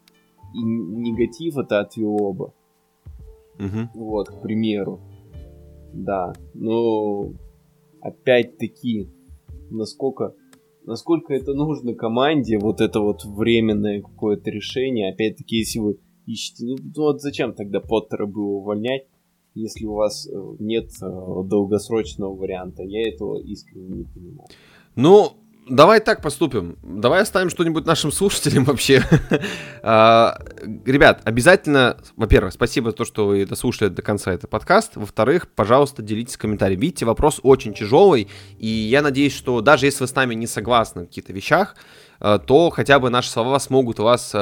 и 0.55 0.63
негатив 0.63 1.59
это 1.59 1.81
отвело 1.81 2.33
бы. 2.33 2.53
Угу. 3.59 3.91
Вот, 3.95 4.29
к 4.29 4.43
примеру. 4.43 5.01
Да, 5.93 6.33
но 6.55 7.33
опять-таки, 8.01 9.09
насколько, 9.71 10.35
насколько 10.85 11.35
это 11.35 11.53
нужно 11.53 11.95
команде, 11.95 12.59
вот 12.59 12.81
это 12.81 13.01
вот 13.01 13.25
временное 13.25 14.01
какое-то 14.01 14.51
решение, 14.51 15.13
опять-таки, 15.13 15.57
если 15.57 15.81
вы 15.81 15.99
ищете, 16.33 16.67
ну 16.67 16.77
вот 16.97 17.21
зачем 17.21 17.53
тогда 17.53 17.81
Поттера 17.81 18.27
было 18.27 18.57
увольнять, 18.57 19.07
если 19.55 19.85
у 19.85 19.95
вас 19.95 20.27
э, 20.27 20.55
нет 20.59 20.91
э, 21.03 21.07
долгосрочного 21.45 22.35
варианта. 22.35 22.83
Я 22.83 23.09
этого 23.09 23.39
искренне 23.41 23.99
не 23.99 24.05
понимаю. 24.05 24.49
Ну, 24.97 25.37
давай 25.69 26.01
так 26.01 26.23
поступим. 26.23 26.79
Давай 26.83 27.23
оставим 27.23 27.51
что-нибудь 27.51 27.85
нашим 27.85 28.13
слушателям 28.13 28.65
вообще. 28.65 29.03
А, 29.85 30.39
ребят, 30.87 31.23
обязательно, 31.25 31.97
во-первых, 32.15 32.53
спасибо 32.53 32.91
за 32.91 32.97
то, 32.97 33.05
что 33.05 33.27
вы 33.27 33.45
дослушали 33.45 33.89
до 33.89 34.01
конца 34.01 34.33
этот 34.33 34.49
подкаст. 34.49 34.93
Во-вторых, 34.95 35.49
пожалуйста, 35.49 36.03
делитесь 36.03 36.37
комментариями. 36.37 36.83
Видите, 36.83 37.05
вопрос 37.05 37.41
очень 37.43 37.75
тяжелый, 37.75 38.29
и 38.59 38.69
я 38.69 39.03
надеюсь, 39.03 39.35
что 39.35 39.61
даже 39.61 39.87
если 39.87 40.05
вы 40.05 40.07
с 40.07 40.15
нами 40.15 40.37
не 40.37 40.47
согласны 40.47 41.03
в 41.03 41.07
каких-то 41.07 41.33
вещах, 41.33 41.75
э, 42.21 42.39
то 42.47 42.71
хотя 42.71 43.01
бы 43.01 43.11
наши 43.11 43.29
слова 43.29 43.59
смогут 43.59 43.99
вас 43.99 44.33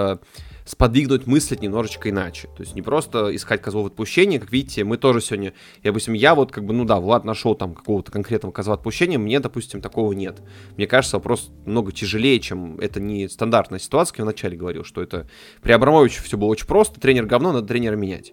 сподвигнуть 0.71 1.27
мыслить 1.27 1.63
немножечко 1.63 2.11
иначе. 2.11 2.47
То 2.57 2.63
есть 2.63 2.77
не 2.77 2.83
просто 2.83 3.35
искать 3.35 3.61
козлов 3.61 3.89
отпущения, 3.89 4.39
как 4.39 4.53
видите, 4.53 4.85
мы 4.85 4.99
тоже 4.99 5.21
сегодня, 5.21 5.53
я, 5.83 5.91
допустим, 5.91 6.15
я 6.15 6.37
вот 6.37 6.53
как 6.53 6.65
бы, 6.65 6.73
ну 6.73 6.85
да, 6.85 7.01
Влад 7.01 7.25
нашел 7.25 7.57
там 7.57 7.75
какого-то 7.75 8.13
конкретного 8.13 8.53
козла 8.53 8.75
отпущения, 8.75 9.19
мне, 9.19 9.41
допустим, 9.41 9.81
такого 9.81 10.13
нет. 10.13 10.41
Мне 10.77 10.87
кажется, 10.87 11.17
вопрос 11.17 11.51
много 11.67 11.91
тяжелее, 11.91 12.39
чем 12.39 12.79
это 12.79 13.01
не 13.01 13.29
стандартная 13.29 13.81
ситуация, 13.81 14.13
как 14.13 14.19
я 14.21 14.25
вначале 14.27 14.57
говорил, 14.57 14.85
что 14.85 15.03
это 15.03 15.29
при 15.61 15.73
Абрамовиче 15.73 16.23
все 16.23 16.39
было 16.39 16.49
очень 16.49 16.69
просто, 16.69 17.01
тренер 17.01 17.27
говно, 17.27 17.51
надо 17.51 17.67
тренера 17.67 17.97
менять. 17.97 18.33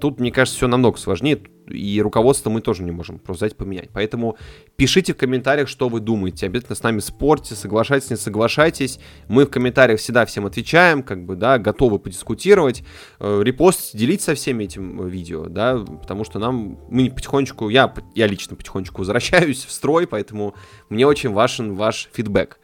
Тут, 0.00 0.18
мне 0.20 0.32
кажется, 0.32 0.56
все 0.56 0.66
намного 0.66 0.98
сложнее, 0.98 1.40
и 1.68 2.00
руководство 2.02 2.50
мы 2.50 2.60
тоже 2.60 2.82
не 2.82 2.90
можем 2.90 3.18
просто 3.18 3.46
взять 3.46 3.56
поменять. 3.56 3.90
Поэтому 3.92 4.36
пишите 4.76 5.14
в 5.14 5.16
комментариях, 5.16 5.68
что 5.68 5.88
вы 5.88 6.00
думаете. 6.00 6.46
Обязательно 6.46 6.76
с 6.76 6.82
нами 6.82 6.98
спорьте, 6.98 7.54
соглашайтесь, 7.54 8.10
не 8.10 8.16
соглашайтесь. 8.16 8.98
Мы 9.28 9.46
в 9.46 9.50
комментариях 9.50 10.00
всегда 10.00 10.26
всем 10.26 10.46
отвечаем, 10.46 11.02
как 11.02 11.24
бы, 11.24 11.36
да, 11.36 11.58
готовы 11.58 11.98
подискутировать. 11.98 12.82
Э, 13.20 13.42
репост, 13.42 13.96
делить 13.96 14.22
со 14.22 14.34
всеми 14.34 14.64
этим 14.64 15.06
видео, 15.06 15.46
да, 15.46 15.78
потому 15.78 16.24
что 16.24 16.38
нам, 16.38 16.78
мы 16.90 17.10
потихонечку, 17.10 17.68
я, 17.68 17.92
я 18.14 18.26
лично 18.26 18.56
потихонечку 18.56 18.98
возвращаюсь 18.98 19.64
в 19.64 19.70
строй, 19.70 20.06
поэтому 20.06 20.54
мне 20.88 21.06
очень 21.06 21.30
важен 21.30 21.74
ваш 21.74 22.08
фидбэк. 22.12 22.59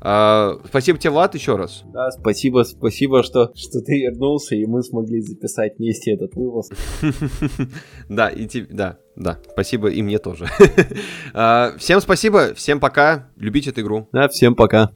А, 0.00 0.58
спасибо 0.66 0.98
тебе, 0.98 1.10
Влад, 1.10 1.34
еще 1.34 1.56
раз. 1.56 1.82
Да, 1.92 2.10
спасибо, 2.10 2.62
спасибо, 2.62 3.22
что, 3.22 3.52
что 3.54 3.80
ты 3.80 4.00
вернулся, 4.02 4.54
и 4.54 4.64
мы 4.66 4.82
смогли 4.82 5.20
записать 5.20 5.78
вместе 5.78 6.12
этот 6.12 6.34
выпуск. 6.34 6.74
Да, 8.08 8.28
и 8.28 8.46
тебе, 8.46 8.66
да, 8.70 8.98
да, 9.16 9.38
спасибо 9.52 9.88
и 9.88 10.02
мне 10.02 10.18
тоже. 10.18 10.46
А, 11.34 11.74
всем 11.78 12.00
спасибо, 12.00 12.54
всем 12.54 12.80
пока, 12.80 13.30
любите 13.36 13.70
эту 13.70 13.82
игру. 13.82 14.08
Да, 14.12 14.28
всем 14.28 14.54
пока. 14.54 14.86